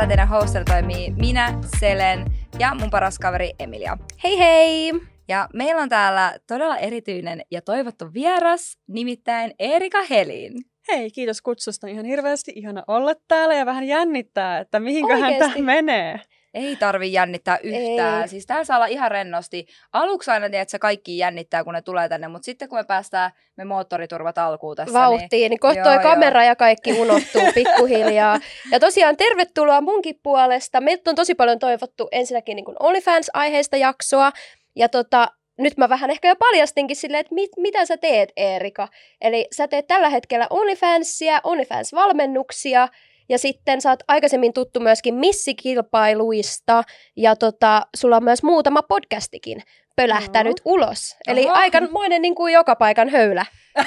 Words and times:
täällä 0.00 0.08
teidän 0.08 0.28
hostilla 0.28 0.64
toimii 0.64 1.10
minä, 1.10 1.58
Selen 1.80 2.24
ja 2.58 2.74
mun 2.74 2.90
paras 2.90 3.18
kaveri 3.18 3.50
Emilia. 3.58 3.98
Hei 4.24 4.38
hei! 4.38 4.92
Ja 5.28 5.48
meillä 5.54 5.82
on 5.82 5.88
täällä 5.88 6.38
todella 6.46 6.76
erityinen 6.76 7.42
ja 7.50 7.62
toivottu 7.62 8.04
vieras, 8.14 8.78
nimittäin 8.88 9.54
Erika 9.58 10.02
Helin. 10.10 10.52
Hei, 10.88 11.10
kiitos 11.10 11.42
kutsusta 11.42 11.86
ihan 11.86 12.04
hirveästi. 12.04 12.52
Ihana 12.54 12.84
olla 12.86 13.12
täällä 13.28 13.54
ja 13.54 13.66
vähän 13.66 13.84
jännittää, 13.84 14.58
että 14.58 14.80
mihinköhän 14.80 15.32
Oikeesti? 15.32 15.52
tämä 15.54 15.64
menee. 15.64 16.20
Ei 16.54 16.76
tarvi 16.76 17.12
jännittää 17.12 17.58
yhtään. 17.62 18.22
Ei. 18.22 18.28
Siis 18.28 18.46
täällä 18.46 18.64
saa 18.64 18.76
olla 18.76 18.86
ihan 18.86 19.10
rennosti. 19.10 19.66
Aluksi 19.92 20.30
aina 20.30 20.48
tiedät, 20.48 20.62
että 20.62 20.70
se 20.70 20.78
kaikki 20.78 21.18
jännittää, 21.18 21.64
kun 21.64 21.74
ne 21.74 21.82
tulee 21.82 22.08
tänne, 22.08 22.28
mutta 22.28 22.44
sitten 22.44 22.68
kun 22.68 22.78
me 22.78 22.84
päästään 22.84 23.30
me 23.56 23.64
moottoriturvat 23.64 24.38
alkuun 24.38 24.76
tässä, 24.76 24.98
niin 24.98 25.00
Vauhtiin, 25.00 25.50
niin 25.50 25.60
kohta 25.60 25.78
Joo, 25.78 25.84
toi 25.84 25.98
kamera 25.98 26.44
ja 26.44 26.56
kaikki 26.56 26.92
unohtuu 26.92 27.42
pikkuhiljaa. 27.54 28.38
Ja 28.72 28.80
tosiaan 28.80 29.16
tervetuloa 29.16 29.80
munkin 29.80 30.20
puolesta. 30.22 30.80
Meiltä 30.80 31.10
on 31.10 31.16
tosi 31.16 31.34
paljon 31.34 31.58
toivottu 31.58 32.08
ensinnäkin 32.12 32.56
niin 32.56 32.76
OnlyFans-aiheista 32.80 33.76
jaksoa. 33.76 34.32
Ja 34.76 34.88
tota, 34.88 35.28
nyt 35.58 35.76
mä 35.76 35.88
vähän 35.88 36.10
ehkä 36.10 36.28
jo 36.28 36.36
paljastinkin 36.36 36.96
silleen, 36.96 37.20
että 37.20 37.34
mit, 37.34 37.50
mitä 37.56 37.84
sä 37.84 37.96
teet, 37.96 38.32
Eerika. 38.36 38.88
Eli 39.20 39.46
sä 39.56 39.68
teet 39.68 39.86
tällä 39.86 40.08
hetkellä 40.08 40.46
OnlyFansia, 40.50 41.40
OnlyFans-valmennuksia, 41.44 42.88
ja 43.30 43.38
sitten 43.38 43.80
sä 43.80 43.90
oot 43.90 44.02
aikaisemmin 44.08 44.52
tuttu 44.52 44.80
myöskin 44.80 45.14
missikilpailuista, 45.14 46.82
ja 47.16 47.36
tota, 47.36 47.82
sulla 47.96 48.16
on 48.16 48.24
myös 48.24 48.42
muutama 48.42 48.82
podcastikin 48.82 49.62
pölähtänyt 49.96 50.56
ulos. 50.64 51.16
Eli 51.26 51.44
Oho. 51.44 51.54
aikamoinen 51.54 52.22
niin 52.22 52.34
kuin 52.34 52.52
joka 52.54 52.76
paikan 52.76 53.08
höylä. 53.08 53.46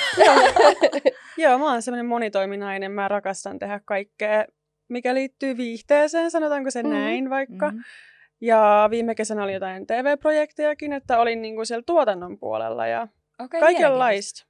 Joo, 1.37 1.57
mä 1.57 1.71
oon 1.71 1.81
semmoinen 1.81 2.05
monitoiminainen. 2.05 2.91
Mä 2.91 3.07
rakastan 3.07 3.59
tehdä 3.59 3.79
kaikkea, 3.85 4.45
mikä 4.89 5.13
liittyy 5.13 5.57
viihteeseen, 5.57 6.31
sanotaanko 6.31 6.71
se 6.71 6.83
Mhm. 6.83 6.91
näin 6.93 7.29
vaikka. 7.29 7.71
Mhm. 7.71 7.79
Ja 8.41 8.87
viime 8.91 9.15
kesänä 9.15 9.43
oli 9.43 9.53
jotain 9.53 9.87
TV-projektejakin, 9.87 10.93
että 10.93 11.19
olin 11.19 11.41
niinku 11.41 11.65
siellä 11.65 11.83
tuotannon 11.85 12.39
puolella 12.39 12.87
ja 12.87 13.07
Okei, 13.39 13.59
kaikenlaista. 13.59 14.45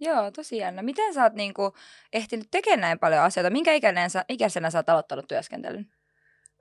Joo, 0.00 0.30
tosi 0.30 0.56
jännä. 0.56 0.82
Miten 0.82 1.14
sä 1.14 1.22
oot 1.22 1.34
niinku 1.34 1.74
ehtinyt 2.12 2.46
tekemään 2.50 2.80
näin 2.80 2.98
paljon 2.98 3.22
asioita? 3.22 3.50
Minkä 3.50 3.72
ikäinen 3.72 4.10
sä, 4.10 4.24
ikäisenä 4.28 4.70
sä 4.70 4.78
oot 4.78 4.88
aloittanut 4.88 5.28
työskentelyn? 5.28 5.86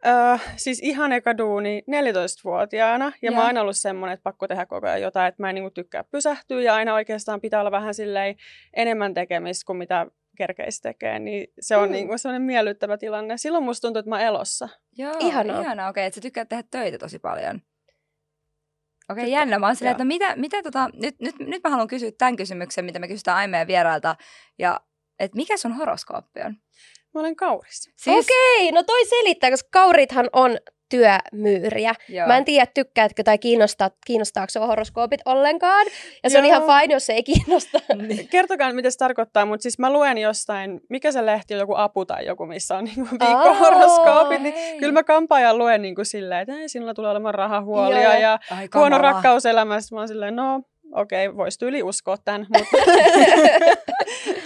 Öö, 0.07 0.37
siis 0.55 0.79
ihan 0.83 1.11
eka 1.11 1.37
duuni 1.37 1.83
14-vuotiaana, 1.91 3.05
ja 3.05 3.11
Joo. 3.21 3.33
mä 3.35 3.39
oon 3.39 3.47
aina 3.47 3.61
ollut 3.61 3.77
semmoinen, 3.77 4.13
että 4.13 4.23
pakko 4.23 4.47
tehdä 4.47 4.65
koko 4.65 4.87
ajan 4.87 5.01
jotain, 5.01 5.27
että 5.27 5.43
mä 5.43 5.49
en 5.49 5.55
niinku 5.55 5.71
tykkää 5.71 6.03
pysähtyä, 6.03 6.61
ja 6.61 6.75
aina 6.75 6.93
oikeastaan 6.93 7.41
pitää 7.41 7.59
olla 7.59 7.71
vähän 7.71 7.93
silleen 7.93 8.35
enemmän 8.73 9.13
tekemistä 9.13 9.65
kuin 9.65 9.77
mitä 9.77 10.05
kerkeisi 10.37 10.81
tekee, 10.81 11.19
niin 11.19 11.47
se 11.59 11.77
on 11.77 11.89
Mm. 11.89 11.93
niinku 11.93 12.17
semmoinen 12.17 12.41
miellyttävä 12.41 12.97
tilanne. 12.97 13.37
Silloin 13.37 13.63
musta 13.63 13.87
tuntuu, 13.87 13.99
että 13.99 14.09
mä 14.09 14.15
oon 14.15 14.25
elossa. 14.25 14.69
Joo, 14.97 15.15
Ihanaa. 15.19 15.61
Ihanaa, 15.61 15.89
okei, 15.89 16.05
että 16.05 16.15
sä 16.15 16.21
tykkäät 16.21 16.49
tehdä 16.49 16.63
töitä 16.71 16.97
tosi 16.97 17.19
paljon. 17.19 17.61
Okei, 19.09 19.31
jännä. 19.31 19.59
Mä 19.59 19.65
oon 19.65 19.75
silleen, 19.75 19.91
että 19.91 20.03
no 20.03 20.07
mitä, 20.07 20.35
mitä 20.35 20.63
tota, 20.63 20.89
nyt, 20.93 21.15
nyt, 21.19 21.39
nyt 21.39 21.63
mä 21.63 21.69
haluan 21.69 21.87
kysyä 21.87 22.11
tämän 22.17 22.35
kysymyksen, 22.35 22.85
mitä 22.85 22.99
me 22.99 23.07
kysytään 23.07 23.37
aina 23.37 23.51
meidän 23.51 23.67
vierailta. 23.67 24.15
Ja, 24.59 24.79
että 25.19 25.35
mikä 25.35 25.57
sun 25.57 25.73
horoskooppi 25.73 26.41
on? 26.41 26.55
Mä 27.13 27.19
olen 27.19 27.35
kauris. 27.35 27.91
Siis, 27.95 28.25
Okei, 28.25 28.71
no 28.71 28.83
toi 28.83 29.05
selittää, 29.05 29.49
koska 29.49 29.69
kaurithan 29.71 30.29
on 30.33 30.57
työmyyriä. 30.89 31.93
Joo. 32.09 32.27
Mä 32.27 32.37
en 32.37 32.45
tiedä, 32.45 32.65
tykkäätkö 32.73 33.23
tai 33.23 33.37
kiinnostaa, 33.37 33.89
kiinnostaako 34.05 34.49
sua 34.49 34.67
horoskoopit 34.67 35.21
ollenkaan. 35.25 35.87
Ja 36.23 36.29
se 36.29 36.37
on 36.37 36.45
Joo. 36.45 36.57
ihan 36.57 36.81
fine, 36.81 36.93
jos 36.93 37.05
se 37.05 37.13
ei 37.13 37.23
kiinnosta. 37.23 37.79
Niin. 38.07 38.27
Kertokaa, 38.27 38.73
mitä 38.73 38.89
se 38.89 38.97
tarkoittaa, 38.97 39.45
mutta 39.45 39.63
siis 39.63 39.79
mä 39.79 39.93
luen 39.93 40.17
jostain, 40.17 40.81
mikä 40.89 41.11
se 41.11 41.25
lehti 41.25 41.53
on, 41.53 41.59
joku 41.59 41.73
apu 41.75 42.05
tai 42.05 42.25
joku, 42.25 42.45
missä 42.45 42.77
on 42.77 42.83
niinku 42.83 43.07
viikkohoroskoopit, 43.11 44.41
niin 44.41 44.55
Hei. 44.55 44.79
kyllä 44.79 44.93
mä 44.93 45.03
kampaajan 45.03 45.57
luen 45.57 45.81
niinku 45.81 46.03
silleen, 46.03 46.41
että 46.41 46.53
sinulla 46.67 46.93
tulee 46.93 47.11
olemaan 47.11 47.35
rahahuolia 47.35 48.03
Joo. 48.03 48.21
ja 48.21 48.39
Ai, 48.51 48.67
huono 48.75 48.97
rakkauselämässä. 48.97 49.95
Mä 49.95 50.01
oon 50.01 50.07
silleen, 50.07 50.35
no 50.35 50.61
okei, 50.93 51.27
okay, 51.27 51.37
vois 51.37 51.57
tyyli 51.57 51.83
uskoa 51.83 52.17
tämän, 52.17 52.47
mutta 52.57 52.77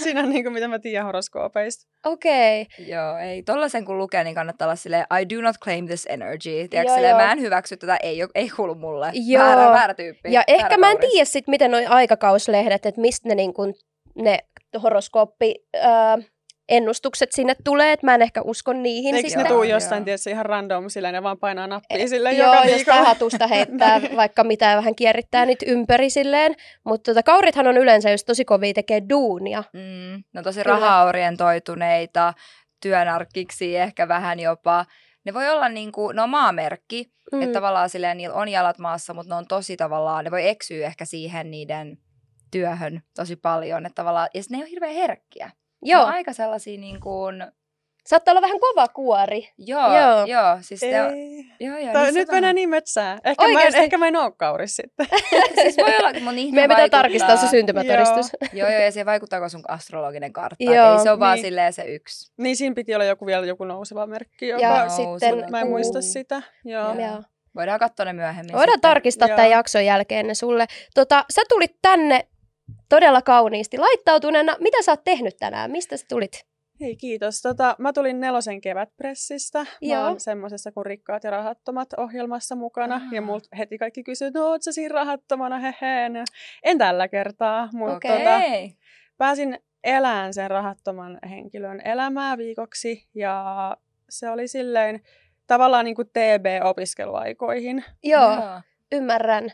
siinä 0.03 0.19
on 0.19 0.29
niinku, 0.29 0.49
mitä 0.49 0.67
mä 0.67 0.79
tiedän 0.79 1.05
horoskoopeista. 1.05 1.87
Okei. 2.05 2.61
Okay. 2.61 2.85
Joo, 2.85 3.17
ei. 3.17 3.43
Tollasen 3.43 3.85
kun 3.85 3.97
lukee, 3.97 4.23
niin 4.23 4.35
kannattaa 4.35 4.65
olla 4.65 4.75
silleen, 4.75 5.05
I 5.21 5.35
do 5.35 5.41
not 5.41 5.55
claim 5.63 5.87
this 5.87 6.07
energy. 6.09 6.49
Tiedätkö, 6.49 6.77
Joo, 6.77 6.95
silleen, 6.95 7.11
joo. 7.11 7.19
mä 7.19 7.31
en 7.31 7.41
hyväksy 7.41 7.77
tätä, 7.77 7.97
ei, 8.03 8.19
ei 8.35 8.49
kuulu 8.49 8.75
mulle. 8.75 9.11
Joo. 9.13 9.43
Väärä, 9.43 9.71
väärä 9.71 9.93
tyyppi. 9.93 10.31
Ja 10.31 10.43
väärä 10.49 10.63
ehkä 10.63 10.77
mä 10.77 10.91
en 10.91 10.97
tiedä 10.99 11.25
sit, 11.25 11.47
miten 11.47 11.71
noi 11.71 11.85
aikakauslehdet, 11.85 12.85
että 12.85 13.01
mistä 13.01 13.29
ne, 13.29 13.35
niin 13.35 13.53
kun, 13.53 13.73
ne 14.15 14.39
horoskooppi... 14.83 15.55
Ää, 15.81 16.17
ennustukset 16.69 17.31
sinne 17.31 17.55
tulee, 17.63 17.91
että 17.93 18.05
mä 18.07 18.15
en 18.15 18.21
ehkä 18.21 18.41
usko 18.41 18.73
niihin 18.73 19.15
Eikö 19.15 19.29
sitten. 19.29 19.43
ne 19.43 19.49
tuu 19.49 19.63
Joo, 19.63 19.75
jostain, 19.75 19.99
joo. 19.99 20.05
tietysti 20.05 20.29
ihan 20.29 20.45
random 20.45 20.89
silleen, 20.89 21.13
ne 21.13 21.23
vaan 21.23 21.39
painaa 21.39 21.67
nappia 21.67 22.07
silleen 22.07 22.37
Joo, 22.37 22.47
joka 22.53 22.57
jostain 22.57 22.77
viikolla. 22.77 23.03
hatusta 23.03 23.47
heittää 23.47 24.01
vaikka 24.15 24.43
mitä 24.43 24.65
ja 24.65 24.77
vähän 24.77 24.95
kierrittää 24.95 25.45
niitä 25.45 25.65
ympäri 25.67 26.09
silleen. 26.09 26.55
Mutta 26.83 27.11
tota, 27.11 27.23
kaurithan 27.23 27.67
on 27.67 27.77
yleensä 27.77 28.11
just 28.11 28.25
tosi 28.25 28.45
kovia 28.45 28.73
tekee 28.73 29.01
duunia. 29.09 29.63
Mm, 29.73 30.23
no 30.33 30.43
tosi 30.43 30.63
Kyllä. 30.63 30.79
rahaorientoituneita, 30.79 32.33
työnarkkiksi 32.81 33.77
ehkä 33.77 34.07
vähän 34.07 34.39
jopa. 34.39 34.85
Ne 35.25 35.33
voi 35.33 35.49
olla 35.49 35.69
niin 35.69 35.91
kuin, 35.91 36.15
no 36.15 36.27
maamerkki, 36.27 37.11
mm. 37.31 37.41
että 37.41 37.53
tavallaan 37.53 37.89
silleen 37.89 38.17
niillä 38.17 38.35
on 38.35 38.49
jalat 38.49 38.79
maassa, 38.79 39.13
mutta 39.13 39.33
ne 39.33 39.37
on 39.37 39.47
tosi 39.47 39.77
tavallaan, 39.77 40.25
ne 40.25 40.31
voi 40.31 40.47
eksyä 40.47 40.85
ehkä 40.85 41.05
siihen 41.05 41.51
niiden 41.51 41.97
työhön 42.51 43.01
tosi 43.15 43.35
paljon. 43.35 43.85
Että 43.85 43.95
tavallaan, 43.95 44.27
ja 44.33 44.41
ne 44.49 44.57
ei 44.57 44.63
ole 44.63 44.69
hirveän 44.69 44.93
herkkiä. 44.93 45.51
Joo, 45.83 46.05
aika 46.05 46.33
sellaisia 46.33 46.79
niin 46.79 46.99
kuin, 46.99 47.45
saattaa 48.07 48.31
olla 48.31 48.41
vähän 48.41 48.59
kova 48.59 48.87
kuori. 48.87 49.49
joo, 49.57 49.97
Joo. 49.97 50.25
joo, 50.25 50.57
siis 50.61 50.81
ne 50.81 51.03
on, 51.03 51.11
joo, 51.59 51.77
joo, 51.77 51.93
Tää, 51.93 52.03
niissä 52.03 52.19
nyt 52.19 52.31
mennään 52.31 52.55
niin 52.55 52.69
metsään. 52.69 53.19
Ehkä 53.23 53.47
mä, 53.47 53.61
en, 53.61 53.75
ehkä 53.75 53.97
mä 53.97 54.07
en 54.07 54.15
oo 54.15 54.31
kauris 54.31 54.75
sitten. 54.75 55.07
Siis 55.61 55.77
voi 55.77 55.97
olla, 55.97 56.13
mutta 56.13 56.31
niihin 56.31 56.55
Meidän 56.55 56.69
pitää 56.69 56.89
tarkistaa 56.89 57.37
se 57.37 57.47
syntymätodistus. 57.47 58.31
Joo, 58.53 58.69
joo, 58.69 58.81
ja 58.81 58.91
se 58.91 59.05
vaikuttaako 59.05 59.49
sun 59.49 59.63
astrologinen 59.67 60.33
kartta. 60.33 60.63
Joo, 60.63 60.93
ei 60.93 61.03
se 61.03 61.11
on 61.11 61.19
vaan 61.19 61.35
niin. 61.35 61.45
silleen 61.45 61.73
se 61.73 61.83
yksi. 61.83 62.33
niin 62.37 62.55
siinä 62.57 62.75
piti 62.75 62.95
olla 62.95 63.05
joku 63.05 63.25
vielä 63.25 63.45
joku 63.45 63.63
nouseva 63.63 64.07
merkki. 64.07 64.47
Joka, 64.47 64.63
Ja 64.63 64.89
sitten 64.89 65.51
mä 65.51 65.61
en 65.61 65.67
muista 65.69 66.01
sitä. 66.01 66.41
Joo. 66.65 66.93
Joo. 66.93 67.07
Joo. 67.07 67.23
Voidaan 67.55 67.79
katsoa 67.79 68.05
ne 68.05 68.13
myöhemmin. 68.13 68.53
Voidaan 68.53 68.75
sitten. 68.75 68.89
tarkistaa 68.89 69.27
Joo. 69.27 69.35
tämän 69.35 69.51
jakson 69.51 69.85
jälkeen 69.85 70.27
ne 70.27 70.33
sulle. 70.33 70.65
Tota, 70.95 71.25
sä 71.29 71.41
tulit 71.49 71.75
tänne 71.81 72.27
todella 72.93 73.21
kauniisti 73.21 73.77
laittautuneena. 73.77 74.55
Mitä 74.59 74.81
sä 74.81 74.91
oot 74.91 75.03
tehnyt 75.03 75.37
tänään? 75.39 75.71
Mistä 75.71 75.97
sä 75.97 76.05
tulit? 76.09 76.45
Hei, 76.81 76.95
kiitos. 76.95 77.41
Tota, 77.41 77.75
mä 77.79 77.93
tulin 77.93 78.19
nelosen 78.19 78.61
kevätpressistä. 78.61 79.65
Joo. 79.81 80.01
Mä 80.01 80.07
oon 80.07 80.19
semmoisessa 80.19 80.71
kuin 80.71 80.85
Rikkaat 80.85 81.23
ja 81.23 81.31
rahattomat 81.31 81.93
ohjelmassa 81.97 82.55
mukana. 82.55 82.95
Aha. 82.95 83.15
Ja 83.15 83.21
multa 83.21 83.49
heti 83.57 83.77
kaikki 83.77 84.03
kysyy, 84.03 84.31
no 84.33 84.45
oot 84.45 84.61
sä 84.61 84.71
siinä 84.71 84.93
rahattomana, 84.93 85.59
hehe. 85.59 86.09
No, 86.09 86.23
En 86.63 86.77
tällä 86.77 87.07
kertaa, 87.07 87.69
mutta 87.71 87.95
Okei. 87.95 88.17
tota, 88.17 88.39
pääsin 89.17 89.59
elämään 89.83 90.33
sen 90.33 90.51
rahattoman 90.51 91.19
henkilön 91.29 91.81
elämää 91.85 92.37
viikoksi. 92.37 93.09
Ja 93.15 93.77
se 94.09 94.29
oli 94.29 94.47
silleen 94.47 95.01
tavallaan 95.47 95.85
niin 95.85 95.95
kuin 95.95 96.07
TB-opiskeluaikoihin. 96.07 97.83
Joo, 98.03 98.37
ymmärrän. 98.91 99.49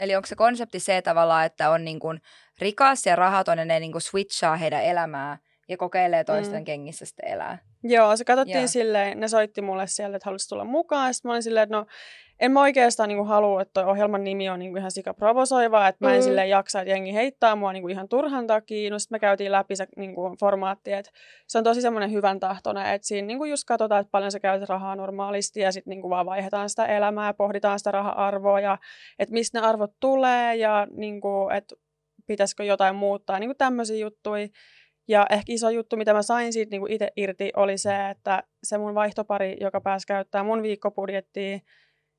Eli 0.00 0.16
onko 0.16 0.26
se 0.26 0.36
konsepti 0.36 0.80
se 0.80 1.02
tavallaan, 1.02 1.46
että 1.46 1.70
on 1.70 1.84
niin 1.84 1.98
kuin 1.98 2.20
rikas 2.62 3.06
ja 3.06 3.16
rahaton 3.16 3.58
ja 3.58 3.64
ne 3.64 3.80
niin 3.80 3.92
kuin 3.92 4.02
switchaa 4.02 4.56
heidän 4.56 4.84
elämää 4.84 5.38
ja 5.68 5.76
kokeilee 5.76 6.24
toisten 6.24 6.60
Mm. 6.60 6.64
kengissä 6.64 7.06
sitten 7.06 7.28
elää? 7.28 7.58
Joo, 7.84 8.16
se 8.16 8.24
katsottiin 8.24 8.58
Joo. 8.58 8.66
silleen, 8.66 9.20
ne 9.20 9.28
soitti 9.28 9.62
mulle 9.62 9.86
sieltä, 9.86 10.16
että 10.16 10.28
halusi 10.28 10.48
tulla 10.48 10.64
mukaan. 10.64 11.14
Sitten 11.14 11.28
mä 11.28 11.32
olin 11.32 11.42
silleen, 11.42 11.62
että 11.62 11.76
no 11.76 11.86
en 12.40 12.52
mä 12.52 12.60
oikeastaan 12.60 13.08
niinku 13.08 13.24
halua, 13.24 13.62
että 13.62 13.72
toi 13.72 13.84
ohjelman 13.90 14.24
nimi 14.24 14.48
on 14.50 14.58
niinku 14.58 14.76
ihan 14.78 14.90
sika 14.90 15.14
provosoiva, 15.14 15.88
että 15.88 16.04
mä 16.04 16.14
en 16.14 16.20
Mm. 16.20 16.24
silleen 16.24 16.48
jaksa, 16.48 16.80
että 16.80 16.90
jengi 16.90 17.14
heittää 17.14 17.56
mua 17.56 17.72
niinku 17.72 17.88
ihan 17.88 18.08
turhan 18.08 18.46
takia. 18.46 18.90
No 18.90 18.98
sitten 18.98 19.14
me 19.14 19.18
käytiin 19.20 19.52
läpi 19.52 19.76
se 19.76 19.86
niinku 19.96 20.36
formaatti, 20.40 20.92
että 20.92 21.10
se 21.46 21.58
on 21.58 21.64
tosi 21.64 21.80
semmoinen 21.80 22.12
hyvän 22.12 22.40
tahtoinen, 22.40 22.86
että 22.86 23.06
siinä 23.06 23.26
niinku 23.26 23.44
just 23.44 23.64
katsotaan, 23.66 24.00
että 24.00 24.10
paljon 24.10 24.32
sä 24.32 24.40
käytät 24.40 24.68
rahaa 24.68 24.96
normaalisti 24.96 25.60
ja 25.60 25.72
sitten 25.72 25.90
niinku 25.90 26.10
vaan 26.10 26.26
vaihdetaan 26.26 26.70
sitä 26.70 26.86
elämää 26.86 27.26
ja 27.26 27.34
pohditaan 27.34 27.78
sitä 27.78 27.90
raha-arvoa 27.90 28.60
ja 28.60 28.78
että 29.18 29.32
mistä 29.32 29.60
ne 29.60 29.66
arvot 29.66 29.92
tulee 30.00 30.56
ja 30.56 30.86
niinku, 30.90 31.48
että 31.56 31.74
pitäisikö 32.32 32.64
jotain 32.64 32.94
muuttaa, 32.94 33.38
niinku 33.38 33.54
tämmöisiä 33.58 33.96
juttuja. 33.96 34.48
Ja 35.08 35.26
ehkä 35.30 35.52
iso 35.52 35.70
juttu, 35.70 35.96
mitä 35.96 36.12
mä 36.12 36.22
sain 36.22 36.52
siitä 36.52 36.70
niin 36.70 36.90
itse 36.92 37.08
irti, 37.16 37.50
oli 37.56 37.78
se, 37.78 38.10
että 38.10 38.42
se 38.62 38.78
mun 38.78 38.94
vaihtopari, 38.94 39.56
joka 39.60 39.80
pääsi 39.80 40.06
käyttää 40.06 40.42
mun 40.44 40.62
viikkobudjettia, 40.62 41.58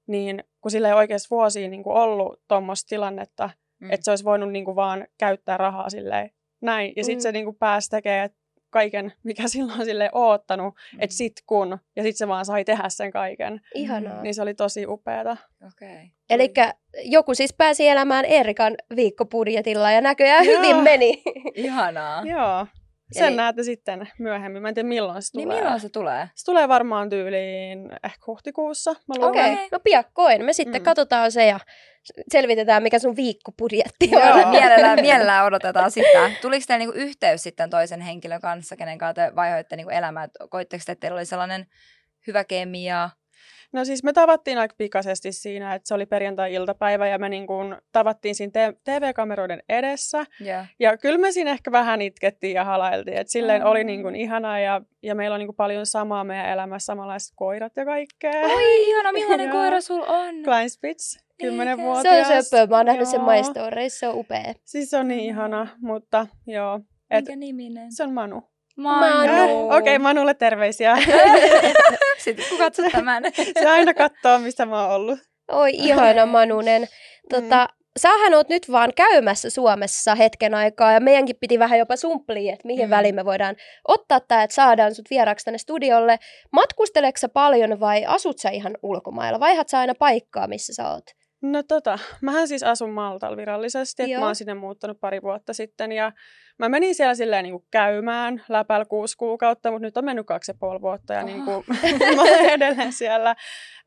niin 0.07 0.43
kun 0.61 0.71
sillä 0.71 0.87
ei 0.87 0.93
oikeasti 0.93 1.27
vuosiin 1.31 1.71
niin 1.71 1.83
kuin 1.83 1.95
ollut 1.95 2.41
tuommoista 2.47 2.89
tilannetta, 2.89 3.49
Mm. 3.79 3.87
mm. 3.87 3.91
että 3.93 4.03
se 4.03 4.11
olisi 4.11 4.23
voinut 4.23 4.51
niin 4.51 4.65
kuin 4.65 4.75
vaan 4.75 5.07
käyttää 5.17 5.57
rahaa 5.57 5.89
silleen 5.89 6.29
näin. 6.61 6.93
Ja 6.95 7.03
sitten 7.03 7.17
Mm. 7.17 7.21
se 7.21 7.31
niin 7.31 7.45
kuin 7.45 7.55
pääsi 7.55 7.89
tekemään 7.89 8.29
kaiken, 8.73 9.13
mikä 9.23 9.47
silloin 9.47 9.79
on 9.79 9.85
silleen 9.85 10.09
oottanut, 10.13 10.73
Mm. 10.93 10.99
että 11.01 11.15
sit 11.15 11.33
kun, 11.47 11.77
ja 11.95 12.03
sitten 12.03 12.17
se 12.17 12.27
vaan 12.27 12.45
sai 12.45 12.65
tehdä 12.65 12.83
sen 12.87 13.11
kaiken. 13.11 13.61
Ihanaa. 13.75 14.21
Niin 14.21 14.35
se 14.35 14.41
oli 14.41 14.53
tosi 14.53 14.87
upeata. 14.87 15.37
Okei. 15.67 16.11
Eli 16.29 16.53
joku 17.03 17.35
siis 17.35 17.53
pääsi 17.53 17.87
elämään 17.87 18.25
Erikan 18.25 18.75
viikkobudjetilla 18.95 19.91
ja 19.91 20.01
näköjään 20.01 20.45
Joo. 20.45 20.57
hyvin 20.61 20.75
meni. 20.83 21.23
Ihanaa. 21.55 22.23
Joo. 22.25 22.67
Sen 23.11 23.27
Eli- 23.27 23.35
näette 23.35 23.63
sitten 23.63 24.09
myöhemmin. 24.19 24.61
Mä 24.61 24.67
en 24.67 24.73
tiedä 24.73 24.89
milloin 24.89 25.21
se 25.21 25.29
Niin 25.37 25.47
tulee. 25.47 25.61
milloin 25.61 25.79
se 25.79 25.89
tulee? 25.89 26.29
Se 26.35 26.45
tulee 26.45 26.67
varmaan 26.67 27.09
tyyliin 27.09 27.89
ehkä 28.03 28.17
huhtikuussa, 28.27 28.91
mä 28.91 29.15
luulen. 29.17 29.29
Okei, 29.29 29.53
okay. 29.53 29.67
no 29.71 29.79
piakkoin. 29.79 30.45
Me 30.45 30.53
sitten 30.53 30.81
Mm. 30.81 30.83
katsotaan 30.85 31.31
se 31.31 31.45
ja 31.47 31.59
selvitetään, 32.31 32.83
mikä 32.83 32.99
sun 32.99 33.15
viikkobudjetti 33.15 34.09
on. 34.15 34.39
Joo. 34.39 34.51
mielellään, 34.59 35.01
mielellään 35.01 35.45
odotetaan 35.45 35.91
sitä. 35.91 36.31
Tuliko 36.41 36.63
teillä 36.67 36.79
niinku 36.85 36.97
yhteys 36.99 37.43
sitten 37.43 37.69
toisen 37.69 38.01
henkilön 38.01 38.41
kanssa, 38.41 38.75
kenen 38.75 38.97
kanssa 38.97 39.13
te 39.13 39.35
vaihoitte 39.35 39.75
niinku 39.75 39.89
elämää? 39.91 40.27
Koitteko 40.49 40.83
te, 40.85 40.91
että 40.91 41.01
teillä 41.01 41.17
oli 41.17 41.25
sellainen 41.25 41.65
hyvä 42.27 42.43
kemia? 42.43 43.09
No 43.73 43.85
siis 43.85 44.03
me 44.03 44.13
tavattiin 44.13 44.57
aika 44.57 44.75
pikaisesti 44.77 45.31
siinä, 45.31 45.75
että 45.75 45.87
se 45.87 45.93
oli 45.93 46.05
perjantai-iltapäivä 46.05 47.07
ja 47.07 47.19
me 47.19 47.29
niin 47.29 47.47
kuin 47.47 47.75
tavattiin 47.91 48.35
siinä 48.35 48.51
te- 48.51 48.73
TV-kameroiden 48.83 49.63
edessä. 49.69 50.25
Yeah. 50.41 50.65
Ja 50.79 50.97
kyllä 50.97 51.17
me 51.17 51.31
siinä 51.31 51.51
ehkä 51.51 51.71
vähän 51.71 52.01
itkettiin 52.01 52.53
ja 52.53 52.63
halailtiin, 52.63 53.17
että 53.17 53.31
silleen 53.31 53.61
Mm. 53.61 53.67
oli 53.67 53.83
niin 53.83 54.01
kuin 54.01 54.15
ihanaa 54.15 54.59
ja, 54.59 54.81
ja 55.03 55.15
meillä 55.15 55.33
on 55.33 55.39
niin 55.39 55.47
kuin 55.47 55.55
paljon 55.55 55.85
samaa 55.85 56.23
meidän 56.23 56.49
elämässä, 56.49 56.85
samanlaiset 56.85 57.33
koirat 57.35 57.73
ja 57.75 57.85
kaikkea. 57.85 58.31
Oi, 58.55 58.89
ihana, 58.89 59.11
millainen 59.11 59.49
koira 59.57 59.81
sul 59.81 60.03
on? 60.07 60.35
Klein 60.43 60.69
Spitz, 60.69 61.17
10 61.41 61.67
Eikä. 61.67 61.83
vuotias. 61.83 62.27
Se 62.27 62.35
on 62.37 62.43
söpö. 62.43 62.67
Mä 62.69 62.77
oon 62.77 62.85
nähnyt 62.85 63.07
sen 63.07 63.21
maistoreissa, 63.21 63.99
se 63.99 64.07
on 64.07 64.15
upea. 64.19 64.53
Siis 64.65 64.89
se 64.89 64.97
on 64.97 65.07
niin 65.07 65.19
ihana, 65.23 65.67
mutta 65.81 66.27
joo. 66.47 66.79
Et, 67.11 67.25
Minkä 67.25 67.35
niminen? 67.35 67.91
se 67.93 68.03
on 68.03 68.13
Manu. 68.13 68.43
Manu. 68.75 69.31
Äh, 69.31 69.43
Okei, 69.43 69.77
okay, 69.77 69.97
Manulle 69.97 70.33
terveisiä. 70.33 70.97
Sitten 72.17 72.45
kun 72.49 72.57
katsot 72.57 72.85
tämän. 72.91 73.23
se 73.59 73.69
aina 73.69 73.93
katsoo, 73.93 74.39
missä 74.39 74.65
mä 74.65 74.81
oon 74.81 74.91
ollut. 74.95 75.19
Oi, 75.51 75.69
ihana 75.73 76.25
Manunen. 76.25 76.87
Tota, 77.29 77.67
Sähän 77.99 78.33
oot 78.33 78.49
nyt 78.49 78.71
vaan 78.71 78.93
käymässä 78.95 79.49
Suomessa 79.49 80.15
hetken 80.15 80.53
aikaa 80.53 80.91
ja 80.91 80.99
meidänkin 80.99 81.35
piti 81.39 81.59
vähän 81.59 81.79
jopa 81.79 81.95
sumplia, 81.95 82.53
että 82.53 82.67
mihin 82.67 82.85
Mm. 82.85 82.87
mm. 82.87 82.89
väliin 82.89 83.15
me 83.15 83.25
voidaan 83.25 83.55
ottaa 83.87 84.19
tämä, 84.19 84.43
että 84.43 84.53
saadaan 84.55 84.95
sut 84.95 85.09
vieraaksi 85.09 85.45
tänne 85.45 85.57
studiolle. 85.57 86.19
Matkusteleeko 86.51 87.17
sä 87.17 87.29
paljon 87.29 87.79
vai 87.79 88.05
asut 88.05 88.39
sä 88.39 88.49
ihan 88.49 88.77
ulkomailla? 88.83 89.39
Vaihat 89.39 89.69
sä 89.69 89.79
aina 89.79 89.93
paikkaa, 89.99 90.47
missä 90.47 90.73
sä 90.73 90.89
oot? 90.91 91.03
No 91.43 91.63
tota, 91.63 91.99
mähän 92.21 92.47
siis 92.47 92.63
asun 92.63 92.89
Maltalla 92.89 93.37
virallisesti, 93.37 94.03
että 94.03 94.19
mä 94.19 94.25
oon 94.25 94.35
sinne 94.35 94.53
muuttanut 94.53 94.99
pari 94.99 95.21
vuotta 95.21 95.53
sitten 95.53 95.91
ja 95.91 96.11
mä 96.59 96.69
menin 96.69 96.95
siellä 96.95 97.15
silleen 97.15 97.43
niin 97.43 97.53
kuin 97.53 97.67
käymään 97.71 98.43
läpällä 98.49 98.85
kuusi 98.85 99.17
kuukautta, 99.17 99.71
mutta 99.71 99.85
nyt 99.85 99.97
on 99.97 100.05
mennyt 100.05 100.25
kaksi 100.25 100.51
ja 100.51 100.55
puoli 100.59 100.81
vuotta 100.81 101.13
ja 101.13 101.19
Oho. 101.19 101.27
niin 101.27 101.45
kuin, 101.45 101.65
mä 102.15 102.21
olen 102.21 102.49
edelleen 102.49 102.93
siellä. 102.93 103.35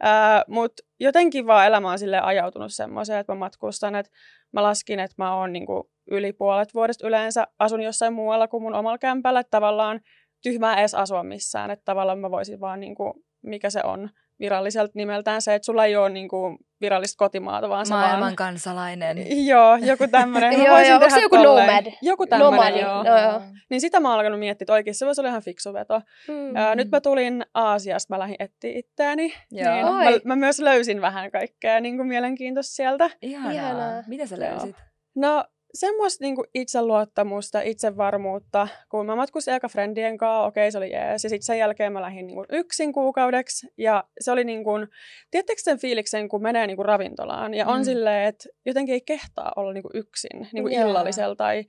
Ää, 0.01 0.45
mutta 0.49 0.83
jotenkin 1.01 1.47
vaan 1.47 1.67
elämä 1.67 1.91
on 1.91 1.99
silleen 1.99 2.25
ajautunut 2.25 2.73
semmoiseen, 2.75 3.19
että 3.19 3.33
mä 3.33 3.39
matkustan, 3.39 3.95
että 3.95 4.13
mä 4.53 4.63
laskin, 4.63 5.01
että 5.01 5.15
mä 5.19 5.37
oon 5.37 5.53
niin 5.53 5.67
kuin 5.67 5.83
yli 6.11 6.33
puolet 6.33 6.75
vuodesta 6.75 7.07
yleensä 7.07 7.47
asun 7.59 7.83
jossain 7.83 8.13
muualla 8.13 8.49
kuin 8.49 8.63
mun 8.63 8.75
omalla 8.75 8.99
kämpällä, 8.99 9.41
että 9.41 9.51
tavallaan 9.51 10.01
tyhmää 10.43 10.77
edes 10.77 10.95
asua 10.95 11.23
missään, 11.23 11.71
että 11.71 11.85
tavallaan 11.85 12.19
mä 12.19 12.31
voisin 12.31 12.61
vaan 12.61 12.81
niin 12.81 12.95
kuin, 12.95 13.13
mikä 13.43 13.71
se 13.71 13.81
on 13.85 14.11
viralliselta 14.41 14.93
nimeltään 14.95 15.43
se, 15.43 15.55
että 15.55 15.67
sulla 15.67 15.85
ei 15.85 15.97
ole 15.97 16.11
niin 16.11 16.29
kuin 16.29 16.59
virallista 16.81 17.19
kotimaata, 17.19 17.69
vaan 17.69 17.87
sä 17.87 17.95
vaan... 17.95 18.09
Maailman 18.09 18.37
kansalainen. 18.37 19.47
Joo, 19.47 19.77
joku 19.77 20.09
tämmöinen. 20.09 20.53
Joo, 20.65 20.79
joo. 20.81 20.95
Onko 20.95 21.11
se 21.11 21.21
joku 21.21 21.37
nomad? 21.37 21.87
Joku 22.03 22.27
tämmöinen, 22.27 22.81
joo. 22.81 23.03
no 23.03 23.19
joo. 23.21 23.43
Niin 23.71 23.81
sitä 23.81 24.01
mä 24.01 24.09
oon 24.09 24.19
alkanut 24.19 24.41
miettiä, 24.41 24.65
että 24.65 24.73
oikeasti 24.73 24.99
se 24.99 25.07
voisi 25.07 25.21
olla 25.21 25.29
ihan 25.29 25.43
fiksu 25.43 25.73
veto. 25.73 26.03
Hmm. 26.29 26.57
Ää, 26.57 26.75
nyt 26.75 26.91
mä 26.91 27.01
tulin 27.01 27.47
Aasiasta, 27.55 28.15
mä 28.15 28.19
lähdin 28.19 28.37
etsiä 28.39 28.73
itseäni. 28.75 29.35
Joo. 29.51 29.75
Niin, 29.75 29.87
Oi. 29.87 30.05
mä, 30.05 30.11
mä, 30.25 30.37
myös 30.37 30.61
löysin 30.61 31.01
vähän 31.01 31.31
kaikkea 31.31 31.81
niin 31.81 31.97
kuin 31.97 32.09
mielenkiintoista 32.09 32.75
sieltä. 32.75 33.11
Ihanaa. 33.23 33.53
Ihanaa. 33.53 34.03
Mitä 34.07 34.27
sä 34.27 34.37
Joo. 34.37 34.51
löysit? 34.51 34.77
No 35.15 35.45
semmoista 35.77 36.25
niin 36.25 36.35
kuin 36.37 36.47
itseluottamusta, 36.55 37.61
itsevarmuutta, 37.61 38.69
kun 38.89 39.07
mä 39.07 39.17
matkustin 39.17 39.55
aika 39.55 39.69
friendien 39.69 40.19
kanssa, 40.19 40.45
okei 40.47 40.73
se 40.73 40.79
oli 40.79 40.93
jees, 40.93 41.25
ja 41.25 41.31
sitten 41.31 41.47
sen 41.47 41.59
jälkeen 41.59 41.93
mä 41.93 42.03
lähdin 42.03 42.27
niin 42.27 42.35
kuin 42.35 42.47
yksin 42.53 42.93
kuukaudeksi, 42.93 43.67
ja 43.79 44.05
se 44.21 44.33
oli 44.33 44.45
niin 44.45 44.65
kuin, 44.65 44.89
tiedättekö 45.31 45.63
sen 45.63 45.79
fiiliksen, 45.79 46.29
kun 46.29 46.43
menee 46.43 46.67
niin 46.67 46.77
kuin 46.77 46.87
ravintolaan, 46.87 47.55
ja 47.55 47.67
on 47.67 47.79
Mm. 47.79 47.85
silleen, 47.85 48.29
että 48.29 48.49
jotenkin 48.67 48.93
ei 48.93 49.01
kehtaa 49.01 49.53
olla 49.57 49.73
niin 49.73 49.83
kuin 49.83 49.97
yksin, 49.97 50.49
niin 50.53 50.65
kuin 50.65 50.75
Joo. 50.75 50.89
illallisella 50.89 51.37
tai 51.37 51.65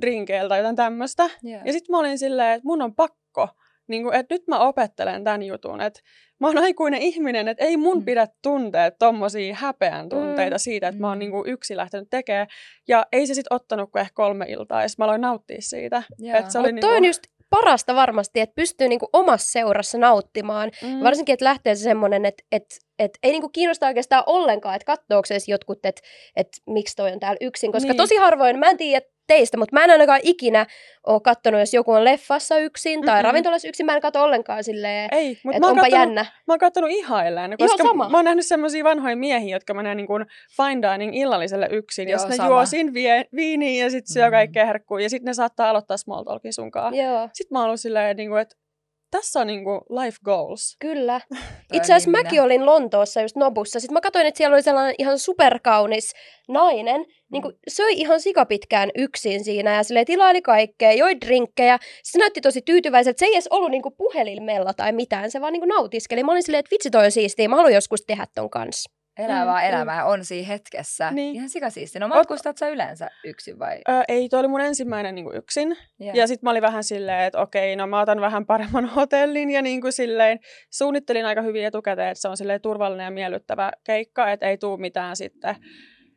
drinkeillä 0.00 0.48
tai 0.48 0.58
jotain 0.58 0.76
tämmöistä. 0.76 1.22
Yeah. 1.46 1.62
Ja 1.66 1.72
sitten 1.72 1.92
mä 1.92 1.98
olin 1.98 2.18
silleen, 2.18 2.50
että 2.50 2.66
mun 2.66 2.82
on 2.82 2.94
pakko, 2.94 3.48
niin 3.90 4.02
kuin, 4.02 4.14
että 4.14 4.34
nyt 4.34 4.42
mä 4.48 4.58
opettelen 4.58 5.24
tämän 5.24 5.42
jutun, 5.42 5.80
että 5.80 6.00
mä 6.40 6.46
oon 6.46 6.58
aikuinen 6.58 7.02
ihminen, 7.02 7.48
että 7.48 7.64
ei 7.64 7.76
mun 7.76 7.98
Mm. 7.98 8.04
pidä 8.04 8.28
tuntea 8.42 8.90
tommosia 8.90 9.54
häpeän 9.54 10.08
tunteita 10.08 10.56
Mm. 10.56 10.60
siitä, 10.60 10.88
että 10.88 11.00
mä 11.00 11.08
oon 11.08 11.16
Mm. 11.16 11.20
niin 11.20 11.30
kuin 11.30 11.48
yksin 11.48 11.76
lähtenyt 11.76 12.10
tekemään. 12.10 12.46
Ja 12.88 13.06
ei 13.12 13.26
se 13.26 13.34
sitten 13.34 13.54
ottanut 13.56 13.90
kuin 13.92 14.00
ehkä 14.00 14.12
kolme 14.14 14.44
iltaa, 14.48 14.82
ja 14.82 14.88
mä 14.98 15.04
aloin 15.04 15.20
nauttia 15.20 15.56
siitä. 15.60 16.02
Joo. 16.18 16.38
Et 16.38 16.50
se 16.50 16.58
oli 16.58 16.72
Mutta 16.72 16.86
toi 16.86 16.96
on 16.96 17.04
just 17.04 17.22
parasta 17.50 17.94
varmasti, 17.94 18.40
että 18.40 18.54
pystyy 18.54 18.88
niinku 18.88 19.08
omassa 19.12 19.52
seurassa 19.52 19.98
nauttimaan. 19.98 20.70
Mm. 20.82 21.00
Varsinkin, 21.04 21.32
että 21.32 21.44
lähtee 21.44 21.74
se 21.74 21.82
semmoinen, 21.82 22.24
että 22.24 22.42
et, 22.52 22.64
et 23.00 23.18
ei 23.22 23.32
niinku 23.32 23.48
kiinnosta 23.48 23.86
oikeastaan 23.86 24.22
ollenkaan, 24.26 24.74
että 24.76 24.86
katsoako 24.86 25.26
edes 25.30 25.48
jotkut, 25.48 25.78
että 25.86 26.02
et 26.36 26.48
miksi 26.66 26.96
toi 26.96 27.12
on 27.12 27.20
täällä 27.20 27.38
yksin. 27.40 27.72
Koska 27.72 27.88
Niin. 27.88 27.96
tosi 27.96 28.16
harvoin, 28.16 28.58
mä 28.58 28.70
en 28.70 28.76
tiedä 28.76 29.06
teistä, 29.26 29.56
mutta 29.56 29.76
mä 29.76 29.84
en 29.84 29.90
ainakaan 29.90 30.20
ikinä 30.22 30.66
ole 31.06 31.20
katsonut, 31.20 31.60
jos 31.60 31.74
joku 31.74 31.92
on 31.92 32.04
leffassa 32.04 32.58
yksin 32.58 33.04
tai 33.04 33.14
Mm-mm. 33.18 33.24
ravintolassa 33.24 33.68
yksin, 33.68 33.86
mä 33.86 33.94
en 33.94 34.00
katso 34.00 34.22
ollenkaan 34.22 34.64
silleen, 34.64 35.08
Ei, 35.12 35.38
mutta 35.44 35.56
että 35.56 35.66
onpa 35.68 35.80
kattonut, 35.82 36.00
jännä. 36.00 36.22
mä 36.46 36.52
oon 36.52 36.58
kattonut 36.58 36.90
ihailleen, 36.90 37.54
koska 37.58 37.82
sama. 37.84 38.08
mä 38.08 38.18
oon 38.18 38.24
nähnyt 38.24 38.46
semmosia 38.46 38.84
vanhoja 38.84 39.16
miehiä, 39.16 39.56
jotka 39.56 39.74
menee 39.74 39.94
niin 39.94 40.06
kuin 40.06 40.26
fine 40.56 40.88
dining 40.92 41.16
illalliselle 41.16 41.68
yksin, 41.70 42.08
ja 42.08 42.12
Joo, 42.12 42.18
sitten 42.18 42.30
ne 42.30 42.36
sama. 42.36 42.48
juo 42.48 42.66
siinä 42.66 42.92
vie, 42.94 43.24
viiniä 43.36 43.84
ja 43.84 43.90
sitten 43.90 44.12
syö 44.12 44.26
Mm. 44.26 44.30
kaikkea 44.30 44.66
herkkua, 44.66 45.00
ja 45.00 45.10
sitten 45.10 45.26
ne 45.30 45.34
saattaa 45.34 45.70
aloittaa 45.70 45.96
small 45.96 46.22
talkin 46.24 46.52
sunkaan. 46.52 46.94
Joo, 46.94 47.28
Sitten 47.32 47.54
mä 47.54 47.58
oon 47.58 47.66
ollut 47.66 47.80
silleen, 47.80 48.16
niin 48.16 48.28
kuin, 48.30 48.40
että 48.42 48.56
tässä 49.10 49.40
on 49.40 49.46
niin 49.46 49.64
kuin 49.64 49.80
life 49.90 50.18
goals. 50.24 50.76
kyllä. 50.78 51.20
Itse 51.72 51.92
asiassa 51.92 52.10
niin 52.10 52.24
mäkin 52.24 52.42
olin 52.42 52.66
Lontoossa 52.66 53.20
just 53.20 53.36
Nobussa. 53.36 53.80
Sitten 53.80 53.94
mä 53.94 54.00
katsoin, 54.00 54.26
että 54.26 54.38
siellä 54.38 54.54
oli 54.54 54.62
sellainen 54.62 54.94
ihan 54.98 55.18
superkaunis 55.18 56.12
nainen. 56.48 57.06
Niin 57.32 57.42
kuin, 57.42 57.54
söi 57.68 57.92
ihan 57.92 58.20
sikapitkään 58.20 58.90
yksin 58.98 59.44
siinä 59.44 59.74
ja 59.74 59.82
sille 59.82 60.04
tilaili 60.04 60.42
kaikkea, 60.42 60.92
joi 60.92 61.20
drinkkejä. 61.20 61.78
Se 62.02 62.18
näytti 62.18 62.40
tosi 62.40 62.62
tyytyväiseltä. 62.62 63.18
Se 63.18 63.26
ei 63.26 63.32
edes 63.32 63.48
ollut 63.50 63.70
niin 63.70 63.82
kuin 63.82 63.94
puhelimella 63.98 64.74
tai 64.74 64.92
mitään, 64.92 65.30
se 65.30 65.40
vaan 65.40 65.52
niin 65.52 65.60
kuin 65.60 65.68
nautiskeli. 65.68 66.22
Mä 66.22 66.32
olin 66.32 66.42
silleen, 66.42 66.60
että 66.60 66.70
vitsi 66.70 66.90
toi 66.90 67.04
on 67.04 67.12
siistiä, 67.12 67.48
mä 67.48 67.56
haluan 67.56 67.74
joskus 67.74 68.02
tehdä 68.06 68.26
ton 68.34 68.50
kanssa. 68.50 68.99
Elää 69.20 69.46
vaan 69.46 69.62
Mm, 69.62 69.68
elämää, 69.68 70.04
on 70.04 70.24
siinä 70.24 70.46
hetkessä. 70.46 71.10
Niin. 71.10 71.34
Ihan 71.34 71.48
sikasiisti. 71.48 71.98
No 71.98 72.08
matkustat 72.08 72.58
sä 72.58 72.68
yleensä 72.68 73.10
yksin 73.24 73.58
vai? 73.58 73.80
Öö, 73.88 74.02
ei, 74.08 74.28
toi 74.28 74.40
oli 74.40 74.48
mun 74.48 74.60
ensimmäinen 74.60 75.14
niin 75.14 75.24
kuin 75.24 75.36
yksin. 75.36 75.76
Yeah. 76.00 76.16
Ja 76.16 76.26
sitten 76.26 76.46
mä 76.46 76.50
olin 76.50 76.62
vähän 76.62 76.84
silleen, 76.84 77.24
että 77.24 77.38
okei, 77.38 77.76
no 77.76 77.86
mä 77.86 78.00
otan 78.00 78.20
vähän 78.20 78.46
paremman 78.46 78.86
hotellin 78.96 79.50
ja 79.50 79.62
niin 79.62 79.80
kuin 79.80 79.92
silleen 79.92 80.38
suunnittelin 80.70 81.26
aika 81.26 81.42
hyvin 81.42 81.64
etukäteen, 81.64 82.08
että 82.08 82.22
se 82.22 82.28
on 82.28 82.36
silleen 82.36 82.60
turvallinen 82.60 83.04
ja 83.04 83.10
miellyttävä 83.10 83.72
keikka, 83.84 84.30
että 84.30 84.46
ei 84.46 84.58
tuu 84.58 84.76
mitään 84.76 85.16
sitten. 85.16 85.56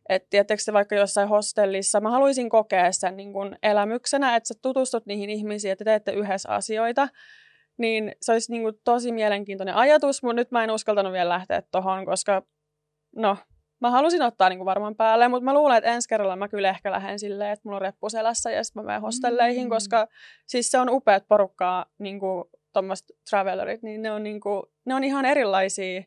Että 0.09 0.43
te 0.43 0.73
vaikka 0.73 0.95
jossain 0.95 1.29
hostellissa, 1.29 2.01
mä 2.01 2.11
haluaisin 2.11 2.49
kokea 2.49 2.91
sen 2.91 3.17
niin 3.17 3.33
kuin 3.33 3.55
elämyksenä, 3.63 4.35
että 4.35 4.47
sä 4.47 4.53
tutustut 4.61 5.05
niihin 5.05 5.29
ihmisiin 5.29 5.77
te 5.77 5.83
teette 5.83 6.11
yhdessä 6.11 6.49
asioita. 6.49 7.07
Niin 7.77 8.11
se 8.21 8.31
olisi 8.31 8.51
niin 8.51 8.61
kuin 8.61 8.75
tosi 8.83 9.11
mielenkiintoinen 9.11 9.75
ajatus, 9.75 10.23
mutta 10.23 10.35
nyt 10.35 10.51
mä 10.51 10.63
en 10.63 10.71
uskaltanut 10.71 11.13
vielä 11.13 11.29
lähteä 11.29 11.61
tohon, 11.71 12.05
koska 12.05 12.43
no, 13.15 13.37
mä 13.81 13.89
halusin 13.91 14.21
ottaa 14.21 14.49
niin 14.49 14.59
kuin 14.59 14.65
varmaan 14.65 14.95
päälle, 14.95 15.27
mutta 15.27 15.43
mä 15.45 15.53
luulen, 15.53 15.77
että 15.77 15.93
ensi 15.93 16.09
kerralla 16.09 16.35
mä 16.35 16.47
kyllä 16.47 16.69
ehkä 16.69 16.91
lähden 16.91 17.19
silleen, 17.19 17.51
että 17.51 17.61
mulla 17.65 17.75
on 17.75 17.81
reppu 17.81 18.09
selässä 18.09 18.51
ja 18.51 18.63
sitten 18.63 18.83
mä 18.83 18.87
menen 18.87 19.01
hostelleihin, 19.01 19.63
Mm. 19.63 19.69
koska 19.69 20.07
siis 20.47 20.71
se 20.71 20.79
on 20.79 20.89
upeat 20.89 21.23
porukkaa, 21.27 21.85
niin 21.99 22.19
kuin 22.19 22.43
tommoset 22.73 23.05
travelerit, 23.29 23.83
niin 23.83 24.01
ne 24.01 24.11
on, 24.11 24.23
niin 24.23 24.39
kuin, 24.41 24.63
ne 24.85 24.95
on 24.95 25.03
ihan 25.03 25.25
erilaisia 25.25 26.03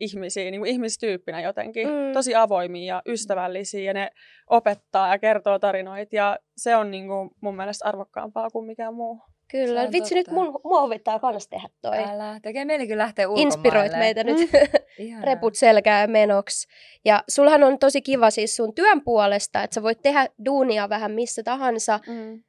ihmisiä, 0.00 0.50
niin 0.50 0.60
kuin 0.60 0.70
ihmistyyppinä 0.70 1.40
jotenkin. 1.40 1.88
Mm. 1.88 2.12
Tosi 2.12 2.34
avoimia 2.34 2.94
ja 2.94 3.02
ystävällisiä 3.06 3.80
ja 3.82 3.94
ne 3.94 4.10
opettaa 4.50 5.08
ja 5.08 5.18
kertoo 5.18 5.58
tarinoita 5.58 6.16
ja 6.16 6.38
se 6.56 6.76
on 6.76 6.90
niin 6.90 7.08
kuin 7.08 7.30
mun 7.40 7.56
mielestä 7.56 7.88
arvokkaampaa 7.88 8.50
kuin 8.50 8.66
mikään 8.66 8.94
muu. 8.94 9.20
Kyllä, 9.50 9.92
vitsi 9.92 10.14
nyt 10.14 10.26
totta. 10.26 10.40
mun, 10.40 10.60
mua 10.64 10.82
huvittaa 10.82 11.18
kans 11.18 11.48
tehdä 11.48 11.68
toi. 11.82 11.98
Älä. 11.98 12.40
Tekee 12.42 12.64
mieli 12.64 12.86
kyllä 12.86 13.02
lähteä 13.02 13.28
ulkomaille. 13.28 13.54
Inspiroit 13.54 13.92
meitä 13.92 14.24
nyt 14.24 14.50
Ihanaa. 14.98 15.24
reput 15.24 15.54
selkää 15.54 16.06
menoksi. 16.06 16.68
Ja 17.04 17.24
sulhan 17.28 17.64
on 17.64 17.78
tosi 17.78 18.02
kiva 18.02 18.30
siis 18.30 18.56
sun 18.56 18.74
työn 18.74 19.00
puolesta, 19.04 19.62
että 19.62 19.74
sä 19.74 19.82
voit 19.82 20.02
tehdä 20.02 20.26
duunia 20.44 20.88
vähän 20.88 21.12
missä 21.12 21.42
tahansa. 21.42 22.00
Mm. 22.06 22.42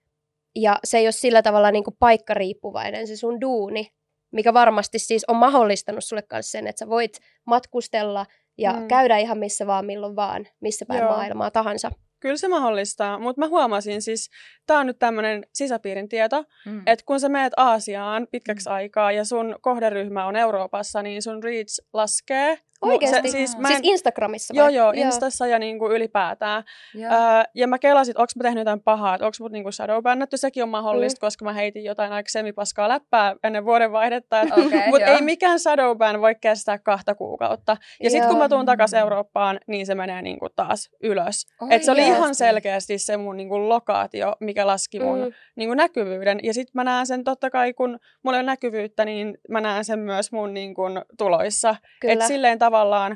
Ja 0.55 0.79
se 0.83 0.97
ei 0.97 1.05
ole 1.05 1.11
sillä 1.11 1.41
tavalla 1.41 1.71
niin 1.71 1.83
paikkariippuvainen 1.99 3.07
se 3.07 3.15
sun 3.15 3.41
duuni, 3.41 3.87
mikä 4.31 4.53
varmasti 4.53 4.99
siis 4.99 5.25
on 5.27 5.35
mahdollistanut 5.35 6.03
sulle 6.03 6.21
kanssa 6.21 6.51
sen, 6.51 6.67
että 6.67 6.79
sä 6.79 6.89
voit 6.89 7.17
matkustella 7.45 8.25
ja 8.57 8.73
Mm. 8.73 8.79
mm. 8.79 8.87
käydä 8.87 9.17
ihan 9.17 9.37
missä 9.37 9.67
vaan, 9.67 9.85
milloin 9.85 10.15
vaan, 10.15 10.47
missä 10.61 10.85
päin 10.85 10.99
Joo. 11.01 11.09
maailmaa 11.09 11.51
tahansa. 11.51 11.91
Kyllä 12.19 12.37
se 12.37 12.47
mahdollistaa, 12.47 13.19
mutta 13.19 13.39
mä 13.41 13.47
huomasin 13.47 14.01
siis, 14.01 14.29
tää 14.67 14.79
on 14.79 14.85
nyt 14.87 14.99
tämmöinen 14.99 15.45
sisäpiirin 15.53 16.09
tieto, 16.09 16.43
Mm. 16.65 16.81
että 16.85 17.05
kun 17.05 17.19
sä 17.19 17.29
meet 17.29 17.53
Aasiaan 17.57 18.27
pitkäksi 18.31 18.69
Mm. 18.69 18.75
aikaa 18.75 19.11
ja 19.11 19.25
sun 19.25 19.55
kohderyhmä 19.61 20.25
on 20.25 20.35
Euroopassa, 20.35 21.01
niin 21.01 21.21
sun 21.21 21.43
reach 21.43 21.79
laskee 21.93 22.59
Oikeasti? 22.81 23.15
Se, 23.15 23.21
siis, 23.21 23.51
siis, 23.51 23.57
mä 23.57 23.67
en, 23.67 23.73
siis 23.75 23.79
Instagramissa 23.83 24.53
Joo, 24.57 24.65
vai? 24.65 24.75
joo, 24.75 24.91
Instassa 24.95 25.47
ja 25.47 25.59
niin 25.59 25.79
kuin 25.79 25.91
ylipäätään. 25.91 26.63
Joo. 26.95 27.11
Öö, 27.13 27.43
ja 27.55 27.67
mä 27.67 27.79
kelasin, 27.79 28.11
että 28.11 28.21
onko 28.21 28.31
mä 28.35 28.43
tehnyt 28.43 28.61
jotain 28.61 28.81
pahaa, 28.81 29.15
että 29.15 29.25
onko 29.25 29.35
mut 29.39 29.51
niinku 29.51 29.71
shadowbannattu. 29.71 30.37
Sekin 30.37 30.63
on 30.63 30.69
mahdollista, 30.69 31.17
mm. 31.17 31.27
koska 31.27 31.45
mä 31.45 31.53
heitin 31.53 31.83
jotain 31.83 32.11
aika 32.11 32.29
semipaskaa 32.29 32.89
läppää 32.89 33.35
ennen 33.43 33.65
vuodenvaihdetta. 33.65 34.41
Okay, 34.41 34.81
Mutta 34.91 35.07
joo. 35.07 35.15
ei 35.15 35.21
mikään 35.21 35.59
shadowban 35.59 36.21
voi 36.21 36.35
kestää 36.35 36.77
kahta 36.79 37.15
kuukautta. 37.15 37.77
Ja 38.03 38.09
sitten 38.09 38.27
kun 38.29 38.37
Joo. 38.37 38.43
mä 38.45 38.49
tuun 38.49 38.65
takaisin 38.65 38.99
Eurooppaan, 38.99 39.59
niin 39.67 39.85
se 39.85 39.95
menee 39.95 40.21
niinku 40.21 40.47
taas 40.55 40.89
ylös. 41.03 41.47
Oi 41.61 41.67
Et 41.71 41.83
se 41.83 41.91
oli 41.91 42.01
ihan 42.01 42.13
oikeasti. 42.15 42.35
selkeästi 42.35 42.97
se 42.97 43.17
mun 43.17 43.37
niinku 43.37 43.69
lokaatio, 43.69 44.35
mikä 44.39 44.67
laski 44.67 44.99
mun 44.99 45.19
Mm. 45.19 45.31
niinku 45.55 45.73
näkyvyyden. 45.73 46.39
Ja 46.43 46.53
sitten 46.53 46.71
mä 46.73 46.83
näen 46.83 47.05
sen 47.05 47.23
totta 47.23 47.49
kai, 47.49 47.73
kun 47.73 47.99
mulla 48.23 48.37
ole 48.37 48.43
näkyvyyttä, 48.45 49.05
niin 49.05 49.37
mä 49.49 49.61
näen 49.61 49.85
sen 49.85 49.99
myös 49.99 50.31
mun 50.31 50.53
niinku 50.53 50.83
tuloissa. 51.17 51.75
Kyllä. 52.01 52.13
Et 52.13 52.21
silleen 52.21 52.59
tavallaan 52.69 53.11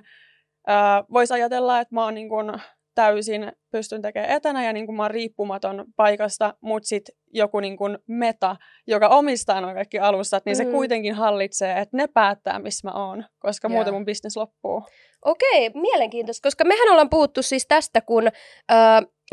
äh, 0.69 1.03
voisi 1.13 1.33
ajatella, 1.33 1.79
että 1.79 1.95
mä 1.95 2.03
oon 2.03 2.13
niin 2.13 2.29
kuin 2.29 2.51
täysin 2.95 3.51
pystyn 3.71 4.01
tekemään 4.01 4.31
etänä 4.31 4.65
ja 4.65 4.73
niin 4.73 4.85
kuin 4.85 4.95
mä 4.95 5.03
oon 5.03 5.11
riippumaton 5.11 5.85
paikasta, 5.95 6.53
mutta 6.61 6.87
sitten 6.87 7.15
joku 7.33 7.59
niin 7.59 7.77
kuin 7.77 7.97
meta, 8.07 8.55
joka 8.87 9.07
omistaa 9.07 9.61
nuo 9.61 9.73
kaikki 9.73 9.99
alustat, 9.99 10.45
niin 10.45 10.55
se 10.55 10.63
Mm. 10.65 10.71
kuitenkin 10.71 11.13
hallitsee, 11.15 11.79
että 11.79 11.97
ne 11.97 12.07
päättää, 12.07 12.59
missä 12.59 12.87
mä 12.87 13.07
oon, 13.07 13.25
koska 13.39 13.67
Joo. 13.67 13.75
muuten 13.75 13.93
mun 13.93 14.05
bisnes 14.05 14.37
loppuu. 14.37 14.83
Okei, 15.25 15.69
mielenkiintoista, 15.73 16.45
koska 16.47 16.63
mehän 16.65 16.89
ollaan 16.91 17.09
puhuttu 17.09 17.41
siis 17.41 17.65
tästä, 17.67 18.01
kun 18.01 18.27
ö, 18.27 18.31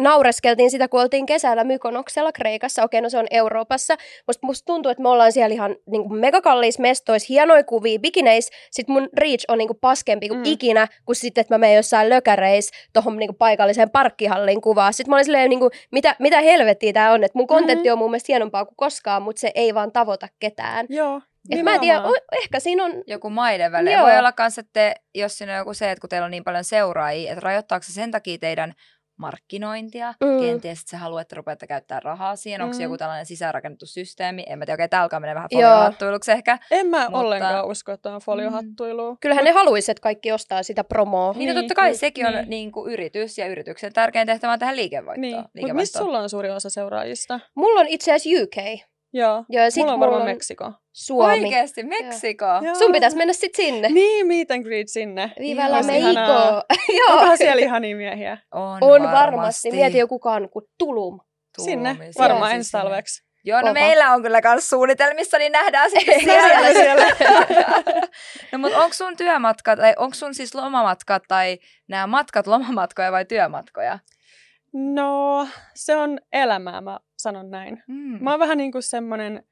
naureskeltiin 0.00 0.70
sitä, 0.70 0.88
kun 0.88 1.00
oltiin 1.00 1.26
kesällä 1.26 1.64
Mykonoksella 1.64 2.32
Kreikassa. 2.32 2.82
Okei, 2.84 3.00
no 3.00 3.08
se 3.10 3.18
on 3.18 3.26
Euroopassa. 3.30 3.96
Musta, 4.26 4.46
musta 4.46 4.66
tuntuu, 4.66 4.90
että 4.90 5.02
me 5.02 5.08
ollaan 5.08 5.32
siellä 5.32 5.54
ihan 5.54 5.76
niin 5.90 6.02
kuin 6.08 6.20
megakalliis 6.20 6.78
mestois, 6.78 7.28
hienoja 7.28 7.64
kuvia, 7.64 7.98
bikineis. 7.98 8.50
Sitten 8.70 8.92
mun 8.92 9.08
reach 9.18 9.44
on 9.48 9.58
niin 9.58 9.68
kuin 9.68 9.78
paskempi 9.80 10.28
kuin 10.28 10.38
Mm. 10.38 10.44
ikinä, 10.46 10.88
kun 11.04 11.14
sitten, 11.14 11.40
että 11.42 11.54
mä 11.54 11.58
menen 11.58 11.76
jossain 11.76 12.08
lökäreis 12.08 12.70
tuohon 12.92 13.16
niin 13.16 13.28
kuin 13.28 13.36
paikalliseen 13.38 13.90
parkkihalliin 13.90 14.60
kuvaa. 14.60 14.92
Sitten 14.92 15.10
mä 15.10 15.16
olin 15.16 15.24
silleen, 15.24 15.50
niin 15.50 15.60
kuin, 15.60 15.70
mitä, 15.92 16.16
mitä 16.18 16.40
helvettiä 16.40 16.92
tää 16.92 17.12
on, 17.12 17.24
että 17.24 17.38
mun 17.38 17.46
kontentti 17.46 17.88
Mhm. 17.88 17.92
on 17.92 17.98
mun 17.98 18.10
mielestä 18.10 18.32
hienompaa 18.32 18.64
kuin 18.64 18.76
koskaan, 18.76 19.22
mutta 19.22 19.40
se 19.40 19.50
ei 19.54 19.74
vaan 19.74 19.92
tavoita 19.92 20.28
ketään. 20.40 20.86
Joo, 20.88 21.20
Et 21.50 21.62
mä 21.62 21.74
en 21.74 21.80
tiedä, 21.80 22.02
o, 22.02 22.14
ehkä 22.42 22.60
siinä 22.60 22.84
on... 22.84 22.92
joku 23.06 23.30
maiden 23.30 23.72
välillä. 23.72 23.96
Joo. 23.96 24.06
Voi 24.06 24.18
olla 24.18 24.32
myös, 24.38 24.58
että 24.58 24.94
jos 25.14 25.38
siinä 25.38 25.52
on 25.52 25.58
joku 25.58 25.74
se, 25.74 25.90
että 25.90 26.00
kun 26.00 26.08
teillä 26.10 26.24
on 26.24 26.30
niin 26.30 26.44
paljon 26.44 26.64
seuraajia, 26.64 27.30
että 27.32 27.40
rajoittaako 27.40 27.82
se 27.82 27.92
sen 27.92 28.10
takia 28.10 28.38
teidän 28.38 28.74
markkinointia, 29.20 30.14
Mm. 30.20 30.26
mm. 30.30 30.40
kenties, 30.40 30.78
että 30.80 30.90
sä 30.90 30.98
haluat, 30.98 31.20
että 31.22 31.36
rupeatte 31.36 31.66
käyttää 31.66 32.00
rahaa 32.00 32.36
siihen, 32.36 32.62
onko 32.62 32.72
se 32.74 32.78
Mm. 32.78 32.82
joku 32.82 32.96
tällainen 32.98 33.26
sisäänrakennettu 33.26 33.86
systeemi, 33.86 34.44
en 34.48 34.58
mä 34.58 34.66
tiedä, 34.66 34.74
okei, 34.76 34.88
tää 34.88 35.02
alkaa 35.02 35.20
mennä 35.20 35.34
vähän 35.34 35.48
foliohattuiluksi 35.52 36.32
ehkä. 36.32 36.58
En 36.70 36.86
mä 36.86 37.04
Mutta- 37.04 37.18
ollenkaan 37.18 37.66
usko, 37.66 37.92
että 37.92 38.14
on 38.14 38.20
foliohattuilua. 38.20 39.16
Kyllähän 39.20 39.44
ne 39.44 39.50
haluaisi, 39.50 39.90
että 39.90 40.00
kaikki 40.02 40.32
ostaa 40.32 40.62
sitä 40.62 40.84
promoa. 40.84 41.32
Niin, 41.32 41.48
no 41.48 41.54
Niin, 41.54 41.62
totta 41.64 41.74
kai 41.74 41.88
niin, 41.90 41.98
sekin 41.98 42.26
on 42.26 42.32
niin. 42.34 42.50
niin 42.50 42.72
kuin 42.72 42.92
yritys 42.92 43.38
ja 43.38 43.46
yrityksen 43.46 43.92
tärkein 43.92 44.26
tehtävä 44.26 44.52
on 44.52 44.58
tehdä 44.58 44.76
liikevoittoa. 44.76 45.20
Niin, 45.20 45.44
mutta 45.60 45.74
missä 45.74 45.98
sulla 45.98 46.18
on 46.18 46.30
suuri 46.30 46.50
osa 46.50 46.70
seuraajista? 46.70 47.40
Mulla 47.54 47.80
on 47.80 47.86
itse 47.88 48.12
asiassa 48.12 48.42
UK. 48.42 48.89
Joo, 49.12 49.44
Joo, 49.48 49.64
ja 49.64 49.70
sit 49.70 49.80
mulla 49.80 49.92
on 49.92 49.98
mulla 49.98 50.10
varmaan 50.10 50.28
on 50.28 50.34
Meksiko. 50.34 50.72
Suomi. 50.92 51.32
Oikeesti, 51.44 51.82
Meksiko? 51.82 52.44
Joo. 52.62 52.74
Sun 52.74 52.92
pitäisi 52.92 53.16
mennä 53.16 53.32
sit 53.32 53.54
sinne. 53.54 53.88
Niin, 53.88 54.26
meet 54.26 54.50
and 54.50 54.62
greet 54.64 54.88
sinne. 54.88 55.32
Viva 55.40 55.70
la 55.70 55.82
Mexico. 55.82 56.62
Joo. 56.98 57.12
Onkohan 57.12 57.38
siellä 57.38 57.62
ihania 57.62 57.96
miehiä? 57.96 58.38
On, 58.54 58.78
On 58.80 59.02
varmasti. 59.02 59.70
Mieti 59.70 59.98
joku 59.98 60.18
kuin 60.18 60.64
Tulum. 60.78 61.20
Sinne, 61.64 61.94
Tuumi, 61.94 62.10
varmaan 62.18 62.40
siellä 62.40 62.54
ensi 62.54 62.64
siis 62.64 62.70
sinne. 62.70 62.82
talveksi. 62.82 63.30
Joo, 63.44 63.58
no 63.58 63.62
Kova. 63.62 63.72
meillä 63.72 64.12
on 64.12 64.22
kyllä 64.22 64.42
kans 64.42 64.70
suunnitelmissa, 64.70 65.38
niin 65.38 65.52
nähdään 65.52 65.90
sitten 65.98 66.20
Siellä, 66.20 66.72
siellä. 66.72 67.06
no 68.52 68.58
mutta 68.58 68.78
onko 68.78 68.94
sun 68.94 69.16
työmatkat, 69.16 69.78
tai 69.78 69.94
onko 69.96 70.14
sun 70.14 70.34
siis 70.34 70.54
lomamatkat 70.54 71.22
tai 71.28 71.58
nämä 71.88 72.06
matkat 72.06 72.46
lomamatkoja 72.46 73.12
vai 73.12 73.24
työmatkoja? 73.24 73.98
No, 74.72 75.46
se 75.74 75.96
on 75.96 76.18
elämää, 76.32 76.80
mä 76.80 77.00
sanon 77.18 77.50
näin. 77.50 77.82
Mm. 77.88 78.18
Mä 78.24 78.30
oon 78.30 78.40
vähän 78.40 78.58
niin 78.58 78.72
kuin 78.72 78.82
semmonen, 78.82 79.44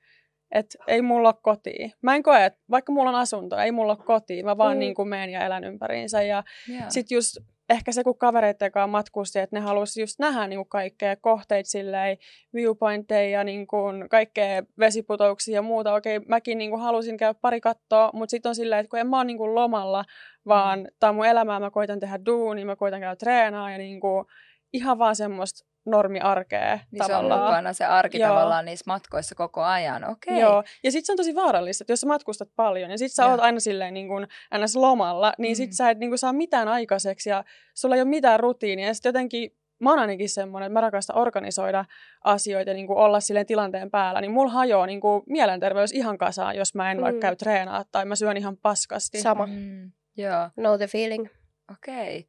että 0.50 0.78
ei 0.86 1.02
mulla 1.02 1.28
ole 1.28 1.34
kotia. 1.42 1.88
Mä 2.02 2.14
en 2.14 2.22
koe, 2.22 2.44
että 2.44 2.60
vaikka 2.70 2.92
mulla 2.92 3.10
on 3.10 3.16
asunto, 3.16 3.56
ei 3.58 3.72
mulla 3.72 3.92
ole 3.92 4.04
kotia. 4.04 4.44
Mä 4.44 4.56
vaan 4.58 4.72
Mm. 4.72 4.76
mm. 4.76 4.80
niin 4.80 4.94
kuin 4.94 5.08
meen 5.08 5.30
ja 5.30 5.44
elän 5.46 5.64
ympäriinsä. 5.64 6.22
Ja 6.22 6.44
Joo. 6.68 6.82
sit 6.88 7.10
just 7.10 7.36
ehkä 7.70 7.92
se, 7.92 8.04
kun 8.04 8.18
kavereiden 8.18 8.72
kanssa 8.72 8.86
matkusti, 8.86 9.38
että 9.38 9.56
ne 9.56 9.60
halusi 9.60 10.00
just 10.00 10.18
nähdä 10.18 10.46
niin 10.46 10.58
kuin 10.58 10.68
kaikkea 10.68 11.16
kohteita 11.16 11.70
silleen, 11.70 12.18
viewpointteja 12.54 13.30
ja 13.38 13.44
niin 13.44 13.66
kuin 13.66 14.08
kaikkea 14.08 14.62
vesiputouksia 14.78 15.54
ja 15.54 15.62
muuta. 15.62 15.94
Okei, 15.94 16.18
mäkin 16.18 16.58
niin 16.58 16.70
kuin 16.70 16.82
halusin 16.82 17.16
käydä 17.16 17.34
pari 17.34 17.60
kattoa, 17.60 18.10
mutta 18.12 18.30
sitten 18.30 18.48
on 18.48 18.54
silleen, 18.54 18.80
että 18.80 18.90
kun 18.90 18.98
en 18.98 19.06
mä 19.08 19.16
oon 19.16 19.26
niin 19.26 19.38
kuin 19.38 19.54
lomalla, 19.54 20.04
vaan 20.46 20.78
mm. 20.78 20.86
tää 21.00 21.10
on 21.10 21.16
mun 21.16 21.26
elämää, 21.26 21.60
mä 21.60 21.70
koitan 21.70 22.00
tehdä 22.00 22.18
duunia, 22.26 22.66
mä 22.66 22.76
koitan 22.76 23.00
käydä 23.00 23.16
treenaa 23.16 23.70
ja 23.70 23.78
niin 23.78 24.00
kuin 24.00 24.24
ihan 24.72 24.98
vaan 24.98 25.16
semmoista 25.16 25.68
normiarkea 25.86 26.78
niin 26.90 27.04
se 27.06 27.14
on 27.14 27.24
tavallaan. 27.24 27.40
mukana 27.50 27.72
se 27.72 27.84
arki 27.84 28.18
Joo. 28.18 28.28
tavallaan 28.28 28.64
niissä 28.64 28.84
matkoissa 28.86 29.34
koko 29.34 29.62
ajan. 29.62 30.10
Okei. 30.10 30.40
Joo, 30.40 30.64
ja 30.84 30.92
sitten 30.92 31.06
se 31.06 31.12
on 31.12 31.16
tosi 31.16 31.34
vaarallista, 31.34 31.82
että 31.82 31.92
jos 31.92 32.00
sä 32.00 32.06
matkustat 32.06 32.48
paljon 32.56 32.90
ja 32.90 32.98
sit 32.98 33.12
sä 33.12 33.22
Joo. 33.22 33.30
oot 33.30 33.40
aina 33.40 33.60
silleen 33.60 33.94
niin 33.94 34.08
kuin 34.08 34.26
ns. 34.58 34.76
lomalla, 34.76 35.32
niin 35.38 35.56
sit 35.56 35.70
Mm. 35.70 35.74
sä 35.74 35.90
et 35.90 35.98
niin 35.98 36.10
kuin 36.10 36.18
saa 36.18 36.32
mitään 36.32 36.68
aikaiseksi 36.68 37.30
ja 37.30 37.44
sulla 37.74 37.94
ei 37.94 38.00
ole 38.02 38.08
mitään 38.08 38.40
rutiinia. 38.40 38.86
Ja 38.86 38.94
sitten 38.94 39.08
jotenkin 39.10 39.50
mä 39.80 39.90
oon 39.90 39.98
ainakin 39.98 40.28
semmoinen, 40.28 40.66
että 40.66 40.72
mä 40.72 40.80
rakastan 40.80 41.16
organisoida 41.18 41.84
asioita 42.24 42.70
ja 42.70 42.74
niin 42.74 42.86
kuin 42.86 42.98
olla 42.98 43.20
silleen 43.20 43.46
tilanteen 43.46 43.90
päällä, 43.90 44.20
niin 44.20 44.30
mulla 44.30 44.52
hajoaa 44.52 44.86
niin 44.86 45.00
kuin 45.00 45.22
mielenterveys 45.26 45.92
ihan 45.92 46.18
kasaan, 46.18 46.56
jos 46.56 46.74
mä 46.74 46.90
en 46.90 46.96
Mm. 46.96 47.02
vaikka 47.02 47.20
käy 47.20 47.36
treenaa 47.36 47.84
tai 47.92 48.04
mä 48.04 48.14
syön 48.16 48.36
ihan 48.36 48.56
paskasti. 48.56 49.20
Sama. 49.20 49.46
Mm, 49.46 49.92
joo, 50.16 50.48
Know 50.54 50.76
the 50.76 50.86
feeling. 50.86 51.26
okei. 51.72 52.28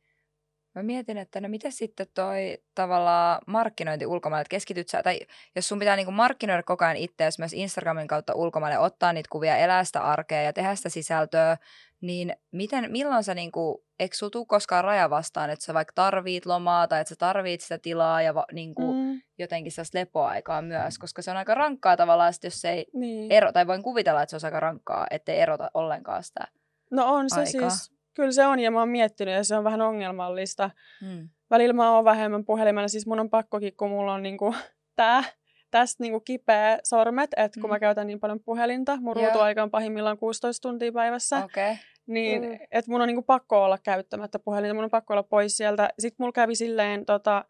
Mä 0.80 0.84
mietin, 0.84 1.18
että 1.18 1.42
no 1.42 1.50
miten 1.50 1.72
sitten 1.72 2.08
toi 2.14 2.58
tavallaan 2.76 3.42
markkinointi 3.48 4.06
ulkomaille, 4.06 4.42
että 4.42 4.50
keskityt 4.50 4.90
sä, 4.90 5.04
tai 5.04 5.20
jos 5.56 5.68
sun 5.68 5.80
pitää 5.80 5.96
niinku 5.96 6.12
markkinoida 6.12 6.64
koko 6.64 6.86
ajan 6.86 6.98
itseäsi 6.98 7.42
myös 7.42 7.54
Instagramin 7.54 8.08
kautta 8.08 8.34
ulkomaille, 8.36 8.80
ottaa 8.80 9.14
niitä 9.14 9.30
kuvia, 9.32 9.58
elää 9.58 9.84
sitä 9.84 10.02
arkea 10.02 10.42
ja 10.42 10.54
tehdä 10.54 10.76
sitä 10.76 10.90
sisältöä, 10.90 11.58
niin 12.02 12.36
miten, 12.52 12.92
milloin 12.92 13.24
sä 13.24 13.34
niinku, 13.34 13.86
eikö 14.00 14.16
sulla 14.16 14.30
tuu 14.30 14.46
koskaan 14.46 14.84
raja 14.84 15.10
vastaan, 15.10 15.50
että 15.50 15.66
sä 15.66 15.74
vaikka 15.74 15.92
tarvit 15.96 16.46
lomaa 16.46 16.88
tai 16.88 17.02
että 17.02 17.10
sä 17.10 17.16
tarvit 17.16 17.62
sitä 17.62 17.78
tilaa 17.78 18.22
ja 18.22 18.36
va, 18.36 18.46
niinku. 18.52 18.94
Mm, 18.94 19.22
jotenkin 19.38 19.72
sellaista 19.72 20.00
lepoaikaa 20.00 20.62
myös, 20.62 20.98
koska 21.00 21.22
se 21.22 21.32
on 21.32 21.38
aika 21.38 21.56
rankkaa 21.56 21.98
tavallaan, 21.98 22.34
sit 22.34 22.44
jos 22.44 22.62
se 22.62 22.70
ei 22.70 22.86
niin. 22.94 23.32
ero, 23.32 23.52
tai 23.52 23.68
voin 23.68 23.84
kuvitella, 23.84 24.22
että 24.22 24.40
se 24.40 24.46
on 24.46 24.48
aika 24.48 24.60
rankkaa, 24.60 25.08
ettei 25.12 25.40
erota 25.40 25.72
ollenkaan 25.74 26.24
sitä. 26.24 26.48
No 26.92 27.14
on 27.14 27.30
se 27.30 27.40
aikaa. 27.40 27.70
siis, 27.70 27.99
kyllä 28.16 28.32
se 28.32 28.46
on 28.46 28.60
ja 28.60 28.72
mä 28.72 28.80
oon 28.80 28.90
miettinyt 28.90 29.34
ja 29.34 29.44
se 29.44 29.56
on 29.56 29.64
vähän 29.64 29.82
ongelmallista. 29.82 30.70
Mm. 31.02 31.30
välillä 31.50 31.74
mä 31.74 31.96
oon 31.96 32.06
vähemmän 32.06 32.46
puhelimella, 32.46 32.88
siis 32.88 33.08
mun 33.08 33.20
on 33.20 33.30
pakkokin, 33.30 33.74
kun 33.78 33.90
mulla 33.90 34.14
on 34.14 34.24
niinku 34.24 34.56
tää, 34.96 35.24
tästä 35.72 36.04
niinku 36.04 36.20
kipeä 36.20 36.80
sormet, 36.84 37.30
että 37.38 37.60
kun 37.62 37.70
Mm. 37.70 37.74
mä 37.74 37.80
käytän 37.80 38.08
niin 38.08 38.20
paljon 38.20 38.40
puhelinta, 38.46 38.98
mun 39.02 39.18
Joo. 39.18 39.26
ruutuaika 39.26 39.64
on 39.64 39.72
pahimmillaan 39.72 40.18
16 40.18 40.68
tuntia 40.70 40.92
päivässä, 40.92 41.38
Okei. 41.46 41.72
Okay. 41.72 41.76
niin 42.08 42.42
Mm. 42.42 42.58
että 42.72 42.92
mun 42.92 43.02
on 43.02 43.08
niinku 43.08 43.22
pakko 43.22 43.64
olla 43.64 43.78
käyttämättä 43.78 44.40
puhelinta, 44.40 44.74
mun 44.74 44.84
on 44.84 44.90
pakko 44.90 45.14
olla 45.14 45.24
pois 45.24 45.58
sieltä. 45.58 45.90
Sitten 46.00 46.16
mulla 46.24 46.32
kävi 46.32 46.56
silleen 46.56 47.06
tota, 47.06 47.46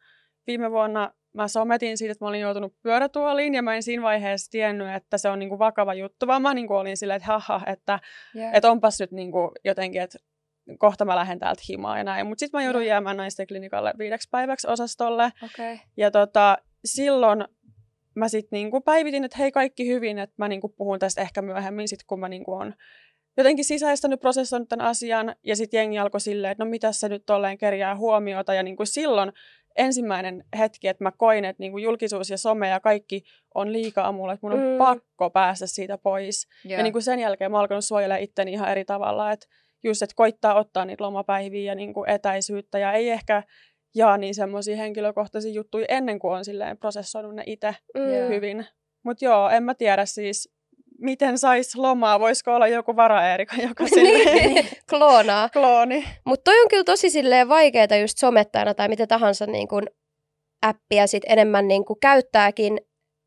viime 0.48 0.72
vuonna, 0.72 1.14
mä 1.34 1.48
sometin 1.48 1.98
siitä, 1.98 2.12
että 2.12 2.26
mä 2.26 2.30
olin 2.30 2.42
joutunut 2.42 2.74
pyörätuoliin 2.82 3.54
ja 3.56 3.62
mä 3.62 3.76
en 3.76 3.84
siinä 3.84 4.04
vaiheessa 4.04 4.52
tiennyt, 4.52 4.96
että 4.96 5.18
se 5.18 5.30
on 5.30 5.40
niinku 5.40 5.60
vakava 5.60 5.94
juttu, 5.94 6.28
vaan 6.28 6.42
mä 6.42 6.54
niinku 6.54 6.76
olin 6.76 6.98
silleen, 6.98 7.18
että 7.18 7.28
haha, 7.28 7.62
että 7.66 8.00
Yeah. 8.36 8.56
et 8.56 8.66
onpas 8.66 9.00
nyt 9.00 9.12
niinku 9.12 9.52
jotenkin, 9.66 10.02
että 10.02 10.20
kohta 10.78 11.06
mä 11.06 11.16
lähden 11.16 11.40
täältä 11.40 11.62
himaa 11.70 11.98
ja 11.98 12.04
näin. 12.04 12.28
Mutta 12.28 12.40
sitten 12.40 12.60
mä 12.60 12.66
joudun 12.66 12.86
jäämään 12.86 13.18
naisten 13.18 13.48
klinikalle 13.48 13.94
viideksi 13.98 14.28
päiväksi 14.32 14.68
osastolle. 14.68 15.32
Okay. 15.46 15.78
Ja 15.98 16.12
tota, 16.12 16.58
silloin 16.86 17.46
mä 18.16 18.28
sitten 18.28 18.58
niinku 18.58 18.82
päivitin, 18.82 19.24
että 19.24 19.38
hei 19.38 19.52
kaikki 19.52 19.88
hyvin, 19.88 20.20
että 20.20 20.36
mä 20.38 20.48
niinku 20.48 20.70
puhun 20.70 21.00
tästä 21.00 21.22
ehkä 21.22 21.42
myöhemmin, 21.42 21.88
sit 21.88 22.04
kun 22.08 22.20
mä 22.20 22.30
niinku 22.30 22.54
on 22.54 22.74
jotenkin 23.38 23.66
sisäistänyt, 23.66 24.20
prosessoinut 24.20 24.70
tämän 24.70 24.86
asian. 24.86 25.36
Ja 25.44 25.56
sitten 25.56 25.78
jengi 25.78 26.00
alkoi 26.00 26.22
silleen, 26.22 26.52
että 26.52 26.64
no 26.66 26.70
mitä 26.70 26.92
se 26.92 27.10
nyt 27.10 27.24
tolleen 27.26 27.58
kerjää 27.58 27.96
huomiota. 27.96 28.54
Ja 28.54 28.64
niinku 28.64 28.86
silloin 28.86 29.32
ensimmäinen 29.78 30.44
hetki, 30.58 30.88
että 30.88 31.04
mä 31.04 31.12
koin, 31.18 31.46
että 31.46 31.64
niinku 31.64 31.78
julkisuus 31.78 32.30
ja 32.30 32.38
some 32.38 32.68
ja 32.68 32.80
kaikki 32.80 33.24
on 33.56 33.74
liikaa 33.74 34.12
mulle, 34.12 34.34
että 34.34 34.48
mun 34.48 34.54
on 34.54 34.60
Mm. 34.60 34.78
pakko 34.78 35.30
päästä 35.30 35.68
siitä 35.68 35.98
pois. 35.98 36.48
Joo. 36.66 36.78
Ja 36.78 36.84
niin 36.84 36.94
kuin 36.94 37.04
sen 37.04 37.20
jälkeen 37.20 37.52
mä 37.52 37.58
oon 37.58 37.62
alkanut 37.62 37.86
suojelemaan 37.86 38.22
itteni 38.24 38.52
ihan 38.52 38.72
eri 38.72 38.86
tavalla, 38.86 39.32
että 39.32 39.48
just, 39.84 40.02
että 40.02 40.16
koittaa 40.16 40.56
ottaa 40.56 40.86
niitä 40.86 41.04
lomapäiviä 41.04 41.72
ja 41.72 41.76
niin 41.76 41.94
kuin 41.94 42.10
etäisyyttä 42.10 42.80
ja 42.80 42.94
ei 42.94 43.10
ehkä 43.10 43.44
jaa 43.96 44.18
niin 44.18 44.36
semmoisia 44.36 44.76
henkilökohtaisia 44.78 45.52
juttuja 45.52 45.86
ennen 45.90 46.20
kuin 46.20 46.34
on 46.38 46.46
silleen 46.46 46.78
prosessoinut 46.78 47.36
ne 47.36 47.44
itse 47.46 47.76
Mm. 47.98 48.34
Hyvin. 48.36 48.66
Mutta 49.04 49.26
joo, 49.26 49.50
en 49.50 49.64
mä 49.64 49.74
tiedä 49.74 50.06
siis, 50.06 50.50
miten 51.02 51.38
sais 51.38 51.76
lomaa, 51.76 52.20
voisiko 52.20 52.56
olla 52.56 52.68
joku 52.68 52.96
vara-Eerika, 52.96 53.56
joka 53.62 53.88
silleen 53.94 54.54
Niin, 54.54 54.68
kloonaa. 54.90 55.50
klooni. 55.50 56.06
Mutta 56.26 56.44
toi 56.44 56.62
on 56.62 56.68
kyllä 56.70 56.84
tosi 56.84 57.10
silleen 57.10 57.50
vaikeeta 57.50 57.96
just 57.96 58.18
somettajana 58.18 58.74
tai 58.74 58.88
mitä 58.90 59.08
tahansa 59.08 59.46
niin 59.46 59.68
kun 59.68 59.84
appia 60.62 61.08
sit 61.08 61.24
enemmän 61.28 61.68
niin 61.68 61.86
kun 61.86 62.00
käyttääkin, 62.02 62.82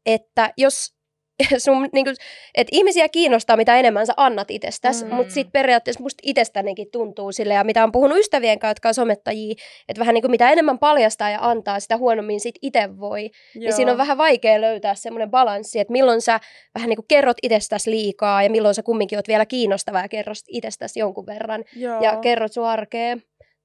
että 0.07 0.53
jos 0.57 0.95
sun, 1.65 1.89
niin 1.93 2.05
kuin, 2.05 2.17
että 2.55 2.69
ihmisiä 2.77 3.09
kiinnostaa, 3.09 3.57
mitä 3.57 3.77
enemmän 3.77 4.07
sä 4.07 4.13
annat 4.17 4.51
itsestäsi, 4.51 5.05
Mm. 5.05 5.15
mutta 5.15 5.33
sitten 5.35 5.53
periaatteessa 5.53 6.03
musta 6.03 6.21
itsestänikin 6.23 6.91
tuntuu 6.93 7.33
sille, 7.33 7.55
ja 7.55 7.65
mitä 7.65 7.85
on 7.85 7.93
puhunut 7.93 8.19
ystävien 8.19 8.59
kanssa, 8.59 8.71
jotka 8.71 8.89
on 8.89 8.95
somettajia, 8.95 9.55
että 9.89 10.01
vähän 10.01 10.15
niin 10.15 10.23
kuin 10.23 10.31
mitä 10.31 10.51
enemmän 10.51 10.79
paljastaa 10.79 11.31
ja 11.31 11.39
antaa, 11.41 11.81
sitä 11.81 11.97
huonommin 11.97 12.41
sit 12.41 12.55
itse 12.63 12.99
voi. 13.01 13.23
Joo. 13.55 13.65
Ja 13.67 13.73
siinä 13.73 13.93
on 13.93 13.99
vähän 13.99 14.19
vaikea 14.19 14.61
löytää 14.61 14.95
semmoinen 14.95 15.31
balanssi, 15.31 15.81
että 15.81 15.93
milloin 15.93 16.21
sä 16.21 16.41
vähän 16.75 16.89
niin 16.89 16.97
kuin 16.97 17.07
kerrot 17.09 17.37
itsestäsi 17.43 17.91
liikaa, 17.91 18.43
ja 18.43 18.51
milloin 18.51 18.75
sä 18.75 18.83
kumminkin 18.83 19.19
oot 19.19 19.29
vielä 19.29 19.47
kiinnostava 19.47 20.01
ja 20.01 20.09
kerrot 20.09 20.37
itsestäsi 20.49 21.01
jonkun 21.01 21.27
verran, 21.27 21.65
Joo. 21.77 22.03
ja 22.03 22.17
kerrot 22.17 22.53
sun 22.53 22.67
arkea. 22.67 23.17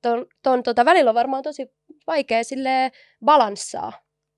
Ton, 0.01 0.25
ton 0.43 0.63
tota, 0.63 0.85
välillä 0.85 1.09
on 1.11 1.15
varmaan 1.15 1.43
tosi 1.43 1.67
vaikea 2.07 2.43
sille 2.43 2.91
balanssaa 3.25 3.93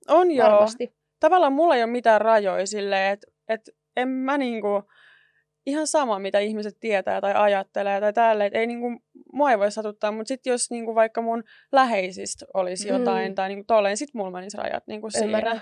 On 0.08 0.32
joo. 0.32 0.50
varmasti. 0.52 0.99
Tavallaan 1.20 1.54
mulla 1.54 1.76
ei 1.76 1.84
ole 1.84 1.92
mitään 1.92 2.22
rajoja 2.22 2.68
silleen, 2.68 3.14
että 3.14 3.28
et 3.48 3.62
en 3.98 4.08
mä 4.10 4.38
niinku, 4.38 4.84
ihan 5.66 5.88
sama 5.88 6.20
mitä 6.20 6.40
ihmiset 6.40 6.78
tietää 6.80 7.22
tai 7.22 7.34
ajattelee 7.36 8.00
tai 8.00 8.14
tälleen, 8.14 8.48
että 8.48 8.60
ei 8.60 8.68
niinku, 8.68 8.88
mua 9.34 9.52
ei 9.52 9.60
voi 9.60 9.72
satuttaa, 9.72 10.12
mutta 10.12 10.28
sitten 10.28 10.52
jos 10.52 10.72
niinku 10.72 10.96
vaikka 10.96 11.22
mun 11.22 11.44
läheisistä 11.72 12.46
olisi 12.54 12.92
Mm. 12.92 12.98
jotain 13.00 13.36
tai 13.36 13.50
niinku 13.50 13.64
tolleen, 13.68 13.98
sit 13.98 14.14
mulla 14.14 14.32
menisi 14.32 14.58
rajat 14.58 14.84
niinku 14.88 15.10
siinä. 15.10 15.62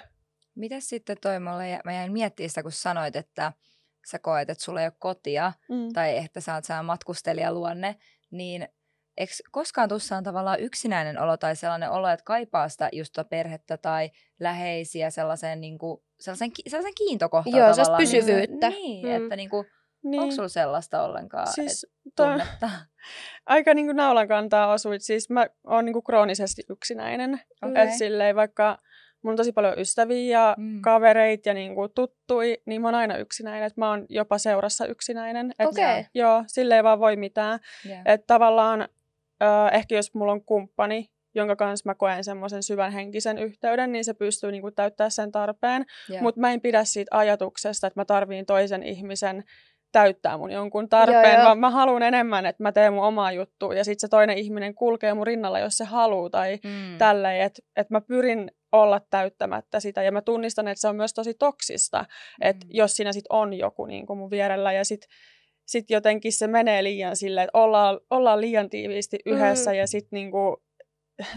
Mitäs 0.55 0.89
sitten 0.89 1.17
toi 1.21 1.39
mulle, 1.39 1.79
mä 1.85 1.93
jäin 1.93 2.11
miettimään 2.11 2.49
sitä, 2.49 2.63
kun 2.63 2.71
sanoit, 2.71 3.15
että 3.15 3.53
sä 4.07 4.19
koet, 4.19 4.49
että 4.49 4.63
sulla 4.63 4.81
ei 4.81 4.87
ole 4.87 4.93
kotia, 4.99 5.53
Mm. 5.69 5.93
tai 5.93 6.17
että 6.17 6.41
sä 6.41 6.53
oot 6.53 6.63
matkustelijaluonne, 6.83 7.95
niin 8.31 8.67
eikö 9.17 9.33
koskaan 9.51 9.89
tuossa 9.89 10.17
on 10.17 10.23
tavallaan 10.23 10.59
yksinäinen 10.59 11.19
olo 11.19 11.37
tai 11.37 11.55
sellainen 11.55 11.91
olo, 11.91 12.07
että 12.07 12.23
kaipaa 12.23 12.69
sitä 12.69 12.89
just 12.91 13.13
tota 13.13 13.29
perhettä 13.29 13.77
tai 13.77 14.09
läheisiä 14.39 15.09
sellaisen, 15.09 15.61
niin 15.61 15.77
kuin, 15.77 16.01
sellaisen, 16.19 16.51
sellaisen 16.67 16.95
kiintokohtaan 16.97 17.57
Joo, 17.57 17.71
tavallaan. 17.71 18.01
missä- 18.01 18.17
pysyvyyttä. 18.17 18.69
Niin, 18.69 19.05
Mm. 19.07 19.15
että 19.23 19.35
niin 19.35 19.49
kuin, 19.49 19.67
Niin. 20.03 20.21
onko 20.21 20.35
sulla 20.35 20.47
sellaista 20.47 21.03
ollenkaan 21.03 21.47
Siis 21.47 21.87
tunnetta? 22.15 22.69
aika 23.45 23.73
niinku 23.73 23.93
naulan 23.93 24.27
kantaa 24.27 24.73
osuit. 24.73 25.01
Siis 25.01 25.29
mä 25.29 25.47
oon 25.67 25.85
niinku 25.85 26.01
kroonisesti 26.01 26.63
yksinäinen. 26.69 27.41
Okei. 27.65 27.83
Et 27.83 27.93
silleen 27.93 28.35
vaikka 28.35 28.77
mulla 29.21 29.33
on 29.33 29.37
tosi 29.37 29.51
paljon 29.51 29.79
ystäviä 29.79 30.39
ja 30.39 30.55
Mm. 30.57 30.81
kavereit 30.81 31.45
ja 31.45 31.53
niinku 31.53 31.89
tuttui, 31.89 32.57
niin 32.65 32.81
mä 32.81 32.87
oon 32.87 32.95
aina 32.95 33.17
yksinäinen. 33.17 33.63
Et 33.67 33.77
mä 33.77 33.89
oon 33.89 34.05
jopa 34.09 34.37
seurassa 34.37 34.85
yksinäinen. 34.85 35.51
Et 35.59 35.67
Okei. 35.67 36.05
Joo, 36.13 36.43
silleen 36.47 36.83
vaan 36.83 36.99
voi 36.99 37.15
mitään. 37.15 37.59
Yeah. 37.85 38.01
Että 38.05 38.27
tavallaan 38.27 38.87
äh, 39.41 39.75
ehkä 39.75 39.95
jos 39.95 40.13
mulla 40.13 40.31
on 40.31 40.43
kumppani, 40.45 41.09
jonka 41.35 41.55
kanssa 41.55 41.89
mä 41.89 41.95
koen 41.95 42.23
semmoisen 42.23 42.63
syvän 42.63 42.91
henkisen 42.91 43.37
yhteyden, 43.37 43.91
niin 43.91 44.05
se 44.05 44.13
pystyy 44.13 44.51
niinku 44.51 44.71
täyttämään 44.71 45.11
sen 45.11 45.31
tarpeen. 45.31 45.85
yeah. 46.09 46.21
Mutta 46.23 46.41
mä 46.41 46.53
en 46.53 46.61
pidä 46.61 46.83
siitä 46.83 47.17
ajatuksesta, 47.17 47.87
että 47.87 47.99
mä 47.99 48.05
tarviin 48.05 48.45
toisen 48.45 48.83
ihmisen 48.83 49.43
täyttää 49.91 50.37
mun 50.37 50.51
jonkun 50.51 50.89
tarpeen, 50.89 51.23
Joo, 51.23 51.33
joo. 51.33 51.43
vaan 51.43 51.59
mä 51.59 51.69
haluan 51.69 52.03
enemmän, 52.03 52.45
että 52.45 52.63
mä 52.63 52.71
teen 52.71 52.93
mun 52.93 53.03
omaa 53.03 53.31
juttua 53.31 53.73
ja 53.73 53.83
sitten 53.83 54.01
se 54.01 54.07
toinen 54.07 54.37
ihminen 54.37 54.75
kulkee 54.75 55.13
mun 55.13 55.27
rinnalla, 55.27 55.59
jos 55.59 55.77
se 55.77 55.83
haluaa 55.85 56.29
tai 56.29 56.59
mm. 56.63 56.97
tälleen, 56.97 57.41
että 57.41 57.61
et 57.75 57.89
mä 57.89 58.01
pyrin 58.01 58.51
olla 58.71 59.01
täyttämättä 59.09 59.79
sitä 59.79 60.03
ja 60.03 60.11
mä 60.11 60.21
tunnistan, 60.21 60.67
että 60.67 60.81
se 60.81 60.87
on 60.87 60.95
myös 60.95 61.13
tosi 61.13 61.33
toksista, 61.33 62.05
että 62.41 62.65
Mm. 62.65 62.69
jos 62.73 62.95
siinä 62.95 63.13
sitten 63.13 63.35
on 63.35 63.53
joku 63.53 63.85
niin 63.85 64.05
kuin 64.05 64.19
mun 64.19 64.31
vierellä 64.31 64.71
ja 64.71 64.85
sitten 64.85 65.09
sit 65.67 65.89
jotenkin 65.89 66.33
se 66.33 66.47
menee 66.47 66.83
liian 66.83 67.15
silleen, 67.15 67.43
että 67.45 67.57
ollaan, 67.59 67.99
ollaan 68.09 68.41
liian 68.41 68.69
tiiviisti 68.69 69.19
yhdessä 69.25 69.71
Mm. 69.71 69.77
ja 69.77 69.87
sitten 69.87 70.09
niinku, 70.17 70.63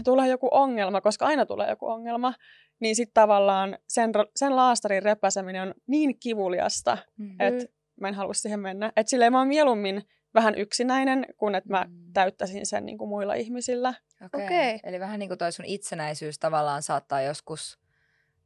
tulee 0.03 0.27
joku 0.29 0.47
ongelma, 0.51 1.01
koska 1.01 1.25
aina 1.25 1.45
tulee 1.45 1.69
joku 1.69 1.87
ongelma, 1.87 2.33
niin 2.79 2.95
sitten 2.95 3.13
tavallaan 3.13 3.77
sen, 3.89 4.11
sen 4.35 4.55
laastarin 4.55 5.03
repäseminen 5.03 5.61
on 5.61 5.73
niin 5.87 6.19
kivuliasta, 6.19 6.97
Mm. 7.17 7.35
että 7.41 7.65
mä 8.01 8.07
en 8.07 8.13
halua 8.13 8.33
siihen 8.33 8.59
mennä. 8.59 8.91
Että 8.95 9.09
silleen 9.09 9.31
mä 9.31 9.37
oon 9.39 9.47
mieluummin 9.47 10.01
vähän 10.33 10.55
yksinäinen, 10.55 11.25
kun 11.37 11.55
että 11.55 11.69
mä 11.69 11.85
Mm. 11.89 12.13
täyttäisin 12.13 12.65
sen 12.65 12.85
niin 12.85 12.97
kuin 12.97 13.09
muilla 13.09 13.33
ihmisillä. 13.33 13.93
Okei. 14.33 14.45
Okei. 14.45 14.79
Eli 14.83 14.99
vähän 14.99 15.19
niin 15.19 15.29
kuin 15.29 15.37
toi 15.37 15.51
sun 15.51 15.65
itsenäisyys 15.65 16.39
tavallaan 16.39 16.83
saattaa 16.83 17.21
joskus 17.21 17.79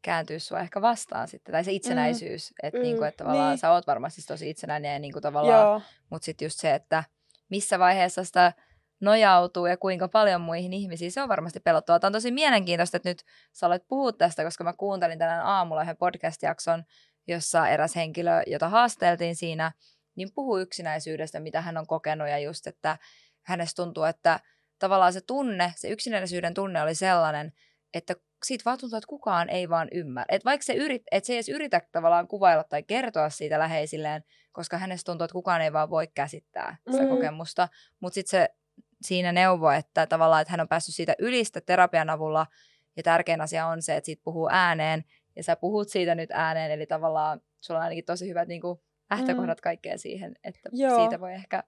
kääntyä 0.06 0.40
sua 0.40 0.60
ehkä 0.60 0.82
vastaan 0.82 1.28
sitten. 1.28 1.52
Tai 1.54 1.64
se 1.64 1.72
itsenäisyys, 1.72 2.52
mm. 2.52 2.68
että 2.68 2.80
Mm. 2.80 2.84
niinku, 2.84 3.04
et 3.04 3.18
tavallaan 3.18 3.50
Niin. 3.50 3.58
sä 3.58 3.72
oot 3.72 3.88
varmasti 3.88 4.22
tosi 4.28 4.50
itsenäinen 4.50 4.94
ja 4.94 5.00
niinku 5.00 5.22
tavallaan, 5.22 5.82
mutta 6.10 6.26
sitten 6.26 6.46
just 6.46 6.60
se, 6.60 6.74
että 6.76 7.04
missä 7.50 7.80
vaiheessa 7.80 8.24
sitä 8.24 8.54
nojautuu 9.00 9.66
ja 9.66 9.78
kuinka 9.78 10.08
paljon 10.08 10.42
muihin 10.42 10.74
ihmisiin, 10.74 11.12
se 11.12 11.22
on 11.22 11.30
varmasti 11.30 11.60
pelottavaa. 11.60 12.00
Tämä 12.00 12.10
on 12.10 12.14
tosi 12.14 12.32
mielenkiintoista, 12.32 12.98
että 12.98 13.10
nyt 13.10 13.24
sä 13.54 13.68
olet 13.68 13.88
puhua 13.88 14.12
tästä, 14.12 14.44
koska 14.44 14.64
mä 14.64 14.74
kuuntelin 14.74 15.20
tänään 15.20 15.46
aamulla 15.46 15.82
yhden 15.82 15.98
podcast-jakson, 15.98 16.84
jossa 17.28 17.68
eräs 17.68 17.96
henkilö, 17.96 18.42
jota 18.48 18.70
haasteltiin 18.70 19.36
siinä, 19.36 19.72
niin 20.16 20.30
puhuu 20.36 20.58
yksinäisyydestä, 20.58 21.40
mitä 21.40 21.62
hän 21.62 21.78
on 21.78 21.88
kokenut 21.88 22.30
ja 22.30 22.40
just, 22.40 22.68
että 22.68 22.98
hänestä 23.42 23.84
tuntuu, 23.84 24.04
että 24.04 24.40
tavallaan 24.80 25.14
se 25.14 25.22
tunne, 25.22 25.74
se 25.76 25.88
yksinäisyyden 25.90 26.54
tunne 26.54 26.82
oli 26.82 26.96
sellainen, 26.96 27.54
että 27.94 28.16
siitä 28.48 28.62
vaan 28.66 28.78
tuntuu, 28.78 28.98
että 28.98 29.08
kukaan 29.08 29.50
ei 29.50 29.70
vaan 29.70 29.88
ymmärrä. 29.94 30.36
Että 30.36 30.46
vaikka 30.46 30.64
se, 30.66 30.74
yrit, 30.74 31.04
että 31.12 31.28
se 31.28 31.34
ei 31.34 31.38
edes 31.38 31.50
yritä 31.50 31.82
tavallaan 31.92 32.28
kuvailla 32.28 32.64
tai 32.64 32.84
kertoa 32.84 33.30
siitä 33.30 33.60
läheisilleen, 33.60 34.24
koska 34.52 34.78
hänestä 34.78 35.12
tuntuu, 35.12 35.26
että 35.26 35.34
kukaan 35.34 35.62
ei 35.62 35.74
vaan 35.74 35.90
voi 35.90 36.08
käsittää 36.08 36.78
sitä 36.92 37.04
Mm. 37.04 37.10
kokemusta. 37.10 37.68
Mutta 38.00 38.14
sitten 38.14 38.30
se 38.32 38.50
siinä 39.02 39.32
neuvo, 39.32 39.70
että 39.70 40.08
tavallaan, 40.08 40.42
että 40.42 40.52
hän 40.52 40.60
on 40.60 40.68
päässyt 40.68 40.96
siitä 40.96 41.16
ylistä 41.20 41.62
terapian 41.62 42.10
avulla, 42.10 42.48
ja 42.98 43.04
tärkein 43.04 43.42
asia 43.42 43.68
on 43.68 43.82
se, 43.82 43.96
että 43.96 44.06
siitä 44.06 44.22
puhuu 44.24 44.50
ääneen, 44.52 45.04
ja 45.36 45.44
sä 45.44 45.56
puhut 45.56 45.90
siitä 45.90 46.16
nyt 46.16 46.32
ääneen, 46.34 46.72
eli 46.72 46.86
tavallaan 46.86 47.42
sulla 47.62 47.80
on 47.80 47.84
ainakin 47.84 48.06
tosi 48.06 48.30
hyvät 48.30 48.48
niin 48.48 48.62
kuin, 48.62 48.80
lähtökohdat 49.12 49.62
kaikkeen 49.62 50.00
siihen, 50.00 50.36
että 50.44 50.70
Joo. 50.72 51.00
siitä 51.00 51.20
voi 51.20 51.34
ehkä 51.34 51.64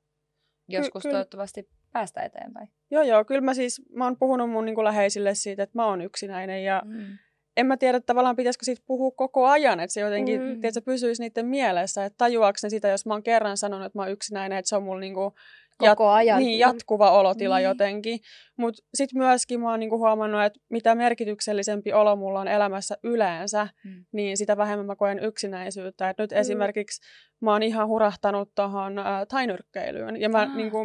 joskus 0.68 1.04
kyllä. 1.04 1.14
toivottavasti 1.14 1.70
päästä 1.92 2.22
eteenpäin. 2.22 2.70
joo, 2.92 3.04
joo. 3.04 3.26
Kyllä 3.26 3.42
mä 3.42 3.54
siis, 3.54 3.82
mä 3.96 4.04
oon 4.04 4.18
puhunut 4.18 4.50
mun 4.50 4.66
niin 4.66 4.76
kuin 4.76 4.86
läheisille 4.86 5.36
siitä, 5.36 5.64
että 5.64 5.78
mä 5.78 5.86
oon 5.86 6.02
yksinäinen 6.02 6.64
ja 6.64 6.82
Mm. 6.86 7.18
en 7.58 7.66
mä 7.66 7.78
tiedä 7.78 8.00
tavallaan 8.00 8.36
pitäisikö 8.36 8.66
siitä 8.66 8.84
puhua 8.88 9.12
koko 9.12 9.46
ajan, 9.48 9.80
että 9.80 9.94
se 9.94 10.02
jotenkin, 10.02 10.42
Mm. 10.42 10.48
tiedätkö, 10.62 10.82
pysyisi 10.86 11.22
niiden 11.24 11.46
mielessä, 11.46 12.06
että 12.06 12.18
tajuaks 12.18 12.64
ne 12.64 12.70
sitä, 12.70 12.88
jos 12.88 13.06
mä 13.06 13.14
oon 13.14 13.24
kerran 13.24 13.58
sanonut, 13.58 13.86
että 13.86 13.98
mä 14.00 14.04
oon 14.04 14.12
yksinäinen, 14.12 14.58
että 14.58 14.70
se 14.70 14.76
on 14.76 14.84
mulla 14.84 15.00
niinku 15.00 15.34
Koko 15.80 16.10
ajan. 16.10 16.40
Niin, 16.40 16.60
jatkuva 16.60 17.12
olotila 17.12 17.58
Niin. 17.58 17.66
jotenkin. 17.66 18.20
Mutta 18.58 18.84
sitten 18.94 19.18
myöskin 19.18 19.60
mä 19.60 19.70
oon 19.72 19.80
niinku 19.80 19.98
huomannut, 19.98 20.44
että 20.44 20.60
mitä 20.70 20.96
merkityksellisempi 20.96 21.94
olo 21.94 22.16
mulla 22.16 22.40
on 22.40 22.48
elämässä 22.48 22.98
yleensä, 23.04 23.68
Mm. 23.86 24.06
niin 24.12 24.38
sitä 24.38 24.58
vähemmän 24.58 24.86
mä 24.86 24.96
koen 24.96 25.20
yksinäisyyttä. 25.20 26.10
Et 26.10 26.18
nyt 26.18 26.32
Mm. 26.32 26.38
esimerkiksi 26.38 27.02
mä 27.42 27.52
oon 27.52 27.64
ihan 27.64 27.88
hurahtanut 27.88 28.52
tuohon 28.56 29.00
äh, 29.00 29.06
tainyrkkeilyyn. 29.30 30.22
Ja 30.22 30.30
mä, 30.30 30.42
Ah. 30.42 30.56
niinku, 30.56 30.78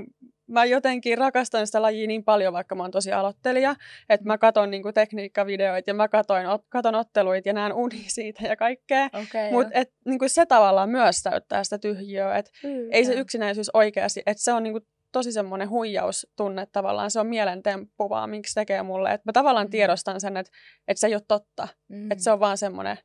mä 0.53 0.65
jotenkin 0.65 1.19
rakastan 1.19 1.67
sitä 1.67 1.83
lajia 1.83 2.07
niin 2.07 2.25
paljon, 2.25 2.53
vaikka 2.53 2.75
mä 2.75 2.83
oon 2.83 2.91
tosi 2.91 3.13
aloittelija, 3.13 3.75
että 4.09 4.27
mä 4.27 4.39
katon 4.39 4.71
niinku 4.71 4.93
tekniikkavideoita 4.93 5.91
ja 5.91 5.95
mä 5.95 6.09
katoin, 6.09 6.47
ot, 6.47 6.63
katon 6.69 6.95
otteluita 6.95 7.49
ja 7.49 7.53
näen 7.53 7.73
uni 7.73 8.05
siitä 8.09 8.47
ja 8.47 8.57
kaikkea. 8.57 9.05
Okei, 9.23 9.53
Mutta 9.53 9.71
niinku 10.05 10.29
se 10.29 10.47
tavallaan 10.47 10.89
myös 10.91 11.23
täyttää 11.23 11.65
sitä 11.65 11.79
tyhjiöä, 11.79 12.37
että 12.39 12.51
Mm. 12.65 12.71
ei 12.91 13.05
se 13.05 13.15
yksinäisyys 13.15 13.71
oikeasti, 13.75 14.23
että 14.27 14.43
se 14.45 14.53
on 14.53 14.63
niinku 14.63 14.81
tosi 15.13 15.33
semmoinen 15.33 15.71
huijaustunne 15.71 16.67
tavallaan, 16.73 17.11
se 17.11 17.21
on 17.21 17.27
mielentemppu 17.27 18.09
vaan, 18.11 18.31
miksi 18.31 18.55
tekee 18.55 18.83
mulle. 18.83 19.13
Että 19.13 19.23
mä 19.29 19.33
tavallaan 19.33 19.67
Mm. 19.67 19.71
tiedostan 19.71 20.21
sen, 20.21 20.37
että, 20.37 20.53
että 20.89 21.01
se 21.01 21.07
ei 21.07 21.15
ole 21.15 21.23
totta, 21.29 21.69
mm. 21.89 22.11
että 22.11 22.25
se 22.25 22.31
on 22.31 22.41
vaan 22.41 22.59
semmoinen 22.59 22.99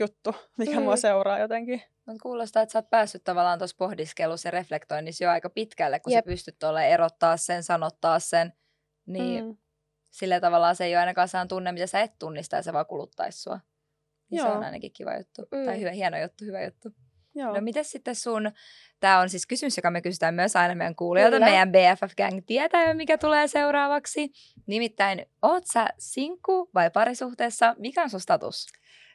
juttu, 0.00 0.34
mikä 0.58 0.76
Mm. 0.76 0.82
mua 0.82 0.96
seuraa 0.96 1.38
jotenkin. 1.38 1.82
Mut 2.06 2.16
kuulostaa, 2.22 2.62
että 2.62 2.72
sä 2.72 2.78
oot 2.78 2.90
päässyt 2.90 3.24
tavallaan 3.24 3.58
tuossa 3.58 3.76
pohdiskelussa 3.78 4.46
ja 4.46 4.50
reflektoinnissa 4.50 5.24
jo 5.24 5.30
aika 5.30 5.50
pitkälle, 5.50 6.00
kun 6.00 6.12
Jep. 6.12 6.24
sä 6.24 6.30
pystyt 6.30 6.58
tuolle 6.58 6.88
erottaa 6.88 7.36
sen, 7.36 7.62
sanottaa 7.62 8.18
sen, 8.18 8.52
niin 9.06 9.44
mm. 9.44 9.56
Sillä 10.16 10.40
tavallaan 10.40 10.76
se 10.76 10.84
ei 10.84 10.94
ole 10.94 11.00
ainakaan 11.00 11.28
saan 11.28 11.48
tunne, 11.48 11.72
mitä 11.72 11.86
sä 11.86 12.00
et 12.00 12.18
tunnista 12.18 12.56
ja 12.56 12.62
se 12.62 12.72
vaan 12.72 12.86
kuluttaisi 12.86 13.42
sua. 13.42 13.60
Niin 14.30 14.40
se 14.42 14.46
Joo. 14.46 14.56
on 14.56 14.64
ainakin 14.64 14.92
kiva 14.92 15.16
juttu. 15.16 15.42
Mm. 15.42 15.64
Tai 15.64 15.80
hyvä, 15.80 15.90
hieno 15.90 16.18
juttu, 16.18 16.44
hyvä 16.44 16.64
juttu. 16.64 16.88
Joo. 17.34 17.54
No 17.54 17.60
miten 17.60 17.84
sitten 17.84 18.14
sun, 18.14 18.50
tämä 19.00 19.20
on 19.20 19.28
siis 19.28 19.46
kysymys, 19.46 19.76
joka 19.76 19.90
me 19.90 20.02
kysytään 20.02 20.34
myös 20.34 20.56
aina 20.56 20.74
meidän 20.74 20.96
kuulijoilta, 20.96 21.36
Kyllä. 21.36 21.46
meidän 21.46 21.72
BFF-gang 21.72 22.42
tietää 22.46 22.88
jo, 22.88 22.94
mikä 22.94 23.18
tulee 23.18 23.48
seuraavaksi. 23.48 24.30
Nimittäin, 24.66 25.26
oot 25.42 25.64
sä 25.72 25.88
sinkku 25.98 26.70
vai 26.74 26.90
parisuhteessa? 26.90 27.74
Mikä 27.78 28.02
on 28.02 28.10
sun 28.10 28.20
status? 28.20 28.66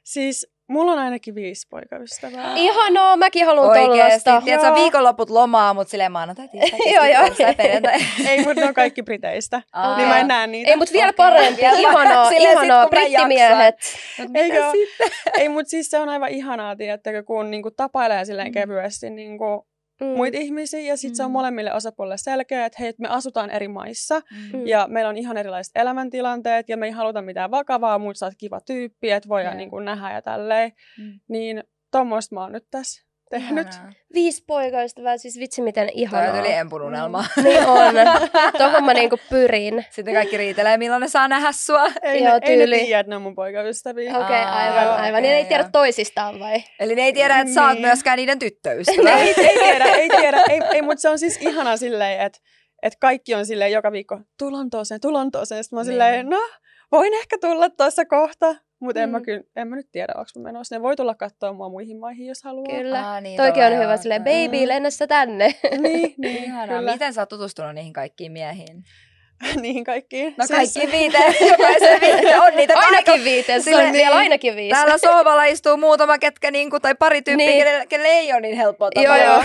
Siis 0.03 0.47
mulla 0.69 0.91
on 0.91 0.99
ainakin 0.99 1.35
viisi 1.35 1.67
poikaystävää. 1.69 2.53
Ihanaa, 2.55 3.17
mäkin 3.17 3.45
haluan 3.45 3.79
tollasta. 3.79 4.41
Tiedätkö, 4.41 4.67
Joo. 4.67 4.75
viikonloput 4.75 5.29
lomaa, 5.29 5.73
mutta 5.73 5.91
silleen 5.91 6.11
maanantai, 6.11 6.47
tiistai, 6.47 6.79
Joo, 6.95 7.05
joo. 7.05 7.53
perjantai. 7.57 7.93
ei, 8.29 8.37
mutta 8.37 8.53
ne 8.61 8.65
on 8.67 8.73
kaikki 8.73 9.03
Briteistä. 9.03 9.61
Aa. 9.73 9.97
Niin 9.97 10.07
mä 10.07 10.19
en 10.19 10.27
näe 10.27 10.47
niitä. 10.47 10.71
Ei, 10.71 10.77
mutta 10.77 10.93
vielä 10.93 11.09
Okei. 11.09 11.17
parempi. 11.17 11.61
Vielä- 11.61 11.77
Ihanaa, 11.79 12.29
Silleen 12.29 12.57
sit, 12.57 12.63
ihanaa. 12.65 12.87
kun 12.87 12.97
mä 12.97 13.01
Brittimiehet. 13.01 13.75
Eikö? 14.35 14.63
ei, 15.39 15.49
mutta 15.49 15.69
siis 15.69 15.89
se 15.89 15.99
on 15.99 16.09
aivan 16.09 16.29
ihanaa, 16.29 16.75
tiedättekö, 16.75 17.23
kun 17.23 17.51
niinku 17.51 17.71
tapailee 17.71 18.25
silleen 18.25 18.47
Mm. 18.47 18.53
kevyesti 18.53 19.09
niinku 19.09 19.67
Mm. 20.01 20.07
muita 20.07 20.37
ihmisiä 20.37 20.79
ja 20.79 20.97
sitten 20.97 21.15
se 21.15 21.23
on 21.23 21.29
Mm. 21.29 21.33
molemmille 21.33 21.73
osapuolille 21.73 22.17
selkeä, 22.17 22.65
että 22.65 22.77
hei, 22.79 22.87
et 22.89 22.99
me 22.99 23.07
asutaan 23.07 23.49
eri 23.49 23.67
maissa 23.67 24.21
Mm. 24.53 24.67
ja 24.67 24.87
meillä 24.89 25.09
on 25.09 25.17
ihan 25.17 25.37
erilaiset 25.37 25.71
elämäntilanteet 25.75 26.69
ja 26.69 26.77
me 26.77 26.85
ei 26.85 26.91
haluta 26.91 27.21
mitään 27.21 27.51
vakavaa, 27.51 27.99
mutta 27.99 28.17
sä 28.19 28.25
oot 28.25 28.33
kiva 28.37 28.59
tyyppi, 28.61 29.11
että 29.11 29.29
voidaan 29.29 29.53
Joo. 29.53 29.57
niin 29.57 29.69
kuin 29.69 29.85
nähdä 29.85 30.11
ja 30.13 30.21
tälleen. 30.21 30.71
Mm. 30.99 31.19
Niin 31.27 31.63
tuommoista 31.91 32.35
mä 32.35 32.41
oon 32.41 32.51
nyt 32.51 32.65
tässä 32.71 33.10
tehnyt. 33.31 33.67
Ihanaa. 33.73 33.91
Viisi 34.13 34.43
poikaystävää, 34.47 35.17
siis 35.17 35.39
vitsi 35.39 35.61
miten 35.61 35.87
Toi 35.87 35.93
ihanaa. 36.01 36.31
on 36.33 36.39
yli 36.39 36.53
empun 36.53 36.81
unelma. 36.81 37.25
Niin 37.43 37.65
on. 37.65 37.93
Tuohon 38.57 38.83
mä 38.83 38.93
niinku 38.93 39.17
pyrin. 39.29 39.85
Sitten 39.89 40.13
kaikki 40.13 40.37
riitelee, 40.37 40.77
milloin 40.77 41.01
ne 41.01 41.07
saa 41.07 41.27
nähdä 41.27 41.51
sua. 41.51 41.85
Ei, 42.01 42.23
Joo, 42.23 42.33
ne, 42.33 42.39
ei 42.43 42.57
ne 42.57 42.63
tyyli. 42.65 42.79
tiedä, 42.79 42.99
että 42.99 43.09
ne 43.09 43.15
on 43.15 43.21
mun 43.21 43.35
poikaystäviä. 43.35 44.11
Okei, 44.11 44.23
okay, 44.41 44.53
aivan, 44.53 44.83
joo, 44.83 44.93
aivan. 44.93 45.21
Niin 45.21 45.31
ne 45.31 45.37
ei 45.37 45.45
tiedä 45.45 45.69
toisistaan 45.71 46.39
vai? 46.39 46.63
Eli 46.79 46.95
ne 46.95 47.01
ei 47.01 47.13
tiedä, 47.13 47.39
että 47.39 47.53
sä 47.53 47.63
oot 47.63 47.73
Niin. 47.73 47.81
myöskään 47.87 48.17
niiden 48.17 48.39
tyttöystävä. 48.39 49.09
ei, 49.19 49.33
ei 49.37 49.57
tiedä, 49.59 49.85
ei 49.85 50.09
tiedä. 50.09 50.43
Ei, 50.49 50.59
ei, 50.73 50.81
mutta 50.81 51.01
se 51.01 51.09
on 51.09 51.19
siis 51.19 51.37
ihana 51.41 51.77
silleen, 51.77 52.21
että 52.21 52.39
että 52.83 52.97
kaikki 53.01 53.35
on 53.35 53.45
silleen 53.45 53.71
joka 53.71 53.91
viikko, 53.91 54.19
tuu 54.39 54.51
Lontooseen, 54.51 55.01
tuu 55.01 55.13
Lontooseen. 55.13 55.63
Sitten 55.63 55.77
mä 55.77 55.79
oon 55.79 55.85
Niin. 55.87 55.93
silleen, 55.93 56.29
no, 56.29 56.39
voin 56.91 57.13
ehkä 57.13 57.37
tulla 57.41 57.69
tuossa 57.69 58.05
kohta. 58.05 58.55
Mutta 58.81 59.01
en, 59.01 59.09
mä 59.09 59.19
Mm. 59.19 59.25
kyllä, 59.25 59.41
en 59.55 59.67
mä 59.67 59.75
nyt 59.75 59.87
tiedä, 59.91 60.13
onko 60.17 60.29
mä 60.37 60.43
menossa. 60.43 60.75
Ne 60.75 60.81
voi 60.81 60.95
tulla 60.95 61.15
katsoa 61.15 61.53
mua 61.53 61.69
muihin 61.69 61.99
maihin, 61.99 62.27
jos 62.27 62.43
haluaa. 62.43 62.77
Kyllä. 62.77 63.09
Aa, 63.11 63.21
niin, 63.21 63.37
Toikin 63.37 63.53
toi 63.53 63.65
on 63.65 63.71
joo, 63.73 63.83
hyvä 63.83 63.97
silleen, 63.97 64.23
baby, 64.23 64.67
lennä 64.67 64.89
sä 64.89 65.07
tänne. 65.07 65.55
Niin, 65.81 66.13
niin 66.17 66.43
Ihanaa. 66.43 66.79
kyllä. 66.79 66.91
Miten 66.91 67.13
sä 67.13 67.21
oot 67.21 67.29
tutustunut 67.29 67.75
niihin 67.75 67.93
kaikkiin 67.93 68.31
miehiin? 68.31 68.83
Niihin 69.61 69.83
kaikkiin. 69.83 70.35
No 70.37 70.45
Siis- 70.47 70.73
kaikki 70.73 70.91
viiteen, 70.97 71.35
jokaisen 71.51 72.01
viiteen 72.01 72.41
on 72.41 72.55
niitä. 72.55 72.73
Ainakin 72.79 73.23
viiteen, 73.23 73.63
sulla 73.63 73.77
on 73.77 73.83
Silleen- 73.83 73.93
vielä 74.03 74.15
ainakin 74.15 74.55
viisi. 74.55 74.69
Täällä 74.75 74.97
sohvalla 74.97 75.45
istuu 75.45 75.77
muutama 75.77 76.17
ketkä, 76.17 76.51
niinku, 76.51 76.79
tai 76.79 76.95
pari 76.95 77.21
tyyppiä, 77.21 77.47
Niin. 77.47 77.65
niin. 77.65 77.87
kenelle 77.87 78.09
ei 78.13 78.33
ole 78.33 78.41
niin 78.41 78.55
helppoa 78.57 78.89
Joo, 78.95 79.03
tapaa 79.03 79.17
joo. 79.17 79.43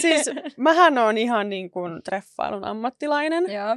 siis 0.00 0.30
mähän 0.56 0.98
on 0.98 1.18
ihan 1.18 1.48
niin 1.48 1.70
kuin 1.70 2.02
treffailun 2.02 2.64
ammattilainen. 2.64 3.44
Joo. 3.52 3.76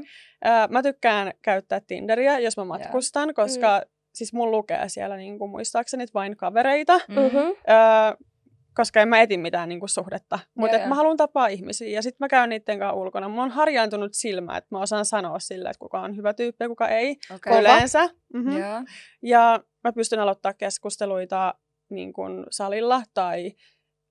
Mä 0.70 0.84
tykkään 0.84 1.34
käyttää 1.42 1.82
Tinderiä, 1.88 2.40
jos 2.40 2.58
mä 2.58 2.66
matkustan, 2.66 3.34
koska 3.34 3.82
siis 4.20 4.34
mun 4.34 4.52
lukee 4.52 4.90
siellä 4.90 5.18
niin 5.18 5.40
kuin 5.40 5.52
muistaakseni 5.52 6.06
vain 6.14 6.38
kavereita. 6.38 7.00
Mm. 7.08 7.16
Mm-hmm. 7.16 7.40
Öö, 7.40 8.30
koska 8.76 9.02
en 9.02 9.08
mä 9.08 9.22
eti 9.22 9.38
mitään 9.38 9.70
niinku 9.70 9.88
suhdetta. 9.88 10.40
Mutta 10.56 10.78
mä 10.88 10.96
haluan 10.96 11.18
tapaa 11.18 11.48
ihmisiä 11.48 11.90
ja 11.90 12.02
sitten 12.02 12.18
mä 12.20 12.28
käyn 12.28 12.50
niiden 12.50 12.80
kanssa 12.80 12.94
ulkona. 12.94 13.30
Mulla 13.30 13.44
on 13.44 13.52
harjaantunut 13.52 14.14
silmä, 14.14 14.58
että 14.58 14.68
mä 14.72 14.82
osaan 14.82 15.06
sanoa 15.06 15.40
sille, 15.40 15.70
että 15.70 15.80
kuka 15.80 16.02
on 16.02 16.16
hyvä 16.16 16.34
tyyppi 16.34 16.64
ja 16.64 16.70
kuka 16.70 16.88
ei. 16.88 17.16
Kova. 17.44 17.60
Yleensä. 17.60 18.10
Mm-hmm. 18.34 18.58
Joo. 18.58 18.84
Ja 19.22 19.64
mä 19.84 19.94
pystyn 19.94 20.20
aloittaa 20.20 20.54
keskusteluita 20.54 21.54
niin 21.90 22.14
kuin 22.14 22.46
salilla 22.52 23.02
tai 23.14 23.52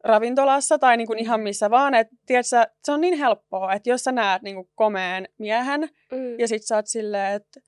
ravintolassa 0.05 0.79
tai 0.79 0.97
niin 0.97 1.07
kuin 1.07 1.18
ihan 1.18 1.40
missä 1.40 1.71
vaan. 1.71 1.94
Et, 1.94 2.09
tiedätkö, 2.27 2.66
se 2.85 2.92
on 2.92 3.01
niin 3.01 3.18
helppoa, 3.18 3.73
että 3.73 3.90
jos 3.90 4.05
sä 4.05 4.12
näet 4.12 4.42
niin 4.42 4.55
kuin 4.57 4.68
komeen 4.75 5.29
miehen 5.38 5.81
Mm. 6.12 6.38
ja 6.38 6.49
sit 6.49 6.62
sä 6.66 6.77
oot 6.77 6.87
silleen, 6.87 7.33
että 7.33 7.61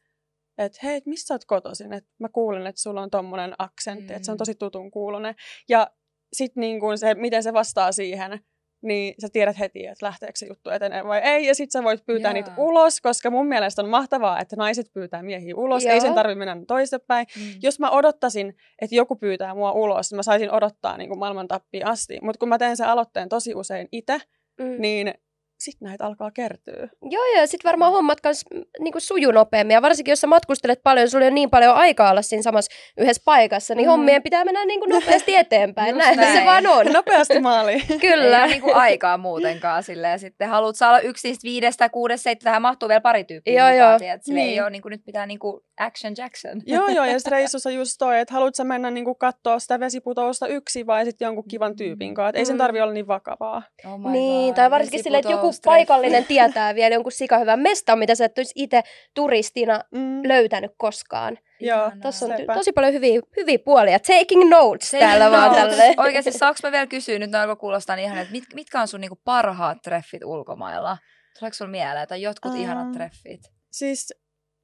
et, 0.64 0.83
hei, 0.83 1.03
mistä 1.07 1.27
sä 1.29 1.35
oot 1.35 1.44
kotoisin? 1.44 1.92
Et 1.92 2.05
mä 2.18 2.29
kuulen, 2.29 2.66
että 2.66 2.83
sulla 2.83 3.03
on 3.03 3.11
tommonen 3.11 3.55
aksentti, 3.59 4.09
mm. 4.12 4.16
että 4.16 4.27
se 4.27 4.31
on 4.33 4.37
Mm. 4.37 4.38
tosi 4.38 4.55
tutun 4.55 4.90
kuulonen. 4.90 5.35
Ja 5.68 5.90
sit 6.33 6.57
niin 6.57 6.81
kun 6.81 6.99
se, 6.99 7.14
miten 7.14 7.42
se 7.42 7.53
vastaa 7.53 7.92
siihen, 7.92 8.40
niin 8.83 9.14
sä 9.20 9.29
tiedät 9.33 9.59
heti, 9.59 9.87
että 9.87 10.07
lähteekö 10.07 10.38
se 10.38 10.46
juttu 10.46 10.70
etenee 10.70 11.05
vai 11.05 11.18
ei. 11.25 11.46
Ja 11.46 11.55
sit 11.55 11.70
sä 11.70 11.83
voit 11.83 12.07
pyytää 12.07 12.29
Jaa. 12.29 12.33
niitä 12.35 12.53
ulos, 12.57 13.01
koska 13.01 13.31
mun 13.31 13.46
mielestä 13.46 13.83
on 13.83 13.88
mahtavaa, 13.88 14.40
että 14.40 14.57
naiset 14.57 14.87
pyytää 14.92 15.23
miehiä 15.23 15.57
ulos. 15.57 15.85
Joo. 15.85 15.92
Ei 15.94 16.01
sen 16.01 16.14
tarvitse 16.14 16.38
mennä 16.38 16.57
toistepäin. 16.68 17.27
Mm. 17.37 17.42
Jos 17.62 17.81
mä 17.81 17.90
odottaisin, 17.90 18.55
että 18.83 18.96
joku 18.96 19.16
pyytää 19.16 19.55
mua 19.55 19.73
ulos, 19.73 20.11
niin 20.11 20.16
mä 20.16 20.23
saisin 20.23 20.51
odottaa 20.53 20.96
niin 20.96 21.09
kuin 21.09 21.18
maailman 21.18 21.49
tappiin 21.49 21.87
asti. 21.87 22.18
Mutta 22.23 22.38
kun 22.38 22.49
mä 22.49 22.59
teen 22.59 22.77
sen 22.77 22.87
aloitteen 22.87 23.29
tosi 23.29 23.55
usein 23.55 23.88
itse, 23.92 24.18
Mm. 24.61 24.81
niin 24.81 25.14
sit 25.61 25.81
näitä 25.81 26.07
alkaa 26.07 26.31
kertyä. 26.31 26.88
Joo, 27.11 27.25
joo, 27.37 27.46
sit 27.46 27.64
varmaan 27.64 27.92
hommat 27.92 28.20
kans 28.20 28.44
niinku 28.81 29.01
suju 29.01 29.31
nopeammin. 29.31 29.75
Ja 29.75 29.83
varsinkin, 29.83 30.12
jos 30.12 30.20
sä 30.20 30.27
matkustelet 30.27 30.81
paljon, 30.83 31.09
sulla 31.11 31.27
on 31.27 31.35
niin 31.35 31.51
paljon 31.51 31.75
aikaa 31.75 32.11
olla 32.11 32.23
siinä 32.23 32.42
samassa 32.42 32.70
yhdessä 32.99 33.23
paikassa, 33.25 33.75
niin 33.75 33.85
Mhm. 33.87 33.90
hommien 33.90 34.23
pitää 34.23 34.44
mennä 34.44 34.64
niinku 34.64 34.87
nopeasti 34.87 35.37
eteenpäin. 35.37 35.88
Just 35.88 35.99
Näin, 35.99 36.14
se 36.18 36.20
näin. 36.35 36.46
vaan 36.46 36.66
on. 36.66 36.87
Nopeasti 36.92 37.40
maaliin. 37.40 37.83
Ei 37.90 37.99
Kyllä. 37.99 38.38
ole 38.38 38.46
niinku 38.46 38.70
aikaa 38.75 39.18
muutenkaan 39.18 39.83
silleen. 39.83 40.18
Sitten 40.18 40.49
haluat 40.49 40.77
saa 40.77 40.88
olla 40.90 41.01
yksi 41.01 41.29
niistä 41.29 41.44
viidestä, 41.44 41.88
kuudesta, 41.88 42.23
seitsemästä, 42.23 42.44
tähän 42.51 42.62
mahtuu 42.62 42.88
vielä 42.88 43.01
pari 43.01 43.25
tyyppiä 43.25 43.70
Joo, 43.70 43.88
joo. 43.88 43.99
tiedät. 43.99 44.23
Niin. 44.27 44.38
ei 44.38 44.61
ole, 44.61 44.70
niinku, 44.70 44.88
nyt 44.88 45.05
pitää 45.05 45.27
niinku 45.27 45.64
action 45.81 46.14
Jackson. 46.18 46.62
Joo, 46.66 46.88
joo, 46.88 47.05
ja 47.05 47.18
sitten 47.18 47.33
reissussa 47.33 47.70
just 47.81 47.94
toi, 47.99 48.18
että 48.20 48.35
haluat 48.35 48.55
sä 48.55 48.64
mennä 48.64 48.90
niinku 48.90 49.14
kattoo 49.14 49.59
sitä 49.59 49.81
vesiputousta 49.81 50.46
yksin 50.46 50.87
vai 50.87 51.05
sitten 51.05 51.27
jonkun 51.27 51.44
kivan 51.49 51.77
tyypin 51.77 52.14
kanssa. 52.14 52.29
Et 52.29 52.37
ei 52.37 52.44
sen 52.44 52.55
Mm. 52.57 52.59
tarvi 52.59 52.81
olla 52.81 52.92
niin 52.92 53.07
vakavaa. 53.07 53.62
Oh 53.87 53.99
my 54.01 54.11
Niin, 54.11 54.46
God, 54.46 54.55
tai 54.57 54.70
varsinkin 54.70 55.03
silleen, 55.03 55.20
että 55.20 55.33
joku 55.33 55.49
vesiputoustreffi. 55.50 55.86
paikallinen 55.86 56.24
tietää 56.24 56.74
vielä 56.74 56.94
jonkun 56.94 57.12
sikahyvän 57.12 57.58
mestan, 57.60 57.98
mitä 57.98 58.14
sä 58.14 58.24
et 58.24 58.38
olisi 58.38 58.52
itse 58.56 58.82
turistina 59.14 59.80
Mm. 59.90 60.28
löytänyt 60.28 60.70
koskaan. 60.76 61.38
Joo. 61.60 61.92
Tuossa 62.02 62.26
on 62.26 62.32
ty- 62.32 62.36
Sepä. 62.36 62.54
tosi 62.54 62.72
paljon 62.72 62.92
hyviä, 62.94 63.20
hyviä 63.36 63.58
puolia. 63.64 63.98
Taking 63.98 64.48
notes 64.50 64.90
Se- 64.90 64.98
täällä 64.98 65.30
vaan 65.30 65.48
no, 65.48 65.54
tälleen. 65.56 66.00
Oikeasti 66.00 66.32
saanko 66.32 66.58
mä 66.62 66.72
vielä 66.72 66.86
kysyä, 66.86 67.18
nyt 67.18 67.30
ne 67.30 67.38
alkoi 67.38 67.56
kuulostaa 67.56 67.96
niin 67.96 68.06
ihan, 68.06 68.18
että 68.18 68.32
mit, 68.32 68.44
mitkä 68.54 68.80
on 68.80 68.88
sun 68.88 69.00
niinku 69.00 69.20
parhaat 69.24 69.78
treffit 69.82 70.24
ulkomailla? 70.24 70.98
Tuleeko 71.38 71.54
sulla 71.54 71.70
mieleen, 71.70 72.08
tai 72.08 72.22
jotkut 72.22 72.52
Ää. 72.52 72.58
ihanat 72.58 72.92
treffit? 72.92 73.40
Siis, 73.70 74.14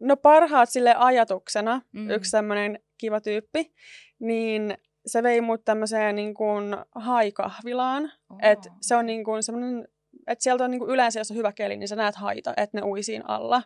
no 0.01 0.17
parhaat 0.17 0.69
sille 0.69 0.95
ajatuksena, 0.99 1.81
Mm. 1.93 2.01
mm. 2.01 2.11
yksi 2.11 2.31
tämmöinen 2.31 2.79
kiva 2.99 3.21
tyyppi, 3.21 3.73
niin 4.19 4.79
se 5.07 5.23
vei 5.23 5.41
mut 5.41 5.65
tämmöiseen 5.65 6.17
niin 6.17 6.35
kuin 6.35 6.77
haikahvilaan. 6.95 8.13
Oh. 8.31 8.39
Et 8.43 8.59
se 8.81 8.97
on 8.97 9.07
niin 9.07 9.25
kuin 9.25 9.43
semmoinen, 9.43 9.89
että 10.27 10.43
sieltä 10.43 10.65
on 10.65 10.71
niin 10.71 10.79
kuin 10.79 10.91
yleensä, 10.91 11.21
jos 11.21 11.31
on 11.31 11.37
hyvä 11.37 11.53
keli, 11.53 11.77
niin 11.77 11.89
sä 11.89 11.97
näet 11.97 12.15
haita, 12.17 12.55
että 12.57 12.79
ne 12.81 12.87
ui 12.87 13.03
siinä 13.03 13.25
alla. 13.29 13.63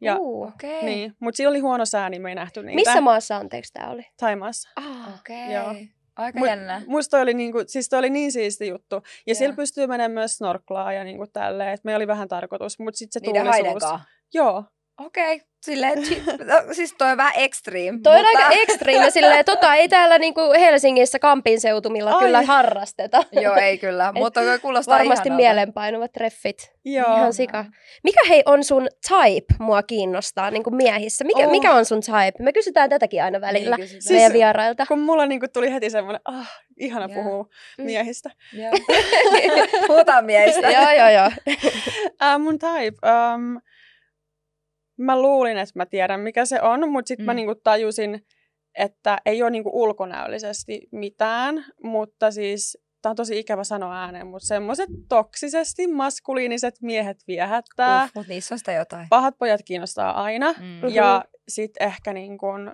Ja, 0.00 0.16
Uh. 0.20 0.48
Okei. 0.48 0.82
niin. 0.82 1.14
Mutta 1.20 1.36
sillä 1.36 1.50
oli 1.50 1.58
huono 1.60 1.84
sää, 1.86 2.10
niin 2.10 2.22
me 2.22 2.28
ei 2.28 2.34
nähty 2.34 2.62
niitä. 2.62 2.74
Missä 2.74 3.00
maassa 3.00 3.36
anteeksi 3.36 3.72
tää 3.72 3.90
oli? 3.90 4.02
Taimaassa. 4.16 4.68
Ah. 4.76 5.14
Okei. 5.20 5.52
Joo. 5.52 5.74
Aika 6.16 6.38
Mut- 6.38 6.48
jännä. 6.48 6.82
Musta 6.86 7.10
toi 7.10 7.22
oli, 7.22 7.34
niinku, 7.34 7.58
siis 7.66 7.88
toi 7.88 7.98
oli 7.98 8.10
niin 8.10 8.32
siisti 8.32 8.68
juttu. 8.68 8.94
Ja 8.96 9.00
Joo. 9.26 9.34
siellä 9.34 9.56
pystyy 9.56 9.86
menemään 9.86 10.10
myös 10.10 10.36
snorklaa 10.36 10.92
ja 10.92 11.04
niinku 11.04 11.26
tälleen. 11.32 11.72
Et 11.72 11.84
me 11.84 11.96
oli 11.96 12.06
vähän 12.06 12.28
tarkoitus, 12.28 12.78
mutta 12.78 12.98
sitten 12.98 13.22
se 13.22 13.26
Niiden 13.26 13.42
tuulisuus. 13.52 13.82
kanssa. 13.82 14.00
Joo. 14.34 14.64
Okei. 15.06 15.42
Silleen, 15.62 15.98
chi- 15.98 16.22
no, 16.44 16.74
siis 16.74 16.94
toi 16.98 17.10
on 17.10 17.16
vähän 17.16 17.32
extreme. 17.36 17.98
Toi 18.02 18.18
on 18.20 18.24
mutta... 18.32 18.38
aika 18.48 18.60
extreme, 18.62 19.10
silleen, 19.10 19.44
tota 19.44 19.74
ei 19.74 19.88
täällä 19.88 20.18
niinku 20.18 20.40
Helsingissä 20.60 21.18
Kampin 21.18 21.60
seutumilla 21.60 22.12
Ai. 22.12 22.24
kyllä 22.24 22.42
harrasteta. 22.42 23.22
Joo, 23.32 23.56
ei 23.56 23.78
kyllä. 23.78 24.12
Mutta 24.12 24.40
toi 24.40 24.58
kuulostaa 24.58 24.98
Varmasti 24.98 25.28
ihanalta. 25.28 25.42
mielenpainuvat 25.46 26.12
treffit. 26.12 26.72
Joo. 26.84 27.16
Ihan 27.16 27.32
sika. 27.32 27.64
Mikä 28.04 28.20
hei 28.28 28.42
on 28.46 28.64
sun 28.64 28.88
type, 29.08 29.54
mua 29.58 29.82
kiinnostaa 29.82 30.50
niin 30.50 30.62
kuin 30.62 30.76
miehissä? 30.76 31.24
Mikä, 31.24 31.44
Oh. 31.44 31.50
mikä 31.50 31.72
on 31.72 31.84
sun 31.84 32.00
type? 32.00 32.44
Me 32.44 32.52
kysytään 32.52 32.90
tätäkin 32.90 33.22
aina 33.24 33.40
välillä 33.40 33.76
Niin, 33.76 33.82
kysytään. 33.82 34.02
Siis- 34.02 34.12
meidän 34.14 34.32
vierailta. 34.32 34.86
Kun 34.86 35.00
mulla 35.00 35.26
niinku 35.26 35.46
tuli 35.52 35.72
heti 35.72 35.90
semmoinen, 35.90 36.20
ah, 36.24 36.50
ihana 36.78 37.06
Joo. 37.14 37.22
puhua 37.22 37.46
Mm. 37.78 37.84
miehistä. 37.84 38.30
Joo. 38.52 38.72
Puhutaan 39.86 40.24
miehistä. 40.24 40.70
joo, 40.70 40.90
joo, 40.90 41.08
joo. 41.08 41.30
Äh, 42.22 42.38
mun 42.40 42.58
type. 42.58 42.98
Um, 43.34 43.60
mä 44.96 45.22
luulin, 45.22 45.58
että 45.58 45.72
mä 45.78 45.86
tiedän, 45.86 46.20
mikä 46.20 46.44
se 46.44 46.62
on, 46.62 46.88
mutta 46.92 47.08
sitten 47.08 47.24
mm. 47.24 47.26
mä 47.26 47.34
niinku 47.34 47.54
tajusin, 47.54 48.26
että 48.78 49.18
ei 49.26 49.42
ole 49.42 49.50
niinku 49.50 49.70
ulkonäöllisesti 49.72 50.88
mitään, 50.92 51.64
mutta 51.82 52.30
siis, 52.30 52.78
tää 53.02 53.10
on 53.10 53.16
tosi 53.16 53.38
ikävä 53.38 53.64
sanoa 53.64 54.00
ääneen, 54.00 54.26
mutta 54.26 54.46
semmoiset 54.46 54.88
toksisesti 55.08 55.86
maskuliiniset 55.86 56.74
miehet 56.82 57.16
viehättää. 57.26 58.04
Uff, 58.04 58.14
mutta 58.14 58.32
niissä 58.32 58.54
on 58.54 58.58
sitä 58.58 58.72
jotain. 58.72 59.06
Pahat 59.10 59.34
pojat 59.38 59.60
kiinnostaa 59.64 60.22
aina. 60.22 60.52
Mm. 60.52 60.88
Ja 60.88 61.24
sitten 61.48 61.86
ehkä 61.86 62.12
niin 62.12 62.38
kuin 62.38 62.70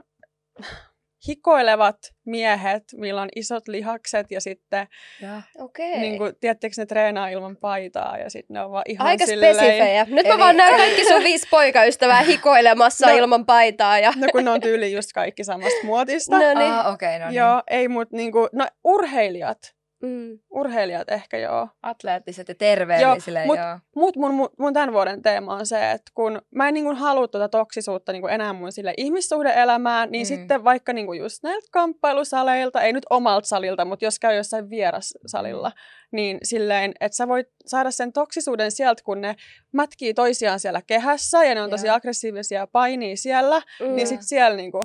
hikoilevat 1.29 1.97
miehet, 2.27 2.83
millä 2.97 3.23
on 3.23 3.29
isot 3.37 3.69
lihakset 3.69 4.31
ja 4.31 4.41
sitten, 4.41 4.87
Joo. 5.23 5.41
Okei. 5.59 5.99
niin 5.99 6.19
kuin, 6.19 6.33
tiedättekö, 6.41 6.75
ne 6.79 6.87
treenaa 6.87 7.29
ilman 7.29 7.57
paitaa 7.57 8.19
ja 8.19 8.31
sitten 8.31 8.55
ne 8.55 8.61
on 8.61 8.71
vaan 8.71 8.85
ihan 8.89 9.07
Aika 9.09 9.27
silleen... 9.27 9.55
spesifejä. 9.55 10.05
Nyt 10.09 10.27
mä 10.27 10.33
Eli- 10.33 10.39
vaan 10.41 10.57
näen 10.57 10.77
kaikki 10.77 11.05
sun 11.05 11.23
viisi 11.25 11.47
poikaystävää 11.51 12.21
hikoilemassa 12.33 13.07
No. 13.07 13.17
ilman 13.17 13.47
paitaa. 13.47 13.99
Ja... 13.99 14.13
No 14.17 14.27
kun 14.33 14.45
ne 14.45 14.51
on 14.51 14.61
tyyli 14.61 14.93
just 14.93 15.13
kaikki 15.15 15.45
samasta 15.45 15.79
muotista. 15.85 16.39
No 16.39 16.55
niin. 16.59 16.73
Ah, 16.73 16.93
okay, 16.95 17.19
no 17.19 17.27
niin. 17.27 17.35
Joo, 17.37 17.63
ei 17.71 17.89
mut 17.89 18.11
niinku, 18.13 18.49
no 18.53 18.67
urheilijat, 18.85 19.59
Mm. 20.03 20.39
urheilijat 20.51 21.09
ehkä 21.11 21.39
joo. 21.39 21.69
Atleettiset 21.83 22.49
ja 22.49 22.55
terveellisille, 22.55 23.45
mut- 23.47 23.57
joo. 23.59 23.79
Mut 23.97 24.17
mun, 24.17 24.35
mun, 24.35 24.49
mun 24.59 24.73
tämän 24.73 24.93
vuoden 24.93 25.23
teema 25.23 25.55
on 25.55 25.67
se, 25.67 25.91
että 25.91 26.13
kun 26.15 26.43
mä 26.55 26.69
en 26.69 26.75
niinku 26.75 26.95
halua 26.95 27.29
tuota 27.29 27.49
toksisuutta 27.49 28.13
niinku 28.13 28.29
enää 28.29 28.53
mun 28.53 28.73
sille 28.73 28.95
ihmissuhdeelämään, 28.97 30.11
niin 30.11 30.27
Mm. 30.27 30.35
mm. 30.35 30.37
sitten 30.39 30.65
vaikka 30.65 30.93
niinku 30.93 31.13
just 31.13 31.43
näiltä 31.43 31.69
kamppailusaleilta, 31.73 32.81
ei 32.83 32.93
nyt 32.93 33.07
omalta 33.11 33.49
salilta, 33.49 33.85
mutta 33.85 34.05
jos 34.05 34.19
käy 34.19 34.37
jossain 34.37 34.71
vierassalilla, 34.71 35.73
niin 36.13 36.39
silleen, 36.43 36.93
että 37.01 37.17
sä 37.17 37.29
voit 37.29 37.47
saada 37.67 37.91
sen 37.91 38.13
toksisuuden 38.13 38.73
sieltä, 38.73 39.03
kun 39.05 39.21
ne 39.21 39.37
mätkii 39.73 40.15
toisiaan 40.15 40.61
siellä 40.61 40.83
kehässä 40.87 41.45
ja 41.45 41.55
ne 41.55 41.63
on 41.63 41.71
tosi 41.71 41.87
Joo. 41.87 41.97
aggressiivisia 41.97 42.59
ja 42.61 42.67
painii 42.67 43.17
siellä, 43.17 43.63
Mm. 43.81 43.95
niin 43.97 44.07
sitten 44.07 44.29
siellä 44.29 44.57
niinku 44.57 44.81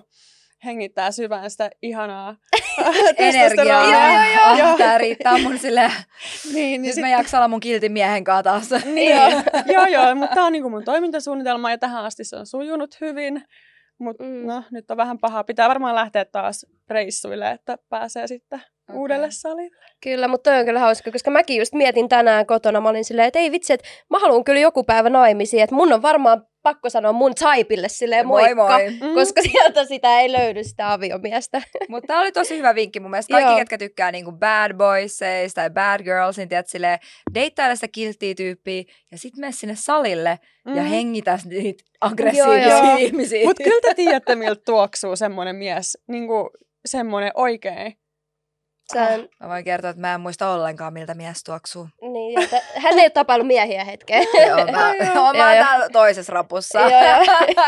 hengittää 0.65 1.11
syvään 1.11 1.51
sitä 1.51 1.69
ihanaa 1.81 2.35
Energiaa. 2.77 3.13
testosteronia. 3.17 4.13
Joo, 4.13 4.33
joo, 4.35 4.51
Oh, 4.51 4.57
joo. 4.59 4.77
tää 4.77 4.97
riittää 4.97 5.37
mun 5.37 5.57
silleen, 5.59 5.91
Niin, 6.43 6.53
niin 6.53 6.81
nyt 6.81 6.93
sit, 6.93 7.01
mä 7.01 7.09
jaksan 7.09 7.37
olla 7.37 7.47
mun 7.47 7.59
kiltin 7.59 7.91
miehen 7.91 8.23
kanssa 8.23 8.43
taas. 8.43 8.85
niin, 8.85 9.15
joo, 9.73 9.85
joo, 9.85 10.15
mutta 10.15 10.35
tämä 10.35 10.45
on 10.45 10.51
niinku 10.51 10.69
mun 10.69 10.83
toimintasuunnitelma 10.83 11.71
ja 11.71 11.77
tähän 11.77 12.03
asti 12.05 12.23
se 12.23 12.35
on 12.35 12.45
sujunut 12.45 13.01
hyvin. 13.01 13.43
Mutta 13.99 14.23
mm. 14.23 14.47
no, 14.47 14.63
nyt 14.71 14.91
on 14.91 14.97
vähän 14.97 15.19
pahaa. 15.19 15.43
Pitää 15.43 15.69
varmaan 15.69 15.95
lähteä 15.95 16.25
taas 16.25 16.65
reissuille, 16.89 17.51
että 17.51 17.77
pääsee 17.89 18.27
sitten 18.27 18.61
okay. 18.89 18.99
uudelle 18.99 19.27
salille. 19.31 19.77
Kyllä, 20.03 20.27
mutta 20.27 20.51
toi 20.51 20.59
on 20.59 20.65
kyllä 20.65 20.79
hauska, 20.79 21.11
koska 21.11 21.31
mäkin 21.31 21.57
just 21.57 21.73
mietin 21.73 22.09
tänään 22.09 22.45
kotona, 22.45 22.81
mä 22.81 22.89
olin 22.89 23.05
silleen, 23.05 23.27
että 23.27 23.39
ei 23.39 23.51
vitsi, 23.51 23.73
että 23.73 23.87
mä 24.09 24.19
haluan 24.19 24.43
kyllä 24.43 24.59
joku 24.59 24.83
päivä 24.83 25.09
naimisiin, 25.09 25.63
että 25.63 25.75
mun 25.75 25.93
on 25.93 26.01
varmaan 26.01 26.45
pakko 26.63 26.89
sanoa 26.89 27.11
mun 27.11 27.35
taipille 27.35 27.89
silleen 27.89 28.27
moikka, 28.27 28.55
moi 28.55 28.69
moi. 28.69 28.89
Mm. 29.09 29.13
koska 29.15 29.41
sieltä 29.41 29.85
sitä 29.85 30.19
ei 30.19 30.31
löydy 30.31 30.63
sitä 30.63 30.93
aviomiestä. 30.93 31.61
Mutta 31.89 32.07
tämä 32.07 32.21
oli 32.21 32.31
tosi 32.31 32.57
hyvä 32.57 32.75
vinkki 32.75 32.99
mun 32.99 33.11
mielestä. 33.11 33.33
Kaikki, 33.33 33.55
ketkä 33.55 33.77
tykkää 33.77 34.11
niinku 34.11 34.31
bad 34.31 34.73
boyseista 34.73 35.61
tai 35.61 35.69
bad 35.69 36.03
girls, 36.03 36.37
niin 36.37 36.49
tiedät 36.49 36.67
silleen, 36.67 36.99
deittaile 37.33 37.75
sitä 37.75 37.87
kilttiä 37.87 38.35
tyyppiä 38.35 38.83
ja 39.11 39.17
sit 39.17 39.37
mene 39.37 39.51
sinne 39.51 39.75
salille 39.77 40.39
mm. 40.65 40.75
ja 40.75 40.83
hengitä 40.83 41.39
niitä 41.45 41.83
aggressiivisia 42.01 42.67
joo, 42.67 42.85
joo. 42.85 42.97
ihmisiä. 42.97 43.45
Mutta 43.45 43.63
kyllä 43.63 43.81
te 43.81 43.93
tiedätte, 44.03 44.35
miltä 44.35 44.61
tuoksuu 44.65 45.15
semmoinen 45.15 45.55
mies, 45.55 45.97
niinku 46.07 46.49
semmoinen 46.85 47.31
oikein 47.35 47.93
Sä... 48.93 49.01
Oh, 49.01 49.29
mä 49.39 49.49
voin 49.49 49.63
kertoa, 49.63 49.89
että 49.89 50.01
mä 50.01 50.13
en 50.13 50.21
muista 50.21 50.49
ollenkaan, 50.49 50.93
miltä 50.93 51.13
mies 51.13 51.43
tuoksuu. 51.43 51.87
Niin, 52.01 52.41
että 52.41 52.61
hän 52.75 52.93
ei 52.93 53.05
ole 53.05 53.09
tapailu 53.09 53.43
miehiä 53.43 53.83
hetkeä. 53.83 54.19
joo, 54.47 54.65
mä, 54.71 54.93
joo, 54.93 55.13
mä 55.13 55.25
oon 55.25 55.35
täällä 55.35 55.89
toisessa 55.89 56.33
rapussa. 56.33 56.79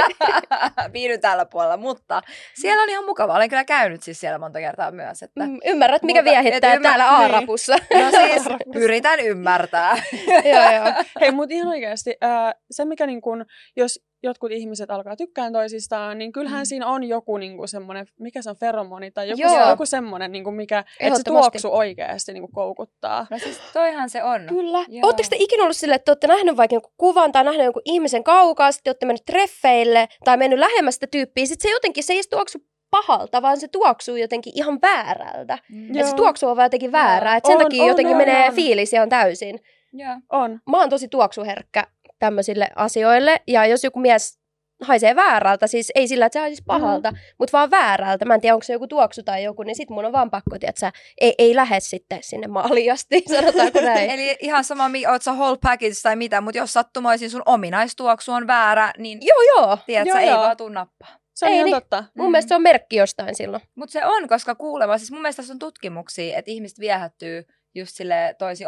Viihdyn 0.94 1.22
tällä 1.22 1.46
puolella, 1.46 1.78
mutta 1.78 2.22
siellä 2.54 2.84
on 2.84 2.90
ihan 2.90 3.06
mukava. 3.06 3.36
Olen 3.36 3.50
kyllä 3.50 3.66
käynyt 3.66 4.04
siis 4.04 4.20
siellä 4.20 4.40
monta 4.40 4.60
kertaa 4.60 4.92
myös. 4.92 5.24
Että... 5.24 5.46
Mm, 5.46 5.60
ymmärrät, 5.66 6.04
mikä 6.04 6.22
mutta, 6.22 6.32
viehittää 6.32 6.74
ymmär... 6.74 6.92
täällä 6.92 7.18
A-rapussa. 7.18 7.76
Niin. 7.90 8.06
No 8.06 8.12
siis, 8.28 8.44
yritän 8.76 9.20
ymmärtää. 9.20 10.04
joo, 10.28 10.72
joo. 10.72 11.04
Hei, 11.22 11.32
mutta 11.32 11.56
ihan 11.56 11.68
oikeasti, 11.68 12.18
äh, 12.24 12.54
se 12.72 12.86
mikä 12.86 13.08
niin 13.08 13.22
kun, 13.22 13.46
jos 13.76 14.00
jotkut 14.26 14.52
ihmiset 14.52 14.92
alkaa 14.92 15.16
tykkään 15.16 15.54
toisistaan, 15.54 16.18
niin 16.18 16.32
kyllähän 16.32 16.62
mm. 16.62 16.66
siinä 16.66 16.88
on 16.88 17.04
joku 17.04 17.38
niinku 17.38 17.68
semmoinen, 17.68 18.08
mikä 18.20 18.42
se 18.42 18.50
on 18.50 18.56
feromoni 18.56 19.12
tai 19.12 19.30
joku, 19.30 19.54
se, 19.54 19.70
joku 19.70 19.86
semmoinen, 19.86 20.32
niinku, 20.32 20.52
mikä, 20.52 20.84
että 21.00 21.18
se 21.18 21.24
tuoksu 21.24 21.74
oikeasti 21.74 22.34
niinku 22.34 22.50
koukuttaa. 22.54 23.28
No 23.30 23.40
siis 23.40 23.60
toihan 23.74 24.10
se 24.10 24.24
on. 24.24 24.42
Kyllä. 24.50 24.86
Oletteko 25.04 25.30
te 25.30 25.36
ikinä 25.40 25.64
ollut 25.64 25.78
silleen, 25.78 25.96
että 25.96 26.12
olette 26.12 26.28
nähneet 26.28 26.58
vaikka 26.58 26.76
jonkun 26.76 26.94
kuvan 26.98 27.32
tai 27.32 27.44
nähneet 27.44 27.66
jonkun 27.66 27.82
ihmisen 27.86 28.24
kaukaa, 28.24 28.72
sitten 28.72 28.92
olette 28.92 29.06
mennyt 29.06 29.26
treffeille 29.26 30.08
tai 30.24 30.38
mennyt 30.38 30.60
lähemmäs 30.60 30.94
sitä 30.94 31.08
tyyppiä, 31.08 31.46
sitten 31.46 31.70
se 31.70 31.74
jotenkin, 31.74 32.04
se 32.04 32.14
ei 32.14 32.22
tuoksu 32.30 32.60
pahalta, 32.92 33.42
vaan 33.42 33.60
se 33.60 33.68
tuoksuu 33.68 34.16
jotenkin 34.16 34.54
ihan 34.56 34.80
väärältä. 34.82 35.58
Mm. 35.70 35.96
Että 35.96 36.10
se 36.10 36.16
tuoksu 36.16 36.48
on 36.48 36.64
jotenkin 36.64 36.92
väärää. 36.92 37.36
Että 37.36 37.48
sen 37.48 37.58
on, 37.58 37.64
takia 37.64 37.84
on, 37.84 37.90
jotenkin 37.90 38.16
on, 38.16 38.18
menee 38.18 38.48
on. 38.48 38.56
fiilis 38.56 38.94
ihan 38.94 39.10
täysin. 39.10 39.60
Ja. 39.94 40.20
On. 40.30 40.60
Mä 40.70 40.80
oon 40.80 40.90
tosi 40.90 41.08
tuoksuherkkä 41.08 41.88
tämmöisille 42.20 42.70
asioille. 42.76 43.42
Ja 43.48 43.66
jos 43.66 43.84
joku 43.84 44.00
mies 44.00 44.40
haisee 44.82 45.16
väärältä, 45.16 45.68
siis 45.68 45.92
ei 45.96 46.08
sillä, 46.08 46.26
että 46.26 46.34
se 46.34 46.40
haisisi 46.40 46.64
pahalta, 46.68 47.12
mm. 47.12 47.18
mutta 47.40 47.58
vaan 47.58 47.72
väärältä. 47.72 48.26
Mä 48.26 48.34
en 48.34 48.42
tiedä, 48.42 48.56
onko 48.56 48.64
se 48.64 48.74
joku 48.74 48.88
tuoksu 48.88 49.24
tai 49.24 49.44
joku, 49.44 49.64
niin 49.64 49.76
sit 49.76 49.90
mun 49.90 50.06
on 50.06 50.12
vaan 50.12 50.32
pakko, 50.32 50.56
että 50.62 50.92
ei, 51.22 51.36
ei 51.38 51.56
lähde 51.56 51.80
sitten 51.80 52.20
sinne 52.22 52.48
maaliasti, 52.48 53.24
sanotaanko 53.36 53.82
näin. 53.94 54.10
Eli 54.10 54.38
ihan 54.40 54.64
sama, 54.64 54.90
oot 55.12 55.22
sä 55.22 55.32
whole 55.32 55.58
package 55.62 55.94
tai 56.04 56.16
mitä, 56.16 56.42
mutta 56.42 56.58
jos 56.58 56.74
sattumaisin 56.74 57.30
sun 57.30 57.44
ominaistuoksu 57.46 58.32
on 58.32 58.48
väärä, 58.48 58.94
niin 58.98 59.20
joo, 59.22 59.42
joo. 59.42 59.78
tiedät, 59.86 60.08
joo, 60.08 60.18
sä, 60.18 60.22
joo. 60.22 60.32
ei 60.32 60.46
vaan 60.46 60.58
tuu 60.58 60.70
nappaa. 60.70 61.16
Se 61.36 61.46
on 61.46 61.52
ei, 61.52 61.56
ihan 61.56 61.66
niin, 61.66 61.76
totta. 61.76 62.04
Mun 62.18 62.28
mm. 62.28 62.32
mielestä 62.32 62.50
se 62.50 62.56
on 62.56 62.62
merkki 62.62 62.96
jostain 62.96 63.36
silloin. 63.36 63.64
Mutta 63.76 63.94
se 63.94 64.06
on, 64.06 64.28
koska 64.28 64.56
kuulema, 64.56 64.98
siis 64.98 65.12
mun 65.12 65.22
mielestä 65.22 65.42
tässä 65.42 65.54
on 65.54 65.60
tutkimuksia, 65.60 66.38
että 66.38 66.52
ihmiset 66.52 66.80
viehättyy 66.80 67.46
just 67.76 67.96
sille 67.96 68.36
toisiin 68.40 68.68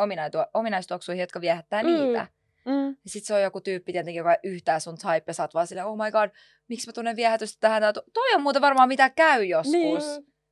ominaistuoksuihin, 0.54 1.22
jotka 1.22 1.42
viehättää 1.42 1.84
mm. 1.84 1.90
niitä. 1.90 2.28
Mm. 2.68 2.88
Ja 2.88 3.10
sit 3.10 3.26
se 3.26 3.34
on 3.34 3.42
joku 3.42 3.62
tyyppi 3.62 3.92
tietenkin, 3.92 4.20
joka 4.20 4.34
ei 4.34 4.40
yhtään 4.44 4.82
sun 4.82 4.98
type, 4.98 5.24
ja 5.28 5.34
sä 5.34 5.44
oot 5.44 5.54
vaan 5.54 5.68
silleen, 5.68 5.88
oh 5.88 5.98
my 5.98 6.12
god, 6.12 6.30
miksi 6.70 6.88
mä 6.88 6.94
tunnen 6.94 7.16
viehätystä 7.16 7.58
tähän? 7.60 7.94
To- 7.94 8.04
toi 8.14 8.34
on 8.36 8.42
muuten 8.42 8.62
varmaan 8.62 8.88
mitä 8.88 9.10
käy 9.10 9.44
joskus. 9.44 9.72
Niin. 9.72 10.02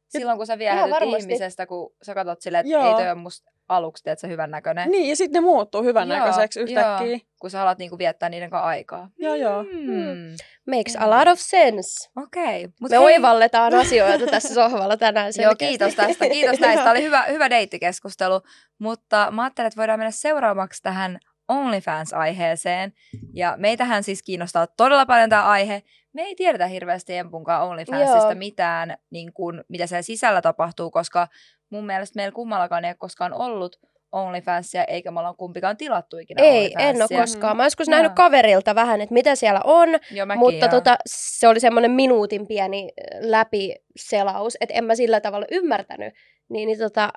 Silloin 0.07 0.37
kun 0.37 0.47
sä 0.47 0.57
viehätyt 0.57 0.95
ihmisestä, 1.19 1.65
kun 1.65 1.93
sä 2.01 2.13
katsot 2.13 2.41
silleen, 2.41 2.65
että 2.65 2.87
ei 2.87 2.93
toi 2.93 3.07
ole 3.07 3.15
musta 3.15 3.51
aluksi 3.69 4.03
teet 4.03 4.19
sä 4.19 4.27
hyvän 4.27 4.51
näköinen. 4.51 4.91
Niin, 4.91 5.09
ja 5.09 5.15
sitten 5.15 5.43
ne 5.43 5.45
muuttuu 5.45 5.83
hyvän 5.83 6.07
näköiseksi 6.07 6.59
yhtäkkiä. 6.59 7.07
Joo, 7.07 7.19
kun 7.41 7.49
sä 7.49 7.57
haluat 7.57 7.77
niinku 7.77 7.97
viettää 7.97 8.29
niiden 8.29 8.49
kanssa 8.49 8.67
aikaa. 8.67 9.09
Joo, 9.17 9.35
joo. 9.35 9.63
Hmm. 9.63 10.35
Makes 10.67 10.95
a 10.99 11.09
lot 11.09 11.27
of 11.27 11.39
sense. 11.39 12.09
Okei. 12.23 12.65
Okay, 12.65 12.71
Me 12.81 12.87
hei... 12.89 12.97
oivalletaan 12.97 13.73
asioita 13.81 14.25
tässä 14.25 14.53
sohvalla 14.53 14.97
tänään 14.97 15.31
Joo, 15.41 15.55
kiitos 15.55 15.95
tästä. 15.95 16.29
Kiitos 16.29 16.59
näistä. 16.61 16.81
Tämä 16.83 16.91
oli 16.91 17.03
hyvä, 17.03 17.23
hyvä 17.23 17.49
deittikeskustelu. 17.49 18.41
Mutta 18.79 19.31
mä 19.31 19.43
ajattelin, 19.43 19.67
että 19.67 19.77
voidaan 19.77 19.99
mennä 19.99 20.11
seuraavaksi 20.11 20.83
tähän 20.83 21.19
OnlyFans-aiheeseen. 21.47 22.93
Ja 23.33 23.55
meitähän 23.57 24.03
siis 24.03 24.23
kiinnostaa 24.23 24.67
todella 24.67 25.05
paljon 25.05 25.29
tämä 25.29 25.43
aihe. 25.43 25.83
Me 26.13 26.21
ei 26.21 26.35
tiedetä 26.35 26.67
hirveästi 26.67 27.17
Empunkaan 27.17 27.67
OnlyFansista 27.67 28.17
Joo. 28.17 28.35
mitään, 28.35 28.97
niin 29.09 29.33
kuin, 29.33 29.63
mitä 29.69 29.87
siellä 29.87 30.01
sisällä 30.01 30.41
tapahtuu, 30.41 30.91
koska 30.91 31.27
mun 31.69 31.85
mielestä 31.85 32.19
meillä 32.19 32.35
kummallakaan 32.35 32.85
ei 32.85 32.89
ole 32.89 32.95
koskaan 32.99 33.33
ollut 33.33 33.79
OnlyFansia, 34.11 34.83
eikä 34.83 35.11
me 35.11 35.19
ollaan 35.19 35.35
kumpikaan 35.35 35.77
tilattu 35.77 36.17
ikinä 36.17 36.43
Ei, 36.43 36.75
en 36.79 36.95
ole 36.95 37.19
koskaan. 37.21 37.57
Mä 37.57 37.63
joskus 37.63 37.87
nähnyt 37.87 38.13
kaverilta 38.15 38.75
vähän, 38.75 39.01
että 39.01 39.13
mitä 39.13 39.35
siellä 39.35 39.61
on, 39.63 39.89
Joo, 40.11 40.25
mäkin, 40.25 40.39
mutta 40.39 40.67
tota, 40.67 40.97
se 41.05 41.47
oli 41.47 41.59
semmoinen 41.59 41.91
minuutin 41.91 42.47
pieni 42.47 42.89
läpiselaus, 43.19 44.57
että 44.61 44.75
en 44.75 44.85
mä 44.85 44.95
sillä 44.95 45.21
tavalla 45.21 45.45
ymmärtänyt. 45.51 46.13
Niin, 46.49 46.67
niin 46.67 46.79
tota, 46.79 47.09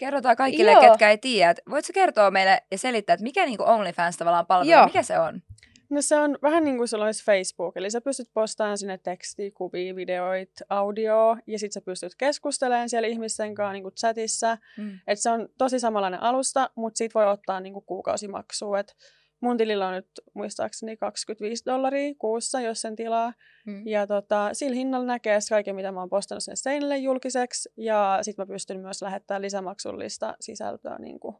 Kerrotaan 0.00 0.36
kaikille, 0.36 0.72
Joo. 0.72 0.80
ketkä 0.80 1.10
ei 1.10 1.18
tiedä. 1.18 1.54
Voitko 1.70 1.92
kertoa 1.94 2.30
meille 2.30 2.62
ja 2.70 2.78
selittää, 2.78 3.14
että 3.14 3.24
mikä 3.24 3.46
niinku 3.46 3.64
OnlyFans 3.66 4.16
tavallaan 4.16 4.46
palvelu, 4.46 4.84
mikä 4.84 5.02
se 5.02 5.18
on? 5.18 5.42
No 5.90 6.02
se 6.02 6.16
on 6.16 6.38
vähän 6.42 6.64
niin 6.64 6.76
kuin 6.76 6.88
se 6.88 6.96
olisi 6.96 7.24
Facebook, 7.24 7.76
eli 7.76 7.90
sä 7.90 8.00
pystyt 8.00 8.28
postaamaan 8.34 8.78
sinne 8.78 8.98
tekstiä, 8.98 9.50
kuvia, 9.54 9.96
videoita, 9.96 10.64
audio, 10.68 11.36
ja 11.46 11.58
sitten 11.58 11.72
sä 11.72 11.80
pystyt 11.80 12.14
keskustelemaan 12.14 12.88
siellä 12.88 13.08
ihmisten 13.08 13.54
kanssa 13.54 13.72
niin 13.72 13.82
kuin 13.82 13.94
chatissa. 13.94 14.58
Mm. 14.76 14.98
Et 15.06 15.18
se 15.18 15.30
on 15.30 15.48
tosi 15.58 15.80
samanlainen 15.80 16.22
alusta, 16.22 16.70
mutta 16.74 16.98
siitä 16.98 17.14
voi 17.14 17.26
ottaa 17.26 17.60
niin 17.60 17.72
kuin 17.72 17.84
kuukausimaksua. 17.84 18.78
Et 18.78 18.96
mun 19.40 19.56
tilillä 19.56 19.88
on 19.88 19.94
nyt 19.94 20.10
muistaakseni 20.34 20.96
25 20.96 21.64
dollaria 21.66 22.14
kuussa, 22.18 22.60
jos 22.60 22.80
sen 22.80 22.96
tilaa. 22.96 23.32
Mm. 23.66 23.86
Ja 23.86 24.06
tota, 24.06 24.48
sillä 24.52 24.74
hinnalla 24.74 25.06
näkee 25.06 25.38
kaiken, 25.50 25.76
mitä 25.76 25.92
mä 25.92 26.00
oon 26.00 26.10
postannut 26.10 26.42
sen 26.42 26.56
seinille 26.56 26.96
julkiseksi. 26.96 27.68
Ja 27.76 28.18
sitten 28.22 28.42
mä 28.42 28.54
pystyn 28.54 28.80
myös 28.80 29.02
lähettämään 29.02 29.42
lisämaksullista 29.42 30.34
sisältöä 30.40 30.98
niin 30.98 31.20
kuin 31.20 31.36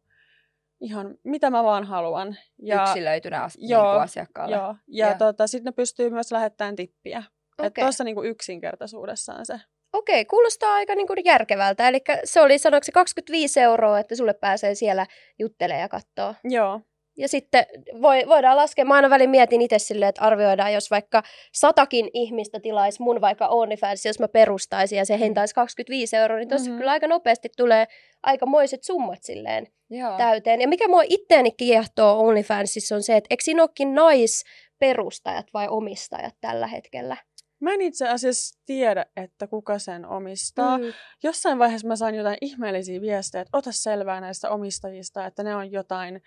ihan 0.81 1.19
mitä 1.25 1.51
mä 1.51 1.65
vaan 1.65 1.85
haluan. 1.85 2.37
Ja, 2.63 2.83
Yksilöitynä 2.83 3.43
as- 3.43 3.59
joo, 3.61 3.93
niin 3.93 4.03
asiakkaalle. 4.03 4.57
Joo, 4.57 4.75
ja, 4.89 5.09
ja. 5.09 5.15
Tota, 5.15 5.47
sitten 5.47 5.65
ne 5.65 5.73
pystyy 5.73 6.11
myös 6.11 6.33
lähettämään 6.33 6.77
tippiä. 6.77 7.19
Okay. 7.59 7.67
Että 7.67 7.81
tuossa 7.81 8.05
niin 8.05 8.25
yksinkertaisuudessaan 8.25 9.47
se. 9.47 9.61
Okei, 9.93 10.25
kuulostaa 10.25 10.75
aika 10.75 10.95
niin 10.95 11.07
kuin 11.07 11.25
järkevältä. 11.25 11.89
Eli 11.89 12.01
se 12.25 12.41
oli, 12.41 12.59
sanoiko 12.59 12.85
se 12.85 12.93
25 12.93 13.61
euroa, 13.61 13.99
että 13.99 14.17
sulle 14.17 14.35
pääsee 14.35 14.75
siellä 14.75 15.07
juttelemaan 15.39 15.81
ja 15.81 15.89
katsoa. 15.89 16.35
Joo. 16.45 16.81
Ja 17.17 17.29
sitten 17.29 17.67
voi, 18.03 18.23
voidaan 18.29 18.57
laskea, 18.57 18.85
mä 18.85 18.95
aina 18.95 19.11
välin 19.11 19.31
mietin 19.31 19.63
itse 19.63 19.79
silleen, 19.79 20.09
että 20.09 20.23
arvioidaan, 20.23 20.73
jos 20.73 20.91
vaikka 20.91 21.23
satakin 21.53 22.11
ihmistä 22.15 22.61
tilaisi 22.61 23.03
mun 23.03 23.21
vaikka 23.21 23.49
OnlyFans, 23.49 24.07
jos 24.07 24.19
mä 24.19 24.29
perustaisin 24.29 24.99
ja 24.99 25.05
se 25.05 25.17
mm. 25.17 25.21
hintaisi 25.21 25.55
25 25.55 26.17
euroa, 26.17 26.39
niin 26.39 26.49
tossa 26.49 26.67
mm-hmm. 26.67 26.79
kyllä 26.79 26.91
aika 26.91 27.07
nopeasti 27.07 27.49
tulee 27.57 27.87
aikamoiset 28.23 28.85
summat 28.85 29.23
silleen 29.23 29.67
Joo. 29.91 30.17
täyteen. 30.17 30.61
Ja 30.61 30.69
mikä 30.69 30.89
mua 30.89 31.03
itteeni 31.09 31.51
kiehtoo 31.51 32.21
OnlyFansissa 32.21 32.95
on 32.95 33.03
se, 33.03 33.17
että 33.17 33.27
eikö 33.31 33.45
siinä 33.45 33.63
olekin 33.63 33.95
naisperustajat 33.95 35.47
vai 35.55 35.69
omistajat 35.69 36.35
tällä 36.41 36.67
hetkellä? 36.67 37.17
Mä 37.61 37.75
en 37.75 37.81
itse 37.81 38.09
asiassa 38.09 38.61
tiedä, 38.67 39.07
että 39.17 39.47
kuka 39.47 39.79
sen 39.79 40.07
omistaa. 40.07 40.79
Mm. 40.79 40.85
Jossain 41.23 41.59
vaiheessa 41.59 41.89
mä 41.89 41.97
sain 41.97 42.15
jotain 42.15 42.39
ihmeellisiä 42.41 43.01
viestejä, 43.01 43.43
että 43.43 43.59
ota 43.59 43.73
selvää 43.73 44.21
näistä 44.21 44.51
omistajista, 44.51 45.27
että 45.27 45.43
ne 45.43 45.57
on 45.57 45.73
jotain 45.73 46.23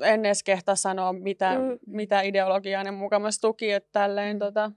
en 0.00 0.24
edes 0.24 0.42
kehtaa 0.42 0.74
sanoa, 0.74 1.12
mitä, 1.12 1.50
mm. 1.50 1.78
mitä 1.86 2.20
ideologiaa 2.20 2.84
ne 2.84 2.90
mukamassa 2.90 3.40
tuki, 3.40 3.72
että 3.72 3.88
tälleen 3.92 4.38
tota... 4.38 4.70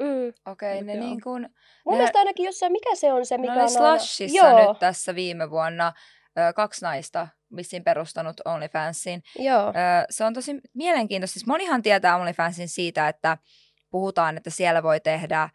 Mm. 0.00 0.32
Okei, 0.52 0.74
okay, 0.74 0.86
ne 0.86 0.94
niin 0.94 1.20
kuin... 1.20 1.42
Mun 1.84 1.92
ne... 1.92 1.96
mielestä 1.96 2.18
ainakin 2.18 2.44
jossain, 2.44 2.72
mikä 2.72 2.94
se 2.94 3.12
on 3.12 3.26
se, 3.26 3.38
mikä 3.38 3.54
no, 3.54 3.62
on... 3.62 3.70
Slashissa 3.70 4.46
aina... 4.46 4.68
nyt 4.68 4.78
tässä 4.78 5.14
viime 5.14 5.50
vuonna 5.50 5.92
ö, 6.38 6.52
kaksi 6.52 6.84
naista 6.84 7.28
vissiin 7.56 7.84
perustanut 7.84 8.40
OnlyFansin. 8.44 9.22
Joo. 9.38 9.68
Ö, 9.68 9.72
se 10.10 10.24
on 10.24 10.34
tosi 10.34 10.60
mielenkiintoista. 10.74 11.32
Siis 11.32 11.46
monihan 11.46 11.82
tietää 11.82 12.16
OnlyFansin 12.16 12.68
siitä, 12.68 13.08
että 13.08 13.38
puhutaan, 13.90 14.36
että 14.36 14.50
siellä 14.50 14.82
voi 14.82 15.00
tehdä 15.00 15.48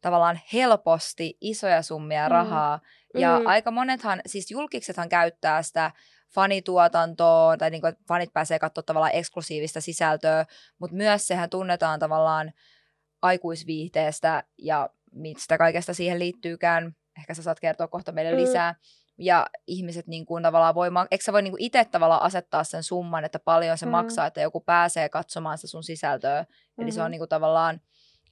tavallaan 0.00 0.40
helposti 0.52 1.36
isoja 1.40 1.82
summia 1.82 2.28
mm. 2.28 2.30
rahaa. 2.30 2.80
Mm. 3.14 3.20
Ja 3.20 3.38
mm. 3.38 3.46
aika 3.46 3.70
monethan, 3.70 4.20
siis 4.26 4.50
julkiksethan 4.50 5.08
käyttää 5.08 5.62
sitä 5.62 5.90
fanituotantoon, 6.34 7.58
tai 7.58 7.70
niin 7.70 7.80
kuin, 7.80 7.88
että 7.88 8.04
fanit 8.08 8.32
pääsee 8.32 8.58
katsoa 8.58 8.82
tavallaan 8.82 9.14
eksklusiivista 9.14 9.80
sisältöä, 9.80 10.46
mutta 10.78 10.96
myös 10.96 11.26
sehän 11.26 11.50
tunnetaan 11.50 12.00
tavallaan 12.00 12.52
aikuisviihteestä 13.22 14.42
ja 14.58 14.90
mistä 15.12 15.58
kaikesta 15.58 15.94
siihen 15.94 16.18
liittyykään. 16.18 16.96
Ehkä 17.18 17.34
sä 17.34 17.42
saat 17.42 17.60
kertoa 17.60 17.88
kohta 17.88 18.12
meille 18.12 18.32
mm. 18.32 18.36
lisää. 18.36 18.74
Ja 19.18 19.46
ihmiset 19.66 20.06
niin 20.06 20.26
kuin 20.26 20.42
tavallaan 20.42 20.74
voi, 20.74 20.88
eikö 21.10 21.24
sä 21.24 21.32
voi 21.32 21.42
niin 21.42 21.52
kuin 21.52 21.62
itse 21.62 21.84
tavallaan 21.84 22.22
asettaa 22.22 22.64
sen 22.64 22.82
summan, 22.82 23.24
että 23.24 23.38
paljon 23.38 23.78
se 23.78 23.86
mm. 23.86 23.90
maksaa, 23.90 24.26
että 24.26 24.40
joku 24.40 24.60
pääsee 24.60 25.08
katsomaan 25.08 25.58
sitä 25.58 25.68
sun 25.68 25.84
sisältöä. 25.84 26.42
Mm-hmm. 26.42 26.82
Eli 26.82 26.92
se 26.92 27.00
on 27.00 27.04
mm-hmm. 27.04 27.10
niin 27.10 27.18
kuin 27.18 27.28
tavallaan 27.28 27.80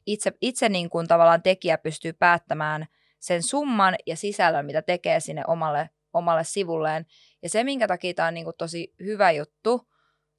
itse, 0.07 0.33
itse 0.41 0.69
niin 0.69 0.91
kuin 0.91 1.09
tavallaan 1.09 1.43
tekijä 1.43 1.79
pystyy 1.79 2.13
päättämään 2.13 2.87
sen 3.21 3.43
summan 3.43 3.95
ja 4.07 4.17
sisällön, 4.17 4.67
mitä 4.67 4.83
tekee 4.83 5.21
sinne 5.21 5.43
omalle, 5.47 5.91
omalle 6.15 6.45
sivulleen. 6.45 7.07
Ja 7.43 7.49
se, 7.49 7.65
minkä 7.65 7.89
takia 7.89 8.15
tämä 8.15 8.29
on 8.29 8.35
niin 8.35 8.45
kuin 8.45 8.57
tosi 8.59 8.95
hyvä 9.01 9.31
juttu, 9.31 9.89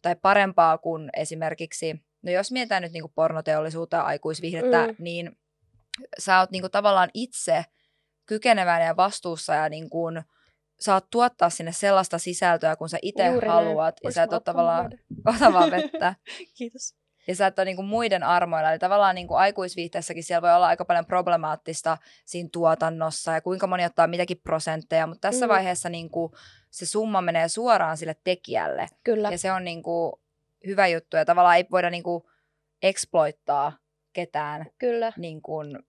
tai 0.02 0.16
parempaa 0.16 0.78
kuin 0.78 1.10
esimerkiksi, 1.18 2.06
no 2.22 2.32
jos 2.32 2.52
mietitään 2.52 2.82
nyt 2.82 2.92
niin 2.92 3.04
kuin 3.04 3.14
pornoteollisuutta 3.16 3.98
ja 3.98 4.04
aikuisvihdettä, 4.04 4.88
mm. 4.88 4.96
niin 5.00 5.38
sä 6.20 6.40
oot 6.40 6.52
niin 6.52 6.62
kuin 6.62 6.72
tavallaan 6.72 7.10
itse 7.14 7.66
kykenevän 8.26 8.82
ja 8.82 8.96
vastuussa 8.96 9.54
ja 9.54 9.70
niin 9.70 9.90
kuin, 9.90 10.24
saat 10.80 11.06
tuottaa 11.12 11.50
sinne 11.50 11.72
sellaista 11.72 12.18
sisältöä, 12.18 12.76
kun 12.76 12.90
sä 12.90 12.98
itse 13.02 13.30
haluat. 13.48 13.96
Ja 14.04 14.12
sä 14.12 14.24
et 14.24 14.34
ole 14.34 14.42
tavallaan, 14.42 14.92
ota 15.36 15.54
vaan 15.54 15.72
vettä. 15.72 16.16
Kiitos. 16.58 16.96
Ja 17.28 17.36
sä 17.36 17.48
et 17.48 17.60
ole 17.60 17.66
niin 17.66 17.76
kuin 17.76 17.88
muiden 17.88 18.24
armoilla. 18.24 18.72
Eli 18.72 18.80
tavallaan 18.80 19.16
niin 19.16 19.28
kuin 19.28 19.38
aikuisviihteessäkin 19.38 20.24
siellä 20.24 20.42
voi 20.42 20.54
olla 20.54 20.68
aika 20.68 20.86
paljon 20.86 21.06
problemaattista 21.06 21.98
siinä 22.26 22.50
tuotannossa 22.52 23.32
ja 23.32 23.42
kuinka 23.42 23.68
moni 23.68 23.86
ottaa 23.86 24.08
mitäkin 24.08 24.42
prosentteja. 24.44 25.08
Mutta 25.08 25.28
tässä 25.28 25.46
mm. 25.46 25.50
vaiheessa 25.50 25.90
niin 25.90 26.10
kuin 26.10 26.32
se 26.70 26.86
summa 26.86 27.22
menee 27.22 27.48
suoraan 27.48 27.98
sille 27.98 28.16
tekijälle. 28.24 28.88
Kyllä. 29.04 29.30
Ja 29.32 29.38
se 29.38 29.52
on 29.52 29.64
niin 29.64 29.84
kuin 29.84 30.14
hyvä 30.68 30.88
juttu. 30.88 31.18
Ja 31.18 31.26
tavallaan 31.26 31.58
ei 31.58 31.66
voida 31.72 31.90
niin 31.90 32.04
kuin 32.04 32.24
exploittaa 32.82 33.78
ketään 34.14 34.66
Kyllä. 34.78 35.14
Niin 35.18 35.42
kuin 35.42 35.80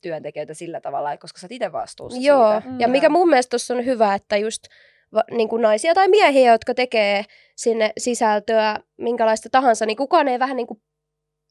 työntekijöitä 0.00 0.54
sillä 0.54 0.80
tavalla, 0.80 1.16
koska 1.16 1.38
sä 1.38 1.46
itse 1.50 1.72
vastuussa 1.72 2.20
Joo, 2.20 2.60
siitä. 2.60 2.76
ja 2.78 2.88
mikä 2.88 3.08
mun 3.08 3.28
mielestä 3.28 3.50
tuossa 3.50 3.74
on 3.74 3.84
hyvä, 3.84 4.14
että 4.14 4.36
just 4.36 4.62
niin 5.30 5.48
kuin 5.48 5.62
naisia 5.62 5.94
tai 5.94 6.08
miehiä, 6.08 6.52
jotka 6.52 6.74
tekee 6.74 7.24
sinne 7.56 7.92
sisältöä 7.98 8.80
minkälaista 8.96 9.48
tahansa, 9.52 9.86
niin 9.86 9.96
kukaan 9.96 10.28
ei 10.28 10.38
vähän 10.38 10.56
niin 10.56 10.66
kuin 10.66 10.80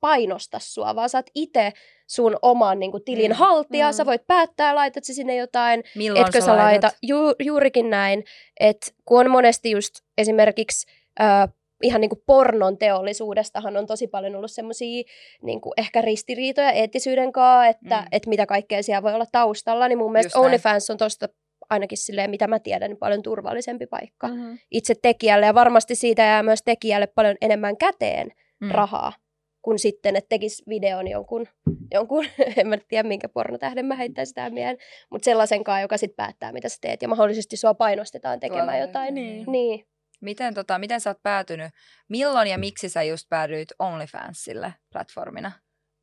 painosta 0.02 0.60
sua, 0.62 0.96
vaan 0.96 1.10
sä 1.10 1.18
oot 1.18 1.30
itse 1.36 1.72
sun 2.08 2.38
oman 2.42 2.80
niin 2.80 2.92
kuin, 2.92 3.04
tilin 3.04 3.32
mm. 3.32 3.36
haltija, 3.36 3.88
mm. 3.88 3.94
sä 3.94 4.06
voit 4.06 4.28
päättää, 4.28 4.76
laitat 4.76 5.04
se 5.04 5.14
sinne 5.14 5.36
jotain, 5.36 5.84
Milloin 5.96 6.26
etkö 6.26 6.42
sä 6.42 6.58
laita, 6.58 6.92
ju, 7.02 7.18
juurikin 7.40 7.90
näin, 7.90 8.24
että 8.60 8.92
kun 9.06 9.20
on 9.20 9.32
monesti 9.32 9.72
just 9.72 9.94
esimerkiksi 10.18 10.88
äh, 11.22 11.50
ihan 11.84 12.02
niin 12.02 12.10
kuin 12.10 12.24
pornon 12.26 12.78
teollisuudestahan 12.78 13.78
on 13.78 13.88
tosi 13.88 14.08
paljon 14.08 14.36
ollut 14.36 14.52
semmoisia 14.52 15.04
niin 15.42 15.60
ehkä 15.78 16.02
ristiriitoja 16.02 16.72
eettisyyden 16.72 17.32
kanssa, 17.32 17.68
että, 17.68 18.02
mm. 18.02 18.08
että 18.12 18.30
mitä 18.30 18.46
kaikkea 18.46 18.84
siellä 18.84 19.04
voi 19.04 19.14
olla 19.14 19.26
taustalla, 19.32 19.88
niin 19.88 19.98
mun 19.98 20.12
mielestä 20.12 20.40
OnlyFans 20.40 20.90
on 20.90 20.98
tosta 20.98 21.30
ainakin 21.70 21.98
silleen, 21.98 22.30
mitä 22.30 22.48
mä 22.48 22.60
tiedän, 22.60 22.90
niin 22.90 22.98
paljon 22.98 23.24
turvallisempi 23.24 23.88
paikka 23.88 24.28
mm-hmm. 24.28 24.58
itse 24.72 24.94
tekijälle. 25.02 25.46
Ja 25.46 25.54
varmasti 25.54 25.96
siitä 25.96 26.22
jää 26.22 26.44
myös 26.44 26.64
tekijälle 26.66 27.08
paljon 27.08 27.36
enemmän 27.42 27.78
käteen 27.78 28.32
mm. 28.62 28.72
rahaa, 28.72 29.14
kuin 29.62 29.80
sitten, 29.80 30.16
että 30.16 30.30
tekisi 30.30 30.64
videon 30.70 31.08
jonkun, 31.08 31.48
jonkun 31.94 32.26
en 32.58 32.68
mä 32.68 32.78
tiedä 32.88 33.08
minkä 33.08 33.30
pornotähden 33.30 33.86
mä 33.86 33.96
heittäisin 33.96 34.36
tähän 34.36 34.54
mieleen, 34.54 34.78
mutta 35.12 35.26
sellaisenkaan, 35.26 35.82
joka 35.82 35.98
sitten 35.98 36.16
päättää, 36.16 36.52
mitä 36.52 36.70
sä 36.70 36.78
teet. 36.82 37.02
Ja 37.02 37.08
mahdollisesti 37.08 37.58
sua 37.58 37.74
painostetaan 37.74 38.40
tekemään 38.40 38.68
Tuolla, 38.68 38.82
jotain. 38.82 39.14
Niin. 39.14 39.46
niin. 39.48 39.86
Miten, 40.22 40.54
tota, 40.54 40.80
miten 40.80 41.02
sä 41.02 41.10
oot 41.10 41.24
päätynyt, 41.24 41.72
milloin 42.10 42.48
ja 42.48 42.58
miksi 42.58 42.90
sä 42.90 43.04
just 43.04 43.30
päädyit 43.30 43.70
OnlyFansille 43.80 44.74
platformina? 44.92 45.52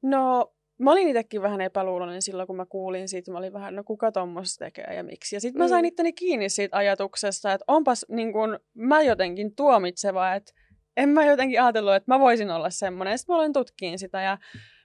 No, 0.02 0.52
mä 0.80 0.92
olin 0.92 1.08
itsekin 1.08 1.42
vähän 1.42 1.60
epäluuloinen 1.60 2.22
silloin, 2.22 2.46
kun 2.46 2.56
mä 2.56 2.66
kuulin 2.66 3.08
siitä. 3.08 3.32
Mä 3.32 3.38
olin 3.38 3.52
vähän, 3.52 3.76
no 3.76 3.84
kuka 3.84 4.12
tuommoista 4.12 4.64
tekee 4.64 4.94
ja 4.94 5.04
miksi. 5.04 5.36
Ja 5.36 5.40
sitten 5.40 5.62
mä 5.62 5.68
sain 5.68 5.84
mm. 5.84 5.88
itteni 5.88 6.12
kiinni 6.12 6.48
siitä 6.48 6.76
ajatuksesta, 6.76 7.52
että 7.52 7.64
onpas 7.68 8.06
niin 8.08 8.32
kun, 8.32 8.58
mä 8.74 9.02
jotenkin 9.02 9.54
tuomitseva, 9.54 10.34
että 10.34 10.52
en 10.96 11.08
mä 11.08 11.24
jotenkin 11.24 11.62
ajatellut, 11.62 11.94
että 11.94 12.14
mä 12.14 12.20
voisin 12.20 12.50
olla 12.50 12.70
semmoinen. 12.70 13.18
Sitten 13.18 13.34
mä 13.34 13.38
olin 13.38 13.52
tutkiin 13.52 13.98
sitä 13.98 14.20
ja 14.20 14.38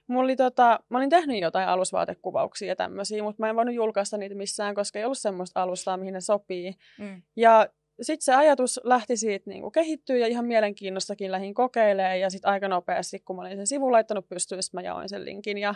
Mulla 0.08 0.22
oli 0.22 0.36
tota, 0.36 0.80
mä 0.88 0.98
olin 0.98 1.10
tehnyt 1.10 1.40
jotain 1.40 1.68
alusvaatekuvauksia 1.68 2.68
ja 2.68 2.76
tämmöisiä, 2.76 3.22
mutta 3.22 3.42
mä 3.42 3.48
en 3.48 3.56
voinut 3.56 3.74
julkaista 3.74 4.16
niitä 4.16 4.34
missään, 4.34 4.74
koska 4.74 4.98
ei 4.98 5.04
ollut 5.04 5.18
semmoista 5.18 5.62
alustaa, 5.62 5.96
mihin 5.96 6.14
ne 6.14 6.20
sopii. 6.20 6.74
Mm. 6.98 7.22
Ja 7.36 7.68
sitten 8.02 8.24
se 8.24 8.34
ajatus 8.34 8.80
lähti 8.84 9.16
siitä 9.16 9.50
niin 9.50 9.72
kehittyä 9.72 10.16
ja 10.16 10.26
ihan 10.26 10.46
mielenkiinnostakin 10.46 11.32
lähin 11.32 11.54
kokeilemaan. 11.54 12.20
Ja 12.20 12.30
sitten 12.30 12.50
aika 12.50 12.68
nopeasti, 12.68 13.18
kun 13.18 13.36
mä 13.36 13.42
olin 13.42 13.56
sen 13.56 13.66
sivun 13.66 13.92
laittanut 13.92 14.28
pystyyn, 14.28 14.60
mä 14.72 14.80
jaoin 14.80 15.08
sen 15.08 15.24
linkin. 15.24 15.58
Ja, 15.58 15.74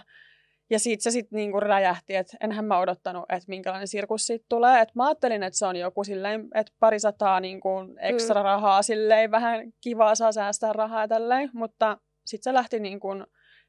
ja 0.70 0.78
siitä 0.78 1.02
se 1.02 1.10
sitten 1.10 1.36
niin 1.36 1.62
räjähti, 1.62 2.14
että 2.16 2.36
enhän 2.40 2.64
mä 2.64 2.78
odottanut, 2.78 3.24
että 3.28 3.48
minkälainen 3.48 3.88
sirkus 3.88 4.26
siitä 4.26 4.46
tulee. 4.48 4.80
Et 4.80 4.94
mä 4.94 5.06
ajattelin, 5.06 5.42
että 5.42 5.58
se 5.58 5.66
on 5.66 5.76
joku 5.76 6.04
silleen, 6.04 6.48
että 6.54 6.72
pari 6.80 7.00
sataa 7.00 7.40
niin 7.40 7.60
kuin 7.60 7.98
ekstra 8.00 8.40
mm. 8.40 8.44
rahaa 8.44 8.82
silleen, 8.82 9.30
vähän 9.30 9.72
kivaa 9.80 10.14
saa 10.14 10.32
säästää 10.32 10.72
rahaa 10.72 11.08
tälleen. 11.08 11.50
Mutta 11.52 11.98
sitten 12.26 12.44
se 12.44 12.54
lähti 12.54 12.80
niin 12.80 13.00
kuin, 13.00 13.26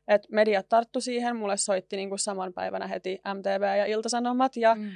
että 0.08 0.28
mediat 0.32 0.70
tarttu 0.70 1.02
siihen. 1.02 1.36
Mulle 1.36 1.58
soitti 1.58 1.96
niin 1.96 2.10
kuin 2.10 2.20
saman 2.20 2.54
päivänä 2.54 2.88
heti 2.88 3.22
MTV 3.34 3.78
ja 3.78 3.86
Iltasanomat 3.86 4.58
ja 4.58 4.76
mm. 4.76 4.92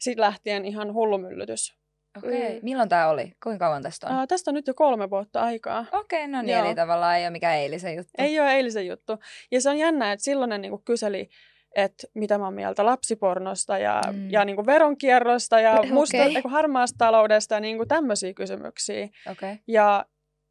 sitten 0.00 0.20
lähtien 0.20 0.64
ihan 0.64 0.94
hullumyllytys 0.94 1.85
Okei. 2.16 2.46
Okay. 2.46 2.54
Mm. 2.54 2.60
Milloin 2.62 2.88
tämä 2.88 3.08
oli? 3.08 3.32
Kuinka 3.42 3.66
kauan 3.66 3.82
tästä 3.82 4.06
on? 4.06 4.20
Uh, 4.20 4.26
tästä 4.28 4.50
on 4.50 4.54
nyt 4.54 4.66
jo 4.66 4.74
kolme 4.74 5.10
vuotta 5.10 5.42
aikaa. 5.42 5.84
Okei, 5.92 6.24
okay, 6.24 6.32
no 6.32 6.42
niin, 6.42 6.56
Joo. 6.56 6.66
eli 6.66 6.74
tavallaan 6.74 7.16
ei 7.16 7.24
ole 7.24 7.30
mikään 7.30 7.56
eilisen 7.56 7.96
juttu. 7.96 8.12
Ei 8.18 8.40
ole 8.40 8.52
eilisen 8.52 8.86
juttu. 8.86 9.18
Ja 9.50 9.60
se 9.60 9.70
on 9.70 9.78
jännä, 9.78 10.12
että 10.12 10.24
silloin 10.24 10.48
ne 10.48 10.58
niinku 10.58 10.82
kyseli, 10.84 11.28
että 11.76 12.06
mitä 12.14 12.38
mä 12.38 12.44
oon 12.44 12.54
mieltä 12.54 12.86
lapsipornosta 12.86 13.78
ja, 13.78 14.00
mm. 14.12 14.30
ja 14.30 14.44
niinku 14.44 14.66
veronkierrosta 14.66 15.60
ja 15.60 15.82
musta, 15.92 16.16
okay. 16.16 16.28
niinku 16.28 16.48
harmaasta 16.48 16.98
taloudesta 16.98 17.54
ja 17.54 17.60
niinku 17.60 17.86
tämmöisiä 17.86 18.34
kysymyksiä. 18.34 19.08
Okay. 19.30 19.56
Ja 19.66 20.04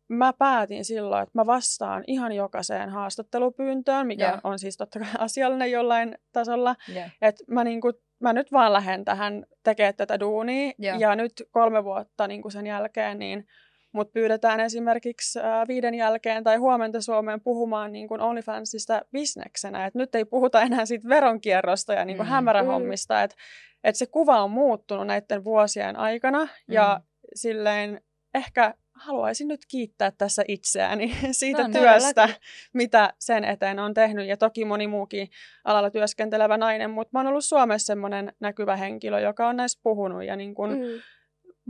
mä 0.08 0.34
päätin 0.34 0.86
silloin, 0.86 1.24
että 1.24 1.40
mä 1.40 1.46
vastaan 1.46 2.04
ihan 2.08 2.32
jokaiseen 2.32 2.90
haastattelupyyntöön, 2.90 4.08
mikä 4.08 4.28
yeah. 4.28 4.40
on 4.44 4.60
siis 4.60 4.78
totta 4.78 5.00
kai 5.00 5.08
asiallinen 5.18 5.72
jollain 5.72 6.18
tasolla. 6.32 6.76
Yeah. 6.90 7.12
Että 7.22 7.44
mä 7.48 7.64
niinku 7.64 7.92
mä 8.20 8.34
nyt 8.34 8.52
vaan 8.52 8.74
lähden 8.74 9.06
tähän 9.06 9.46
tekemään 9.64 9.96
tätä 9.96 10.20
duunia. 10.20 10.72
Joo. 10.78 11.00
Ja 11.00 11.16
nyt 11.16 11.44
kolme 11.52 11.84
vuotta 11.84 12.28
niin 12.28 12.42
kuin 12.42 12.52
sen 12.52 12.68
jälkeen, 12.68 13.20
niin 13.20 13.48
mut 13.92 14.14
pyydetään 14.14 14.60
esimerkiksi 14.60 15.40
äh, 15.40 15.68
viiden 15.68 15.94
jälkeen 15.94 16.44
tai 16.44 16.56
huomenta 16.58 17.02
Suomeen 17.02 17.42
puhumaan 17.42 17.92
niin 17.92 18.08
kuin 18.08 18.22
OnlyFansista 18.22 19.02
bisneksenä. 19.12 19.86
Et 19.86 19.96
nyt 19.96 20.16
ei 20.16 20.26
puhuta 20.26 20.62
enää 20.62 20.86
siitä 20.86 21.10
veronkierrosta 21.10 21.94
ja 21.94 22.06
niin 22.06 22.18
kuin 22.18 22.28
mm. 22.28 22.32
hämärähommista. 22.32 23.14
Mm. 23.14 23.24
Että 23.24 23.36
et 23.84 23.96
se 23.96 24.06
kuva 24.06 24.44
on 24.44 24.52
muuttunut 24.52 25.08
näiden 25.08 25.44
vuosien 25.44 25.96
aikana. 25.96 26.44
Mm. 26.44 26.50
Ja 26.68 27.02
silleen 27.36 28.02
ehkä 28.34 28.74
haluaisin 28.96 29.48
nyt 29.48 29.62
kiittää 29.68 30.12
tässä 30.12 30.44
itseäni 30.48 31.16
siitä 31.32 31.68
no, 31.68 31.80
työstä, 31.80 32.28
no, 32.28 32.34
mitä 32.74 33.14
sen 33.20 33.44
eteen 33.44 33.80
on 33.80 33.94
tehnyt. 33.94 34.28
Ja 34.28 34.38
toki 34.38 34.66
moni 34.66 34.88
muukin 34.88 35.30
alalla 35.64 35.90
työskentelevä 35.90 36.58
nainen, 36.58 36.92
mutta 36.92 37.10
mä 37.14 37.20
oon 37.20 37.28
ollut 37.28 37.46
Suomessa 37.46 37.86
semmoinen 37.86 38.34
näkyvä 38.40 38.76
henkilö, 38.76 39.20
joka 39.20 39.48
on 39.48 39.56
näistä 39.56 39.82
puhunut. 39.84 40.24
Ja 40.24 40.36
niin 40.36 40.56
kun, 40.56 40.70
mm. 40.70 41.02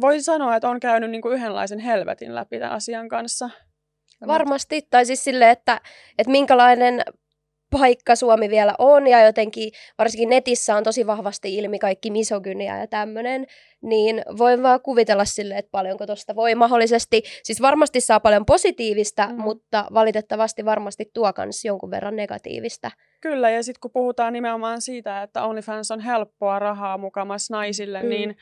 voi 0.02 0.22
sanoa, 0.22 0.56
että 0.56 0.70
on 0.70 0.80
käynyt 0.80 1.12
niin 1.12 1.22
kuin 1.22 1.36
yhdenlaisen 1.36 1.80
helvetin 1.80 2.36
läpi 2.36 2.60
tämän 2.60 2.74
asian 2.74 3.10
kanssa. 3.10 3.50
Varmasti, 4.28 4.88
tai 4.90 5.06
siis 5.06 5.24
silleen, 5.24 5.52
että, 5.52 5.82
että 6.18 6.32
minkälainen 6.32 7.04
paikka 7.80 8.16
Suomi 8.16 8.50
vielä 8.50 8.76
on 8.80 9.08
ja 9.08 9.26
jotenkin 9.26 9.72
varsinkin 9.98 10.30
netissä 10.30 10.76
on 10.76 10.84
tosi 10.84 11.08
vahvasti 11.08 11.56
ilmi 11.56 11.80
kaikki 11.80 12.12
misogynia 12.12 12.78
ja 12.78 12.88
tämmöinen, 12.88 13.46
niin 13.82 14.22
voin 14.38 14.64
vaan 14.64 14.82
kuvitella 14.82 15.26
sille, 15.26 15.58
että 15.58 15.72
paljonko 15.72 16.06
tuosta 16.06 16.36
voi 16.36 16.56
mahdollisesti, 16.56 17.24
siis 17.44 17.62
varmasti 17.62 18.02
saa 18.02 18.20
paljon 18.20 18.46
positiivista, 18.46 19.28
mm. 19.28 19.42
mutta 19.42 19.86
valitettavasti 19.94 20.66
varmasti 20.66 21.12
tuo 21.14 21.34
kans 21.34 21.66
jonkun 21.66 21.92
verran 21.92 22.16
negatiivista. 22.16 22.92
Kyllä, 23.22 23.50
ja 23.50 23.64
sitten 23.64 23.80
kun 23.82 23.92
puhutaan 23.92 24.34
nimenomaan 24.34 24.82
siitä, 24.82 25.24
että 25.24 25.44
OnlyFans 25.44 25.92
on 25.92 26.00
helppoa 26.00 26.60
rahaa 26.60 26.98
mukamas 26.98 27.50
naisille, 27.50 28.04
mm. 28.04 28.10
niin 28.10 28.36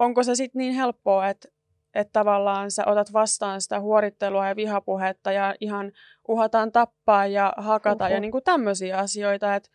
onko 0.00 0.22
se 0.22 0.34
sitten 0.34 0.58
niin 0.58 0.74
helppoa, 0.74 1.28
että 1.28 1.48
että 1.94 2.12
tavallaan 2.12 2.70
sä 2.70 2.82
otat 2.86 3.12
vastaan 3.12 3.60
sitä 3.60 3.80
huorittelua 3.80 4.48
ja 4.48 4.56
vihapuhetta 4.56 5.32
ja 5.32 5.54
ihan 5.60 5.92
uhataan 6.28 6.72
tappaa 6.72 7.26
ja 7.26 7.52
hakata 7.56 8.04
Uhu. 8.04 8.14
ja 8.14 8.20
niin 8.20 8.32
kuin 8.32 8.44
tämmöisiä 8.44 8.98
asioita, 8.98 9.54
että 9.54 9.70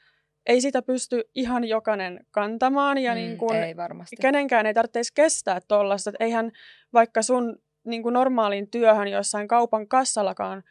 ei 0.45 0.61
sitä 0.61 0.81
pysty 0.81 1.23
ihan 1.35 1.63
jokainen 1.63 2.25
kantamaan 2.31 2.97
ja 2.97 3.11
mm, 3.11 3.15
niin 3.15 3.37
kuin 3.37 3.63
ei 3.63 3.77
varmasti. 3.77 4.15
kenenkään 4.21 4.65
ei 4.65 4.73
tarvitse 4.73 5.01
kestää 5.15 5.59
tuollaista, 5.67 6.11
eihän 6.19 6.51
vaikka 6.93 7.21
sun 7.21 7.57
niin 7.85 8.03
kuin 8.03 8.13
normaaliin 8.13 8.69
työhön 8.69 9.07
jossain 9.07 9.47
kaupan 9.47 9.87
kassallakaan 9.87 10.63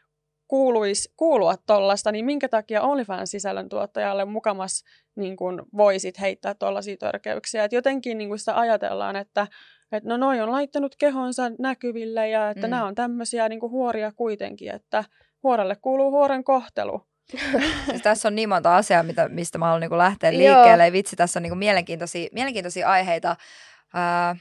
kuuluisi 0.49 1.13
kuulua 1.17 1.55
tuollaista, 1.67 2.13
niin 2.13 2.25
minkä 2.25 2.49
takia 2.49 2.83
OnlyFans 2.83 3.31
sisällöntuottajalle 3.31 4.25
mukamas 4.25 4.85
niin 5.17 5.37
kuin 5.37 5.63
voisit 5.77 6.21
heittää 6.21 6.55
tuollaisia 6.55 6.97
törkeyksiä. 6.97 7.65
Et 7.65 7.73
jotenkin 7.73 8.19
niin 8.19 8.29
kuin 8.29 8.39
sitä 8.39 8.59
ajatellaan, 8.59 9.17
että 9.17 9.47
että 9.93 10.09
no 10.09 10.17
noi 10.17 10.41
on 10.41 10.53
laittanut 10.53 10.97
kehonsa 10.99 11.51
näkyville 11.59 12.29
ja 12.29 12.51
että 12.51 12.67
mm. 12.67 12.71
nämä 12.71 12.85
on 12.85 12.95
tämmöisiä 12.95 13.49
niin 13.49 13.61
kuin 13.61 13.73
huoria 13.73 14.13
kuitenkin, 14.13 14.75
että 14.75 15.05
huoralle 15.43 15.77
kuuluu 15.77 16.11
huoren 16.11 16.45
kohtelu. 16.45 17.07
siis 17.91 18.03
tässä 18.03 18.29
on 18.29 18.35
niin 18.35 18.49
monta 18.49 18.77
asiaa, 18.77 19.03
mitä, 19.03 19.29
mistä 19.29 19.59
mä 19.59 19.65
haluan 19.65 19.81
niin 19.81 19.99
lähteä 19.99 20.33
liikkeelle. 20.33 20.87
Joo. 20.87 20.93
Vitsi, 20.93 21.17
tässä 21.17 21.39
on 21.39 21.43
niin 21.43 21.59
mielenkiintoisia, 21.59 22.29
mielenkiintoisia 22.33 22.89
aiheita. 22.89 23.37
Uh, 23.95 24.39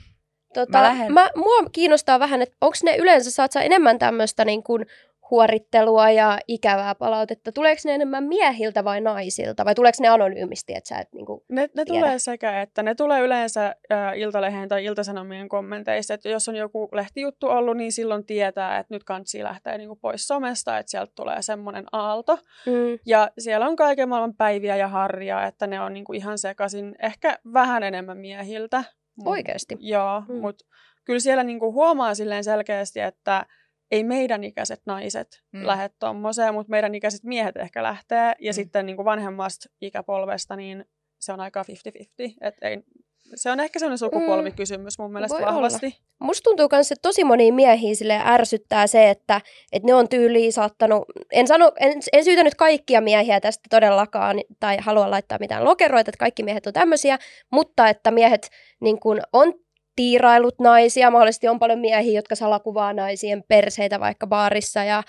tota, 0.53 0.77
mä 0.77 0.83
lähden... 0.83 1.13
mä, 1.13 1.29
mua 1.35 1.69
kiinnostaa 1.71 2.19
vähän, 2.19 2.41
että 2.41 2.55
onko 2.61 2.77
ne 2.83 2.95
yleensä, 2.95 3.31
saat 3.31 3.51
sä 3.51 3.61
enemmän 3.61 3.99
tämmöistä 3.99 4.45
niin 4.45 4.63
kuin 4.63 4.85
huorittelua 5.31 6.11
ja 6.11 6.39
ikävää 6.47 6.95
palautetta. 6.95 7.51
Tuleeko 7.51 7.81
ne 7.85 7.95
enemmän 7.95 8.23
miehiltä 8.23 8.83
vai 8.83 9.01
naisilta? 9.01 9.65
Vai 9.65 9.75
tuleeko 9.75 9.97
ne 10.01 10.07
anonyymisti, 10.07 10.73
että 10.73 10.87
sä 10.87 10.97
et 10.99 11.13
niinku 11.13 11.43
Ne, 11.49 11.69
ne 11.75 11.85
tulee 11.85 12.19
sekä, 12.19 12.61
että 12.61 12.83
ne 12.83 12.95
tulee 12.95 13.21
yleensä 13.21 13.65
äh, 13.91 14.17
Iltalehden 14.17 14.69
tai 14.69 14.85
Iltasanomien 14.85 15.49
kommenteissa, 15.49 16.13
että 16.13 16.29
jos 16.29 16.49
on 16.49 16.55
joku 16.55 16.89
lehtijuttu 16.91 17.47
ollut, 17.47 17.77
niin 17.77 17.91
silloin 17.91 18.25
tietää, 18.25 18.79
että 18.79 18.93
nyt 18.93 19.03
kansi 19.03 19.43
lähtee 19.43 19.77
niinku 19.77 19.95
pois 19.95 20.27
somesta, 20.27 20.77
että 20.77 20.89
sieltä 20.89 21.11
tulee 21.15 21.41
semmoinen 21.41 21.85
aalto. 21.91 22.39
Mm. 22.65 22.99
Ja 23.05 23.31
siellä 23.39 23.67
on 23.67 23.75
kaiken 23.75 24.09
maailman 24.09 24.35
päiviä 24.35 24.75
ja 24.75 24.87
harja, 24.87 25.45
että 25.45 25.67
ne 25.67 25.81
on 25.81 25.93
niinku 25.93 26.13
ihan 26.13 26.37
sekaisin, 26.37 26.95
ehkä 27.01 27.39
vähän 27.53 27.83
enemmän 27.83 28.17
miehiltä. 28.17 28.83
Mut, 29.17 29.27
Oikeasti? 29.27 29.77
Joo, 29.79 30.19
Mm. 30.27 30.35
mm. 30.35 30.41
mutta 30.41 30.65
kyllä 31.05 31.19
siellä 31.19 31.43
niinku 31.43 31.73
huomaa 31.73 32.15
silleen 32.15 32.43
selkeästi, 32.43 32.99
että 32.99 33.45
ei 33.91 34.03
meidän 34.03 34.43
ikäiset 34.43 34.81
naiset 34.85 35.27
Mm. 35.51 35.59
mm. 35.59 35.67
lähde 35.67 35.89
tommoseen, 35.99 36.53
mutta 36.53 36.69
meidän 36.71 36.95
ikäiset 36.95 37.23
miehet 37.23 37.57
ehkä 37.57 37.83
lähtee. 37.83 38.25
Ja 38.27 38.33
Mm. 38.41 38.47
mm. 38.49 38.53
sitten 38.53 38.85
niin 38.85 38.95
kuin 38.95 39.05
vanhemmasta 39.05 39.69
ikäpolvesta, 39.81 40.55
niin 40.55 40.85
se 41.19 41.33
on 41.33 41.39
aika 41.39 41.63
50-50. 41.63 42.37
Et 42.41 42.55
ei, 42.61 42.79
se 43.35 43.51
on 43.51 43.59
ehkä 43.59 43.79
sellainen 43.79 43.97
sukupolvikysymys 43.97 44.99
mun 44.99 45.11
mielestä 45.13 45.33
Voi 45.33 45.43
olla. 45.43 45.53
vahvasti. 45.53 45.97
Musta 46.19 46.43
tuntuu 46.43 46.67
myös, 46.71 46.91
että 46.91 47.01
tosi 47.01 47.23
moni 47.23 47.51
miehiä 47.51 47.95
sille 47.95 48.21
ärsyttää 48.25 48.87
se, 48.87 49.09
että, 49.09 49.41
että 49.71 49.85
ne 49.87 49.93
on 49.93 50.09
tyyliin 50.09 50.53
saattanut, 50.53 51.03
en, 51.31 51.47
sano, 51.47 51.71
en, 51.79 51.93
en 52.13 52.23
syytä 52.23 52.43
nyt 52.43 52.55
kaikkia 52.55 53.01
miehiä 53.01 53.39
tästä 53.39 53.63
todellakaan, 53.69 54.37
tai 54.59 54.77
halua 54.79 55.11
laittaa 55.11 55.37
mitään 55.39 55.65
lokeroita, 55.65 56.09
että 56.09 56.19
kaikki 56.19 56.43
miehet 56.43 56.67
on 56.67 56.73
tämmöisiä, 56.73 57.17
mutta 57.51 57.89
että 57.89 58.11
miehet 58.11 58.49
niin 58.81 58.99
kun, 58.99 59.21
on 59.33 59.53
tiirailut 59.95 60.59
naisia, 60.59 61.11
mahdollisesti 61.11 61.47
on 61.47 61.59
paljon 61.59 61.79
miehiä, 61.79 62.19
jotka 62.19 62.35
salakuvaa 62.35 62.93
naisien 62.93 63.43
perseitä 63.47 63.99
vaikka 63.99 64.27
baarissa 64.27 64.83
ja 64.83 65.03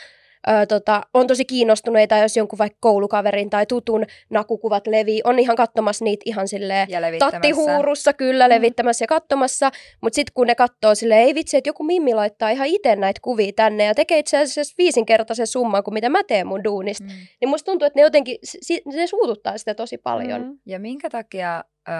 Ö, 0.63 0.67
tota, 0.67 1.03
on 1.15 1.27
tosi 1.27 1.45
kiinnostuneita, 1.45 2.17
jos 2.17 2.37
jonkun 2.37 2.59
vaikka 2.59 2.79
koulukaverin 2.81 3.51
tai 3.51 3.67
tutun 3.67 4.07
nakukuvat 4.31 4.87
levii, 4.87 5.21
on 5.25 5.39
ihan 5.39 5.57
katsomassa 5.57 6.05
niitä 6.05 6.23
ihan 6.27 6.49
silleen 6.49 6.89
tattihuurussa 7.19 8.13
kyllä 8.13 8.47
Mm. 8.49 8.51
levittämässä 8.51 9.03
ja 9.03 9.07
katsomassa, 9.07 9.71
mutta 10.03 10.15
sitten 10.15 10.33
kun 10.35 10.47
ne 10.47 10.55
katsoo 10.55 10.95
silleen, 10.95 11.21
ei 11.21 11.35
vitsi, 11.35 11.57
että 11.57 11.69
joku 11.69 11.83
mimmi 11.85 12.15
laittaa 12.15 12.51
ihan 12.51 12.67
itse 12.67 12.97
näitä 12.97 13.21
kuvia 13.25 13.53
tänne 13.57 13.85
ja 13.85 13.95
tekee 13.95 14.19
itse 14.19 14.39
asiassa 14.39 14.75
viisinkertaisen 14.79 15.47
summan 15.47 15.85
kuin 15.85 15.95
mitä 15.95 16.09
mä 16.09 16.23
teen 16.25 16.47
mun 16.47 16.65
duunista, 16.65 17.05
Mm. 17.05 17.11
niin 17.41 17.49
musta 17.49 17.65
tuntuu, 17.71 17.87
että 17.87 17.99
ne 17.99 18.03
jotenkin, 18.03 18.39
si- 18.45 18.83
ne 18.95 19.07
suututtaa 19.07 19.59
sitä 19.59 19.75
tosi 19.75 19.99
paljon. 19.99 20.43
Mm. 20.43 20.59
Ja 20.67 20.79
minkä 20.81 21.11
takia 21.11 21.65
ö, 21.89 21.93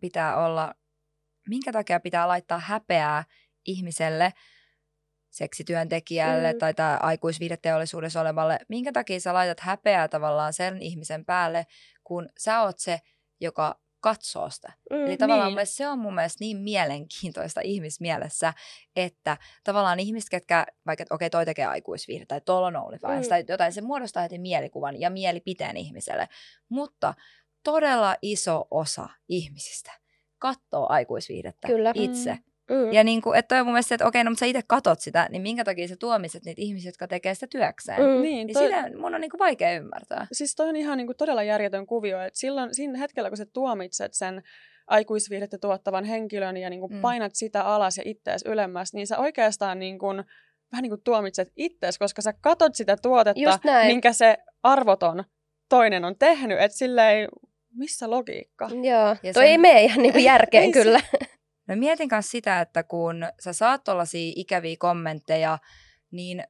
pitää 0.00 0.44
olla, 0.46 0.74
minkä 1.50 1.72
takia 1.72 2.00
pitää 2.00 2.28
laittaa 2.28 2.58
häpeää 2.58 3.24
ihmiselle, 3.66 4.32
seksityöntekijälle 5.30 6.52
Mm. 6.52 6.58
tai 6.58 6.74
tää 6.74 6.96
aikuisviihdeteollisuudessa 6.96 8.20
olevalle, 8.20 8.58
minkä 8.68 8.92
takia 8.92 9.20
sä 9.20 9.34
laitat 9.34 9.60
häpeää 9.60 10.08
tavallaan 10.08 10.52
sen 10.52 10.82
ihmisen 10.82 11.24
päälle, 11.24 11.66
kun 12.04 12.28
sä 12.38 12.60
oot 12.62 12.78
se, 12.78 13.00
joka 13.40 13.80
katsoo 14.00 14.50
sitä. 14.50 14.72
Mm. 14.90 15.06
Eli 15.06 15.16
tavallaan 15.16 15.54
niin. 15.54 15.66
se 15.66 15.88
on 15.88 15.98
mun 15.98 16.14
mielestä 16.14 16.44
niin 16.44 16.56
mielenkiintoista 16.56 17.60
ihmismielessä, 17.72 18.54
että 18.96 19.36
tavallaan 19.64 20.00
ihmiset, 20.00 20.30
ketkä, 20.30 20.66
vaikka 20.86 21.04
okei 21.10 21.26
okay, 21.26 21.30
toi 21.30 21.44
tekee 21.46 21.66
aikuisviihdettä 21.66 22.32
tai 22.34 22.40
tuolla 22.40 22.66
on 22.66 22.76
OnlyFans 22.76 23.26
Mm. 23.26 23.28
tai 23.28 23.44
jotain, 23.48 23.72
se 23.72 23.80
muodostaa 23.80 24.22
heti 24.22 24.38
mielikuvan 24.38 25.00
ja 25.00 25.10
mielipiteen 25.10 25.76
ihmiselle. 25.76 26.28
Mutta 26.68 27.14
todella 27.64 28.16
iso 28.22 28.68
osa 28.70 29.08
ihmisistä 29.28 29.99
katsoo 30.40 30.86
aikuisviihdettä 30.88 31.68
Kyllä. 31.68 31.92
itse. 31.94 32.30
Mm. 32.70 32.76
Mm. 32.76 32.92
Ja 32.92 33.04
niin 33.04 33.22
kuin, 33.22 33.38
että 33.38 33.48
toi 33.48 33.60
on 33.60 33.66
mun 33.66 33.72
mielestä, 33.72 33.94
että 33.94 34.06
okei, 34.06 34.24
no 34.24 34.30
mutta 34.30 34.40
sä 34.40 34.46
itse 34.46 34.60
katot 34.66 35.00
sitä, 35.00 35.28
niin 35.30 35.42
minkä 35.42 35.64
takia 35.64 35.88
sä 35.88 35.96
tuomiset 36.00 36.44
niitä 36.44 36.62
ihmisiä, 36.62 36.88
jotka 36.88 37.08
tekee 37.08 37.34
sitä 37.34 37.46
työkseen? 37.46 38.00
Mm. 38.00 38.06
Niin, 38.06 38.22
Niin 38.22 38.52
toi, 38.54 38.62
sitä 38.64 38.90
mun 38.98 39.14
on 39.14 39.20
niin 39.20 39.30
kuin 39.30 39.38
vaikea 39.38 39.72
ymmärtää. 39.74 40.26
siis 40.32 40.54
toi 40.54 40.68
on 40.68 40.76
ihan 40.76 40.96
niin 40.98 41.06
kuin 41.06 41.16
todella 41.16 41.42
järjetön 41.42 41.86
kuvio, 41.86 42.20
että 42.20 42.38
silloin 42.38 42.74
siinä 42.74 42.98
hetkellä, 42.98 43.30
kun 43.30 43.36
sä 43.36 43.46
tuomitset 43.52 44.14
sen 44.14 44.42
aikuisviihdettä 44.86 45.58
tuottavan 45.58 46.04
henkilön 46.04 46.56
ja 46.56 46.70
niin 46.70 46.80
kuin 46.80 46.92
Mm. 46.92 47.00
painat 47.00 47.34
sitä 47.34 47.62
alas 47.62 47.96
ja 47.96 48.02
ittees 48.06 48.42
ylemmäs, 48.46 48.92
niin 48.94 49.06
sä 49.06 49.18
oikeastaan 49.18 49.78
niin 49.78 49.98
kuin, 49.98 50.24
vähän 50.72 50.82
niin 50.82 50.90
kuin 50.90 51.02
tuomitset 51.04 51.48
ittees, 51.56 51.98
koska 51.98 52.22
sä 52.22 52.32
katot 52.40 52.74
sitä 52.74 52.96
tuotetta, 53.02 53.40
minkä 53.86 54.12
se 54.12 54.36
arvoton 54.62 55.24
toinen 55.68 56.04
on 56.04 56.16
tehnyt, 56.18 56.60
että 56.60 56.78
silleen, 56.78 57.28
missä 57.74 58.10
logiikka? 58.10 58.68
Joo, 58.72 59.08
Ja 59.22 59.32
toi 59.32 59.32
sen- 59.32 59.44
ei 59.44 59.58
mene 59.58 59.82
ihan 59.84 60.02
niinku 60.02 60.18
järkeen 60.18 60.64
Ei 60.64 60.72
se- 60.72 60.82
kyllä. 60.82 61.00
No 61.68 61.76
mietin 61.76 62.08
myös 62.12 62.30
sitä, 62.30 62.60
että 62.60 62.82
kun 62.82 63.26
sä 63.40 63.52
saat 63.52 63.84
tollaisia 63.84 64.32
ikäviä 64.36 64.76
kommentteja, 64.78 65.58
niin 66.10 66.44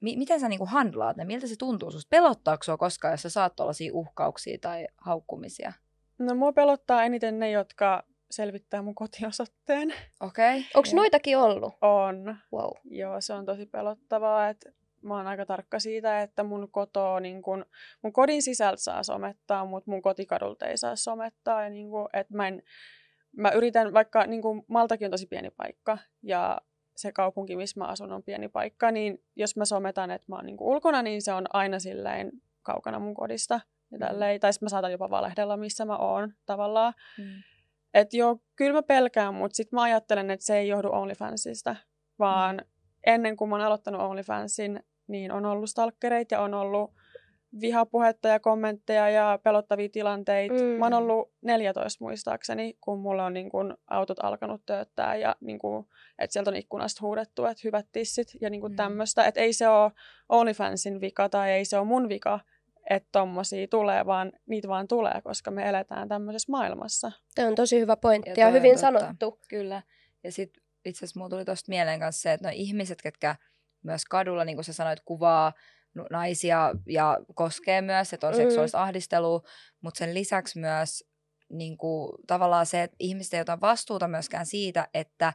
mi- 0.00 0.16
miten 0.16 0.40
sä 0.40 0.48
niinku 0.48 0.66
handlaat 0.66 1.16
ne? 1.16 1.24
Miltä 1.24 1.46
se 1.46 1.56
tuntuu 1.58 1.90
susta? 1.90 2.08
Pelottaako 2.10 2.62
sua 2.64 2.76
koskaan, 2.76 3.12
jos 3.12 3.22
sä 3.22 3.30
saat 3.30 3.56
tollaisia 3.56 3.92
uhkauksia 3.94 4.58
tai 4.60 4.86
haukkumisia? 4.96 5.72
No 6.18 6.34
mua 6.34 6.52
pelottaa 6.52 7.04
eniten 7.04 7.38
ne, 7.38 7.50
jotka 7.50 8.02
selvittää 8.30 8.82
mun 8.82 8.94
kotiosoitteen. 8.94 9.94
Okei. 10.20 10.58
Okay. 10.58 10.70
Onko 10.74 10.88
noitakin 10.94 11.38
ollut? 11.38 11.74
On. 11.80 12.36
Wow. 12.52 12.70
Joo, 12.84 13.20
se 13.20 13.32
on 13.32 13.46
tosi 13.46 13.66
pelottavaa, 13.66 14.48
että 14.48 14.72
mä 15.02 15.16
oon 15.16 15.26
aika 15.26 15.46
tarkka 15.46 15.78
siitä, 15.78 16.22
että 16.22 16.42
mun 16.42 16.68
koto, 16.70 17.18
niin 17.18 17.42
kun, 17.42 17.66
mun 18.02 18.12
kodin 18.12 18.42
sisältä 18.42 18.82
saa 18.82 19.02
somettaa, 19.02 19.64
mutta 19.64 19.90
mun 19.90 20.02
kotikadulta 20.02 20.66
ei 20.66 20.76
saa 20.76 20.96
somettaa. 20.96 21.62
Ja 21.62 21.70
niin 21.70 21.90
kun, 21.90 22.08
että 22.12 22.34
mä, 22.34 22.48
en, 22.48 22.62
mä 23.36 23.50
yritän, 23.50 23.92
vaikka 23.92 24.26
niin 24.26 24.42
kun 24.42 24.64
Maltakin 24.68 25.06
on 25.06 25.10
tosi 25.10 25.26
pieni 25.26 25.50
paikka 25.50 25.98
ja 26.22 26.60
se 26.96 27.12
kaupunki, 27.12 27.56
missä 27.56 27.80
mä 27.80 27.86
asun, 27.86 28.12
on 28.12 28.22
pieni 28.22 28.48
paikka, 28.48 28.90
niin 28.90 29.24
jos 29.36 29.56
mä 29.56 29.64
sometan, 29.64 30.10
että 30.10 30.26
mä 30.28 30.36
oon 30.36 30.46
niin 30.46 30.56
ulkona, 30.60 31.02
niin 31.02 31.22
se 31.22 31.32
on 31.32 31.44
aina 31.52 31.78
silleen 31.78 32.32
kaukana 32.62 32.98
mun 32.98 33.14
kodista. 33.14 33.60
Ja 33.90 33.98
Mm. 33.98 34.06
tälleen. 34.06 34.40
Tai 34.40 34.52
sitten 34.52 34.66
mä 34.66 34.70
saatan 34.70 34.92
jopa 34.92 35.10
valehdella, 35.10 35.56
missä 35.56 35.84
mä 35.84 35.96
oon 35.96 36.34
tavallaan. 36.46 36.94
Mm. 37.18 37.24
Että 37.94 38.16
joo, 38.16 38.38
kyllä 38.56 38.72
mä 38.72 38.82
pelkään, 38.82 39.34
mutta 39.34 39.56
sitten 39.56 39.76
mä 39.76 39.82
ajattelen, 39.82 40.30
että 40.30 40.46
se 40.46 40.58
ei 40.58 40.68
johdu 40.68 40.88
OnlyFansista, 40.92 41.76
vaan 42.18 42.56
mm. 42.56 42.66
ennen 43.06 43.36
kuin 43.36 43.48
mä 43.48 43.54
oon 43.54 43.64
aloittanut 43.64 44.00
OnlyFansin, 44.00 44.82
niin 45.12 45.32
on 45.32 45.46
ollut 45.46 45.70
stalkereita 45.70 46.34
ja 46.34 46.40
on 46.40 46.54
ollut 46.54 46.90
vihapuhetta 47.60 48.28
ja 48.28 48.40
kommentteja 48.40 49.08
ja 49.10 49.38
pelottavia 49.42 49.88
tilanteita. 49.88 50.54
Mm. 50.54 50.60
Mä 50.78 50.84
oon 50.86 50.92
ollut 50.94 51.32
14 51.42 52.04
muistaakseni, 52.04 52.74
kun 52.80 52.98
mulla 52.98 53.24
on 53.26 53.32
niin 53.34 53.50
kun 53.50 53.76
autot 53.90 54.18
alkanut 54.24 54.62
tööttää 54.66 55.16
ja 55.16 55.36
niin 55.40 55.58
kun, 55.58 55.86
että 56.18 56.32
sieltä 56.32 56.50
on 56.50 56.56
ikkunasta 56.56 56.98
huudettu, 57.02 57.44
että 57.44 57.60
hyvät 57.64 57.86
tissit 57.92 58.28
ja 58.40 58.50
niin 58.50 58.60
kun 58.60 58.70
Mm. 58.70 58.76
tämmöistä. 58.76 59.24
Että 59.26 59.40
ei 59.40 59.52
se 59.52 59.68
ole 59.68 59.92
OnlyFansin 60.28 61.00
vika 61.00 61.28
tai 61.28 61.50
ei 61.50 61.64
se 61.64 61.78
ole 61.78 61.86
mun 61.86 62.08
vika, 62.08 62.40
että 62.90 63.08
tommosia 63.12 63.68
tulee, 63.68 64.06
vaan 64.06 64.32
niitä 64.46 64.68
vaan 64.68 64.88
tulee, 64.88 65.20
koska 65.24 65.50
me 65.50 65.68
eletään 65.68 66.08
tämmöisessä 66.08 66.52
maailmassa. 66.52 67.12
Tämä 67.34 67.48
on 67.48 67.54
tosi 67.54 67.80
hyvä 67.80 67.96
pointti 67.96 68.30
Ja 68.30 68.46
ja, 68.46 68.50
hyvin 68.50 68.70
totta. 68.70 68.80
sanottu. 68.80 69.38
Kyllä. 69.48 69.82
Ja 70.24 70.32
sitten 70.32 70.62
itse 70.84 70.98
asiassa 70.98 71.20
mulla 71.20 71.30
tuli 71.30 71.44
tuosta 71.44 71.68
mieleen 71.68 72.00
kanssa 72.00 72.22
se, 72.22 72.32
että 72.32 72.48
no 72.48 72.52
ihmiset, 72.56 73.02
ketkä 73.02 73.36
myös 73.82 74.04
kadulla, 74.04 74.44
niin 74.44 74.56
kuin 74.56 74.64
sä 74.64 74.72
sanoit, 74.72 75.00
kuvaa 75.04 75.52
naisia 76.10 76.70
ja 76.86 77.18
koskee 77.34 77.82
myös, 77.82 78.12
että 78.12 78.26
on 78.26 78.32
Mm. 78.32 78.36
seksuaalista 78.36 78.82
ahdistelua, 78.82 79.40
mutta 79.80 79.98
sen 79.98 80.14
lisäksi 80.14 80.58
myös 80.58 81.04
niin 81.50 81.76
kuin, 81.78 82.12
tavallaan 82.26 82.66
se, 82.66 82.82
että 82.82 82.96
ihmiset 82.98 83.34
ei 83.34 83.40
ota 83.40 83.60
vastuuta 83.60 84.08
myöskään 84.08 84.46
siitä, 84.46 84.88
että 84.94 85.32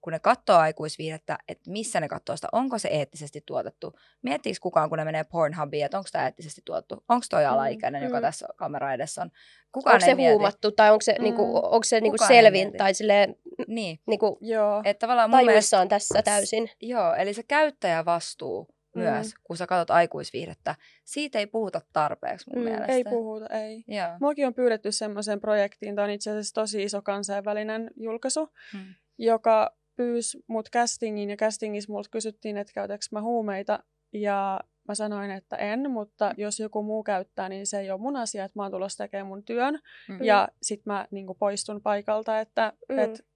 kun 0.00 0.12
ne 0.12 0.18
katsoo 0.18 0.56
aikuisviihdettä, 0.56 1.38
että 1.48 1.70
missä 1.70 2.00
ne 2.00 2.08
katsoo 2.08 2.36
sitä, 2.36 2.48
onko 2.52 2.78
se 2.78 2.88
eettisesti 2.88 3.42
tuotettu. 3.46 3.98
Miettiikö 4.22 4.58
kukaan, 4.62 4.88
kun 4.88 4.98
ne 4.98 5.04
menee 5.04 5.24
Pornhubiin, 5.24 5.84
että 5.84 5.98
onko 5.98 6.08
tämä 6.12 6.24
eettisesti 6.24 6.62
tuotettu? 6.64 7.04
Onko 7.08 7.26
toi 7.30 7.46
alaikäinen, 7.46 8.02
joka 8.02 8.16
mm. 8.16 8.22
tässä 8.22 8.46
kamera 8.56 8.92
edessä 8.94 9.22
on? 9.22 9.30
Kukaan 9.72 9.94
Onko 9.94 10.06
se 10.06 10.14
mieti. 10.14 10.32
huumattu 10.32 10.72
tai 10.72 10.90
onko 10.90 11.02
se, 11.02 11.14
Mm. 11.18 11.22
niinku, 11.22 11.56
onko 11.56 11.84
se 11.84 12.00
niinku 12.00 12.18
selvin 12.28 12.52
mieti. 12.66 12.78
tai 12.78 12.94
silleen, 12.94 13.36
Niin, 13.66 13.98
niinku, 14.06 14.38
Joo. 14.40 14.82
että 14.84 15.00
tavallaan 15.00 15.30
mun 15.30 15.36
mielestä 15.36 15.50
tajuissaan 15.52 15.88
tässä 15.88 16.22
täysin. 16.22 16.70
Joo, 16.80 17.14
eli 17.14 17.34
se 17.34 17.42
käyttäjävastuu 17.42 18.68
Mm. 18.94 19.02
myös, 19.02 19.34
kun 19.44 19.56
sä 19.56 19.66
katsot 19.66 19.90
aikuisviihdettä, 19.90 20.74
siitä 21.04 21.38
ei 21.38 21.46
puhuta 21.46 21.80
tarpeeksi 21.92 22.50
mun 22.50 22.58
Mm, 22.58 22.64
mielestä. 22.70 22.92
Ei 22.92 23.04
puhuta, 23.04 23.46
ei. 23.46 23.84
Joo. 23.88 24.08
Muakin 24.20 24.46
on 24.46 24.54
pyydetty 24.54 24.92
semmoiseen 24.92 25.40
projektiin, 25.40 25.94
tämä 25.94 26.04
on 26.04 26.10
itse 26.10 26.30
asiassa 26.30 26.54
tosi 26.54 26.82
iso 26.82 27.02
kansainvälinen 27.02 27.90
julkaisu, 27.96 28.48
Mm. 28.74 28.80
joka 29.18 29.76
pyysi 30.00 30.38
mut 30.46 30.68
castingiin 30.70 31.30
ja 31.30 31.36
castingissa 31.36 31.92
multa 31.92 32.08
kysyttiin, 32.10 32.56
että 32.56 32.72
käytäks 32.72 33.12
mä 33.12 33.22
huumeita 33.22 33.78
ja 34.12 34.60
mä 34.88 34.94
sanoin, 34.94 35.30
että 35.30 35.56
en, 35.56 35.90
mutta 35.90 36.34
jos 36.36 36.60
joku 36.60 36.82
muu 36.82 37.02
käyttää, 37.02 37.48
niin 37.48 37.66
se 37.66 37.80
ei 37.80 37.90
ole 37.90 38.00
mun 38.00 38.16
asia, 38.16 38.44
että 38.44 38.58
mä 38.58 38.62
oon 38.62 38.72
tulossa 38.72 39.04
tekemään 39.04 39.26
mun 39.26 39.44
työn 39.44 39.78
Mm. 40.08 40.18
ja 40.24 40.48
sit 40.62 40.86
mä 40.86 41.06
niin 41.10 41.26
poistun 41.38 41.82
paikalta, 41.82 42.40
että 42.40 42.72
Mm. 42.88 42.98
et 42.98 43.26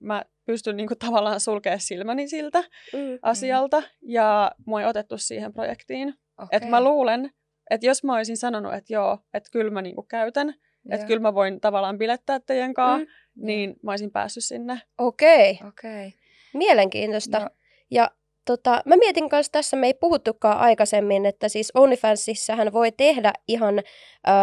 mä 0.00 0.24
pystyn 0.46 0.76
niin 0.76 0.88
tavallaan 0.98 1.40
sulkea 1.40 1.78
silmäni 1.78 2.28
siltä 2.28 2.58
Mm. 2.92 3.18
asialta 3.22 3.82
ja 4.02 4.52
mua 4.66 4.80
ei 4.80 4.86
otettu 4.86 5.18
siihen 5.18 5.52
projektiin. 5.52 6.14
Okay. 6.38 6.48
Et 6.52 6.68
mä 6.68 6.84
luulen, 6.84 7.30
että 7.70 7.86
jos 7.86 8.04
mä 8.04 8.14
olisin 8.16 8.36
sanonut, 8.36 8.74
että 8.74 8.92
joo, 8.92 9.18
että 9.34 9.50
kyllä 9.52 9.70
mä 9.70 9.82
niinku 9.82 10.02
käytän, 10.02 10.54
että 10.90 11.06
kyllä 11.06 11.20
mä 11.20 11.34
voin 11.34 11.60
tavallaan 11.60 11.98
bilettää 11.98 12.40
teidän 12.40 12.74
kanssa, 12.74 13.06
Mm. 13.34 13.46
niin 13.46 13.76
mä 13.82 13.92
olisin 13.92 14.10
päässyt 14.10 14.44
sinne. 14.44 14.82
Okei, 14.98 15.50
Okei. 15.68 16.06
Okay. 16.08 16.10
mielenkiintoista. 16.54 17.38
No, 17.38 17.50
Ja 17.90 18.10
tota, 18.44 18.82
mä 18.84 18.96
mietin 18.96 19.28
kanssa 19.28 19.52
tässä, 19.52 19.76
me 19.76 19.86
ei 19.86 19.94
puhuttukaan 19.94 20.58
aikaisemmin, 20.58 21.26
että 21.26 21.48
siis 21.48 21.72
OnlyFansissähän 21.74 22.72
voi 22.72 22.92
tehdä 22.92 23.32
ihan 23.48 23.78
ö, 23.78 23.82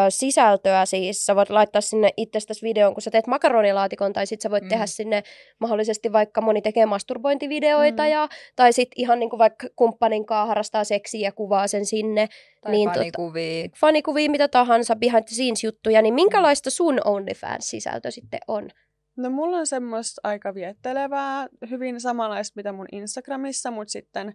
sisältöä, 0.09 0.85
siis 0.85 1.25
sä 1.25 1.35
voit 1.35 1.49
laittaa 1.49 1.81
sinne 1.81 2.09
itsestäsi 2.17 2.61
videon, 2.61 2.93
kun 2.93 3.01
sä 3.01 3.11
teet 3.11 3.27
makaronilaatikon, 3.27 4.13
tai 4.13 4.27
sit 4.27 4.41
sä 4.41 4.51
voit 4.51 4.63
mm. 4.63 4.69
tehdä 4.69 4.85
sinne 4.85 5.23
mahdollisesti 5.59 6.13
vaikka 6.13 6.41
moni 6.41 6.61
tekee 6.61 6.85
masturbointivideoita, 6.85 8.03
mm. 8.03 8.09
ja, 8.09 8.27
tai 8.55 8.73
sit 8.73 8.89
ihan 8.95 9.19
niin 9.19 9.29
kuin 9.29 9.37
vaikka 9.37 9.67
kumppanin 9.75 10.25
kanssa 10.25 10.45
harrastaa 10.45 10.83
seksiä 10.83 11.27
ja 11.27 11.31
kuvaa 11.31 11.67
sen 11.67 11.85
sinne. 11.85 12.27
Tai 12.61 12.71
niin, 12.71 12.89
fanikuvia. 12.89 13.63
Tota, 13.63 13.77
fanikuvia, 13.79 14.31
mitä 14.31 14.47
tahansa, 14.47 14.95
behind 14.95 15.23
the 15.23 15.35
scenes 15.35 15.63
juttuja, 15.63 16.01
niin 16.01 16.13
minkälaista 16.13 16.69
sun 16.69 16.99
OnlyFans-sisältö 17.05 18.11
sitten 18.11 18.39
on? 18.47 18.69
No 19.17 19.29
mulla 19.29 19.57
on 19.57 19.67
semmoista 19.67 20.21
aika 20.23 20.53
viettelevää, 20.53 21.47
hyvin 21.69 22.01
samanlaista 22.01 22.53
mitä 22.55 22.71
mun 22.71 22.87
Instagramissa, 22.91 23.71
mutta 23.71 23.91
sitten 23.91 24.33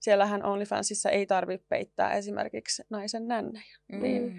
siellähän 0.00 0.44
OnlyFansissa 0.44 1.10
ei 1.10 1.26
tarvitse 1.26 1.66
peittää 1.68 2.14
esimerkiksi 2.14 2.82
naisen 2.90 3.28
nännejä. 3.28 3.76
Mm. 3.92 4.02
Niin 4.02 4.34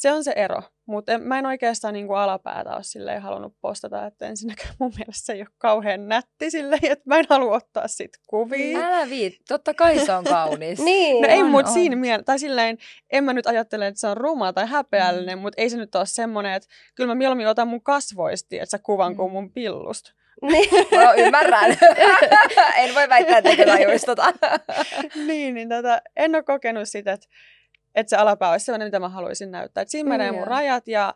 se 0.00 0.12
on 0.12 0.24
se 0.24 0.32
ero, 0.36 0.62
mutta 0.86 1.18
mä 1.18 1.38
en 1.38 1.46
oikeastaan 1.46 1.94
niin 1.94 2.06
kuin 2.06 2.18
alapäätä 2.18 2.74
ole 2.74 2.82
silleen 2.82 3.22
halunnut 3.22 3.54
postata, 3.60 4.06
että 4.06 4.26
ensinnäkään 4.26 4.74
mun 4.78 4.92
mielestä 4.96 5.26
se 5.26 5.32
ei 5.32 5.40
ole 5.40 5.48
kauhean 5.58 6.08
nätti 6.08 6.50
silleen, 6.50 6.84
että 6.84 7.04
mä 7.06 7.18
en 7.18 7.24
halua 7.30 7.56
ottaa 7.56 7.88
sit 7.88 8.10
kuvia. 8.26 8.86
Älä 8.86 9.10
viit, 9.10 9.34
totta 9.48 9.74
kai 9.74 9.98
se 9.98 10.12
on 10.12 10.24
kaunis. 10.24 10.78
niin, 10.90 11.22
no 11.22 11.28
ei, 11.28 11.42
mutta 11.42 11.72
siinä 11.72 11.96
mielessä, 11.96 12.24
tai 12.24 12.38
silleen, 12.38 12.78
en 13.10 13.24
mä 13.24 13.32
nyt 13.32 13.46
ajattele, 13.46 13.86
että 13.86 14.00
se 14.00 14.06
on 14.06 14.16
ruma 14.16 14.52
tai 14.52 14.66
häpeällinen, 14.66 15.38
mm. 15.38 15.42
mutta 15.42 15.62
ei 15.62 15.70
se 15.70 15.76
nyt 15.76 15.94
ole 15.94 16.06
semmoinen, 16.06 16.52
että 16.52 16.68
kyllä 16.94 17.08
mä 17.08 17.14
mieluummin 17.14 17.48
otan 17.48 17.68
mun 17.68 17.82
kasvoisti, 17.82 18.58
että 18.58 18.70
sä 18.70 18.78
kuvan 18.78 19.12
mm. 19.12 19.16
kuin 19.16 19.32
mun 19.32 19.52
pillusta. 19.52 20.12
Niin. 20.42 20.70
No, 21.04 21.14
ymmärrän. 21.16 21.70
en 22.82 22.94
voi 22.94 23.08
väittää, 23.08 23.38
että 23.38 24.06
tota. 24.06 24.32
niin, 25.26 25.54
niin 25.54 25.68
tota, 25.68 26.00
en 26.16 26.34
ole 26.34 26.42
kokenut 26.42 26.88
sitä, 26.88 27.12
että 27.12 27.26
että 27.94 28.10
se 28.10 28.16
alapää 28.16 28.50
olisi 28.50 28.64
sellainen, 28.66 28.86
mitä 28.86 29.00
mä 29.00 29.08
haluaisin 29.08 29.50
näyttää. 29.50 29.82
Että 29.82 29.90
siinä 29.92 30.08
menee 30.08 30.32
mun 30.32 30.46
rajat 30.46 30.88
ja, 30.88 31.14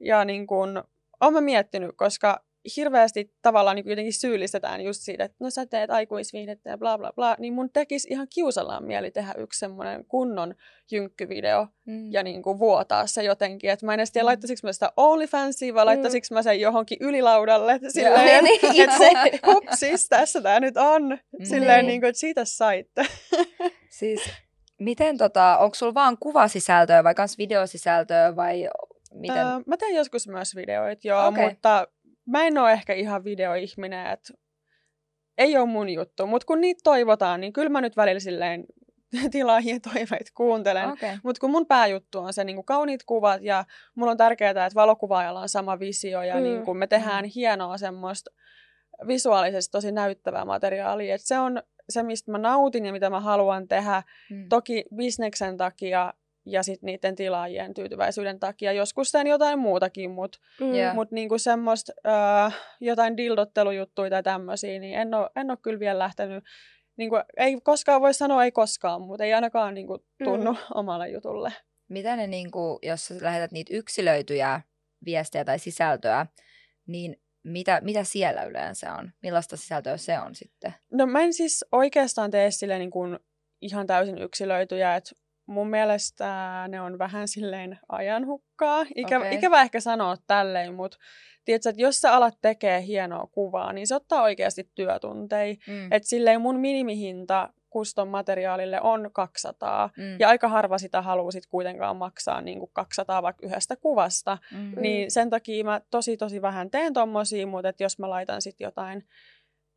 ja 0.00 0.24
niin 0.24 0.46
kun, 0.46 0.84
olen 1.20 1.34
mä 1.34 1.40
miettinyt, 1.40 1.90
koska 1.96 2.44
hirveästi 2.76 3.32
tavallaan 3.42 3.76
niin 3.76 3.88
jotenkin 3.88 4.12
syyllistetään 4.12 4.80
just 4.80 5.00
siitä, 5.02 5.24
että 5.24 5.36
no 5.40 5.50
sä 5.50 5.66
teet 5.66 5.90
aikuisviihdettä 5.90 6.70
ja 6.70 6.78
bla 6.78 6.98
bla 6.98 7.12
bla, 7.12 7.36
niin 7.38 7.52
mun 7.52 7.70
tekisi 7.70 8.08
ihan 8.10 8.26
kiusallaan 8.34 8.84
mieli 8.84 9.10
tehdä 9.10 9.34
yksi 9.38 9.58
semmoinen 9.58 10.04
kunnon 10.04 10.54
jynkkyvideo 10.90 11.66
mm. 11.86 12.12
ja 12.12 12.22
niin 12.22 12.42
kuin 12.42 12.58
vuotaa 12.58 13.06
se 13.06 13.22
jotenkin. 13.22 13.70
Että 13.70 13.86
mä 13.86 13.94
en 13.94 14.00
edes 14.00 14.12
tiedä, 14.12 14.22
mm. 14.22 14.26
laittaisiko 14.26 14.60
mä 14.62 14.72
sitä 14.72 14.92
OnlyFansiin 14.96 15.74
vai 15.74 15.84
mm. 15.84 15.86
laittaisiko 15.86 16.26
mä 16.30 16.42
sen 16.42 16.60
johonkin 16.60 16.98
ylilaudalle. 17.00 17.80
Silleen, 17.88 18.44
niin, 18.44 18.60
niin, 18.62 18.90
itse. 18.90 19.10
hupsis, 19.52 20.08
tässä 20.08 20.40
tää 20.40 20.60
nyt 20.60 20.76
on. 20.76 21.18
Silleen, 21.42 21.78
niin. 21.78 21.86
niin 21.86 22.00
kuin, 22.00 22.08
että 22.08 22.20
siitä 22.20 22.44
saitte. 22.44 23.06
siis 23.88 24.20
Miten 24.80 25.18
tota, 25.18 25.58
onko 25.58 25.74
sulla 25.74 25.94
vaan 25.94 26.18
kuvasisältöä 26.20 27.04
vai 27.04 27.14
kans 27.14 27.38
videosisältöä 27.38 28.36
vai 28.36 28.68
miten? 29.14 29.46
Öö, 29.46 29.60
mä 29.66 29.76
teen 29.76 29.94
joskus 29.94 30.28
myös 30.28 30.56
videoita, 30.56 31.08
joo, 31.08 31.26
okay. 31.26 31.48
mutta 31.48 31.88
mä 32.26 32.42
en 32.46 32.58
ole 32.58 32.72
ehkä 32.72 32.92
ihan 32.92 33.24
videoihminen, 33.24 34.06
että 34.06 34.34
ei 35.38 35.58
ole 35.58 35.66
mun 35.66 35.88
juttu, 35.88 36.26
mutta 36.26 36.46
kun 36.46 36.60
niitä 36.60 36.80
toivotaan, 36.84 37.40
niin 37.40 37.52
kyllä 37.52 37.68
mä 37.68 37.80
nyt 37.80 37.96
välillä 37.96 38.20
silleen 38.20 38.64
tilaajien 39.30 39.80
toiveet 39.80 40.30
kuuntelen. 40.34 40.88
Okay. 40.88 41.16
Mutta 41.22 41.40
kun 41.40 41.50
mun 41.50 41.66
pääjuttu 41.66 42.18
on 42.18 42.32
se 42.32 42.44
niin 42.44 42.56
kuin 42.56 42.66
kauniit 42.66 43.02
kuvat 43.04 43.42
ja 43.42 43.64
mulla 43.94 44.10
on 44.10 44.16
tärkeää, 44.16 44.50
että 44.50 44.74
valokuvaajalla 44.74 45.40
on 45.40 45.48
sama 45.48 45.78
visio 45.78 46.22
ja 46.22 46.34
mm. 46.34 46.42
niin 46.42 46.64
kuin 46.64 46.78
me 46.78 46.86
tehdään 46.86 47.24
mm. 47.24 47.30
hienoa 47.34 47.78
semmoista 47.78 48.30
visuaalisesti 49.06 49.72
tosi 49.72 49.92
näyttävää 49.92 50.44
materiaalia. 50.44 51.14
Et 51.14 51.20
se 51.20 51.38
on 51.38 51.62
se, 51.88 52.02
mistä 52.02 52.30
mä 52.30 52.38
nautin 52.38 52.86
ja 52.86 52.92
mitä 52.92 53.10
mä 53.10 53.20
haluan 53.20 53.68
tehdä, 53.68 54.02
mm. 54.30 54.48
toki 54.48 54.84
bisneksen 54.96 55.56
takia 55.56 56.14
ja 56.46 56.62
sitten 56.62 56.86
niiden 56.86 57.14
tilaajien 57.14 57.74
tyytyväisyyden 57.74 58.40
takia. 58.40 58.72
Joskus 58.72 59.12
teen 59.12 59.26
jotain 59.26 59.58
muutakin, 59.58 60.10
mutta 60.10 60.38
mm. 60.60 60.74
yeah. 60.74 60.94
mut 60.94 61.10
niinku 61.10 61.38
semmoista 61.38 61.92
äh, 62.06 62.56
jotain 62.80 63.16
dildottelujuttuja 63.16 64.10
tai 64.10 64.22
tämmöisiä, 64.22 64.80
niin 64.80 64.98
en 64.98 65.14
ole, 65.14 65.30
en 65.36 65.50
ole 65.50 65.58
kyllä 65.62 65.80
vielä 65.80 65.98
lähtenyt. 65.98 66.44
Niinku, 66.96 67.16
ei 67.36 67.60
koskaan 67.60 68.00
voi 68.00 68.14
sanoa 68.14 68.44
ei 68.44 68.52
koskaan, 68.52 69.02
mutta 69.02 69.24
ei 69.24 69.34
ainakaan 69.34 69.74
niinku, 69.74 70.04
tunnu 70.24 70.52
mm. 70.52 70.58
omalle 70.80 71.08
jutulle. 71.08 71.52
Mitä 71.88 72.16
ne, 72.16 72.26
niinku, 72.26 72.78
jos 72.82 73.06
sä 73.06 73.14
lähetät 73.20 73.52
niitä 73.52 73.76
yksilöityjä 73.76 74.60
viestejä 75.04 75.44
tai 75.44 75.58
sisältöä, 75.58 76.26
niin 76.86 77.16
mitä, 77.44 77.80
mitä 77.80 78.04
siellä 78.04 78.44
yleensä 78.44 78.94
on? 78.94 79.12
Millaista 79.22 79.56
sisältöä 79.56 79.96
se 79.96 80.18
on 80.18 80.34
sitten? 80.34 80.74
No 80.92 81.06
mä 81.06 81.20
en 81.20 81.32
siis 81.32 81.64
oikeastaan 81.72 82.30
tee 82.30 82.50
sille 82.50 82.78
niin 82.78 82.90
kuin 82.90 83.18
ihan 83.60 83.86
täysin 83.86 84.18
yksilöityjä, 84.18 84.96
että 84.96 85.10
mun 85.46 85.70
mielestä 85.70 86.64
ne 86.68 86.80
on 86.80 86.98
vähän 86.98 87.28
silleen 87.28 87.78
ajanhukkaa. 87.88 88.86
Ikä, 88.94 89.18
okay. 89.18 89.34
Ikävä 89.34 89.62
ehkä 89.62 89.80
sanoa 89.80 90.16
tälleen, 90.26 90.74
mutta 90.74 90.98
tiedätkö, 91.44 91.68
että 91.68 91.82
jos 91.82 91.96
sä 91.96 92.14
alat 92.14 92.34
tekee 92.42 92.82
hienoa 92.82 93.26
kuvaa, 93.26 93.72
niin 93.72 93.86
se 93.86 93.94
ottaa 93.94 94.22
oikeasti 94.22 94.70
työtunteja. 94.74 95.54
Mm. 95.66 95.92
Että 95.92 96.08
silleen 96.08 96.40
mun 96.40 96.60
minimihinta 96.60 97.52
kuston 97.74 98.08
materiaalille 98.08 98.80
on 98.80 99.10
200. 99.12 99.90
Mm. 99.96 100.16
Ja 100.18 100.28
aika 100.28 100.48
harva 100.48 100.78
sitä 100.78 101.02
haluaa 101.02 101.30
sit 101.30 101.46
kuitenkaan 101.46 101.96
maksaa 101.96 102.40
niin 102.40 102.58
kuin 102.58 102.70
200 102.72 103.22
vaikka 103.22 103.46
yhdestä 103.46 103.76
kuvasta. 103.76 104.38
Mm. 104.52 104.72
Niin 104.80 105.10
sen 105.10 105.30
takia 105.30 105.64
mä 105.64 105.80
tosi 105.90 106.16
tosi 106.16 106.42
vähän 106.42 106.70
teen 106.70 106.92
tommosia, 106.92 107.46
mutta 107.46 107.68
että 107.68 107.82
jos 107.82 107.98
mä 107.98 108.10
laitan 108.10 108.42
sitten 108.42 108.64
jotain, 108.64 109.04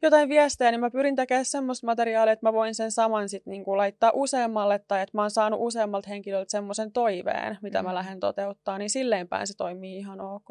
jotain 0.02 0.30
viestejä, 0.30 0.72
niin 0.72 0.80
mä 0.80 0.92
pyrin 0.92 1.16
tekemään 1.16 1.46
semmoista 1.46 1.88
materiaalia, 1.88 2.32
että 2.34 2.46
mä 2.46 2.54
voin 2.54 2.76
sen 2.76 2.92
saman 2.92 3.30
sitten 3.30 3.52
niin 3.52 3.64
kuin 3.64 3.78
laittaa 3.78 4.12
useammalle 4.14 4.80
tai 4.88 5.02
että 5.02 5.18
mä 5.18 5.22
oon 5.22 5.32
saanut 5.32 5.60
useammalta 5.64 6.10
henkilöltä 6.10 6.52
semmoisen 6.52 6.92
toiveen, 6.92 7.58
mitä 7.62 7.82
mm. 7.82 7.88
mä 7.88 7.96
lähden 7.96 8.20
toteuttaa, 8.20 8.78
niin 8.78 8.90
silleen 8.90 9.28
päin 9.28 9.48
se 9.48 9.58
toimii 9.58 9.98
ihan 9.98 10.22
ok. 10.22 10.50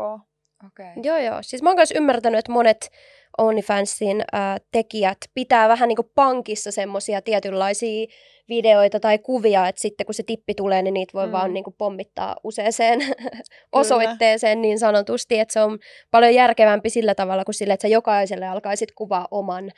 Okay. 0.66 1.02
Joo, 1.02 1.18
joo. 1.18 1.38
Siis 1.40 1.62
mä 1.62 1.70
oon 1.70 1.76
myös 1.76 1.92
ymmärtänyt, 1.96 2.38
että 2.38 2.52
monet 2.52 2.90
OnlyFansin 3.38 4.20
äh, 4.34 4.57
tekijät 4.72 5.18
pitää 5.34 5.68
vähän 5.68 5.88
niin 5.88 5.96
kuin 5.96 6.11
pankissa 6.14 6.70
semmoisia 6.70 7.22
tietynlaisia 7.22 8.07
videoita 8.48 9.00
tai 9.00 9.18
kuvia, 9.18 9.68
että 9.68 9.80
sitten 9.80 10.07
kun 10.07 10.14
se 10.14 10.22
tippi 10.22 10.54
tulee, 10.54 10.82
niin 10.82 10.94
niitä 10.94 11.12
voi 11.14 11.26
mm. 11.26 11.32
vaan 11.32 11.54
niin 11.54 11.64
kuin 11.64 11.74
pommittaa 11.78 12.36
useaseen 12.44 13.00
osoitteeseen 13.72 14.62
niin 14.62 14.78
sanotusti, 14.78 15.38
että 15.38 15.52
se 15.52 15.61
on 15.61 15.78
paljon 16.11 16.34
järkevämpi 16.34 16.90
sillä 16.90 17.14
tavalla 17.14 17.44
kuin 17.44 17.54
sille, 17.54 17.74
että 17.74 17.82
sä 17.82 17.88
jokaiselle 17.88 18.46
alkaisit 18.46 18.92
kuvaa 18.92 19.28
oman 19.30 19.70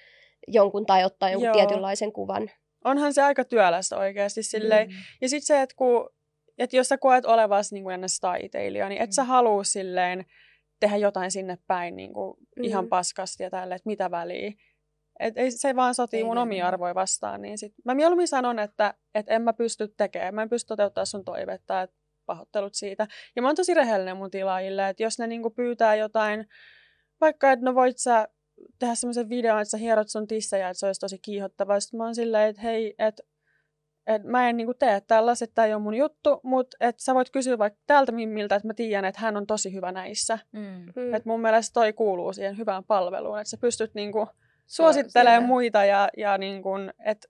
jonkun 0.48 0.86
tai 0.86 1.04
ottaa 1.04 1.30
jonkun 1.30 1.46
Joo. 1.46 1.54
tietynlaisen 1.54 2.12
kuvan. 2.12 2.50
Onhan 2.84 3.14
se 3.14 3.22
aika 3.22 3.44
työlästä 3.44 3.96
oikeasti 3.96 4.42
silleen. 4.42 4.88
Mm. 4.88 4.94
Ja 5.20 5.28
sitten 5.28 5.46
se, 5.46 5.62
että, 5.62 5.74
kun, 5.76 6.10
että 6.58 6.76
jos 6.76 6.88
sä 6.88 6.98
koet 6.98 7.26
olevasi 7.26 7.74
niin 7.74 7.84
kuin 7.84 8.00
taiteilija, 8.20 8.88
niin 8.88 9.02
et 9.02 9.10
mm. 9.10 9.14
sä 9.14 9.24
halua 9.24 9.64
silleen 9.64 10.24
tehdä 10.80 10.96
jotain 10.96 11.30
sinne 11.30 11.58
päin 11.66 11.96
niin 11.96 12.12
kuin 12.12 12.36
mm. 12.56 12.64
ihan 12.64 12.88
paskasti 12.88 13.42
ja 13.42 13.50
tälle, 13.50 13.74
että 13.74 13.86
mitä 13.86 14.10
väliä. 14.10 14.52
Et 15.20 15.38
ei, 15.38 15.50
se 15.50 15.76
vaan 15.76 15.94
sotii 15.94 16.20
ei, 16.20 16.24
mun 16.24 16.38
omia 16.38 16.66
arvoja 16.68 16.94
vastaan. 16.94 17.42
Niin 17.42 17.58
sit 17.58 17.74
mä 17.84 17.94
mieluummin 17.94 18.28
sanon, 18.28 18.58
että 18.58 18.94
et 19.14 19.26
en 19.28 19.42
mä 19.42 19.52
pysty 19.52 19.88
tekemään, 19.96 20.34
mä 20.34 20.42
en 20.42 20.48
pysty 20.48 20.68
toteuttaa 20.68 21.04
sun 21.04 21.24
toivetta, 21.24 21.82
että 21.82 21.96
pahoittelut 22.26 22.74
siitä. 22.74 23.06
Ja 23.36 23.42
mä 23.42 23.48
oon 23.48 23.56
tosi 23.56 23.74
rehellinen 23.74 24.16
mun 24.16 24.30
tilaajille, 24.30 24.88
että 24.88 25.02
jos 25.02 25.18
ne 25.18 25.26
niinku 25.26 25.50
pyytää 25.50 25.94
jotain, 25.94 26.46
vaikka 27.20 27.52
että 27.52 27.64
no 27.64 27.74
voit 27.74 27.98
sä 27.98 28.28
tehdä 28.78 28.94
semmoisen 28.94 29.28
videon, 29.28 29.60
että 29.60 29.70
sä 29.70 29.76
hierot 29.76 30.08
sun 30.08 30.26
tissejä, 30.26 30.68
että 30.68 30.78
se 30.78 30.86
olisi 30.86 31.00
tosi 31.00 31.18
kiihottavaa. 31.18 31.80
Sitten 31.80 31.98
mä 31.98 32.04
oon 32.04 32.14
silleen, 32.14 32.48
että 32.48 32.62
hei, 32.62 32.94
että 32.98 33.22
et 34.08 34.24
mä 34.24 34.48
en 34.48 34.56
niinku 34.56 34.74
tee 34.74 35.00
tällaiset, 35.00 35.50
tämä 35.54 35.66
ei 35.66 35.74
ole 35.74 35.82
mun 35.82 35.94
juttu, 35.94 36.40
mutta 36.42 36.76
et 36.80 36.98
sä 36.98 37.14
voit 37.14 37.30
kysyä 37.30 37.58
vaikka 37.58 37.80
tältä 37.86 38.12
Mimmiltä, 38.12 38.54
että 38.54 38.68
mä 38.68 38.74
tiedän, 38.74 39.04
että 39.04 39.20
hän 39.20 39.36
on 39.36 39.46
tosi 39.46 39.74
hyvä 39.74 39.92
näissä. 39.92 40.38
Mm. 40.52 40.92
mm. 40.96 41.14
Et 41.14 41.24
mun 41.24 41.40
mielestä 41.40 41.74
toi 41.74 41.92
kuuluu 41.92 42.32
siihen 42.32 42.58
hyvään 42.58 42.84
palveluun, 42.84 43.38
että 43.40 43.50
sä 43.50 43.56
pystyt 43.60 43.94
niinku 43.94 44.28
suosittelemaan 44.66 45.44
muita 45.44 45.84
ja, 45.84 46.08
ja 46.16 46.38
niinku, 46.38 46.70
että 47.04 47.28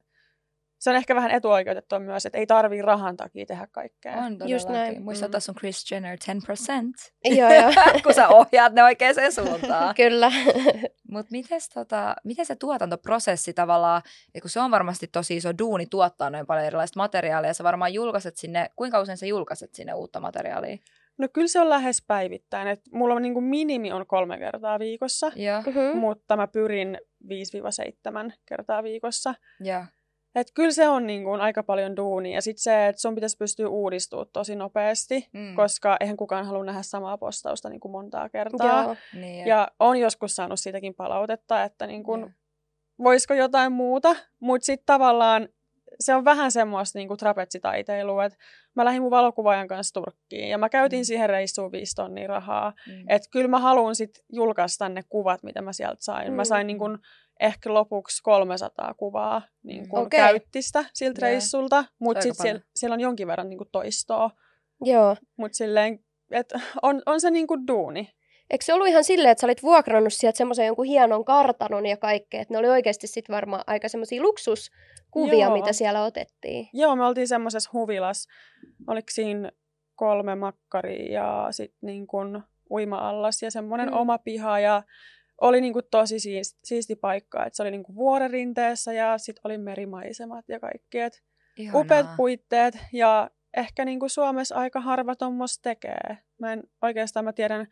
se 0.78 0.90
on 0.90 0.96
ehkä 0.96 1.14
vähän 1.14 1.30
etuoikeutettua 1.30 1.98
myös, 1.98 2.26
että 2.26 2.38
ei 2.38 2.46
tarvii 2.46 2.82
rahan 2.82 3.16
takia 3.16 3.46
tehdä 3.46 3.66
kaikkea. 3.72 4.16
On 4.16 4.48
Just 4.48 4.68
näin. 4.68 5.02
Muista 5.02 5.28
mm. 5.28 5.32
sun 5.38 5.54
Chris 5.54 5.90
Jenner 5.90 6.18
10%. 7.24 7.34
joo, 7.36 7.52
joo. 7.52 7.72
kun 8.04 8.14
sä 8.14 8.28
ohjaat 8.28 8.72
ne 8.72 8.84
oikeaan 8.84 9.32
suuntaan. 9.32 9.94
Kyllä. 9.94 10.32
Mutta 11.12 11.34
tota, 11.74 12.16
miten 12.24 12.46
se 12.46 12.56
tuotantoprosessi 12.56 13.52
tavallaan, 13.52 14.02
ja 14.34 14.40
kun 14.40 14.50
se 14.50 14.60
on 14.60 14.70
varmasti 14.70 15.06
tosi 15.06 15.36
iso 15.36 15.58
duuni 15.58 15.86
tuottaa 15.86 16.30
noin 16.30 16.46
paljon 16.46 16.66
erilaista 16.66 17.00
materiaalia, 17.00 17.54
sä 17.54 17.64
varmaan 17.64 17.94
julkaiset 17.94 18.36
sinne, 18.36 18.70
kuinka 18.76 19.00
usein 19.00 19.18
sä 19.18 19.26
julkaiset 19.26 19.74
sinne 19.74 19.94
uutta 19.94 20.20
materiaalia? 20.20 20.76
No 21.18 21.28
kyllä 21.32 21.48
se 21.48 21.60
on 21.60 21.68
lähes 21.68 22.04
päivittäin. 22.06 22.68
Et 22.68 22.80
mulla 22.92 23.14
on 23.14 23.22
niin 23.22 23.34
kuin 23.34 23.44
minimi 23.44 23.92
on 23.92 24.06
kolme 24.06 24.38
kertaa 24.38 24.78
viikossa, 24.78 25.32
ja. 25.36 25.62
Mm-hmm. 25.66 25.98
mutta 25.98 26.36
mä 26.36 26.46
pyrin 26.46 26.98
5-7 27.24 27.28
kertaa 28.46 28.82
viikossa. 28.82 29.34
Ja. 29.60 29.86
Et 30.40 30.50
kyllä 30.54 30.70
se 30.70 30.88
on 30.88 31.06
niin 31.06 31.24
kuin 31.24 31.40
aika 31.40 31.62
paljon 31.62 31.96
duunia. 31.96 32.34
Ja 32.34 32.42
sitten 32.42 32.62
se, 32.62 32.86
että 32.86 33.00
sun 33.00 33.14
pitäisi 33.14 33.36
pystyä 33.36 33.68
uudistumaan 33.68 34.28
tosi 34.32 34.56
nopeasti, 34.56 35.28
mm. 35.32 35.54
koska 35.54 35.96
eihän 36.00 36.16
kukaan 36.16 36.46
halua 36.46 36.64
nähdä 36.64 36.82
samaa 36.82 37.18
postausta 37.18 37.68
niin 37.68 37.80
kuin 37.80 37.92
montaa 37.92 38.28
kertaa. 38.28 38.82
Joo. 38.82 38.96
Niin, 39.14 39.46
ja 39.46 39.68
on 39.80 39.96
joskus 39.96 40.36
saanut 40.36 40.60
siitäkin 40.60 40.94
palautetta, 40.94 41.64
että 41.64 41.86
niin 41.86 42.02
kuin, 42.02 42.34
voisiko 43.02 43.34
jotain 43.34 43.72
muuta, 43.72 44.16
mutta 44.40 44.64
sitten 44.64 44.86
tavallaan 44.86 45.48
se 46.00 46.14
on 46.14 46.24
vähän 46.24 46.52
semmoista 46.52 46.98
niinku 46.98 47.16
trapetsitaiteilua, 47.16 48.24
että 48.24 48.38
mä 48.76 48.84
lähdin 48.84 49.02
mun 49.02 49.10
valokuvaajan 49.10 49.68
kanssa 49.68 49.94
Turkkiin 49.94 50.48
ja 50.48 50.58
mä 50.58 50.68
käytin 50.68 51.00
mm. 51.00 51.04
siihen 51.04 51.30
reissuun 51.30 51.72
viisi 51.72 51.94
tonnia 51.94 52.26
rahaa. 52.26 52.72
Mm. 52.86 53.04
Että 53.08 53.28
kyllä 53.30 53.48
mä 53.48 53.58
haluan 53.58 53.94
sitten 53.94 54.24
julkaista 54.32 54.88
ne 54.88 55.02
kuvat, 55.08 55.42
mitä 55.42 55.62
mä 55.62 55.72
sieltä 55.72 55.96
sain. 56.00 56.28
Mm. 56.28 56.34
Mä 56.34 56.44
sain 56.44 56.66
niinku 56.66 56.84
ehkä 57.40 57.74
lopuksi 57.74 58.22
300 58.22 58.94
kuvaa 58.94 59.42
niin 59.62 59.88
kuin 59.88 60.02
okay. 60.06 60.20
käyttistä 60.20 60.84
siltä 60.92 61.26
yeah. 61.26 61.32
reissulta, 61.32 61.84
mutta 61.98 62.22
sitten 62.22 62.42
siellä, 62.42 62.60
siellä 62.74 62.94
on 62.94 63.00
jonkin 63.00 63.26
verran 63.26 63.48
niin 63.48 63.58
kuin 63.58 63.68
toistoa. 63.72 64.30
Joo. 64.84 65.16
Mutta 65.36 65.56
silleen, 65.56 66.04
että 66.30 66.60
on, 66.82 67.02
on 67.06 67.20
se 67.20 67.30
niin 67.30 67.46
kuin 67.46 67.66
duuni. 67.66 68.10
Eikö 68.50 68.64
se 68.64 68.74
ollut 68.74 68.88
ihan 68.88 69.04
silleen, 69.04 69.32
että 69.32 69.40
sä 69.40 69.46
olit 69.46 69.62
vuokrannut 69.62 70.12
sieltä 70.12 70.36
semmoisen 70.36 70.66
jonkun 70.66 70.84
hienon 70.84 71.24
kartanon 71.24 71.86
ja 71.86 71.96
kaikkea, 71.96 72.40
että 72.40 72.54
ne 72.54 72.58
oli 72.58 72.68
oikeasti 72.68 73.06
sitten 73.06 73.34
varmaan 73.34 73.64
aika 73.66 73.88
semmoisia 73.88 74.22
luksuskuvia, 74.22 75.46
Joo. 75.46 75.56
mitä 75.56 75.72
siellä 75.72 76.04
otettiin? 76.04 76.68
Joo, 76.72 76.96
me 76.96 77.06
oltiin 77.06 77.28
semmoisessa 77.28 77.70
huvilas. 77.72 78.26
Oliko 78.86 79.06
siinä 79.10 79.52
kolme 79.94 80.34
makkaria 80.34 81.12
ja 81.12 81.48
sitten 81.50 81.78
niin 81.82 82.06
kuin 82.06 82.42
uima-allas 82.70 83.42
ja 83.42 83.50
semmoinen 83.50 83.88
mm. 83.88 83.96
oma 83.96 84.18
piha 84.18 84.60
ja 84.60 84.82
oli 85.40 85.60
niin 85.60 85.72
kuin 85.72 85.84
tosi 85.90 86.20
siisti, 86.20 86.58
siisti 86.64 86.96
paikka. 86.96 87.46
Et 87.46 87.54
se 87.54 87.62
oli 87.62 87.70
niin 87.70 87.82
kuin 87.82 87.96
vuorerinteessä 87.96 88.92
ja 88.92 89.18
sitten 89.18 89.40
oli 89.44 89.58
merimaisemat 89.58 90.44
ja 90.48 90.60
kaikki. 90.60 91.00
Et 91.00 91.22
upeat 91.74 92.06
puitteet 92.16 92.78
ja 92.92 93.30
ehkä 93.56 93.84
niin 93.84 94.00
kuin 94.00 94.10
Suomessa 94.10 94.54
aika 94.54 94.80
harva 94.80 95.16
tuommoista 95.16 95.62
tekee. 95.62 96.18
Mä 96.40 96.52
en, 96.52 96.62
oikeastaan 96.82 97.24
mä 97.24 97.32
tiedän 97.32 97.66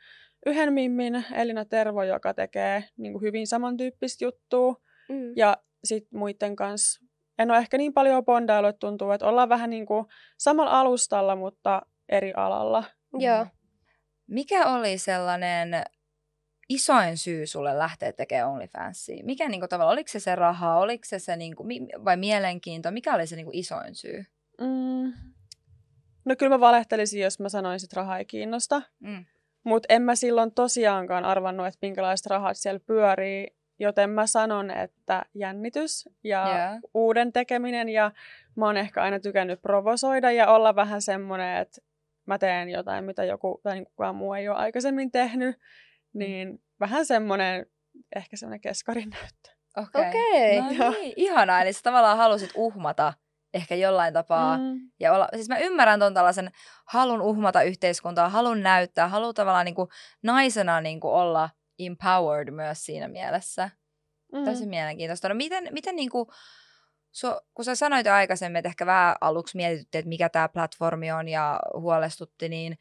yhden 0.46 0.72
mimmin, 0.72 1.24
Elina 1.34 1.64
Tervo, 1.64 2.02
joka 2.02 2.34
tekee 2.34 2.84
niin 2.96 3.12
kuin 3.12 3.22
hyvin 3.22 3.46
samantyyppistä 3.46 4.24
juttua. 4.24 4.74
Mm. 5.08 5.32
Ja 5.36 5.56
sitten 5.84 6.18
muiden 6.18 6.56
kanssa 6.56 7.06
en 7.38 7.50
ole 7.50 7.58
ehkä 7.58 7.78
niin 7.78 7.92
paljon 7.92 8.24
bondailu, 8.24 8.66
että 8.66 8.80
tuntuu, 8.80 9.10
että 9.10 9.26
ollaan 9.26 9.48
vähän 9.48 9.70
niin 9.70 9.86
kuin 9.86 10.06
samalla 10.38 10.80
alustalla, 10.80 11.36
mutta 11.36 11.82
eri 12.08 12.32
alalla. 12.36 12.84
Joo. 13.18 13.46
Mikä 14.26 14.66
oli 14.66 14.98
sellainen 14.98 15.82
isoin 16.68 17.16
syy 17.16 17.46
sulle 17.46 17.78
lähteä 17.78 18.12
tekemään 18.12 18.48
OnlyFansia? 18.48 19.24
Mikä 19.24 19.48
niin 19.48 19.60
kuin, 19.60 19.70
tavallaan, 19.70 19.92
oliko 19.92 20.08
se 20.08 20.20
se 20.20 20.34
raha, 20.34 20.76
oliko 20.76 21.04
se 21.04 21.18
se 21.18 21.36
niin 21.36 21.56
kuin, 21.56 21.88
vai 22.04 22.16
mielenkiinto? 22.16 22.90
Mikä 22.90 23.14
oli 23.14 23.26
se 23.26 23.36
niin 23.36 23.46
kuin, 23.46 23.58
isoin 23.58 23.94
syy? 23.94 24.24
Mm. 24.60 25.12
No 26.24 26.36
kyllä 26.38 26.54
mä 26.54 26.60
valehtelisin, 26.60 27.22
jos 27.22 27.40
mä 27.40 27.48
sanoisin, 27.48 27.86
että 27.86 28.00
raha 28.00 28.18
ei 28.18 28.24
kiinnosta. 28.24 28.82
Mm. 29.00 29.24
Mutta 29.64 29.86
en 29.94 30.02
mä 30.02 30.14
silloin 30.14 30.52
tosiaankaan 30.52 31.24
arvannut, 31.24 31.66
että 31.66 31.78
minkälaiset 31.82 32.26
rahat 32.26 32.56
siellä 32.56 32.80
pyörii. 32.86 33.56
Joten 33.78 34.10
mä 34.10 34.26
sanon, 34.26 34.70
että 34.70 35.22
jännitys 35.34 36.08
ja 36.24 36.46
yeah. 36.46 36.78
uuden 36.94 37.32
tekeminen 37.32 37.88
ja 37.88 38.12
mä 38.56 38.66
oon 38.66 38.76
ehkä 38.76 39.02
aina 39.02 39.20
tykännyt 39.20 39.62
provosoida 39.62 40.32
ja 40.32 40.48
olla 40.48 40.76
vähän 40.76 41.02
semmoinen, 41.02 41.56
että 41.56 41.80
mä 42.26 42.38
teen 42.38 42.68
jotain, 42.68 43.04
mitä 43.04 43.24
joku 43.24 43.60
tai 43.62 43.74
niin 43.74 43.84
kukaan 43.84 44.16
muu 44.16 44.34
ei 44.34 44.48
ole 44.48 44.56
aikaisemmin 44.56 45.10
tehnyt. 45.10 45.56
Mm. 46.16 46.18
Niin 46.18 46.62
vähän 46.80 47.06
semmoinen, 47.06 47.66
ehkä 48.16 48.36
semmoinen 48.36 48.60
keskarin 48.60 49.10
näyttö. 49.10 49.50
Okei. 49.76 50.58
Okay. 50.58 50.74
Okay. 50.74 50.76
No 50.78 50.90
niin, 50.90 51.12
ihanaa. 51.16 51.62
Eli 51.62 51.72
sä 51.72 51.80
tavallaan 51.82 52.18
halusit 52.18 52.50
uhmata 52.54 53.12
ehkä 53.54 53.74
jollain 53.74 54.14
tapaa. 54.14 54.58
Mm. 54.58 54.80
Ja 55.00 55.12
olla, 55.12 55.28
siis 55.34 55.48
mä 55.48 55.58
ymmärrän 55.58 56.00
ton 56.00 56.14
tällaisen 56.14 56.50
halun 56.86 57.22
uhmata 57.22 57.62
yhteiskuntaa, 57.62 58.28
halun 58.28 58.62
näyttää, 58.62 59.08
halun 59.08 59.34
tavallaan 59.34 59.64
niin 59.64 59.74
kuin 59.74 59.88
naisena 60.22 60.80
niin 60.80 61.00
kuin 61.00 61.12
olla 61.12 61.50
empowered 61.78 62.50
myös 62.50 62.86
siinä 62.86 63.08
mielessä. 63.08 63.70
Mm. 64.32 64.44
Tosi 64.44 64.66
mielenkiintoista. 64.66 65.28
No 65.28 65.34
miten, 65.34 65.68
miten 65.70 65.96
niin 65.96 66.10
kuin, 66.10 66.26
so, 67.12 67.40
kun 67.54 67.64
sä 67.64 67.74
sanoit 67.74 68.06
jo 68.06 68.12
aikaisemmin, 68.12 68.56
että 68.56 68.68
ehkä 68.68 68.86
vähän 68.86 69.16
aluksi 69.20 69.56
mietitytti, 69.56 69.98
että 69.98 70.08
mikä 70.08 70.28
tämä 70.28 70.48
platformi 70.48 71.12
on 71.12 71.28
ja 71.28 71.60
huolestutti, 71.74 72.48
niin 72.48 72.78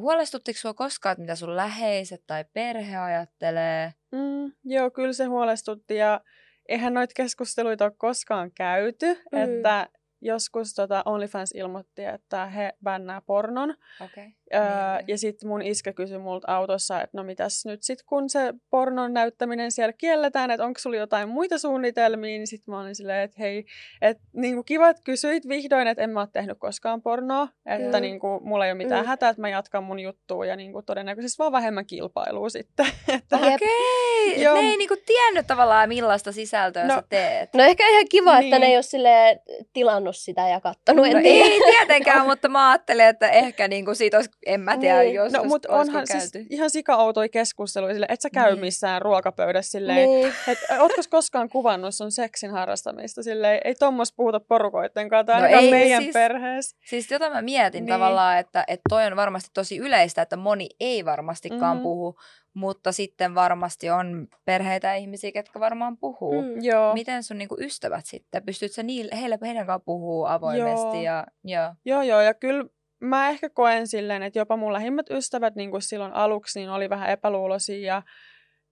huolestuttiko 0.00 0.58
sinua 0.58 0.74
koskaan, 0.74 1.12
että 1.12 1.20
mitä 1.20 1.34
sun 1.34 1.56
läheiset 1.56 2.22
tai 2.26 2.44
perhe 2.52 2.96
ajattelee? 2.96 3.94
Mm, 4.12 4.52
joo, 4.64 4.90
kyllä 4.90 5.12
se 5.12 5.24
huolestutti 5.24 5.96
ja 5.96 6.20
eihän 6.68 6.94
noita 6.94 7.14
keskusteluita 7.16 7.84
ole 7.84 7.92
koskaan 7.98 8.50
käyty, 8.54 9.06
mm. 9.32 9.38
että 9.38 9.88
joskus 10.20 10.74
tota 10.74 11.02
OnlyFans 11.04 11.52
ilmoitti, 11.54 12.04
että 12.04 12.46
he 12.46 12.72
bännää 12.84 13.20
pornon. 13.20 13.74
Okay. 14.00 14.30
Öö, 14.54 14.60
niin, 14.96 15.08
ja 15.08 15.18
sitten 15.18 15.48
mun 15.48 15.62
iskä 15.62 15.92
kysyi 15.92 16.18
multa 16.18 16.54
autossa, 16.54 17.02
että 17.02 17.16
no 17.16 17.24
mitäs 17.24 17.66
nyt 17.66 17.82
sit 17.82 18.02
kun 18.02 18.30
se 18.30 18.54
pornon 18.70 19.14
näyttäminen 19.14 19.72
siellä 19.72 19.92
kielletään, 19.92 20.50
että 20.50 20.64
onko 20.64 20.78
sulla 20.78 20.96
jotain 20.96 21.28
muita 21.28 21.58
suunnitelmia, 21.58 22.28
niin 22.28 22.46
sitten 22.46 22.74
mä 22.74 22.80
olin 22.80 22.94
silleen, 22.94 23.22
että 23.22 23.36
hei, 23.38 23.64
että 24.02 24.22
niinku 24.32 24.62
kiva, 24.62 24.88
että 24.88 25.02
kysyit 25.04 25.48
vihdoin, 25.48 25.88
että 25.88 26.02
en 26.02 26.10
mä 26.10 26.20
ole 26.20 26.28
tehnyt 26.32 26.58
koskaan 26.58 27.02
pornoa, 27.02 27.48
että 27.66 27.98
mm. 27.98 28.02
niinku, 28.02 28.40
mulla 28.42 28.66
ei 28.66 28.72
ole 28.72 28.78
mitään 28.78 29.04
mm. 29.04 29.08
hätää, 29.08 29.30
että 29.30 29.40
mä 29.40 29.48
jatkan 29.48 29.84
mun 29.84 30.00
juttua 30.00 30.46
ja 30.46 30.56
niinku, 30.56 30.82
todennäköisesti 30.82 31.38
vaan 31.38 31.52
vähemmän 31.52 31.86
kilpailua 31.86 32.48
sitten. 32.48 32.86
Okei, 33.32 33.50
okay. 34.50 34.62
ne 34.62 34.70
ei 34.70 34.76
niinku 34.76 34.96
tiennyt 35.06 35.46
tavallaan 35.46 35.88
millaista 35.88 36.32
sisältöä 36.32 36.86
no, 36.86 36.94
sä 36.94 37.02
teet. 37.08 37.54
No 37.54 37.64
ehkä 37.64 37.88
ihan 37.88 38.04
kiva, 38.10 38.38
niin. 38.38 38.44
että 38.44 38.58
ne 38.58 38.66
ei 38.66 38.76
ole 38.76 39.40
tilannut 39.72 40.16
sitä 40.16 40.48
ja 40.48 40.60
kattonut. 40.60 41.06
No 41.12 41.20
ei 41.24 41.60
tietenkään, 41.70 42.26
mutta 42.30 42.48
mä 42.48 42.70
ajattelin, 42.70 43.06
että 43.06 43.28
ehkä 43.30 43.68
niinku 43.68 43.94
siitä 43.94 44.16
olisi 44.16 44.30
en 44.46 44.60
mä 44.60 44.78
tiedä, 44.78 44.98
niin. 44.98 45.14
jos 45.14 45.32
no, 45.32 45.44
mutta 45.44 45.68
onhan 45.72 46.06
siis 46.06 46.32
ihan 46.50 46.70
sika-outoja 46.70 47.28
keskusteluja 47.28 47.94
sille, 47.94 48.06
et 48.08 48.20
sä 48.20 48.30
käy 48.30 48.50
niin. 48.50 48.60
missään 48.60 49.02
ruokapöydässä 49.02 49.70
silleen, 49.70 50.08
niin. 50.08 50.32
että 50.48 50.82
ootko 50.82 51.02
koskaan 51.10 51.48
kuvannut 51.48 51.94
sun 51.94 52.12
seksin 52.12 52.50
harrastamista 52.50 53.22
silleen, 53.22 53.60
ei 53.64 53.74
tommos 53.74 54.12
puhuta 54.12 54.40
porukoitten 54.40 55.08
kanssa, 55.08 55.38
no 55.38 55.46
ei, 55.46 55.70
meidän 55.70 56.02
siis, 56.02 56.12
perheessä. 56.12 56.76
Siis 56.84 57.10
jota 57.10 57.30
mä 57.30 57.42
mietin 57.42 57.84
niin. 57.84 57.94
tavallaan, 57.94 58.38
että, 58.38 58.64
että 58.68 58.82
toi 58.88 59.06
on 59.06 59.16
varmasti 59.16 59.50
tosi 59.54 59.78
yleistä, 59.78 60.22
että 60.22 60.36
moni 60.36 60.68
ei 60.80 61.04
varmastikaan 61.04 61.76
mm-hmm. 61.76 61.82
puhu, 61.82 62.18
mutta 62.54 62.92
sitten 62.92 63.34
varmasti 63.34 63.90
on 63.90 64.28
perheitä 64.44 64.94
ihmisiä, 64.94 65.32
ketkä 65.32 65.60
varmaan 65.60 65.96
puhuu. 65.96 66.42
Mm, 66.42 66.62
joo. 66.62 66.94
Miten 66.94 67.22
sun 67.22 67.38
niinku, 67.38 67.56
ystävät 67.60 68.06
sitten? 68.06 68.44
Pystytkö 68.44 68.74
sä 68.74 68.82
niille, 68.82 69.20
heille, 69.20 69.38
heidän 69.42 69.66
kanssaan 69.66 69.84
puhuu 69.84 70.24
avoimesti? 70.24 70.86
Joo. 70.86 71.02
Ja, 71.02 71.26
joo. 71.44 71.74
joo, 71.84 72.02
joo, 72.02 72.20
ja 72.20 72.34
kyllä 72.34 72.64
mä 73.00 73.28
ehkä 73.28 73.50
koen 73.50 73.86
silleen, 73.86 74.22
että 74.22 74.38
jopa 74.38 74.56
mun 74.56 74.72
lähimmät 74.72 75.10
ystävät 75.10 75.54
niin 75.54 75.70
kuin 75.70 75.82
silloin 75.82 76.12
aluksi 76.12 76.58
niin 76.58 76.70
oli 76.70 76.90
vähän 76.90 77.10
epäluuloisia 77.10 77.86
ja, 77.86 78.02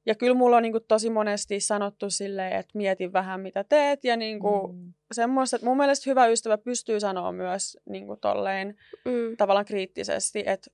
ja 0.06 0.14
kyllä 0.14 0.34
mulla 0.34 0.56
on 0.56 0.62
niin 0.62 0.72
kuin 0.72 0.84
tosi 0.88 1.10
monesti 1.10 1.60
sanottu 1.60 2.10
silleen, 2.10 2.52
että 2.52 2.78
mieti 2.78 3.12
vähän 3.12 3.40
mitä 3.40 3.64
teet 3.64 4.04
ja 4.04 4.16
niin 4.16 4.40
kuin 4.40 4.76
mm. 4.76 4.92
semmoista, 5.12 5.56
että 5.56 5.66
mun 5.66 5.76
mielestä 5.76 6.10
hyvä 6.10 6.26
ystävä 6.26 6.58
pystyy 6.58 7.00
sanoa 7.00 7.32
myös 7.32 7.78
niin 7.88 8.06
kuin 8.06 8.20
tolleen 8.20 8.76
mm. 9.04 9.36
tavallaan 9.36 9.66
kriittisesti, 9.66 10.42
että 10.46 10.70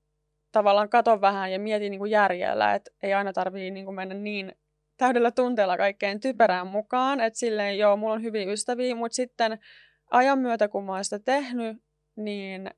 tavallaan 0.53 0.89
kato 0.89 1.21
vähän 1.21 1.53
ja 1.53 1.59
mieti 1.59 1.91
niin 1.91 1.99
kuin 1.99 2.11
järjellä, 2.11 2.75
että 2.75 2.91
ei 3.03 3.15
aina 3.15 3.33
tarvii 3.33 3.71
niin 3.71 3.85
kuin 3.85 3.95
mennä 3.95 4.15
niin 4.15 4.53
täydellä 4.97 5.31
tunteella 5.31 5.77
kaikkeen 5.77 6.21
typerään 6.21 6.67
mukaan, 6.67 7.21
että 7.21 7.39
silleen 7.39 7.79
joo, 7.79 7.97
mulla 7.97 8.15
on 8.15 8.23
hyviä 8.23 8.53
ystäviä, 8.53 8.95
mutta 8.95 9.17
sitten 9.17 9.59
ajan 10.11 10.39
myötä 10.39 10.69
kun 10.69 10.85
mä 10.85 10.93
oon 10.93 11.05
sitä 11.05 11.19
tehnyt, 11.19 11.77
niin 12.17 12.71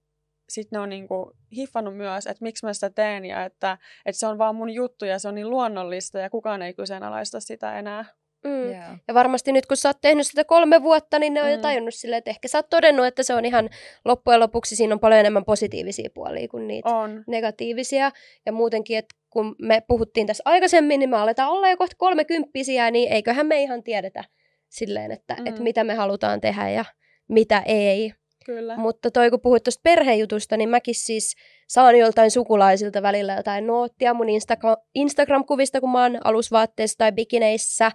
sitten 0.49 0.77
ne 0.77 0.81
on 0.81 0.89
niinku 0.89 1.33
hiffannut 1.57 1.97
myös, 1.97 2.27
että 2.27 2.43
miksi 2.43 2.67
mä 2.67 2.73
sitä 2.75 2.91
teen 2.91 3.25
ja 3.25 3.45
että, 3.45 3.79
että 4.07 4.19
se 4.19 4.27
on 4.27 4.39
vaan 4.39 4.55
mun 4.55 4.71
juttu 4.71 5.05
ja 5.05 5.19
se 5.19 5.29
on 5.29 5.35
niin 5.35 5.51
luonnollista 5.51 6.19
ja 6.19 6.31
kukaan 6.31 6.63
ei 6.63 6.75
kyseenalaista 6.75 7.41
sitä 7.41 7.79
enää. 7.79 8.05
Mm. 8.45 8.71
Yeah. 8.71 8.99
Ja 9.09 9.15
varmasti 9.15 9.53
nyt 9.53 9.67
kun 9.67 9.77
sä 9.77 9.89
oot 9.89 10.01
tehnyt 10.01 10.27
sitä 10.27 10.45
kolme 10.45 10.83
vuotta, 10.83 11.19
niin 11.19 11.35
ne 11.35 11.43
on 11.43 11.49
mm. 11.49 11.53
jo 11.53 11.59
tajunnut 11.59 11.95
silleen, 11.95 12.19
että 12.19 12.31
ehkä 12.31 12.49
sä 12.49 12.59
oot 12.59 12.71
todennut, 12.71 13.07
että 13.07 13.23
se 13.23 13.35
on 13.35 13.45
ihan 13.45 13.71
loppujen 14.05 14.41
lopuksi 14.41 14.77
siinä 14.77 14.95
on 14.95 15.01
paljon 15.01 15.21
enemmän 15.21 15.45
positiivisia 15.45 16.11
puolia 16.15 16.49
kuin 16.49 16.69
niitä 16.69 16.89
on. 16.89 17.25
negatiivisia. 17.27 18.11
Ja 18.47 18.53
muutenkin, 18.53 18.99
että 18.99 19.15
kun 19.31 19.57
me 19.59 19.83
puhuttiin 19.89 20.27
tässä 20.27 20.43
aikaisemmin, 20.45 21.01
niin 21.01 21.11
me 21.11 21.17
aletaan 21.17 21.51
olla 21.51 21.71
jo 21.71 21.77
kohta 21.77 21.97
kolmekymppisiä, 21.99 22.91
niin 22.91 23.13
eiköhän 23.13 23.47
me 23.47 23.63
ihan 23.63 23.83
tiedetä 23.83 24.25
silleen, 24.69 25.13
että, 25.13 25.35
mm. 25.35 25.47
että 25.47 25.63
mitä 25.63 25.85
me 25.85 25.95
halutaan 25.95 26.41
tehdä 26.41 26.71
ja 26.71 26.85
mitä 27.29 27.63
ei. 27.67 28.15
Kyllä. 28.45 28.77
Mutta 28.77 29.11
toi 29.11 29.31
kun 29.31 29.41
puhuit 29.41 29.63
tuosta 29.63 29.81
perhejutusta, 29.83 30.57
niin 30.57 30.69
mäkin 30.69 30.95
siis 30.95 31.35
saan 31.69 31.99
joltain 31.99 32.31
sukulaisilta 32.31 33.03
välillä 33.03 33.35
jotain 33.35 33.67
noottia 33.67 34.15
mun 34.15 34.27
Insta- 34.27 34.83
Instagram-kuvista, 34.95 35.81
kun 35.81 35.91
mä 35.91 36.03
oon 36.03 36.19
alusvaatteissa 36.25 36.99
tai 36.99 37.13
bikineissä. 37.13 37.91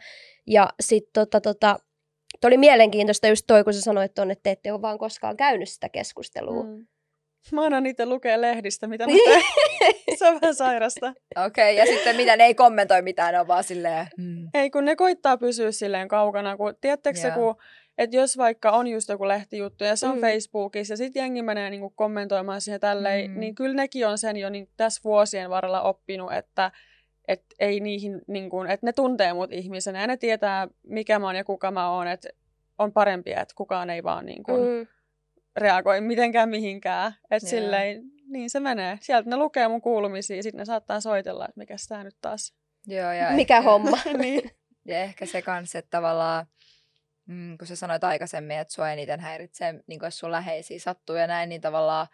Ja 0.48 0.70
sitten 0.80 1.12
tota, 1.14 1.42
tota, 1.42 1.80
oli 2.44 2.58
mielenkiintoista 2.58 3.28
just 3.28 3.44
toi, 3.48 3.64
kun 3.64 3.74
sä 3.74 3.82
sanoit 3.82 4.14
ton, 4.14 4.32
että 4.32 4.44
te 4.44 4.52
ette 4.52 4.74
ole 4.74 4.82
vaan 4.82 4.98
koskaan 4.98 5.38
käynyt 5.38 5.70
sitä 5.70 5.90
keskustelua. 5.90 6.64
Mm. 6.64 6.88
Mä 7.52 7.66
annan 7.66 7.84
niitä 7.84 8.06
lukea 8.06 8.42
lehdistä, 8.42 8.88
mitä 8.88 9.08
mä 9.08 9.14
teen. 9.26 9.42
Se 10.20 10.28
on 10.28 10.40
vähän 10.42 10.56
sairasta. 10.56 11.14
Okei, 11.46 11.46
okay, 11.46 11.72
ja 11.74 11.86
sitten 11.86 12.16
mitä 12.16 12.36
ne 12.36 12.44
ei 12.44 12.56
kommentoi 12.56 13.02
mitään, 13.02 13.34
ne 13.34 13.40
on 13.40 13.48
vaan 13.48 13.64
silleen... 13.64 14.08
Mm. 14.18 14.50
Ei, 14.54 14.70
kun 14.70 14.86
ne 14.86 14.96
koittaa 14.96 15.38
pysyä 15.38 15.72
silleen 15.72 16.08
kaukana, 16.08 16.58
kun 16.58 16.76
tiedättekö 16.82 17.20
yeah. 17.20 17.34
se, 17.34 17.40
kun 17.40 17.56
että 18.00 18.16
jos 18.16 18.38
vaikka 18.38 18.72
on 18.72 18.88
just 18.88 19.10
joku 19.10 19.28
lehtijuttu 19.28 19.84
ja 19.84 19.96
se 19.96 20.08
on 20.08 20.16
mm. 20.16 20.22
Facebookissa 20.22 20.94
ja 20.94 20.98
sitten 20.98 21.20
jengi 21.20 21.42
menee 21.42 21.70
niinku 21.70 21.90
kommentoimaan 21.90 22.62
siihen 22.62 22.80
tälleen, 22.80 23.32
mm. 23.32 23.40
niin 23.40 23.56
kyllä 23.56 23.76
nekin 23.76 24.08
on 24.08 24.18
sen 24.18 24.38
jo 24.38 24.50
niin 24.50 24.70
tässä 24.78 25.02
vuosien 25.04 25.50
varrella 25.50 25.82
oppinut, 25.82 26.34
että 26.34 26.72
että 27.28 27.56
ei 27.60 27.80
niihin, 27.80 28.22
niin 28.28 28.50
kuin, 28.50 28.70
että 28.70 28.86
ne 28.86 28.94
tuntee 28.94 29.34
mut 29.34 29.54
ihmisenä 29.54 30.02
ja 30.02 30.08
ne 30.08 30.18
tietää, 30.18 30.68
mikä 30.84 31.20
mä 31.20 31.26
oon 31.26 31.36
ja 31.36 31.44
kuka 31.44 31.72
mä 31.72 31.92
oon, 31.92 32.08
että 32.08 32.30
on 32.78 32.94
parempi, 32.94 33.32
että 33.32 33.54
kukaan 33.56 33.90
ei 33.90 34.04
vaan 34.04 34.26
niin 34.26 34.44
kuin, 34.44 34.62
mm. 34.62 34.88
reagoi 35.56 36.02
mitenkään 36.02 36.50
mihinkään. 36.50 37.14
Että 37.32 37.50
silleen, 37.50 38.04
niin 38.28 38.50
se 38.50 38.60
menee. 38.60 38.98
Sieltä 39.02 39.30
ne 39.30 39.38
lukee 39.38 39.68
mun 39.68 39.82
kuulumisia, 39.82 40.44
sitten 40.44 40.60
ne 40.60 40.66
saattaa 40.66 41.00
soitella, 41.00 41.46
että 41.46 41.60
mikä 41.60 41.76
tämä 41.90 42.04
nyt 42.04 42.18
taas. 42.22 42.54
Joo, 42.88 43.12
ja 43.12 43.32
mikä 43.32 43.58
ehkä, 43.58 43.70
homma. 43.70 43.98
niin. 44.22 44.52
Ja 44.86 45.00
ehkä 45.00 45.26
se 45.26 45.42
kanssa, 45.42 45.80
että 45.80 45.90
tavallaan, 45.90 46.46
mm, 47.30 47.58
kun 47.58 47.68
sä 47.68 47.76
sanoit 47.76 48.04
aikaisemmin, 48.04 48.58
että 48.58 48.74
sua 48.74 48.92
eniten 48.92 49.20
häiritsee, 49.20 49.84
niin 49.88 50.00
jos 50.04 50.20
sun 50.20 50.32
läheisiä 50.32 50.80
sattuu 50.80 51.16
ja 51.16 51.28
näin, 51.28 51.50
niin 51.50 51.62
tavallaan 51.62 52.08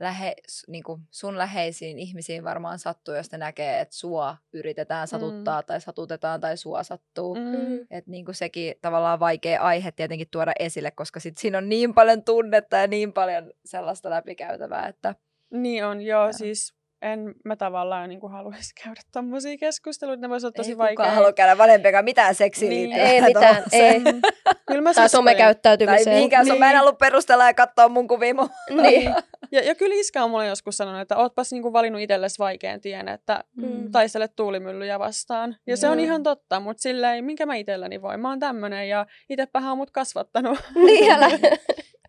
lähe, 0.00 0.34
niin 0.68 0.84
kuin 0.84 1.02
sun 1.10 1.38
läheisiin 1.38 1.98
ihmisiin 1.98 2.44
varmaan 2.44 2.78
sattuu, 2.78 3.14
jos 3.14 3.32
ne 3.32 3.38
näkee, 3.38 3.80
että 3.80 3.96
sua 3.96 4.36
yritetään 4.52 5.08
satuttaa 5.08 5.60
mm. 5.60 5.66
tai 5.66 5.80
satutetaan 5.80 6.40
tai 6.40 6.56
sua 6.56 6.82
sattuu. 6.82 7.34
Mm. 7.34 7.80
Että 7.90 8.10
niin 8.10 8.24
kuin 8.24 8.34
sekin 8.34 8.74
tavallaan 8.82 9.20
vaikea 9.20 9.62
aihe 9.62 9.92
tietenkin 9.92 10.28
tuoda 10.30 10.52
esille, 10.58 10.90
koska 10.90 11.20
sit 11.20 11.38
siinä 11.38 11.58
on 11.58 11.68
niin 11.68 11.94
paljon 11.94 12.24
tunnetta 12.24 12.76
ja 12.76 12.86
niin 12.86 13.12
paljon 13.12 13.52
sellaista 13.64 14.10
läpikäytävää, 14.10 14.88
että... 14.88 15.14
Niin 15.50 15.84
on, 15.84 16.02
joo, 16.02 16.26
ja. 16.26 16.32
siis 16.32 16.74
en 17.02 17.34
mä 17.44 17.56
tavallaan 17.56 18.08
niin 18.08 18.20
kuin 18.20 18.32
haluaisi 18.32 18.74
käydä 18.84 19.00
tommosia 19.12 19.58
keskusteluita, 19.58 20.20
ne 20.20 20.28
voisi 20.28 20.46
olla 20.46 20.52
tosi 20.52 20.78
vaikeita. 20.78 21.02
Ei 21.02 21.06
kukaan 21.06 21.14
halua 21.14 21.32
käydä 21.32 21.58
vanhempiakaan 21.58 22.04
mitään 22.04 22.34
seksiä 22.34 22.68
niin. 22.68 22.92
Ei 22.92 23.22
mitään, 23.22 23.62
ei. 23.72 24.00
Kyllä 24.66 24.80
mä 24.80 24.94
tai 24.94 25.08
somekäyttäytymiseen. 25.08 26.04
Tai 26.04 26.14
mihinkään 26.14 26.46
niin. 26.46 26.58
mä 26.58 26.70
en 26.70 26.80
ollut 26.80 26.98
perustella 26.98 27.46
ja 27.46 27.54
katsoa 27.54 27.88
mun 27.88 28.08
kuvia 28.08 28.34
mun. 28.34 28.50
niin. 28.82 29.14
Ja, 29.52 29.60
ja 29.60 29.74
kyllä 29.74 29.94
Iska 29.94 30.24
on 30.24 30.30
mulle 30.30 30.46
joskus 30.46 30.76
sanonut, 30.76 31.00
että 31.00 31.16
ootpas 31.16 31.52
niinku 31.52 31.72
valinnut 31.72 32.00
itsellesi 32.02 32.38
vaikean 32.38 32.80
tien, 32.80 33.08
että 33.08 33.44
mm. 33.56 33.90
taistele 33.90 34.28
tuulimyllyjä 34.28 34.98
vastaan. 34.98 35.56
Ja 35.66 35.76
se 35.76 35.88
on 35.88 36.00
ihan 36.00 36.22
totta, 36.22 36.60
mutta 36.60 36.82
silleen, 36.82 37.24
minkä 37.24 37.46
mä 37.46 37.54
itselläni 37.54 38.02
voin. 38.02 38.20
Mä 38.20 38.28
oon 38.28 38.38
tämmönen 38.38 38.88
ja 38.88 39.06
itsepähän 39.30 39.72
on 39.72 39.78
mut 39.78 39.90
kasvattanut. 39.90 40.58
niin, 40.74 41.16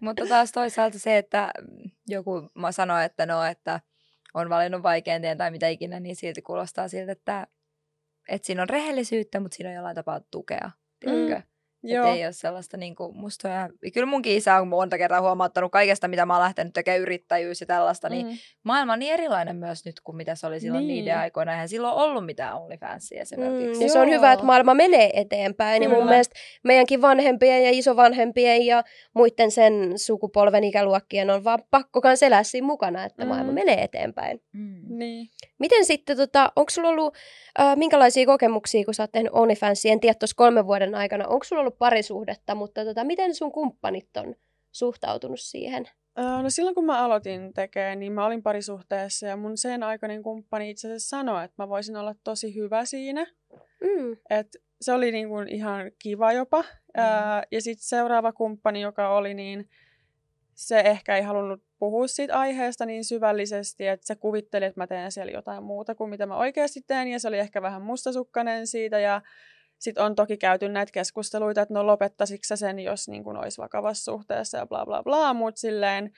mutta 0.02 0.26
taas 0.30 0.52
toisaalta 0.52 1.00
se, 1.00 1.18
että 1.18 1.52
joku 2.08 2.50
mä 2.56 2.72
sanoin, 2.72 3.04
että 3.04 3.26
no, 3.26 3.44
että 3.44 3.80
on 4.34 4.50
valinnut 4.50 4.84
vaikean 4.84 5.22
tien 5.22 5.38
tai 5.38 5.52
mitä 5.52 5.68
ikinä, 5.68 6.00
niin 6.00 6.16
silti 6.16 6.42
kuulostaa 6.42 6.88
siltä, 6.88 7.12
että, 7.12 7.48
että 8.30 8.46
siinä 8.46 8.62
on 8.62 8.70
rehellisyyttä, 8.70 9.40
mutta 9.40 9.56
siinä 9.56 9.70
on 9.70 9.76
jollain 9.76 9.96
tapaa 9.96 10.20
tukea. 10.32 10.72
Mm. 11.06 11.44
Joo. 11.84 12.14
ei 12.14 12.26
ole 12.26 12.32
sellaista 12.32 12.78
niin 12.78 12.96
kuin 12.96 13.18
musta. 13.18 13.48
Ja, 13.48 13.70
kyllä 13.94 14.08
munkin 14.08 14.38
isä 14.38 14.56
on 14.56 14.68
monta 14.68 14.98
kertaa 14.98 15.22
huomauttanut 15.22 15.72
kaikesta, 15.72 16.08
mitä 16.08 16.26
mä 16.26 16.34
oon 16.34 16.44
lähtenyt 16.44 16.74
tekemään 16.74 17.02
yrittäjyys 17.02 17.62
ja 17.62 17.68
tällaista, 17.68 18.10
niin 18.10 18.28
mm. 18.28 18.34
maailma 18.64 18.94
on 18.94 19.00
niin 19.00 19.14
erilainen 19.14 19.56
myös 19.56 19.86
nyt 19.86 20.00
kuin 20.00 20.16
mitä 20.16 20.36
se 20.36 20.48
oli 20.48 20.60
silloin 20.60 20.88
niin. 20.88 21.06
niiden 21.06 21.18
aikoina. 21.18 21.52
Eihän 21.52 21.70
silloin 21.70 21.94
ollut 21.94 22.26
mitään 22.26 22.56
OnlyFansia 22.56 23.22
esimerkiksi. 23.22 23.84
Mm, 23.84 23.90
se 23.90 24.00
on 24.00 24.10
hyvä, 24.10 24.32
että 24.32 24.46
maailma 24.46 24.74
menee 24.74 25.10
eteenpäin. 25.14 25.80
Niin 25.80 25.90
mun 25.90 26.06
mielestä 26.06 26.36
meidänkin 26.64 27.02
vanhempien 27.02 27.64
ja 27.64 27.70
isovanhempien 27.72 28.66
ja 28.66 28.84
muiden 29.14 29.52
sen 29.52 29.94
sukupolven 29.96 30.64
ikäluokkien 30.64 31.30
on 31.30 31.44
vaan 31.44 31.60
pakko 31.72 32.02
kans 32.02 32.24
elää 32.24 32.44
siinä 32.44 32.68
mukana, 32.68 33.06
että 33.06 33.24
mm. 33.24 33.30
maailma 33.30 33.52
menee 33.52 33.84
eteenpäin. 33.84 34.42
Mm. 34.54 34.98
Niin. 34.98 35.28
Miten 35.60 35.86
sitten, 35.86 36.18
tota, 36.18 36.52
onko 36.56 36.70
sulla 36.70 36.90
ollut 36.90 37.16
äh, 37.60 37.78
minkälaisia 37.78 38.26
kokemuksia, 38.26 38.86
kun 38.86 38.94
sä 38.94 39.04
oot 39.04 39.12
tehnyt 39.12 39.32
OnlyFansia, 39.34 39.92
en 39.92 40.00
tiedä 40.00 40.16
kolmen 40.36 40.68
vuoden 40.68 40.96
aikana, 40.96 41.28
onko 41.28 41.44
sulla 41.44 41.60
ollut 41.60 41.73
parisuhdetta, 41.78 42.56
mutta 42.56 42.86
tota, 42.86 43.04
miten 43.04 43.36
sun 43.36 43.52
kumppanit 43.52 44.18
on 44.18 44.36
suhtautunut 44.72 45.40
siihen? 45.40 45.90
No 46.16 46.50
silloin 46.50 46.76
kun 46.76 46.86
mä 46.86 47.04
aloitin 47.04 47.54
tekemään, 47.54 48.00
niin 48.00 48.12
mä 48.12 48.26
olin 48.26 48.44
parisuhteessa 48.44 49.28
ja 49.28 49.38
mun 49.38 49.58
sen 49.58 49.84
aikainen 49.84 50.24
kumppani 50.24 50.70
itse 50.70 50.88
asiassa 50.88 51.10
sanoi, 51.10 51.46
että 51.46 51.64
mä 51.64 51.70
voisin 51.70 51.96
olla 51.96 52.16
tosi 52.24 52.56
hyvä 52.56 52.86
siinä. 52.86 53.26
Mm. 53.82 54.18
Et 54.30 54.48
se 54.82 54.94
oli 54.94 55.12
niin 55.12 55.30
kuin 55.30 55.48
ihan 55.48 55.92
kiva 56.00 56.34
jopa. 56.34 56.62
Mm. 56.62 57.04
ja 57.52 57.62
sitten 57.62 57.88
seuraava 57.88 58.32
kumppani, 58.32 58.82
joka 58.82 59.10
oli, 59.10 59.34
niin 59.34 59.70
se 60.56 60.80
ehkä 60.80 61.16
ei 61.16 61.22
halunnut 61.22 61.64
puhua 61.80 62.08
siitä 62.08 62.40
aiheesta 62.40 62.86
niin 62.86 63.06
syvällisesti, 63.06 63.88
että 63.88 64.08
se 64.08 64.16
kuvitteli, 64.16 64.66
että 64.66 64.82
mä 64.82 64.88
teen 64.88 65.12
siellä 65.12 65.32
jotain 65.32 65.64
muuta 65.64 65.96
kuin 65.96 66.10
mitä 66.10 66.26
mä 66.26 66.38
oikeasti 66.38 66.82
teen, 66.88 67.08
ja 67.08 67.20
se 67.20 67.28
oli 67.28 67.40
ehkä 67.40 67.62
vähän 67.62 67.82
mustasukkainen 67.82 68.68
siitä, 68.68 69.00
ja 69.00 69.22
sitten 69.84 70.04
on 70.04 70.16
toki 70.16 70.38
käyty 70.38 70.70
näitä 70.70 70.92
keskusteluita, 70.92 71.62
että 71.62 71.74
no 71.74 71.88
lopettasitko 71.88 72.44
sä 72.44 72.56
sen, 72.56 72.80
jos 72.80 73.08
niin 73.08 73.24
kun 73.24 73.38
olisi 73.38 73.58
vakavassa 73.58 74.12
suhteessa 74.12 74.58
ja 74.58 74.66
bla 74.66 74.86
bla 74.86 75.04
bla, 75.04 75.34
mutta 75.34 75.60
silleen 75.60 76.12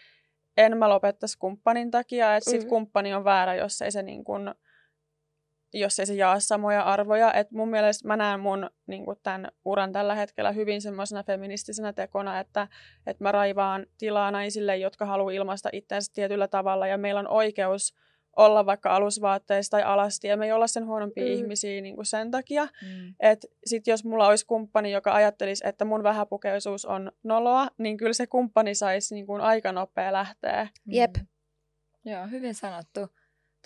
en 0.57 0.77
mä 0.77 0.89
lopettaisi 0.89 1.37
kumppanin 1.37 1.91
takia, 1.91 2.35
että 2.35 2.49
sitten 2.49 2.67
mm. 2.67 2.69
kumppani 2.69 3.13
on 3.13 3.23
väärä, 3.23 3.55
jos 3.55 3.81
ei 3.81 3.91
se 3.91 4.01
niin 4.03 4.23
kun, 4.23 4.55
jos 5.73 5.99
ei 5.99 6.05
se 6.05 6.13
jaa 6.13 6.39
samoja 6.39 6.81
arvoja. 6.81 7.33
Et 7.33 7.51
mun 7.51 7.69
mielestä 7.69 8.07
mä 8.07 8.17
näen 8.17 8.39
mun 8.39 8.69
niin 8.87 9.05
tämän 9.23 9.51
uran 9.65 9.91
tällä 9.91 10.15
hetkellä 10.15 10.51
hyvin 10.51 10.81
semmoisena 10.81 11.23
feministisenä 11.23 11.93
tekona, 11.93 12.39
että, 12.39 12.67
että 13.07 13.23
mä 13.23 13.31
raivaan 13.31 13.85
tilaa 13.97 14.31
naisille, 14.31 14.77
jotka 14.77 15.05
haluaa 15.05 15.31
ilmaista 15.31 15.69
itseänsä 15.73 16.11
tietyllä 16.13 16.47
tavalla 16.47 16.87
ja 16.87 16.97
meillä 16.97 17.19
on 17.19 17.27
oikeus 17.27 17.95
olla 18.35 18.65
vaikka 18.65 18.95
alusvaatteissa 18.95 19.71
tai 19.71 19.83
alasti, 19.83 20.27
ja 20.27 20.37
me 20.37 20.45
ei 20.45 20.51
olla 20.51 20.67
sen 20.67 20.85
huonompia 20.85 21.25
mm. 21.25 21.31
ihmisiä 21.31 21.81
niin 21.81 21.95
kuin 21.95 22.05
sen 22.05 22.31
takia. 22.31 22.63
Mm. 22.63 23.15
Että 23.19 23.47
sit 23.65 23.87
jos 23.87 24.05
mulla 24.05 24.27
olisi 24.27 24.45
kumppani, 24.45 24.91
joka 24.91 25.13
ajattelisi, 25.13 25.67
että 25.67 25.85
mun 25.85 26.03
vähäpukeisuus 26.03 26.85
on 26.85 27.11
noloa, 27.23 27.67
niin 27.77 27.97
kyllä 27.97 28.13
se 28.13 28.27
kumppani 28.27 28.75
saisi 28.75 29.15
niin 29.15 29.25
kuin 29.25 29.41
aika 29.41 29.71
nopea 29.71 30.13
lähteä. 30.13 30.67
Jep. 30.87 31.17
Mm. 31.17 31.27
Joo, 32.11 32.27
hyvin 32.31 32.55
sanottu. 32.55 32.99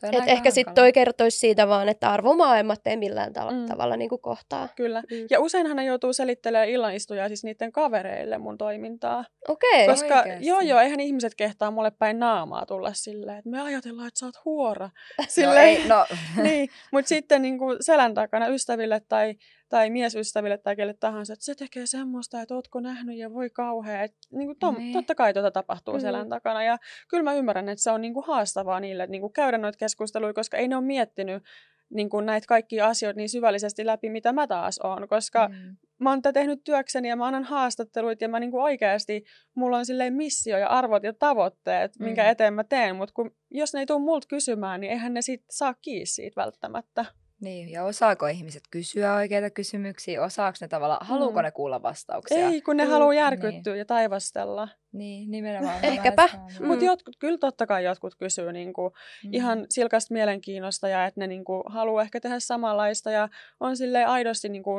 Et 0.04 0.24
ehkä 0.28 0.52
sitten 0.52 0.76
toi 0.76 0.94
kertoisi 0.94 1.40
siitä 1.40 1.68
vaan, 1.68 1.90
että 1.90 2.12
arvomaailmat 2.12 2.88
ei 2.88 2.98
millään 2.98 3.34
tav- 3.38 3.54
mm. 3.54 3.66
tavalla 3.66 3.98
niin 3.98 4.10
kuin 4.10 4.22
kohtaa. 4.22 4.68
Kyllä. 4.76 5.02
Mm. 5.12 5.28
Ja 5.30 5.40
useinhan 5.40 5.78
ne 5.78 5.86
joutuu 5.86 6.14
selittelemään 6.14 6.70
illanistuja 6.70 7.28
siis 7.28 7.44
niiden 7.44 7.72
kavereille 7.72 8.38
mun 8.38 8.58
toimintaa. 8.58 9.26
Okei. 9.48 9.84
Okay. 9.84 9.96
Koska 9.96 10.20
Oikeasti. 10.20 10.48
joo 10.48 10.60
joo, 10.60 10.80
eihän 10.80 11.00
ihmiset 11.00 11.36
kehtaa 11.36 11.72
mulle 11.72 11.92
päin 11.92 12.20
naamaa 12.20 12.66
tulla 12.66 12.94
silleen, 12.94 13.38
että 13.38 13.50
me 13.50 13.62
ajatellaan, 13.62 14.08
että 14.08 14.20
sä 14.20 14.26
oot 14.26 14.46
huora. 14.46 14.90
Silleen, 15.28 15.88
no 15.88 16.06
ei, 16.06 16.14
no. 16.14 16.18
niin, 16.44 16.70
mutta 16.92 17.10
sitten 17.10 17.42
niin 17.42 17.58
kuin 17.58 17.78
selän 17.82 18.14
takana 18.14 18.48
ystäville 18.48 19.02
tai 19.10 19.36
tai 19.70 19.90
miesystäville 19.90 20.58
tai 20.58 20.76
kelle 20.76 20.94
tahansa, 20.94 21.34
että 21.34 21.46
se 21.46 21.56
tekee 21.56 21.86
semmoista, 21.86 22.42
että 22.42 22.56
ootko 22.56 22.80
nähnyt 22.80 23.18
ja 23.18 23.34
voi 23.34 23.50
kauhea. 23.50 24.04
Et, 24.04 24.16
niin 24.32 24.48
kuin 24.48 24.60
tom, 24.60 24.76
niin. 24.78 24.94
Totta 24.94 25.16
kai 25.16 25.34
tuota 25.34 25.52
tapahtuu 25.52 25.94
mm. 25.94 26.00
selän 26.00 26.30
takana 26.30 26.64
ja 26.64 26.78
kyllä 27.08 27.24
mä 27.24 27.34
ymmärrän, 27.34 27.70
että 27.70 27.84
se 27.84 27.92
on 27.92 28.02
niin 28.02 28.14
kuin 28.14 28.26
haastavaa 28.26 28.80
niille 28.80 29.08
niin 29.08 29.22
kuin 29.22 29.34
käydä 29.34 29.58
noita 29.58 29.78
keskusteluja, 29.78 30.34
koska 30.34 30.58
ei 30.58 30.68
ne 30.68 30.76
ole 30.76 30.86
miettinyt 30.86 31.44
niin 31.90 32.10
kuin 32.10 32.26
näitä 32.26 32.48
kaikkia 32.48 32.88
asioita 32.88 33.18
niin 33.18 33.30
syvällisesti 33.30 33.86
läpi, 33.86 34.10
mitä 34.10 34.34
mä 34.34 34.48
taas 34.48 34.80
oon, 34.84 35.08
koska 35.08 35.48
mm. 35.48 35.78
mä 36.00 36.10
oon 36.10 36.22
tätä 36.22 36.40
tehnyt 36.40 36.64
työkseni 36.64 37.10
ja 37.10 37.16
mä 37.16 37.28
annan 37.28 37.44
haastatteluita 37.44 38.24
ja 38.24 38.30
mä 38.30 38.40
niin 38.40 38.52
kuin 38.52 38.64
oikeasti, 38.64 39.24
mulla 39.56 39.78
on 39.78 39.86
silleen 39.86 40.14
missio 40.14 40.58
ja 40.58 40.68
arvot 40.68 41.04
ja 41.04 41.14
tavoitteet, 41.14 42.00
mm. 42.00 42.06
minkä 42.06 42.30
eteen 42.30 42.54
mä 42.54 42.64
teen, 42.64 42.96
mutta 42.96 43.14
kun, 43.14 43.32
jos 43.52 43.74
ne 43.74 43.80
ei 43.80 43.86
tule 43.86 44.00
multa 44.00 44.28
kysymään, 44.28 44.82
niin 44.82 44.92
eihän 44.92 45.14
ne 45.14 45.22
sit 45.22 45.44
saa 45.50 45.74
kiinni 45.74 46.06
siitä 46.06 46.42
välttämättä. 46.42 47.06
Niin, 47.42 47.70
ja 47.70 47.84
osaako 47.84 48.28
ihmiset 48.28 48.64
kysyä 48.72 49.14
oikeita 49.14 49.50
kysymyksiä? 49.50 50.24
Osaako 50.24 50.58
ne 50.62 50.68
tavallaan, 50.68 51.06
haluuko 51.06 51.40
mm. 51.40 51.44
ne 51.44 51.52
kuulla 51.52 51.82
vastauksia? 51.82 52.48
Ei, 52.48 52.62
kun 52.62 52.78
ne 52.78 52.86
mm. 52.86 52.92
haluaa 52.92 53.14
järkyttyä 53.14 53.74
niin. 53.74 53.80
ja 53.80 53.86
taivastella. 53.86 54.68
Niin, 54.92 55.32
nimenomaan. 55.32 55.86
Ehkäpä. 55.86 56.30
Mm. 56.60 56.68
Mutta 56.68 56.86
jotkut, 56.86 57.16
kyllä 57.20 57.38
totta 57.38 57.68
kai 57.68 57.84
jotkut 57.84 58.16
kysyy 58.16 58.54
niinku, 58.54 58.94
mm. 59.24 59.34
ihan 59.34 59.66
silkasta 59.70 60.14
mielenkiinnosta 60.14 60.88
ja 60.88 61.06
että 61.06 61.20
ne 61.20 61.28
niinku, 61.28 61.64
haluaa 61.66 62.04
ehkä 62.04 62.20
tehdä 62.20 62.40
samanlaista 62.40 63.12
ja 63.12 63.30
on 63.60 63.78
sille 63.78 64.06
aidosti 64.06 64.50
niinku, 64.50 64.72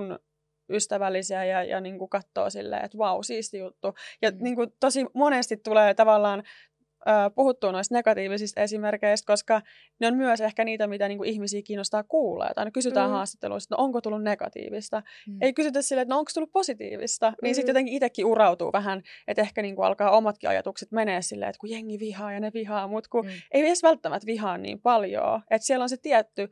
ystävällisiä 0.70 1.44
ja, 1.44 1.64
ja 1.64 1.80
niin 1.80 1.98
kuin 1.98 2.08
katsoo 2.08 2.50
silleen, 2.50 2.84
että 2.84 2.98
vau, 2.98 3.22
siisti 3.22 3.58
juttu. 3.58 3.94
Ja 4.22 4.30
mm. 4.30 4.36
niin 4.40 4.56
kuin, 4.56 4.72
tosi 4.80 5.06
monesti 5.14 5.56
tulee 5.56 5.94
tavallaan 5.94 6.42
puhuttua 7.34 7.72
noista 7.72 7.94
negatiivisista 7.94 8.60
esimerkkeistä, 8.60 9.26
koska 9.26 9.62
ne 10.00 10.06
on 10.06 10.16
myös 10.16 10.40
ehkä 10.40 10.64
niitä, 10.64 10.86
mitä 10.86 11.08
niinku 11.08 11.24
ihmisiä 11.24 11.62
kiinnostaa 11.62 12.02
kuulla. 12.02 12.50
Tai 12.54 12.70
kysytään 12.70 13.10
mm. 13.10 13.12
haastatteluissa, 13.12 13.66
että 13.66 13.74
no 13.76 13.84
onko 13.84 14.00
tullut 14.00 14.22
negatiivista. 14.22 15.02
Mm. 15.28 15.38
Ei 15.40 15.52
kysytä 15.52 15.82
sille, 15.82 16.02
että 16.02 16.14
no 16.14 16.18
onko 16.18 16.30
tullut 16.34 16.52
positiivista. 16.52 17.32
Niin 17.42 17.50
mm. 17.50 17.54
sitten 17.54 17.72
jotenkin 17.72 17.94
itsekin 17.94 18.26
urautuu 18.26 18.72
vähän, 18.72 19.02
että 19.28 19.42
ehkä 19.42 19.62
niinku 19.62 19.82
alkaa 19.82 20.10
omatkin 20.10 20.50
ajatukset 20.50 20.92
menee 20.92 21.22
silleen, 21.22 21.48
että 21.48 21.60
kun 21.60 21.70
jengi 21.70 21.98
vihaa 21.98 22.32
ja 22.32 22.40
ne 22.40 22.50
vihaa, 22.54 22.88
mutta 22.88 23.10
kun 23.10 23.26
mm. 23.26 23.32
ei 23.50 23.66
edes 23.66 23.82
välttämättä 23.82 24.26
vihaa 24.26 24.58
niin 24.58 24.80
paljon. 24.80 25.42
Että 25.50 25.66
siellä 25.66 25.82
on 25.82 25.88
se 25.88 25.96
tietty, 25.96 26.48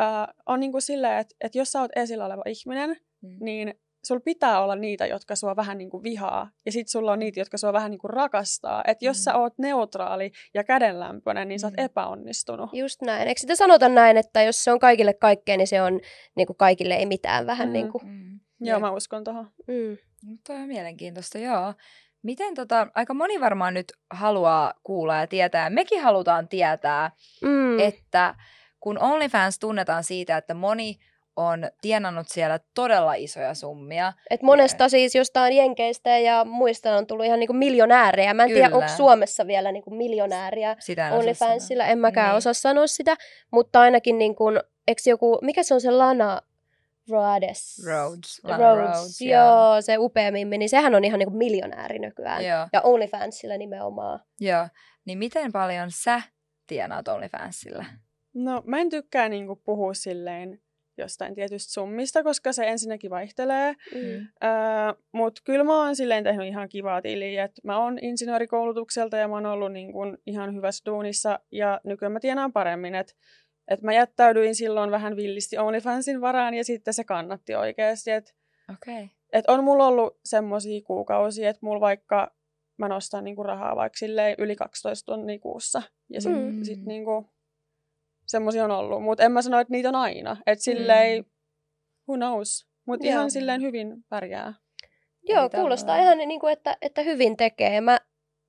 äh, 0.00 0.26
on 0.46 0.60
niinku 0.60 0.80
silleen, 0.80 1.18
että, 1.18 1.34
että 1.40 1.58
jos 1.58 1.72
sä 1.72 1.80
oot 1.80 1.90
esillä 1.96 2.26
oleva 2.26 2.42
ihminen, 2.46 2.96
mm. 3.22 3.36
niin 3.40 3.74
sulla 4.04 4.20
pitää 4.24 4.62
olla 4.62 4.76
niitä, 4.76 5.06
jotka 5.06 5.36
sua 5.36 5.56
vähän 5.56 5.78
niin 5.78 5.90
kuin 5.90 6.02
vihaa, 6.02 6.50
ja 6.66 6.72
sitten 6.72 6.90
sulla 6.90 7.12
on 7.12 7.18
niitä, 7.18 7.40
jotka 7.40 7.58
sua 7.58 7.72
vähän 7.72 7.90
niin 7.90 7.98
kuin 7.98 8.10
rakastaa. 8.10 8.82
Että 8.86 9.04
jos 9.04 9.16
mm. 9.16 9.22
sä 9.22 9.34
oot 9.34 9.58
neutraali 9.58 10.32
ja 10.54 10.64
kädenlämpöinen, 10.64 11.48
niin 11.48 11.60
sä 11.60 11.66
oot 11.66 11.76
mm. 11.76 11.84
epäonnistunut. 11.84 12.70
Just 12.72 13.02
näin. 13.02 13.28
Eikö 13.28 13.40
sitä 13.40 13.56
sanota 13.56 13.88
näin, 13.88 14.16
että 14.16 14.42
jos 14.42 14.64
se 14.64 14.72
on 14.72 14.78
kaikille 14.78 15.14
kaikkea, 15.14 15.56
niin 15.56 15.66
se 15.66 15.82
on 15.82 16.00
niin 16.36 16.46
kuin 16.46 16.56
kaikille 16.56 16.94
ei 16.94 17.06
mitään 17.06 17.46
vähän 17.46 17.68
mm. 17.68 17.72
niin 17.72 17.92
kuin... 17.92 18.06
Mm. 18.06 18.40
Joo, 18.60 18.80
mä 18.80 18.90
uskon 18.90 19.24
tuohon. 19.24 19.50
Mm. 19.66 19.98
Tuo 20.46 20.56
on 20.56 20.68
mielenkiintoista, 20.68 21.38
joo. 21.38 21.74
Miten 22.22 22.54
tota, 22.54 22.86
aika 22.94 23.14
moni 23.14 23.40
varmaan 23.40 23.74
nyt 23.74 23.92
haluaa 24.10 24.74
kuulla 24.82 25.16
ja 25.16 25.26
tietää, 25.26 25.70
mekin 25.70 26.02
halutaan 26.02 26.48
tietää, 26.48 27.10
mm. 27.42 27.78
että 27.78 28.34
kun 28.80 28.98
OnlyFans 28.98 29.58
tunnetaan 29.58 30.04
siitä, 30.04 30.36
että 30.36 30.54
moni 30.54 30.98
on 31.36 31.70
tienannut 31.80 32.28
siellä 32.28 32.60
todella 32.74 33.14
isoja 33.14 33.54
summia. 33.54 34.12
Et 34.30 34.42
monesta 34.42 34.88
siis 34.88 35.14
jostain 35.14 35.56
jenkeistä 35.56 36.18
ja 36.18 36.44
muista 36.44 36.96
on 36.96 37.06
tullut 37.06 37.26
ihan 37.26 37.38
niinku 37.40 37.52
miljonäärejä. 37.52 38.34
Mä 38.34 38.42
en 38.42 38.48
tiedä, 38.48 38.68
Kyllä. 38.68 38.78
onko 38.84 38.96
Suomessa 38.96 39.46
vielä 39.46 39.72
niinku 39.72 39.90
miljonääriä 39.90 40.76
Sitä 40.78 41.10
OnlyFansilla, 41.12 41.84
en 41.84 41.98
mäkään 41.98 42.28
Niin. 42.28 42.36
osaa 42.36 42.52
sanoa 42.52 42.86
sitä, 42.86 43.16
mutta 43.50 43.80
ainakin 43.80 44.18
niinku, 44.18 44.44
eikö 44.88 45.02
joku, 45.06 45.38
mikä 45.42 45.62
se 45.62 45.74
on 45.74 45.80
se 45.80 45.90
Lana 45.90 46.40
Rhodes? 47.10 47.82
Rhodes. 47.86 48.40
Lana 48.44 48.74
Rhodes, 48.74 48.96
Rhodes, 48.96 49.20
joo, 49.20 49.80
se 49.80 49.98
upea 49.98 50.32
mimmi, 50.32 50.58
niin 50.58 50.68
sehän 50.68 50.94
on 50.94 51.04
ihan 51.04 51.18
niinku 51.18 51.36
miljonääri 51.36 51.98
nykyään. 51.98 52.44
Joo. 52.44 52.68
Ja 52.72 52.80
OnlyFansilla 52.82 53.56
nimenomaan. 53.56 54.20
Joo. 54.40 54.68
Niin 55.04 55.18
miten 55.18 55.52
paljon 55.52 55.90
sä 55.90 56.22
tienaat 56.66 57.08
OnlyFansilla? 57.08 57.84
No 58.34 58.62
mä 58.66 58.80
en 58.80 58.90
tykkää 58.90 59.28
niinku 59.28 59.56
puhua 59.56 59.94
silleen 59.94 60.60
jostain 60.98 61.34
tietystä 61.34 61.72
summista, 61.72 62.22
koska 62.22 62.52
se 62.52 62.68
ensinnäkin 62.68 63.10
vaihtelee. 63.10 63.72
Mm. 63.94 64.00
Öö, 64.00 64.50
Mutta 65.12 65.40
kyllä 65.44 65.64
mä 65.64 65.84
oon 65.84 65.96
silleen 65.96 66.24
tehnyt 66.24 66.46
ihan 66.46 66.68
kivaa 66.68 67.02
tiliä, 67.02 67.44
että 67.44 67.60
mä 67.64 67.78
oon 67.78 67.98
insinöörikoulutukselta 68.02 69.16
ja 69.16 69.28
mä 69.28 69.34
oon 69.34 69.46
ollut 69.46 69.72
niin 69.72 69.92
kun 69.92 70.18
ihan 70.26 70.54
hyvässä 70.54 70.82
duunissa 70.86 71.38
ja 71.52 71.80
nykyään 71.84 72.12
mä 72.12 72.20
tienaan 72.20 72.52
paremmin, 72.52 72.94
että 72.94 73.14
et 73.68 73.82
mä 73.82 73.92
jättäydyin 73.92 74.54
silloin 74.54 74.90
vähän 74.90 75.16
villisti 75.16 75.58
OnlyFansin 75.58 76.20
varaan 76.20 76.54
ja 76.54 76.64
sitten 76.64 76.94
se 76.94 77.04
kannatti 77.04 77.54
oikeasti, 77.54 78.10
että. 78.10 78.32
Okay. 78.72 79.08
et 79.32 79.44
on 79.48 79.64
mulla 79.64 79.86
ollut 79.86 80.18
semmoisia 80.24 80.80
kuukausia, 80.82 81.50
että 81.50 81.66
mulla 81.66 81.80
vaikka 81.80 82.32
mä 82.78 82.88
nostan 82.88 83.24
niinku 83.24 83.42
rahaa 83.42 83.76
vaikka 83.76 83.98
yli 84.38 84.56
12 84.56 85.06
tonnia 85.06 85.38
kuussa 85.38 85.82
ja 86.08 86.20
sitten 86.20 86.54
mm. 86.54 86.64
sit 86.64 86.84
niinku, 86.84 87.30
semmoisia 88.30 88.64
on 88.64 88.70
ollut, 88.70 89.02
mutta 89.02 89.24
en 89.24 89.32
mä 89.32 89.42
sano, 89.42 89.60
että 89.60 89.72
niitä 89.72 89.88
on 89.88 89.94
aina, 89.94 90.36
että 90.46 90.62
silleen, 90.64 91.24
who 92.08 92.16
knows, 92.16 92.66
mutta 92.86 93.06
ihan 93.06 93.30
silleen 93.30 93.62
hyvin 93.62 93.96
pärjää. 94.08 94.54
Joo, 95.22 95.42
Eli 95.42 95.50
kuulostaa 95.50 95.96
tavallaan- 95.96 96.18
ihan 96.18 96.28
niin 96.28 96.40
kuin, 96.40 96.52
että, 96.52 96.76
että 96.82 97.02
hyvin 97.02 97.36
tekee. 97.36 97.80
Mä 97.80 97.98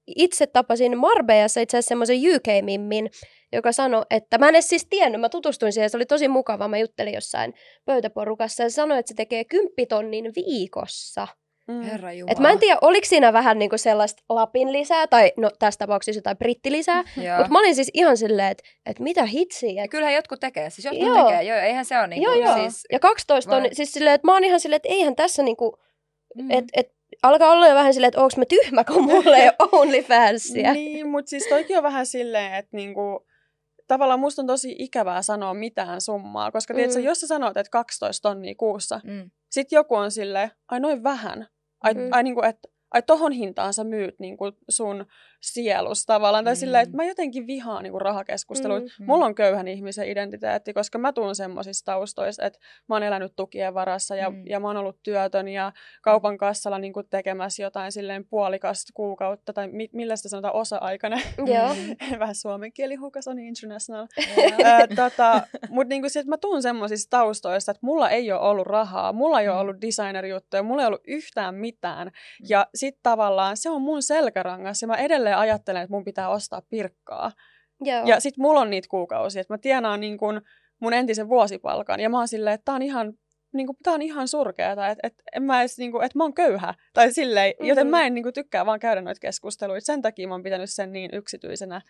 itse 0.07 0.47
tapasin 0.47 0.97
Marbejassa 0.97 1.59
itse 1.61 1.77
asiassa 1.77 1.87
semmoisen 1.89 2.17
UK-mimmin, 2.17 3.09
joka 3.53 3.71
sanoi, 3.71 4.03
että 4.09 4.37
mä 4.37 4.47
en 4.49 4.55
edes 4.55 4.69
siis 4.69 4.87
tiennyt, 4.89 5.21
mä 5.21 5.29
tutustuin 5.29 5.73
siihen, 5.73 5.89
se 5.89 5.97
oli 5.97 6.05
tosi 6.05 6.27
mukava, 6.27 6.67
mä 6.67 6.77
juttelin 6.77 7.13
jossain 7.13 7.53
pöytäporukassa 7.85 8.63
ja 8.63 8.69
sanoi, 8.69 8.99
että 8.99 9.07
se 9.09 9.15
tekee 9.15 9.45
kymppitonnin 9.45 10.31
viikossa. 10.35 11.27
Mm. 11.71 11.81
Herra 11.81 12.13
Jumala. 12.13 12.31
Et 12.31 12.39
mä 12.39 12.49
en 12.49 12.59
tiedä, 12.59 12.77
oliko 12.81 13.05
siinä 13.07 13.33
vähän 13.33 13.59
niinku 13.59 13.77
sellaista 13.77 14.23
lapin 14.29 14.71
lisää, 14.73 15.07
tai 15.07 15.31
no 15.37 15.49
tässä 15.59 15.77
tapauksessa 15.77 16.17
jotain 16.17 16.37
brittilisää, 16.37 17.03
mutta 17.37 17.51
mä 17.51 17.59
olin 17.59 17.75
siis 17.75 17.91
ihan 17.93 18.17
silleen, 18.17 18.51
että 18.51 18.63
et 18.85 18.99
mitä 18.99 19.25
hitsiä. 19.25 19.83
Et, 19.83 19.91
kyllähän 19.91 20.15
jotkut 20.15 20.39
tekee. 20.39 20.69
Siis 20.69 20.85
jotkut 20.85 21.07
Joo. 21.07 21.25
tekee. 21.25 21.43
Joo, 21.43 21.57
eihän 21.57 21.85
se 21.85 21.97
ole 21.99 22.07
niin 22.07 22.21
joo, 22.21 22.33
joo. 22.33 22.55
siis... 22.55 22.83
ja 22.91 22.99
12 22.99 23.55
on, 23.55 23.61
vai- 23.63 23.69
siis 23.75 23.91
silleen, 23.91 24.13
että 24.15 24.27
mä 24.27 24.33
oon 24.33 24.43
ihan 24.43 24.59
silleen, 24.59 24.75
että 24.77 24.89
eihän 24.89 25.15
tässä 25.15 25.43
niinku, 25.43 25.77
Mm. 26.35 26.51
et, 26.51 26.65
et, 26.73 26.87
alkaa 27.23 27.51
olla 27.51 27.67
jo 27.67 27.75
vähän 27.75 27.93
silleen, 27.93 28.07
että 28.07 28.21
onko 28.21 28.33
mä 28.37 28.45
tyhmä, 28.45 28.83
kun 28.83 29.03
mulla 29.03 29.37
ei 29.37 29.49
ole 29.59 29.69
OnlyFansia. 29.71 30.73
Niin, 30.81 31.07
mutta 31.09 31.29
siis 31.29 31.45
toikin 31.49 31.77
on 31.77 31.83
vähän 31.83 32.05
silleen, 32.05 32.53
että 32.53 32.69
niinku, 32.77 33.25
tavallaan 33.87 34.19
musta 34.19 34.41
on 34.41 34.47
tosi 34.47 34.75
ikävää 34.79 35.21
sanoa 35.21 35.53
mitään 35.53 36.01
summaa, 36.01 36.51
koska 36.51 36.73
mm. 36.73 36.75
tiedätkö, 36.77 36.99
jos 36.99 37.19
sä 37.19 37.27
sanot, 37.27 37.57
että 37.57 37.69
12 37.71 38.29
tonnia 38.29 38.55
kuussa, 38.57 39.01
Mm. 39.03 39.31
sit 39.51 39.71
joku 39.71 39.95
on 39.95 40.11
silleen, 40.11 40.51
ai 40.69 40.79
noin 40.79 41.03
vähän, 41.03 41.47
ai, 41.81 41.93
Mm. 41.93 42.09
ai 42.11 42.23
niinku, 42.23 42.41
että 42.43 42.67
ai 42.91 43.01
tohon 43.01 43.31
hintaan 43.31 43.73
sä 43.73 43.83
myyt 43.83 44.19
niinku 44.19 44.45
sun 44.69 45.05
sielus 45.41 46.05
tavallaan. 46.05 46.43
Tai 46.43 46.53
Mm. 46.53 46.57
silleen, 46.57 46.83
että 46.83 46.95
mä 46.95 47.03
jotenkin 47.05 47.47
vihaan 47.47 47.83
niinku 47.83 47.99
rahakeskusteluita. 47.99 48.85
Mm. 48.85 49.03
Mm. 49.03 49.05
Mulla 49.05 49.25
on 49.25 49.35
köyhän 49.35 49.67
ihmisen 49.67 50.07
identiteetti, 50.09 50.73
koska 50.73 50.97
mä 50.97 51.13
tuun 51.13 51.35
semmoisista 51.35 51.91
taustoista, 51.91 52.45
että 52.45 52.59
mä 52.89 52.95
oon 52.95 53.03
elänyt 53.03 53.33
tukien 53.35 53.73
varassa 53.73 54.15
ja, 54.15 54.29
Mm. 54.29 54.35
mm. 54.35 54.43
ja 54.47 54.59
mä 54.59 54.67
oon 54.67 54.77
ollut 54.77 55.03
työtön 55.03 55.47
ja 55.47 55.71
kaupan 56.01 56.37
kassalla 56.37 56.77
niinku 56.79 57.03
tekemässä 57.03 57.63
jotain 57.63 57.91
silleen 57.91 58.25
puolikasta 58.25 58.91
kuukautta 58.93 59.53
tai 59.53 59.67
mi- 59.67 59.89
millä 59.93 60.15
sitä 60.15 60.29
sanotaan 60.29 60.53
osa-aikainen. 60.55 61.21
Joo. 61.37 61.73
Mm. 61.73 61.95
Vähän 62.19 62.35
suomen 62.35 62.73
kieli 62.73 62.95
hukas 62.95 63.27
on 63.27 63.39
international. 63.39 64.07
Ää, 64.63 64.87
tota, 64.95 65.41
Mutta 65.69 65.89
niinku 65.89 66.09
se, 66.09 66.19
että 66.19 66.29
mä 66.29 66.37
tuun 66.37 66.61
semmoisista 66.61 67.17
taustoista, 67.17 67.71
että 67.71 67.79
mulla 67.85 68.09
ei 68.09 68.31
ole 68.31 68.41
ollut 68.41 68.67
rahaa, 68.67 69.13
mulla 69.13 69.41
ei 69.41 69.47
ole 69.47 69.55
Mm. 69.55 69.61
ollut 69.61 69.81
designerjuttuja, 69.81 70.63
mulla 70.63 70.81
ei 70.81 70.87
ollut 70.87 71.01
yhtään 71.07 71.55
mitään. 71.55 72.11
Ja 72.49 72.67
sit 72.81 72.95
tavallaan 73.03 73.57
se 73.57 73.69
on 73.69 73.81
mun 73.81 74.03
selkärangas 74.03 74.81
ja 74.81 74.87
mä 74.87 74.95
edelleen 74.95 75.37
ajattelen, 75.37 75.81
että 75.81 75.93
mun 75.93 76.03
pitää 76.03 76.29
ostaa 76.29 76.61
pirkkaa. 76.69 77.31
Joo. 77.81 78.05
Ja 78.05 78.19
sit 78.19 78.37
mulla 78.37 78.59
on 78.59 78.69
niitä 78.69 78.87
kuukausia, 78.89 79.41
että 79.41 79.53
mä 79.53 79.57
tienaan 79.57 79.99
niin 79.99 80.17
kun 80.17 80.41
mun 80.79 80.93
entisen 80.93 81.29
vuosipalkan 81.29 81.99
ja 81.99 82.09
mä 82.09 82.17
oon 82.17 82.27
silleen, 82.27 82.53
että 82.53 82.65
tää 82.65 82.75
on 82.75 82.81
ihan 82.81 83.13
niin 83.53 83.67
kuin, 83.67 83.77
tää 83.83 83.93
on 83.93 84.01
ihan 84.01 84.27
surkeata, 84.27 84.87
että 84.87 85.07
et, 85.07 85.13
en 85.35 85.43
mä 85.43 85.61
edes, 85.61 85.77
niin 85.77 85.91
kuin, 85.91 86.05
että 86.05 86.17
mä 86.17 86.23
oon 86.23 86.33
köyhä. 86.33 86.73
Tai 86.93 87.11
silleen, 87.11 87.49
mm-hmm. 87.49 87.67
joten 87.67 87.87
mä 87.87 88.05
en 88.05 88.13
niin 88.13 88.23
kuin, 88.23 88.33
tykkää 88.33 88.65
vaan 88.65 88.79
käydä 88.79 89.01
noita 89.01 89.19
keskusteluita. 89.19 89.85
Sen 89.85 90.01
takia 90.01 90.27
mä 90.27 90.33
oon 90.33 90.43
pitänyt 90.43 90.69
sen 90.69 90.91
niin 90.91 91.09
yksityisenä 91.13 91.81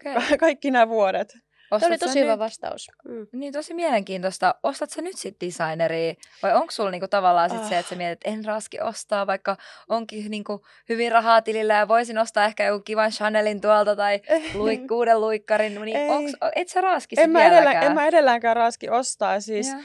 Okei. 0.00 0.38
kaikki 0.38 0.70
nämä 0.70 0.88
vuodet. 0.88 1.38
Oli 1.70 1.76
Ostat 1.76 2.00
sä 2.00 2.06
tosi 2.06 2.20
hyvä 2.20 2.30
nyt- 2.32 2.38
vastaus. 2.38 2.90
Mm. 3.08 3.26
Niin 3.32 3.52
tosi 3.52 3.74
mielenkiintoista. 3.74 4.54
Ostat 4.62 4.90
sä 4.90 5.02
nyt 5.02 5.16
sit 5.16 5.36
designeria 5.40 6.14
vai 6.42 6.54
onko 6.54 6.70
sulla 6.70 6.90
niinku 6.90 7.08
tavallaan 7.08 7.50
sit 7.50 7.64
se, 7.64 7.78
että 7.78 7.88
sä 7.88 7.94
Ah. 7.94 7.98
mietit, 7.98 8.12
että 8.12 8.28
en 8.30 8.44
raski 8.44 8.80
ostaa, 8.80 9.26
vaikka 9.26 9.56
onkin 9.88 10.30
niinku 10.30 10.64
hyvin 10.88 11.12
rahaa 11.12 11.42
tilillä 11.42 11.74
ja 11.74 11.88
voisin 11.88 12.18
ostaa 12.18 12.44
ehkä 12.44 12.64
joku 12.64 12.82
kivan 12.84 13.10
Chanelin 13.10 13.60
tuolta 13.60 13.96
tai 13.96 14.20
luik, 14.54 14.90
uuden 14.92 15.20
luikkarin, 15.20 15.80
niin 15.84 16.10
onks, 16.10 16.32
et 16.56 16.68
sä 16.68 16.80
raski 16.80 17.16
En 17.18 17.30
mä, 17.30 17.46
edellä, 17.46 17.72
en 17.72 17.92
mä 17.94 18.06
edelläänkään 18.06 18.56
raski 18.56 18.88
ostaa. 18.90 19.40
Siis, 19.40 19.68
Joo. 19.68 19.80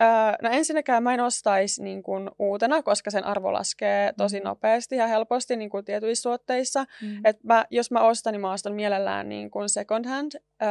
öö, 0.00 0.08
no 0.42 0.50
ensinnäkään 0.52 1.02
mä 1.02 1.14
en 1.14 1.20
ostaisi 1.20 1.82
niin 1.82 2.02
kuin 2.02 2.30
uutena, 2.38 2.82
koska 2.82 3.10
sen 3.10 3.24
arvo 3.24 3.52
laskee 3.52 4.12
tosi 4.16 4.36
Mhm. 4.40 4.44
nopeasti 4.48 4.96
ja 4.96 5.06
helposti 5.06 5.56
niin 5.56 5.70
kuin 5.70 5.84
tietyissä 5.84 6.28
tuotteissa. 6.28 6.84
Mm. 7.02 7.20
Et 7.24 7.44
mä, 7.44 7.64
jos 7.70 7.90
mä 7.90 8.00
ostan, 8.00 8.32
niin 8.32 8.40
mä 8.40 8.52
ostan 8.52 8.74
mielellään 8.74 9.28
niin 9.28 9.50
kuin 9.50 9.68
second 9.68 10.04
hand, 10.06 10.32
öö, 10.62 10.68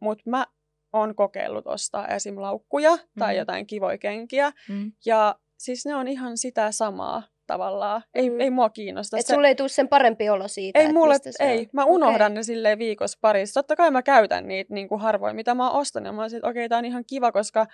mutta 0.00 0.30
mä 0.30 0.46
oon 0.92 1.14
kokeillut 1.14 1.66
ostaa 1.66 2.08
esim. 2.08 2.40
laukkuja 2.40 2.98
tai 3.18 3.32
Mhm. 3.34 3.38
jotain 3.38 3.66
kivoja 3.66 3.98
kenkiä. 3.98 4.52
Mm. 4.68 4.92
Ja 5.06 5.34
siis 5.58 5.86
ne 5.86 5.94
on 5.94 6.08
ihan 6.08 6.38
sitä 6.38 6.72
samaa 6.72 7.22
tavallaan. 7.46 8.02
Ei, 8.14 8.30
Mm. 8.30 8.40
ei 8.40 8.50
mua 8.50 8.70
kiinnosta. 8.70 9.18
Et 9.18 9.26
Se- 9.26 9.34
sulle 9.34 9.48
ei 9.48 9.54
tule 9.54 9.68
sen 9.68 9.88
parempi 9.88 10.28
olo 10.30 10.48
siitä, 10.48 10.78
ei 10.78 10.92
mulle, 10.92 11.16
ei. 11.40 11.58
on. 11.58 11.66
Mä 11.72 11.84
unohdan 11.84 12.26
okay. 12.26 12.34
ne 12.34 12.42
silleen 12.42 12.78
viikossa 12.78 13.18
parissa. 13.20 13.54
Totta 13.62 13.76
kai 13.76 13.90
mä 13.90 14.02
käytän 14.02 14.48
niitä 14.48 14.74
niin 14.74 14.88
kuin 14.88 15.00
harvoin, 15.00 15.36
mitä 15.36 15.54
mä 15.54 15.70
ostan. 15.70 16.04
Ja 16.04 16.12
mä 16.12 16.22
oon 16.22 16.26
okei, 16.26 16.50
okay, 16.50 16.68
tää 16.68 16.78
on 16.78 16.84
ihan 16.84 17.04
kiva, 17.06 17.32
koska 17.32 17.66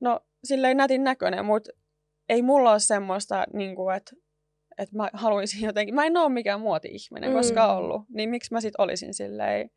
no 0.00 0.20
silleen 0.44 0.76
nätin 0.76 1.04
näköinen, 1.04 1.44
mutta 1.44 1.70
ei 2.28 2.42
mulla 2.42 2.70
ole 2.70 2.80
semmoista, 2.80 3.44
niin 3.52 3.76
kuin, 3.76 3.96
että 3.96 4.12
että 4.78 4.96
mä 4.96 5.10
haluaisin 5.12 5.62
jotenkin, 5.62 5.94
mä 5.94 6.04
en 6.06 6.16
ole 6.16 6.28
mikään 6.28 6.60
muoti-ihminen 6.60 7.30
Mm. 7.30 7.36
koskaan 7.36 7.76
ollut, 7.76 8.02
niin 8.08 8.30
miksi 8.30 8.54
mä 8.54 8.60
sit 8.60 8.74
olisin 8.78 9.14
silleen, 9.14 9.70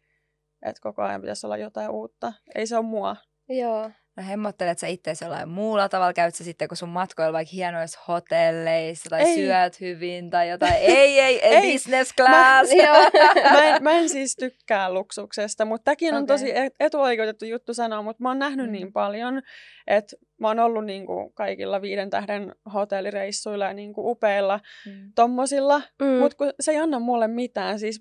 että 0.65 0.81
koko 0.81 1.01
ajan 1.01 1.21
pitäisi 1.21 1.47
olla 1.47 1.57
jotain 1.57 1.89
uutta. 1.89 2.33
Ei 2.55 2.67
se 2.67 2.77
ole 2.77 2.85
mua. 2.85 3.15
Joo. 3.49 3.91
No 4.17 4.23
hemmottelet 4.27 4.79
sä 4.79 4.87
itse 4.87 5.13
jollain 5.21 5.49
muulla 5.49 5.89
tavalla? 5.89 6.13
Käyt 6.13 6.35
sä 6.35 6.43
sitten, 6.43 6.67
kun 6.67 6.77
sun 6.77 6.89
matkoilla 6.89 7.33
vaikka 7.33 7.51
hienoissa 7.53 7.99
hotelleissa 8.07 9.09
tai 9.09 9.21
Ei. 9.21 9.35
syöt 9.35 9.79
hyvin 9.79 10.29
tai 10.29 10.49
jotain? 10.49 10.73
ei, 10.97 11.19
ei, 11.19 11.39
ei, 11.45 11.55
Ei. 11.55 11.71
business 11.73 12.13
class. 12.15 12.71
Joo. 12.85 12.95
Mä 13.51 13.63
en, 13.63 13.83
mä 13.83 13.91
en 13.91 14.09
siis 14.09 14.35
tykkää 14.35 14.93
luksuksesta, 14.93 15.65
mutta 15.65 15.83
tämäkin 15.85 16.13
on 16.13 16.23
Okei. 16.23 16.27
tosi 16.27 16.57
et- 16.57 16.73
etuoikeutettu 16.79 17.45
juttu 17.45 17.73
sanoa, 17.73 18.01
mutta 18.01 18.23
mä 18.23 18.29
oon 18.29 18.39
nähnyt 18.39 18.65
Mm. 18.65 18.71
niin 18.71 18.93
paljon, 18.93 19.41
että 19.87 20.15
mä 20.39 20.47
oon 20.47 20.59
ollut 20.59 20.85
niin 20.85 21.05
kuin 21.05 21.33
kaikilla 21.33 21.81
viiden 21.81 22.09
tähden 22.09 22.55
hotellireissuilla 22.73 23.65
ja 23.65 23.73
niin 23.73 23.93
kuin 23.93 24.07
upeilla 24.07 24.59
Mm. 24.85 25.11
tommosilla, 25.15 25.79
Mm. 26.01 26.05
mm. 26.07 26.13
mutta 26.19 26.45
se 26.59 26.71
ei 26.71 26.77
anna 26.77 26.99
mulle 26.99 27.27
mitään. 27.27 27.79
Siis 27.79 27.99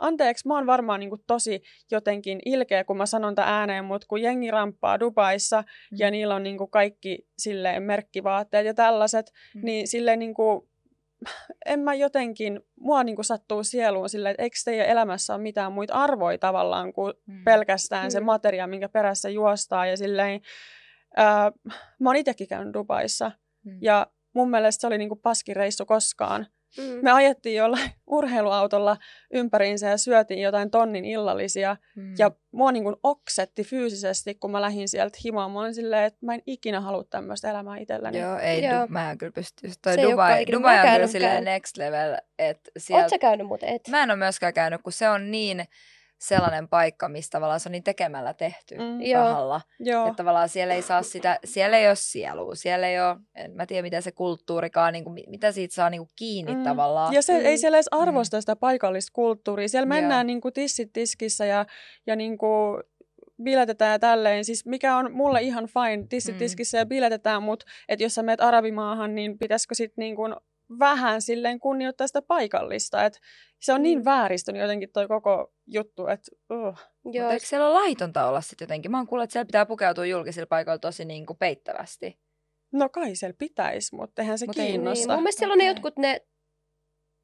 anteeksi, 0.00 0.48
mä 0.48 0.54
oon 0.54 0.66
varmaan 0.66 1.00
niin 1.00 1.10
kuin 1.10 1.22
tosi 1.26 1.62
jotenkin 1.90 2.40
ilkeä, 2.44 2.84
kun 2.84 2.96
mä 2.96 3.06
sanon 3.06 3.34
tämän 3.34 3.50
ääneen, 3.54 3.84
mutta 3.84 4.06
kun 4.06 4.22
jengi 4.22 4.50
ramppaa 4.50 5.00
Dubaissa 5.00 5.60
Mm. 5.60 5.96
ja 5.98 6.10
niillä 6.10 6.34
on 6.34 6.42
niin 6.42 6.58
kuin 6.58 6.70
kaikki 6.70 7.26
silleen 7.38 7.82
merkkivaatteet 7.82 8.66
ja 8.66 8.74
tällaiset, 8.74 9.32
Mm. 9.54 9.60
niin 9.64 9.88
silleen 9.88 10.18
niin 10.18 10.34
kuin, 10.34 10.70
en 11.66 11.80
mä 11.80 11.94
jotenkin, 11.94 12.60
mua 12.80 13.04
niin 13.04 13.16
kuin 13.16 13.24
sattuu 13.24 13.64
sieluun 13.64 14.08
silleen, 14.08 14.30
että 14.30 14.42
eikö 14.42 14.56
teidän 14.64 14.86
elämässä 14.86 15.34
ole 15.34 15.42
mitään 15.42 15.72
muita 15.72 15.94
arvoja 15.94 16.38
tavallaan 16.38 16.92
kuin 16.92 17.14
Mm. 17.26 17.44
pelkästään 17.44 18.10
se 18.10 18.20
Mm. 18.20 18.26
materia, 18.26 18.66
minkä 18.66 18.88
perässä 18.88 19.28
juostaa. 19.28 19.86
Ja 19.86 19.96
silleen, 19.96 20.40
ää, 21.16 21.52
mä 22.00 22.08
oon 22.08 22.16
itsekin 22.16 22.48
käynyt 22.48 22.74
Dubaissa 22.74 23.32
Mm. 23.64 23.78
ja 23.82 24.06
mun 24.34 24.50
mielestä 24.50 24.80
se 24.80 24.86
oli 24.86 24.98
niinku 24.98 25.16
paskin 25.16 25.56
reissu 25.56 25.86
koskaan. 25.86 26.46
Mm. 26.78 26.98
Me 27.02 27.10
ajettiin 27.10 27.56
jollain 27.56 27.90
urheiluautolla 28.06 28.96
ympäriinsä 29.32 29.88
ja 29.88 29.98
syötiin 29.98 30.42
jotain 30.42 30.70
tonnin 30.70 31.04
illallisia. 31.04 31.76
Mm. 31.96 32.14
Ja 32.18 32.30
mua 32.52 32.72
niin 32.72 32.84
kuin 32.84 32.96
oksetti 33.02 33.64
fyysisesti, 33.64 34.34
kun 34.34 34.50
mä 34.50 34.60
lähdin 34.60 34.88
sieltä 34.88 35.18
himaan. 35.24 35.50
Mä 35.50 35.60
olin 35.60 35.74
silleen, 35.74 36.04
että 36.04 36.26
mä 36.26 36.34
en 36.34 36.42
ikinä 36.46 36.80
halua 36.80 37.04
tämmöistä 37.04 37.50
elämää 37.50 37.78
itselläni. 37.78 38.18
Joo, 38.18 38.38
ei, 38.38 38.64
Joo. 38.64 38.84
Du- 38.84 38.88
mä 38.88 39.10
en 39.10 39.18
kyllä 39.18 39.32
pysty. 39.32 39.70
Toi 39.82 39.94
Se 39.94 40.02
Dubai, 40.02 40.46
Dubai 40.52 40.78
on 40.78 40.94
kyllä 40.94 41.06
silleen 41.06 41.44
next 41.44 41.76
level, 41.76 42.16
että 42.38 42.70
Oot 42.70 42.82
sieltä... 42.82 43.08
sä 43.08 43.18
käynyt 43.18 43.46
muuten? 43.46 43.68
Et? 43.68 43.88
Mä 43.88 44.02
en 44.02 44.10
ole 44.10 44.18
myöskään 44.18 44.54
käynyt, 44.54 44.82
kun 44.82 44.92
se 44.92 45.08
on 45.08 45.30
niin... 45.30 45.64
sellainen 46.20 46.68
paikka, 46.68 47.08
missä 47.08 47.30
tavallaan 47.30 47.60
se 47.60 47.68
on 47.68 47.72
niin 47.72 47.82
tekemällä 47.84 48.34
tehty 48.34 48.74
Mm. 48.78 48.98
Rahalla. 49.14 49.60
Joo. 49.80 50.06
Että 50.06 50.16
tavallaan 50.16 50.48
siellä 50.48 50.74
ei 50.74 50.82
saa 50.82 51.02
sitä, 51.02 51.38
siellä 51.44 51.78
ei 51.78 51.86
ole 51.86 51.96
sielua, 51.96 52.54
siellä 52.54 52.88
ei 52.88 53.00
ole, 53.00 53.16
en 53.34 53.50
mä 53.52 53.66
tiedä 53.66 53.82
mitä 53.82 54.00
se 54.00 54.12
kulttuurikaan, 54.12 54.92
niin 54.92 55.04
kuin, 55.04 55.24
mitä 55.26 55.52
siitä 55.52 55.74
saa 55.74 55.90
niin 55.90 56.00
kuin 56.00 56.10
kiinni 56.16 56.54
Mm. 56.54 56.62
tavallaan. 56.62 57.14
Ja 57.14 57.22
se 57.22 57.38
Mm. 57.40 57.46
ei 57.46 57.58
siellä 57.58 57.76
edes 57.76 57.88
arvosta 57.90 58.40
sitä 58.40 58.56
paikallista 58.56 59.10
kulttuuria. 59.14 59.68
Siellä 59.68 59.86
Joo. 59.94 60.00
mennään 60.00 60.26
niin 60.26 60.40
kuin 60.40 60.54
tissit 60.54 60.92
tiskissä 60.92 61.44
ja, 61.46 61.66
ja 62.06 62.16
niin 62.16 62.38
kuin 62.38 62.82
biletetään 63.42 63.92
ja 63.92 63.98
tälleen. 63.98 64.44
Siis 64.44 64.66
mikä 64.66 64.96
on 64.96 65.12
mulle 65.12 65.42
ihan 65.42 65.66
fine, 65.66 66.06
tissit 66.08 66.34
Mm. 66.34 66.38
tiskissä 66.38 66.78
ja 66.78 66.86
biletetään, 66.86 67.42
mutta 67.42 67.66
että 67.88 68.02
jos 68.02 68.14
sä 68.14 68.22
menet 68.22 68.40
arabimaahan, 68.40 69.14
niin 69.14 69.38
pitäisikö 69.38 69.74
sitten 69.74 70.02
niin 70.02 70.16
kuin 70.16 70.34
vähän 70.78 71.22
silleen 71.22 71.60
kunnioittaa 71.60 72.06
sitä 72.06 72.22
paikallista. 72.22 73.04
Et 73.04 73.20
se 73.60 73.72
on 73.72 73.82
niin 73.82 73.98
Mm. 73.98 74.04
vääristynyt 74.04 74.62
jotenkin 74.62 74.88
toi 74.92 75.08
koko 75.08 75.52
juttu, 75.72 76.06
että 76.06 76.30
uh. 76.50 76.56
Joo, 76.58 76.72
Mutta 77.04 77.32
eikö 77.32 77.46
siellä 77.46 77.66
ole 77.68 77.74
laitonta 77.74 78.26
olla 78.28 78.40
sitten 78.40 78.64
jotenkin? 78.66 78.90
Mä 78.90 78.96
oon 78.96 79.06
kuullut, 79.06 79.24
että 79.24 79.32
siellä 79.32 79.46
pitää 79.46 79.66
pukeutua 79.66 80.06
julkisilla 80.06 80.46
paikoilla 80.46 80.78
tosi 80.78 81.04
niin 81.04 81.26
kuin 81.26 81.36
peittävästi. 81.38 82.18
no 82.72 82.88
kai 82.88 83.14
siellä 83.14 83.34
pitäisi, 83.38 83.94
mutta 83.96 84.22
eihän 84.22 84.38
se 84.38 84.46
Mut 84.46 84.58
ei- 84.58 84.62
niin, 84.64 84.72
kiinnosta. 84.72 85.12
mun 85.12 85.22
mielestä 85.22 85.38
siellä 85.38 85.52
on 85.52 85.58
ne 85.58 85.66
jotkut 85.66 85.96
ne 85.98 86.20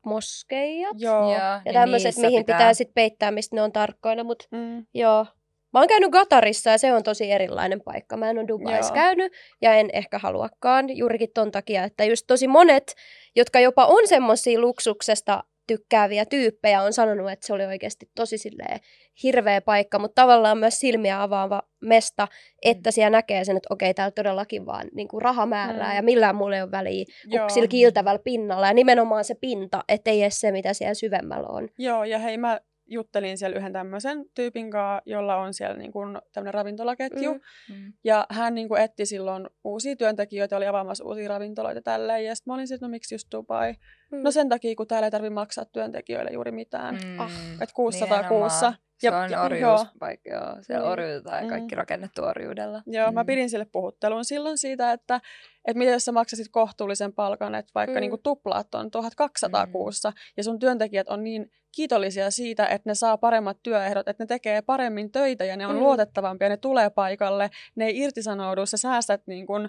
moskeijat 0.07 0.97
Joo. 0.99 1.32
ja 1.32 1.61
niin 1.64 1.72
tämmöiset, 1.72 2.16
mihin 2.16 2.40
pitää, 2.44 2.59
pitää 2.59 2.74
sitten 2.74 2.94
peittää, 2.94 3.30
mistä 3.30 3.57
ne 3.57 3.62
on 3.62 3.72
tarkkoina, 3.72 4.24
mutta 4.24 4.47
Mm. 4.51 4.86
joo. 4.94 5.26
Mä 5.72 5.80
oon 5.80 5.88
käynyt 5.88 6.11
Gatarissa 6.11 6.70
ja 6.70 6.78
se 6.78 6.92
on 6.92 7.03
tosi 7.03 7.30
erilainen 7.32 7.80
paikka. 7.84 8.16
Mä 8.16 8.30
en 8.30 8.38
ole 8.38 8.49
Dubais 8.49 8.86
Joo. 8.86 8.94
käynyt 8.94 9.32
ja 9.62 9.74
en 9.74 9.90
ehkä 9.92 10.18
haluakaan 10.18 10.97
juurikin 10.97 11.28
ton 11.34 11.51
takia, 11.51 11.84
että 11.84 12.05
just 12.05 12.24
tosi 12.26 12.49
monet, 12.49 12.94
jotka 13.36 13.61
jopa 13.61 13.86
on 13.86 14.09
semmoisia 14.09 14.61
luksuksesta 14.61 15.44
tykkääviä 15.67 16.25
tyyppejä, 16.25 16.83
on 16.83 16.93
sanonut, 16.93 17.31
että 17.31 17.47
se 17.47 17.53
oli 17.53 17.67
oikeasti 17.67 18.11
tosi 18.14 18.39
silleen 18.39 18.81
hirveä 19.23 19.61
paikka, 19.61 19.99
mutta 19.99 20.23
tavallaan 20.23 20.59
myös 20.59 20.79
silmiä 20.79 21.23
avaava 21.23 21.62
mesta, 21.83 22.29
että 22.62 22.91
siellä 22.91 23.11
näkee 23.17 23.45
sen, 23.45 23.57
että 23.57 23.75
okei, 23.75 23.95
täällä 23.95 24.12
todellakin 24.12 24.67
vaan 24.67 24.89
niin 24.95 25.09
kuin 25.09 25.23
raha 25.23 25.47
määrää 25.47 25.91
Mm. 25.91 25.97
ja 25.97 26.03
millään 26.03 26.37
mulla 26.37 26.57
ei 26.57 26.62
ole 26.62 26.71
väliä 26.71 27.05
kuin 27.31 27.51
sillä 27.51 27.69
kiiltävällä 27.69 28.21
pinnalla 28.25 28.67
ja 28.67 28.75
nimenomaan 28.75 29.25
se 29.25 29.35
pinta, 29.35 29.85
ettei 29.89 30.23
edes 30.23 30.41
se, 30.41 30.53
mitä 30.53 30.75
siellä 30.75 30.95
syvemmällä 30.95 31.49
on. 31.49 31.69
Joo, 31.79 32.05
ja 32.05 32.19
hei, 32.19 32.39
mä 32.39 32.61
juttelin 32.89 33.39
siellä 33.39 33.59
yhden 33.59 33.73
tämmöisen 33.73 34.25
tyypin 34.35 34.71
kanssa, 34.71 35.03
jolla 35.07 35.37
on 35.37 35.55
siellä 35.55 35.77
niin 35.77 35.93
kuin 35.93 36.19
tämmöinen 36.33 36.55
ravintolaketju. 36.55 37.35
Mm. 37.35 37.41
Mm. 37.75 37.93
Ja 38.05 38.27
hän 38.31 38.55
niin 38.55 38.69
kuin 38.69 38.83
etti 38.83 39.07
silloin 39.07 39.47
uusia 39.64 39.97
työntekijöitä, 39.97 40.57
oli 40.57 40.67
avaamassa 40.67 41.05
uusia 41.05 41.29
ravintoloita 41.29 41.83
tälleen. 41.83 42.25
Ja 42.25 42.35
sitten 42.35 42.51
mä 42.51 42.55
olin 42.55 42.69
sitten, 42.69 42.87
no 42.87 42.91
miksi 42.91 43.14
just 43.14 43.29
Dubai? 43.33 43.75
Mm. 44.12 44.18
No 44.22 44.30
sen 44.30 44.48
takia, 44.48 44.74
kun 44.76 44.86
täällä 44.86 45.07
ei 45.07 45.11
tarvitse 45.11 45.34
maksaa 45.34 45.64
työntekijöille 45.64 46.30
juuri 46.30 46.52
mitään. 46.52 46.98
Mm. 47.04 47.20
Ah. 47.20 47.30
Että 47.61 47.74
600 47.74 48.09
Nimenomaan. 48.18 48.40
kuussa. 48.42 48.72
Se 48.98 49.07
Ja- 49.07 49.18
on 49.18 49.30
ja- 49.30 49.42
orjuuspaikka, 49.42 50.30
joo. 50.30 50.57
Siellä 50.62 50.84
Niin. 50.84 50.92
orjuutetaan 50.92 51.36
ja 51.36 51.42
Mm. 51.42 51.48
kaikki 51.48 51.74
rakennettu 51.74 52.22
orjuudella. 52.24 52.82
Joo, 52.86 53.12
mä 53.12 53.22
Mm. 53.22 53.26
pidin 53.26 53.50
sille 53.50 53.66
puhuttelun 53.72 54.24
silloin 54.24 54.59
siitä, 54.59 54.92
että, 54.92 55.20
että 55.68 55.78
mitä 55.78 55.90
jos 55.90 56.04
sä 56.04 56.12
maksasit 56.12 56.46
kohtuullisen 56.50 57.12
palkan, 57.12 57.54
että 57.54 57.72
vaikka 57.74 58.00
Mm. 58.00 58.07
mm. 58.07 58.11
niin 58.11 58.22
tuplaat 58.22 58.74
on 58.74 58.90
1200 58.90 59.64
Mm. 59.66 59.68
mm. 59.68 59.72
kuussa, 59.72 60.12
ja 60.36 60.44
sun 60.44 60.59
työntekijät 60.59 61.09
on 61.09 61.24
niin 61.24 61.50
kiitollisia 61.74 62.30
siitä, 62.30 62.66
että 62.66 62.90
ne 62.90 62.94
saa 62.94 63.18
paremmat 63.18 63.57
työehdot, 63.62 64.09
että 64.09 64.22
ne 64.22 64.26
tekee 64.26 64.62
paremmin 64.62 65.12
töitä 65.12 65.44
ja 65.44 65.57
ne 65.57 65.66
on 65.66 65.72
Mm. 65.72 65.78
mm. 65.78 65.82
luotettavampia, 65.84 66.48
ne 66.48 66.57
tulee 66.57 66.90
paikalle, 66.90 67.50
ne 67.74 67.84
ei 67.86 67.98
irtisanoudu, 67.98 68.66
sä 68.66 68.76
säästät 68.76 69.22
niin 69.26 69.46
kuin 69.46 69.68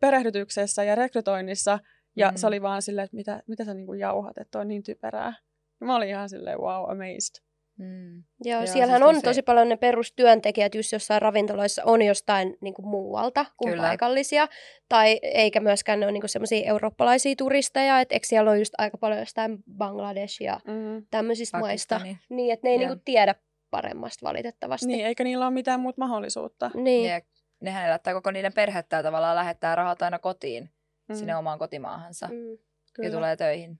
perehdytyksessä 0.00 0.84
ja 0.84 0.94
rekrytoinnissa, 0.94 1.78
ja 2.16 2.30
Mm. 2.30 2.36
se 2.36 2.46
oli 2.46 2.62
vaan 2.62 2.82
silleen, 2.82 3.04
että 3.04 3.16
mitä, 3.16 3.42
mitä 3.46 3.64
sä 3.64 3.74
niin 3.74 3.86
kuin 3.86 4.00
jauhat, 4.00 4.38
että 4.38 4.58
on 4.58 4.68
niin 4.68 4.82
typerää. 4.82 5.34
Ja 5.80 5.86
mä 5.86 5.96
olin 5.96 6.08
ihan 6.08 6.28
silleen, 6.28 6.58
wow, 6.58 6.90
amazed. 6.90 7.44
Mm. 7.78 8.16
Joo, 8.44 8.58
Joo, 8.60 8.66
siellähän 8.66 9.00
siis 9.00 9.08
on 9.08 9.14
tosi- 9.14 9.24
tosi 9.24 9.42
paljon 9.42 9.68
ne 9.68 9.76
perustyöntekijät, 9.76 10.74
just 10.74 10.92
jossain 10.92 11.22
ravintoloissa 11.22 11.82
on 11.84 12.02
jostain 12.02 12.56
niin 12.60 12.74
kuin 12.74 12.86
muualta 12.88 13.46
kuin 13.56 13.70
Kyllä. 13.72 13.82
paikallisia. 13.86 14.48
Tai 14.88 15.18
eikä 15.22 15.60
myöskään 15.60 16.00
ne 16.00 16.06
ole 16.06 16.12
niin 16.12 16.28
semmoisia 16.28 16.68
eurooppalaisia 16.68 17.34
turisteja, 17.38 18.00
että 18.00 18.14
eikö 18.14 18.26
siellä 18.26 18.50
ole 18.50 18.58
just 18.58 18.74
aika 18.78 18.98
paljon 18.98 19.20
jostain 19.20 19.58
Bangladesh 19.76 20.42
ja 20.42 20.60
Mm. 20.66 21.06
tämmöisistä 21.10 21.58
maista. 21.58 21.94
Pakistani. 21.94 22.18
Niin, 22.28 22.52
että 22.52 22.66
ne 22.66 22.70
ei 22.70 22.78
niin 22.78 22.88
kuin 22.88 23.02
tiedä 23.04 23.34
paremmasta 23.70 24.26
valitettavasti. 24.26 24.86
Niin, 24.86 25.06
eikä 25.06 25.24
niillä 25.24 25.46
ole 25.46 25.54
mitään 25.54 25.80
muuta 25.80 26.00
mahdollisuutta. 26.00 26.70
Niin. 26.74 27.10
Ja 27.10 27.20
nehän 27.60 27.86
elättää 27.88 28.14
koko 28.14 28.30
niiden 28.30 28.52
perhettä 28.52 28.96
ja 28.96 29.02
tavallaan 29.02 29.36
lähettää 29.36 29.74
rahat 29.74 30.02
aina 30.02 30.18
kotiin, 30.18 30.70
Mm. 31.08 31.14
sinne 31.14 31.36
omaan 31.36 31.58
kotimaahansa 31.58 32.28
Mm. 32.28 32.58
ja 33.04 33.10
tulee 33.10 33.36
töihin. 33.36 33.78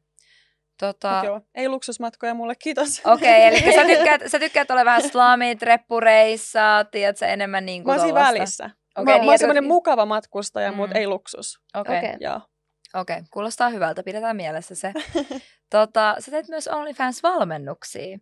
Tota, 0.80 1.14
Mut 1.16 1.24
Joo, 1.24 1.40
ei 1.54 1.68
luksusmatkoja 1.68 2.34
mulle, 2.34 2.54
kiitos. 2.58 3.02
Okei, 3.04 3.46
eli 3.46 3.74
sä 3.74 3.84
tykkäät, 3.96 4.22
sä 4.26 4.38
tykkäät 4.38 4.70
olla 4.70 4.84
vähän 4.84 5.02
slamit, 5.02 5.62
reppureissa, 5.62 6.84
tiedätkö, 6.90 7.26
enemmän 7.26 7.66
niin 7.66 7.82
Mä 7.82 7.84
kuin 7.84 7.92
oon 7.92 8.00
siinä 8.00 8.14
tollasta? 8.20 8.38
välissä. 8.38 8.70
Okei, 8.96 9.04
mä, 9.04 9.18
niin, 9.18 9.24
mä 9.24 9.30
oon 9.30 9.38
semmoinen 9.38 9.64
mukava 9.64 10.06
matkustaja, 10.06 10.70
Mm. 10.70 10.76
mutta 10.76 10.98
ei 10.98 11.06
luksus. 11.06 11.60
Okei, 11.74 11.98
Okei. 11.98 12.08
okay. 12.10 12.18
Joo. 12.20 12.40
okay. 13.00 13.22
kuulostaa 13.30 13.68
hyvältä, 13.68 14.02
pidetään 14.02 14.36
mielessä 14.36 14.74
se. 14.74 14.92
tota, 15.70 16.16
sä 16.18 16.30
teet 16.30 16.48
myös 16.48 16.68
OnlyFans-valmennuksia. 16.68 18.18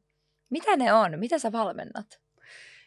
Mitä 0.50 0.76
ne 0.76 0.92
on? 0.92 1.18
Mitä 1.18 1.38
sä 1.38 1.52
valmennat? 1.52 2.06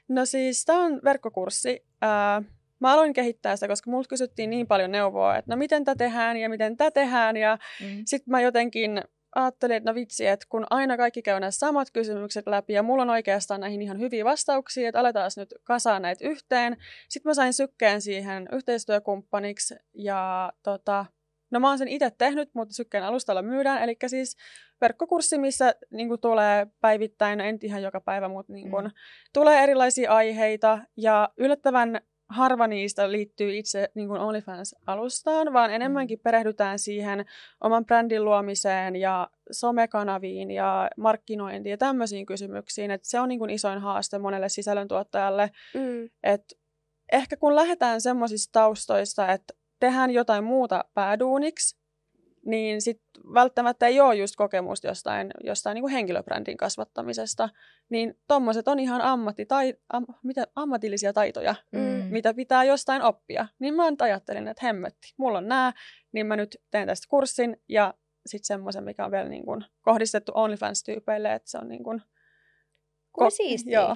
No 0.09 0.26
siis, 0.26 0.66
tämä 0.66 0.80
on 0.80 1.01
verkkokurssi. 1.03 1.86
Ää, 2.01 2.41
mä 2.88 2.93
aloin 2.93 3.13
kehittää 3.13 3.55
sitä, 3.55 3.67
koska 3.67 3.91
multa 3.91 4.07
kysyttiin 4.09 4.49
niin 4.49 4.67
paljon 4.67 4.91
neuvoa, 4.91 5.38
että 5.38 5.51
no 5.51 5.57
miten 5.57 5.83
tämä 5.83 5.95
tehdään 5.95 6.38
ja 6.38 6.49
miten 6.49 6.77
tämä 6.77 6.91
tehdään. 6.91 7.38
Ja 7.38 7.57
Mm. 7.81 8.01
sitten 8.05 8.31
mä 8.31 8.41
jotenkin 8.41 9.01
ajattelin, 9.36 9.77
että 9.77 9.91
no 9.91 9.95
vitsi, 9.95 10.27
että 10.27 10.45
kun 10.49 10.65
aina 10.69 10.97
kaikki 10.97 11.21
käy 11.21 11.39
nämä 11.39 11.51
samat 11.51 11.88
kysymykset 11.93 12.47
läpi 12.47 12.73
ja 12.73 12.83
mulla 12.83 13.01
on 13.01 13.09
oikeastaan 13.09 13.61
näihin 13.61 13.81
ihan 13.81 13.99
hyviä 13.99 14.25
vastauksia, 14.25 14.89
että 14.89 14.99
aletaan 14.99 15.31
nyt 15.38 15.53
kasaa 15.63 15.99
näitä 15.99 16.27
yhteen. 16.27 16.77
Sitten 17.09 17.29
mä 17.29 17.33
sain 17.33 17.53
sykkeen 17.53 18.01
siihen 18.01 18.49
yhteistyökumppaniksi 18.51 19.75
ja 19.93 20.51
tota, 20.63 21.05
no 21.51 21.59
mä 21.59 21.67
oon 21.69 21.77
sen 21.77 21.88
itse 21.88 22.11
tehnyt, 22.17 22.49
mutta 22.53 22.73
sykkeen 22.75 23.03
alustalla 23.03 23.41
myydään. 23.41 23.83
Eli 23.83 23.97
siis 24.07 24.38
verkkokurssi, 24.81 25.38
missä 25.38 25.75
niin 25.91 26.07
kuin, 26.07 26.21
tulee 26.21 26.67
päivittäin, 26.81 27.38
no 27.39 27.45
en 27.45 27.57
ihan 27.61 27.81
joka 27.83 28.01
päivä, 28.01 28.27
mutta 28.27 28.53
niin 28.53 28.69
kuin, 28.69 28.86
Mm. 28.86 28.91
tulee 29.33 29.63
erilaisia 29.63 30.11
aiheita 30.11 30.79
ja 30.97 31.29
yllättävän 31.38 32.01
harva 32.30 32.67
niistä 32.67 33.11
liittyy 33.11 33.57
itse 33.57 33.89
niin 33.95 34.07
kuin 34.07 34.21
OnlyFans-alustaan, 34.21 35.53
vaan 35.53 35.71
enemmänkin 35.71 36.19
perehdytään 36.19 36.80
siihen 36.80 37.26
oman 37.61 37.86
brändin 37.86 38.26
luomiseen 38.26 38.95
ja 38.95 39.28
somekanaviin 39.51 40.51
ja 40.51 40.89
markkinointiin 40.97 41.71
ja 41.71 41.78
tämmöisiin 41.78 42.26
kysymyksiin. 42.26 42.91
Et 42.91 43.03
se 43.03 43.19
on 43.19 43.30
niin 43.30 43.39
kuin 43.39 43.49
isoin 43.49 43.80
haaste 43.80 44.19
monelle 44.19 44.49
sisällöntuottajalle. 44.49 45.51
Mm. 45.73 46.09
Et 46.23 46.43
ehkä 47.11 47.38
kun 47.38 47.55
lähdetään 47.55 48.01
semmoisista 48.01 48.51
taustoista, 48.51 49.32
että 49.32 49.53
tehdään 49.80 50.11
jotain 50.11 50.43
muuta 50.43 50.86
pääduuniksi, 50.93 51.78
niin 52.45 52.81
sit 52.81 53.01
välttämättä 53.33 53.87
ei 53.87 53.99
ole 54.01 54.15
just 54.15 54.35
kokemusta 54.35 54.87
jostain, 54.87 55.31
jostain 55.43 55.75
niin 55.75 55.83
kuin 55.83 55.91
henkilöbrändin 55.91 56.57
kasvattamisesta, 56.57 57.49
niin 57.89 58.19
tommoset 58.27 58.67
on 58.67 58.79
ihan 58.79 59.01
ammattitai, 59.01 59.73
am, 59.93 60.05
mitä, 60.23 60.47
ammatillisia 60.55 61.13
taitoja, 61.13 61.55
Mm. 61.71 61.79
mitä 62.09 62.33
pitää 62.33 62.63
jostain 62.63 63.01
oppia. 63.01 63.47
Niin 63.59 63.73
mä 63.73 63.91
nyt 63.91 64.01
ajattelin, 64.01 64.47
että 64.47 64.65
hemmetti, 64.65 65.13
mulla 65.17 65.37
on 65.37 65.47
nämä, 65.47 65.73
niin 66.11 66.27
mä 66.27 66.35
nyt 66.35 66.57
teen 66.71 66.87
tästä 66.87 67.07
kurssin 67.09 67.57
ja 67.69 67.93
sitten 68.25 68.47
semmoisen, 68.47 68.83
mikä 68.83 69.05
on 69.05 69.11
vielä 69.11 69.29
niin 69.29 69.45
kuin 69.45 69.65
kohdistettu 69.81 70.31
OnlyFans-tyypeille, 70.35 71.33
että 71.33 71.51
se 71.51 71.57
on 71.57 71.67
niin 71.69 71.83
kuin... 71.83 72.01
Kuin 73.11 73.31
siistiä. 73.31 73.79
Joo. 73.79 73.95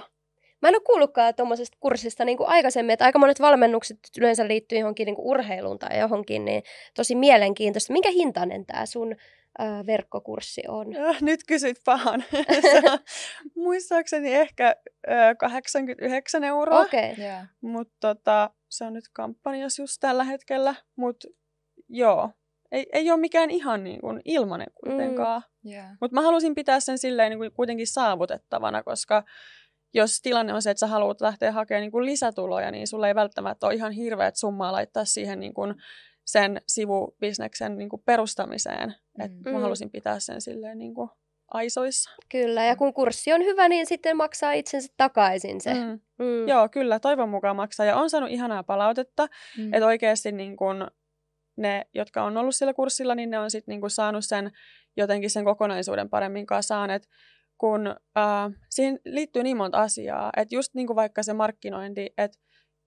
Mä 0.62 0.70
en 0.70 0.76
ole 0.76 0.82
kuullutkaan 0.86 1.36
tuommoisesta 1.36 1.78
kurssista 1.80 2.26
niin 2.26 2.38
kuin 2.38 2.50
aikaisemmin, 2.50 2.94
että 2.94 3.06
aika 3.06 3.20
monet 3.20 3.40
valmennukset 3.40 4.00
yleensä 4.18 4.48
liittyy 4.48 4.78
johonkin 4.78 5.06
niin 5.06 5.16
kuin 5.16 5.28
urheiluun 5.28 5.80
tai 5.80 6.00
johonkin, 6.00 6.46
niin 6.46 6.64
tosi 6.96 7.16
mielenkiintoista. 7.16 7.94
Minkä 7.94 8.12
hintainen 8.12 8.66
tämä 8.66 8.86
sun 8.86 9.16
äh, 9.62 9.86
verkkokurssi 9.86 10.62
on? 10.68 10.96
Äh, 10.96 11.22
Nyt 11.22 11.40
kysyt 11.48 11.78
pahan. 11.86 12.24
muistaakseni 13.56 14.36
ehkä 14.36 14.76
ö, 15.08 15.36
89 15.40 16.44
euroa, 16.44 16.80
Okei. 16.82 17.12
Okay. 17.12 17.24
Yeah. 17.24 17.48
mutta 17.62 17.96
tota, 18.00 18.50
se 18.70 18.86
on 18.86 18.94
nyt 18.94 19.06
kampanjassa 19.14 19.82
just 19.82 19.98
tällä 20.00 20.24
hetkellä. 20.24 20.76
Mutta 20.96 21.28
joo, 21.90 22.30
ei, 22.72 22.86
ei 22.94 23.12
ole 23.12 23.20
mikään 23.20 23.52
ihan 23.52 23.84
niin 23.84 24.02
kuin 24.02 24.22
ilmanen 24.26 24.68
kuitenkaan. 24.84 25.42
Mm. 25.64 25.72
Yeah. 25.72 25.98
Mutta 26.02 26.16
mä 26.16 26.22
halusin 26.22 26.56
pitää 26.56 26.80
sen 26.80 26.98
silleen 26.98 27.30
niin 27.30 27.40
kuin 27.40 27.52
kuitenkin 27.52 27.88
saavutettavana, 27.88 28.84
koska 28.84 29.24
jos 29.94 30.22
tilanne 30.22 30.54
on 30.54 30.62
se, 30.62 30.70
että 30.72 30.80
sä 30.80 30.88
haluat 30.88 31.22
lähteä 31.22 31.52
hakemaan 31.52 31.82
niin 31.82 31.92
kuin 31.92 32.06
lisätuloja, 32.06 32.72
niin 32.72 32.88
sulla 32.88 33.08
ei 33.08 33.16
välttämättä 33.16 33.66
ole 33.66 33.76
ihan 33.76 33.92
hirveät 33.92 34.36
summaa 34.36 34.72
laittaa 34.72 35.06
siihen 35.06 35.40
niin 35.40 35.54
kuin 35.54 35.76
sen 36.26 36.62
sivubisneksen 36.68 37.78
niin 37.78 37.90
kuin 37.90 38.02
perustamiseen. 38.06 38.96
Et 39.20 39.32
Mm. 39.46 39.52
mä 39.52 39.60
halusin 39.60 39.90
pitää 39.92 40.20
sen 40.20 40.42
silleen 40.42 40.78
niin 40.78 40.94
kuin 40.94 41.10
aisoissa. 41.54 42.10
Kyllä, 42.32 42.64
ja 42.64 42.76
kun 42.76 42.94
kurssi 42.94 43.34
on 43.34 43.44
hyvä, 43.44 43.70
niin 43.70 43.86
sitten 43.86 44.18
maksaa 44.18 44.52
itsensä 44.52 44.94
takaisin 44.98 45.62
se. 45.62 45.74
Mm. 45.74 46.00
Mm. 46.20 46.48
Joo, 46.48 46.70
kyllä, 46.70 47.00
toivon 47.00 47.30
mukaan 47.30 47.56
maksaa. 47.56 47.86
Ja 47.86 47.96
on 47.96 48.10
saanut 48.10 48.30
ihanaa 48.30 48.64
palautetta, 48.64 49.28
Mm. 49.58 49.74
että 49.74 49.86
oikeasti 49.86 50.32
niin 50.32 50.58
kun 50.58 50.88
ne, 51.56 51.86
jotka 51.94 52.24
on 52.24 52.38
ollut 52.38 52.56
sillä 52.56 52.74
kurssilla, 52.74 53.16
niin 53.16 53.30
ne 53.30 53.40
on 53.40 53.52
sitten 53.52 53.80
niin 53.80 53.90
saanut 53.92 54.26
sen 54.26 54.52
jotenkin 54.98 55.30
sen 55.30 55.46
kokonaisuuden 55.46 56.10
paremmin 56.10 56.46
kasaan. 56.46 56.90
Et 56.90 57.08
kun 57.60 57.88
äh, 57.88 58.52
siihen 58.70 59.00
liittyy 59.06 59.44
niin 59.44 59.58
monta 59.58 59.82
asiaa, 59.82 60.30
että 60.38 60.56
just 60.56 60.74
niin 60.74 60.88
kuin 60.88 60.96
vaikka 60.96 61.24
se 61.24 61.34
markkinointi, 61.34 62.14
että 62.18 62.40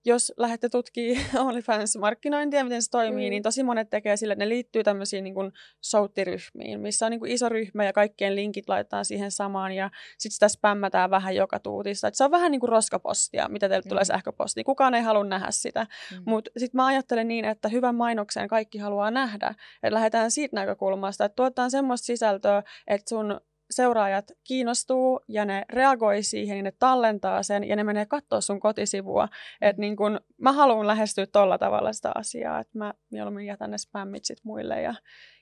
jos 0.05 0.33
lähdette 0.37 0.69
tutkimaan 0.69 1.25
OnlyFans-markkinointia, 1.47 2.63
miten 2.63 2.81
se 2.81 2.89
toimii, 2.89 3.25
mm. 3.25 3.29
niin 3.29 3.43
tosi 3.43 3.63
monet 3.63 3.89
tekee 3.89 4.17
sille, 4.17 4.33
että 4.33 4.45
ne 4.45 4.49
liittyy 4.49 4.83
tämmöisiin 4.83 5.23
niin 5.23 5.35
souttiryhmiin, 5.81 6.79
missä 6.79 7.05
on 7.05 7.09
niin 7.09 7.19
kuin 7.19 7.31
iso 7.31 7.49
ryhmä 7.49 7.85
ja 7.85 7.93
kaikkien 7.93 8.35
linkit 8.35 8.69
laitetaan 8.69 9.05
siihen 9.05 9.31
samaan 9.31 9.71
ja 9.71 9.89
sitten 10.17 10.31
sitä 10.31 10.47
spämmätään 10.47 11.09
vähän 11.09 11.35
joka 11.35 11.59
tuutista. 11.59 12.07
Et 12.07 12.15
se 12.15 12.23
on 12.23 12.31
vähän 12.31 12.51
niin 12.51 12.59
kuin 12.59 12.69
roskapostia, 12.69 13.49
mitä 13.49 13.69
teille 13.69 13.83
mm. 13.85 13.89
tulee 13.89 14.05
sähköposti. 14.05 14.63
Kukaan 14.63 14.93
ei 14.93 15.01
halua 15.01 15.23
nähdä 15.23 15.51
sitä. 15.51 15.87
Mm. 16.11 16.23
Mutta 16.25 16.51
sitten 16.57 16.77
mä 16.77 16.85
ajattelen 16.85 17.27
niin, 17.27 17.45
että 17.45 17.69
hyvän 17.69 17.95
mainoksen 17.95 18.47
kaikki 18.47 18.77
haluaa 18.77 19.11
nähdä. 19.11 19.55
Että 19.83 19.95
lähdetään 19.95 20.31
siitä 20.31 20.55
näkökulmasta, 20.55 21.25
että 21.25 21.35
tuotetaan 21.35 21.71
semmoista 21.71 22.05
sisältöä, 22.05 22.63
että 22.87 23.09
sun 23.09 23.41
seuraajat 23.75 24.31
kiinnostuu 24.43 25.19
ja 25.27 25.45
ne 25.45 25.65
reagoi 25.69 26.23
siihen, 26.23 26.55
niin 26.55 26.63
ne 26.63 26.73
tallentaa 26.79 27.43
sen 27.43 27.63
ja 27.63 27.75
ne 27.75 27.83
menee 27.83 28.05
katsoa 28.05 28.41
sun 28.41 28.59
kotisivua. 28.59 29.27
Että 29.61 29.79
niin 29.79 29.95
kun, 29.95 30.19
mä 30.37 30.51
haluan 30.51 30.87
lähestyä 30.87 31.25
tolla 31.25 31.57
tavalla 31.57 31.93
sitä 31.93 32.11
asiaa, 32.15 32.59
että 32.59 32.77
mä 32.77 32.93
mieluummin 33.09 33.45
jätän 33.45 33.71
ne 33.71 33.77
spämmit 33.77 34.25
sit 34.25 34.39
muille 34.43 34.81
ja 34.81 34.95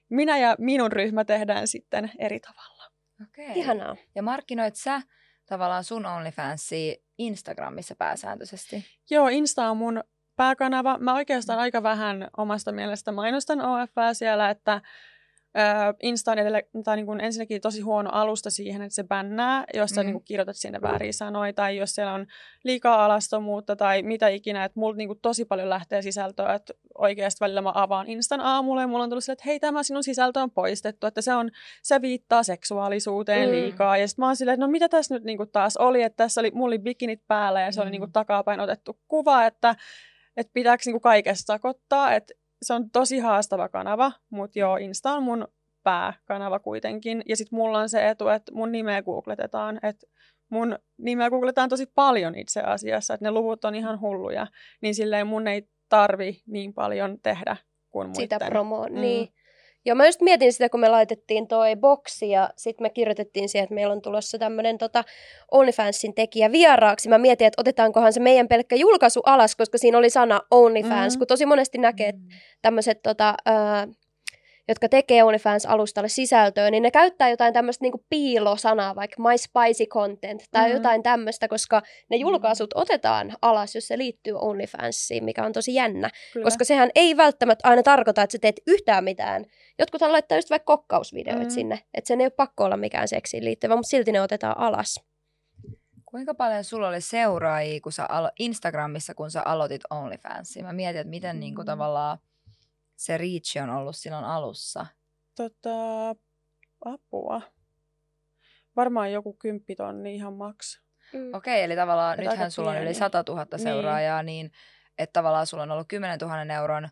minä 0.09 0.37
ja 0.37 0.55
minun 0.59 0.91
ryhmä 0.91 1.25
tehdään 1.25 1.67
sitten 1.67 2.11
eri 2.19 2.39
tavalla. 2.39 2.83
Okei. 3.23 3.59
Ihanaa. 3.59 3.95
Ja 4.15 4.23
markkinoit 4.23 4.75
sä 4.75 5.01
tavallaan 5.45 5.83
sun 5.83 6.05
OnlyFansia 6.05 6.95
Instagramissa 7.17 7.95
pääsääntöisesti? 7.95 8.85
Joo, 9.09 9.27
Insta 9.27 9.69
on 9.69 9.77
mun 9.77 10.03
pääkanava. 10.35 10.97
Mä 10.97 11.15
oikeastaan 11.15 11.59
aika 11.59 11.83
vähän 11.83 12.27
omasta 12.37 12.71
mielestä 12.71 13.11
mainostan 13.11 13.61
OF 13.61 13.91
siellä, 14.13 14.49
että 14.49 14.81
Insta 16.01 16.31
on 16.31 16.39
edelle, 16.39 16.67
tai 16.83 16.95
niin 16.95 17.05
kuin 17.05 17.21
ensinnäkin 17.21 17.61
tosi 17.61 17.81
huono 17.81 18.09
alusta 18.13 18.49
siihen, 18.49 18.81
että 18.81 18.95
se 18.95 19.03
bännää, 19.03 19.63
jos 19.73 19.89
sä 19.89 20.01
mm. 20.01 20.05
niin 20.05 20.13
kuin 20.13 20.23
kirjoitat 20.23 20.55
sinne 20.55 20.81
väärin 20.81 21.13
sanoja, 21.13 21.53
tai 21.53 21.77
jos 21.77 21.95
siellä 21.95 22.13
on 22.13 22.25
liikaa 22.63 23.05
alastomuutta 23.05 23.75
tai 23.75 24.03
mitä 24.03 24.27
ikinä, 24.27 24.65
että 24.65 24.79
mulla 24.79 24.95
niin 24.95 25.07
kuin 25.07 25.19
tosi 25.21 25.45
paljon 25.45 25.69
lähtee 25.69 26.01
sisältöä, 26.01 26.53
että 26.53 26.73
oikeasti 26.97 27.39
välillä 27.39 27.61
mä 27.61 27.71
avaan 27.75 28.09
Instan 28.09 28.41
aamulla 28.41 28.81
ja 28.81 28.87
mulla 28.87 29.03
on 29.03 29.09
tullut 29.09 29.23
se, 29.23 29.31
että 29.31 29.43
hei 29.45 29.59
tämä 29.59 29.83
sinun 29.83 30.03
sisältö 30.03 30.39
on 30.39 30.51
poistettu, 30.51 31.07
että 31.07 31.21
se, 31.21 31.33
on, 31.33 31.49
se 31.83 32.01
viittaa 32.01 32.43
seksuaalisuuteen 32.43 33.49
mm. 33.49 33.55
liikaa, 33.55 33.97
ja 33.97 34.07
sitten 34.07 34.23
mä 34.23 34.27
oon 34.27 34.35
silleen, 34.35 34.53
että 34.53 34.65
no 34.65 34.71
mitä 34.71 34.89
tässä 34.89 35.15
nyt 35.15 35.23
niin 35.23 35.37
kuin 35.37 35.49
taas 35.51 35.77
oli, 35.77 36.03
että 36.03 36.17
tässä 36.17 36.41
oli, 36.41 36.51
mulla 36.53 36.67
oli 36.67 36.79
bikinit 36.79 37.21
päällä 37.27 37.61
ja 37.61 37.71
se 37.71 37.79
mm. 37.79 37.81
oli 37.81 37.91
niin 37.91 38.01
kuin 38.01 38.11
takapäin 38.11 38.59
otettu 38.59 38.99
kuva, 39.07 39.45
että 39.45 39.75
että 40.37 40.51
pitääkö 40.53 40.83
niinku 40.85 40.99
kaikesta 40.99 41.53
sakottaa, 41.53 42.13
että 42.13 42.33
se 42.61 42.73
on 42.73 42.89
tosi 42.89 43.19
haastava 43.19 43.69
kanava, 43.69 44.11
mutta 44.29 44.59
joo, 44.59 44.77
Insta 44.77 45.11
on 45.11 45.23
mun 45.23 45.47
pääkanava 45.83 46.59
kuitenkin. 46.59 47.23
Ja 47.25 47.35
sitten 47.35 47.57
mulla 47.57 47.79
on 47.79 47.89
se 47.89 48.09
etu, 48.09 48.27
että 48.27 48.51
mun 48.51 48.71
nimeä 48.71 49.01
googletetaan, 49.01 49.79
että 49.83 50.07
mun 50.49 50.79
nimeä 50.97 51.29
googletetaan 51.29 51.69
tosi 51.69 51.85
paljon 51.85 52.35
itse 52.35 52.61
asiassa, 52.61 53.13
että 53.13 53.25
ne 53.25 53.31
luvut 53.31 53.65
on 53.65 53.75
ihan 53.75 54.01
hulluja, 54.01 54.47
niin 54.81 54.95
silleen 54.95 55.27
mun 55.27 55.47
ei 55.47 55.67
tarvi 55.89 56.41
niin 56.45 56.73
paljon 56.73 57.17
tehdä 57.23 57.57
kuin 57.89 58.07
muiden. 58.07 58.21
Sitä 58.23 58.39
promoa, 58.45 58.87
mm. 58.87 59.01
niin. 59.01 59.33
Joo, 59.85 59.95
mä 59.95 60.05
just 60.05 60.21
mietin 60.21 60.53
sitä, 60.53 60.69
kun 60.69 60.79
me 60.79 60.89
laitettiin 60.89 61.47
toi 61.47 61.75
boksi 61.75 62.29
ja 62.29 62.49
sitten 62.57 62.85
me 62.85 62.89
kirjoitettiin 62.89 63.49
siihen, 63.49 63.63
että 63.63 63.75
meillä 63.75 63.93
on 63.93 64.01
tulossa 64.01 64.37
tämmöinen 64.39 64.77
tota 64.77 65.03
OnlyFansin 65.51 66.15
tekijä 66.15 66.51
vieraaksi. 66.51 67.09
Mä 67.09 67.17
mietin, 67.17 67.47
että 67.47 67.61
otetaankohan 67.61 68.13
se 68.13 68.19
meidän 68.19 68.47
pelkkä 68.47 68.75
julkaisu 68.75 69.19
alas, 69.25 69.55
koska 69.55 69.77
siinä 69.77 69.97
oli 69.97 70.09
sana 70.09 70.41
OnlyFans, 70.51 71.13
mm-hmm. 71.13 71.17
kun 71.19 71.27
tosi 71.27 71.45
monesti 71.45 71.77
näkee, 71.77 72.09
että 72.09 72.21
tämmöiset 72.61 73.01
tota, 73.03 73.29
äh, 73.47 73.87
jotka 74.71 74.89
tekee 74.89 75.23
OnlyFans-alustalle 75.23 76.09
sisältöä, 76.09 76.71
niin 76.71 76.83
ne 76.83 76.91
käyttää 76.91 77.29
jotain 77.29 77.53
tämmöistä 77.53 77.83
niinku 77.85 78.05
piilosanaa, 78.09 78.95
vaikka 78.95 79.23
my 79.23 79.37
spicy 79.37 79.85
content 79.85 80.43
tai 80.51 80.63
mm-hmm. 80.63 80.75
jotain 80.75 81.03
tämmöistä, 81.03 81.47
koska 81.47 81.75
ne 81.79 82.17
mm-hmm. 82.17 82.21
julkaisut 82.21 82.69
otetaan 82.75 83.33
alas, 83.41 83.75
jos 83.75 83.87
se 83.87 83.97
liittyy 83.97 84.33
OnlyFansiin, 84.39 85.23
mikä 85.23 85.45
on 85.45 85.53
tosi 85.53 85.73
jännä. 85.73 86.09
Kyllä. 86.33 86.43
Koska 86.43 86.63
sehän 86.65 86.89
ei 86.95 87.17
välttämättä 87.17 87.67
aina 87.67 87.83
tarkoita, 87.83 88.21
että 88.21 88.31
sä 88.31 88.37
teet 88.41 88.61
yhtään 88.67 89.03
mitään. 89.03 89.45
Jotkuthan 89.79 90.11
laittaa 90.11 90.37
just 90.37 90.49
vaikka 90.49 90.77
kokkausvideoita 90.77 91.39
mm-hmm. 91.39 91.53
sinne, 91.53 91.79
että 91.93 92.07
sen 92.07 92.21
ei 92.21 92.25
ole 92.25 92.31
pakko 92.31 92.63
olla 92.63 92.77
mikään 92.77 93.07
seksiin 93.07 93.45
liittyvä, 93.45 93.75
mutta 93.75 93.89
silti 93.89 94.11
ne 94.11 94.21
otetaan 94.21 94.57
alas. 94.57 95.03
Kuinka 96.05 96.33
paljon 96.33 96.63
sulla 96.63 96.87
oli 96.87 97.01
seuraajia 97.01 97.79
kun 97.81 97.91
sä 97.91 98.05
alo- 98.05 98.31
Instagramissa, 98.39 99.13
kun 99.13 99.31
sä 99.31 99.41
aloitit 99.45 99.81
OnlyFansia? 99.89 100.63
Mä 100.63 100.73
mietin, 100.73 101.01
että 101.01 101.09
miten 101.09 101.39
niin 101.39 101.55
kuin, 101.55 101.65
tavallaan 101.65 102.17
se 103.01 103.17
reach 103.17 103.57
on 103.63 103.69
ollut 103.69 103.95
silloin 103.95 104.25
alussa? 104.25 104.85
Tota, 105.35 106.09
apua. 106.85 107.41
Varmaan 108.75 109.11
joku 109.11 109.33
kymppitonni 109.33 110.15
ihan 110.15 110.33
maks. 110.33 110.81
Mm. 111.13 111.33
Okei, 111.33 111.53
okay, 111.53 111.63
eli 111.63 111.75
tavallaan 111.75 112.19
Et 112.19 112.25
nythän 112.25 112.51
sulla 112.51 112.69
pieni. 112.71 112.81
on 112.81 112.87
yli 112.87 112.93
100 112.93 113.23
000 113.27 113.45
niin. 113.51 113.59
seuraajaa, 113.59 114.23
niin, 114.23 114.45
niin 114.45 114.51
että 114.97 115.13
tavallaan 115.13 115.47
sulla 115.47 115.63
on 115.63 115.71
ollut 115.71 115.87
10 115.87 116.19
000 116.19 116.53
euron, 116.53 116.89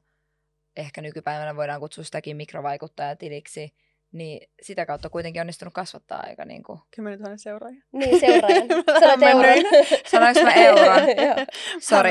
ehkä 0.77 1.01
nykypäivänä 1.01 1.55
voidaan 1.55 1.79
kutsua 1.79 2.03
sitäkin 2.03 2.37
mikrovaikuttajatiliksi, 2.37 3.75
niin 4.11 4.49
sitä 4.61 4.85
kautta 4.85 5.09
kuitenkin 5.09 5.41
onnistunut 5.41 5.73
kasvattaa 5.73 6.23
aika 6.27 6.45
niin 6.45 6.63
kuin... 6.63 6.79
10 6.95 7.19
000 7.19 7.37
seuraajia. 7.37 7.83
Niin, 7.91 8.19
seuraajia. 8.19 8.61
Sanoit 8.99 9.23
euron. 9.23 9.65
Sanoinko 10.05 10.43
mä 10.43 10.51
euron? 10.51 11.01
Sori, 11.89 12.09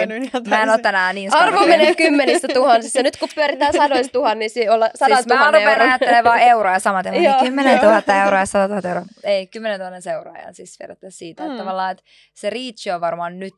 mä 0.49 0.63
en 0.63 0.71
ole 0.71 0.79
tänään 0.79 1.15
niin 1.15 1.35
Arvo 1.35 1.67
menee 1.67 1.95
kymmenistä 1.95 2.49
tuhansissa. 2.55 3.03
Nyt 3.03 3.17
kun 3.17 3.29
pyöritään 3.35 3.73
sadoista 3.73 4.13
tuhannissa, 4.13 4.61
niin 4.61 4.71
olla 4.71 4.91
sadan 4.95 5.17
siis 5.17 5.27
tuhannen 5.27 5.63
euron. 5.63 5.77
Siis 5.77 5.87
mä 5.87 5.93
ajattelemaan 5.93 6.25
vaan 6.25 6.41
euroa 6.53 6.73
ja 6.73 6.79
samaten. 6.79 7.13
niin 7.13 7.35
10 7.41 7.79
000 7.79 8.25
euroa 8.25 8.39
ja 8.39 8.47
100 8.47 8.75
000 8.75 8.89
euroa. 8.89 9.07
Ei, 9.25 9.47
10 9.47 9.81
000 9.81 10.01
seuraajaa 10.01 10.53
siis 10.53 10.77
periaatteessa 10.79 11.19
siitä. 11.19 11.43
Mm. 11.43 11.51
Että 11.51 11.59
tavallaan, 11.59 11.93
että 11.93 12.05
se 12.35 12.51
reach 12.51 12.95
on 12.95 13.01
varmaan 13.01 13.39
nyt, 13.39 13.55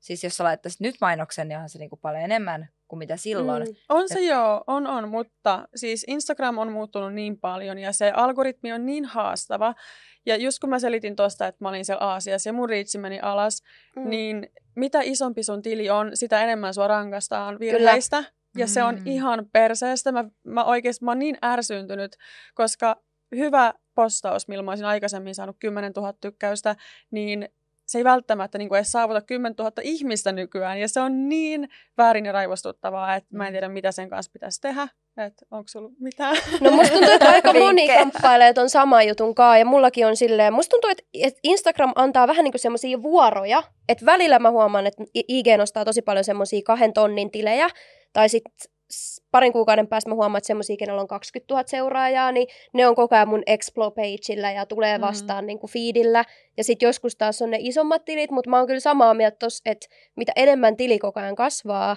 siis 0.00 0.24
jos 0.24 0.36
sä 0.36 0.44
laittaisit 0.44 0.80
nyt 0.80 0.96
mainoksen, 1.00 1.48
niin 1.48 1.56
onhan 1.56 1.68
se 1.68 1.78
niinku 1.78 1.96
paljon 1.96 2.22
enemmän 2.22 2.68
kuin 2.88 2.98
mitä 2.98 3.16
silloin. 3.16 3.62
Mm. 3.62 3.74
On 3.88 4.08
se 4.08 4.18
Et... 4.18 4.24
joo, 4.24 4.64
on 4.66 4.86
on, 4.86 5.08
mutta 5.08 5.68
siis 5.74 6.04
Instagram 6.08 6.58
on 6.58 6.72
muuttunut 6.72 7.14
niin 7.14 7.40
paljon 7.40 7.78
ja 7.78 7.92
se 7.92 8.10
algoritmi 8.10 8.72
on 8.72 8.86
niin 8.86 9.04
haastava. 9.04 9.74
Ja 10.26 10.36
just 10.36 10.58
kun 10.58 10.70
mä 10.70 10.78
selitin 10.78 11.16
tuosta, 11.16 11.46
että 11.46 11.64
mä 11.64 11.68
olin 11.68 11.84
siellä 11.84 12.06
Aasiassa 12.06 12.48
ja 12.48 12.52
mun 12.52 12.68
riitsi 12.68 12.98
meni 12.98 13.20
alas, 13.20 13.62
mm. 13.96 14.08
niin 14.08 14.48
mitä 14.76 15.00
isompi 15.02 15.42
sun 15.42 15.62
tili 15.62 15.90
on, 15.90 16.10
sitä 16.14 16.42
enemmän 16.42 16.74
sua 16.74 16.88
rankastaan 16.88 17.58
virheistä. 17.60 18.16
Kyllä. 18.16 18.34
Ja 18.56 18.66
mm. 18.66 18.70
se 18.70 18.82
on 18.82 18.94
mm. 18.94 19.06
ihan 19.06 19.46
perseestä. 19.52 20.12
Mä, 20.12 20.24
mä 20.44 20.64
oikeasti 20.64 21.04
mä 21.04 21.10
oon 21.10 21.18
niin 21.18 21.38
ärsyntynyt, 21.44 22.16
koska 22.54 23.02
hyvä 23.36 23.74
postaus, 23.94 24.48
millä 24.48 24.62
mä 24.62 24.70
olisin 24.70 24.86
aikaisemmin 24.86 25.34
saanut 25.34 25.56
10 25.60 25.92
000 25.96 26.12
tykkäystä, 26.12 26.76
niin 27.10 27.48
se 27.86 27.98
ei 27.98 28.04
välttämättä 28.04 28.58
niin 28.58 28.68
kuin 28.68 28.76
edes 28.76 28.92
saavuta 28.92 29.20
10 29.20 29.54
000 29.58 29.72
ihmistä 29.82 30.32
nykyään. 30.32 30.80
Ja 30.80 30.88
se 30.88 31.00
on 31.00 31.28
niin 31.28 31.68
väärin 31.98 32.26
ja 32.26 32.32
raivostuttavaa, 32.32 33.14
että 33.14 33.36
mä 33.36 33.46
en 33.46 33.52
tiedä, 33.52 33.68
mitä 33.68 33.92
sen 33.92 34.08
kanssa 34.08 34.32
pitäisi 34.32 34.60
tehdä. 34.60 34.88
Että 35.26 35.46
onko 35.50 35.68
sulla 35.68 35.90
mitään? 36.00 36.36
No 36.60 36.70
musta 36.70 36.92
tuntuu, 36.94 37.12
että 37.12 37.28
aika 37.28 37.52
moni 37.52 37.88
kamppailee 37.88 38.52
ton 38.52 38.70
saman 38.70 39.08
jutun 39.08 39.34
kaa. 39.34 39.58
Ja 39.58 39.64
mullakin 39.64 40.06
on 40.06 40.16
silleen, 40.16 40.52
musta 40.52 40.70
tuntuu, 40.70 40.90
että 40.90 41.40
Instagram 41.42 41.92
antaa 41.94 42.28
vähän 42.28 42.44
niin 42.44 42.52
semmoisia 42.56 43.02
vuoroja. 43.02 43.62
Että 43.88 44.06
välillä 44.06 44.38
mä 44.38 44.50
huomaan, 44.50 44.86
että 44.86 45.04
IG 45.14 45.46
nostaa 45.56 45.84
tosi 45.84 46.02
paljon 46.02 46.24
semmoisia 46.24 46.60
kahden 46.64 46.92
tonnin 46.92 47.30
tilejä. 47.30 47.68
Tai 48.12 48.28
sitten 48.28 48.52
parin 49.30 49.52
kuukauden 49.52 49.88
päästä 49.88 50.10
mä 50.10 50.14
huomaan, 50.14 50.38
että 50.38 50.46
semmoisia, 50.46 50.76
kenellä 50.76 51.00
on 51.00 51.08
20 51.08 51.54
000 51.54 51.64
seuraajaa, 51.66 52.32
niin 52.32 52.48
ne 52.72 52.86
on 52.86 52.94
koko 52.94 53.14
ajan 53.14 53.28
mun 53.28 53.42
Explore-pageillä 53.46 54.52
ja 54.52 54.66
tulee 54.66 54.98
mm-hmm. 54.98 55.06
vastaan 55.06 55.44
mm. 55.44 55.46
niin 55.46 55.58
kuin 55.58 55.70
feedillä. 55.70 56.24
Ja 56.56 56.64
sitten 56.64 56.86
joskus 56.86 57.16
taas 57.16 57.42
on 57.42 57.50
ne 57.50 57.58
isommat 57.60 58.04
tilit, 58.04 58.30
mutta 58.30 58.50
mä 58.50 58.58
oon 58.58 58.66
kyllä 58.66 58.80
samaa 58.80 59.14
mieltä 59.14 59.36
tossa, 59.38 59.70
että 59.70 59.86
mitä 60.16 60.32
enemmän 60.36 60.76
tili 60.76 60.98
koko 60.98 61.20
ajan 61.20 61.36
kasvaa, 61.36 61.96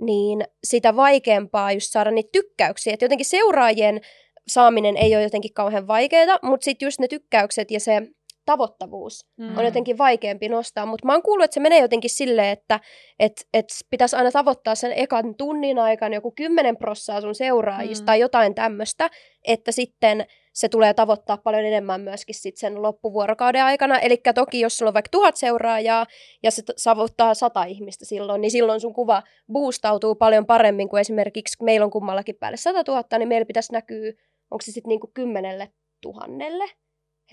niin 0.00 0.44
sitä 0.64 0.96
vaikeampaa 0.96 1.72
just 1.72 1.92
saada 1.92 2.10
niitä 2.10 2.28
tykkäyksiä. 2.32 2.94
Että 2.94 3.04
jotenkin 3.04 3.26
seuraajien 3.26 4.00
saaminen 4.48 4.96
ei 4.96 5.14
ole 5.14 5.22
jotenkin 5.22 5.54
kauhean 5.54 5.86
vaikeaa, 5.86 6.38
mutta 6.42 6.64
sitten 6.64 6.86
just 6.86 7.00
ne 7.00 7.08
tykkäykset 7.08 7.70
ja 7.70 7.80
se 7.80 8.02
tavoittavuus 8.46 9.26
mm. 9.36 9.58
on 9.58 9.64
jotenkin 9.64 9.98
vaikeampi 9.98 10.48
nostaa, 10.48 10.86
mutta 10.86 11.06
mä 11.06 11.12
oon 11.12 11.22
kuullut, 11.22 11.44
että 11.44 11.54
se 11.54 11.60
menee 11.60 11.80
jotenkin 11.80 12.10
silleen, 12.10 12.48
että 12.48 12.80
et, 13.18 13.32
et 13.54 13.66
pitäisi 13.90 14.16
aina 14.16 14.30
tavoittaa 14.30 14.74
sen 14.74 14.92
ekan 14.92 15.34
tunnin 15.34 15.78
aikana 15.78 16.14
joku 16.14 16.32
10 16.36 16.76
prossaa 16.76 17.20
sun 17.20 17.34
seuraajista 17.34 18.02
mm. 18.02 18.06
tai 18.06 18.20
jotain 18.20 18.54
tämmöistä, 18.54 19.10
että 19.44 19.72
sitten 19.72 20.26
se 20.54 20.68
tulee 20.68 20.94
tavoittaa 20.94 21.36
paljon 21.36 21.64
enemmän 21.64 22.00
myöskin 22.00 22.34
sit 22.34 22.56
sen 22.56 22.82
loppuvuorokauden 22.82 23.64
aikana. 23.64 23.98
Eli 23.98 24.20
toki 24.34 24.60
jos 24.60 24.76
sulla 24.78 24.90
on 24.90 24.94
vaikka 24.94 25.08
tuhat 25.10 25.36
seuraajaa 25.36 26.06
ja 26.42 26.50
se 26.50 26.62
savuttaa 26.76 27.34
sata 27.34 27.64
ihmistä 27.64 28.04
silloin, 28.04 28.40
niin 28.40 28.50
silloin 28.50 28.80
sun 28.80 28.94
kuva 28.94 29.22
boostautuu 29.52 30.14
paljon 30.14 30.46
paremmin 30.46 30.88
kuin 30.88 31.00
esimerkiksi 31.00 31.64
meillä 31.64 31.84
on 31.84 31.90
kummallakin 31.90 32.36
päälle 32.40 32.56
100 32.56 32.92
000, 32.92 33.18
niin 33.18 33.28
meillä 33.28 33.46
pitäisi 33.46 33.72
näkyä, 33.72 34.12
onko 34.50 34.62
se 34.62 34.72
sitten 34.72 34.88
niinku 34.88 35.10
kymmenelle 35.14 35.72
tuhannelle 36.00 36.64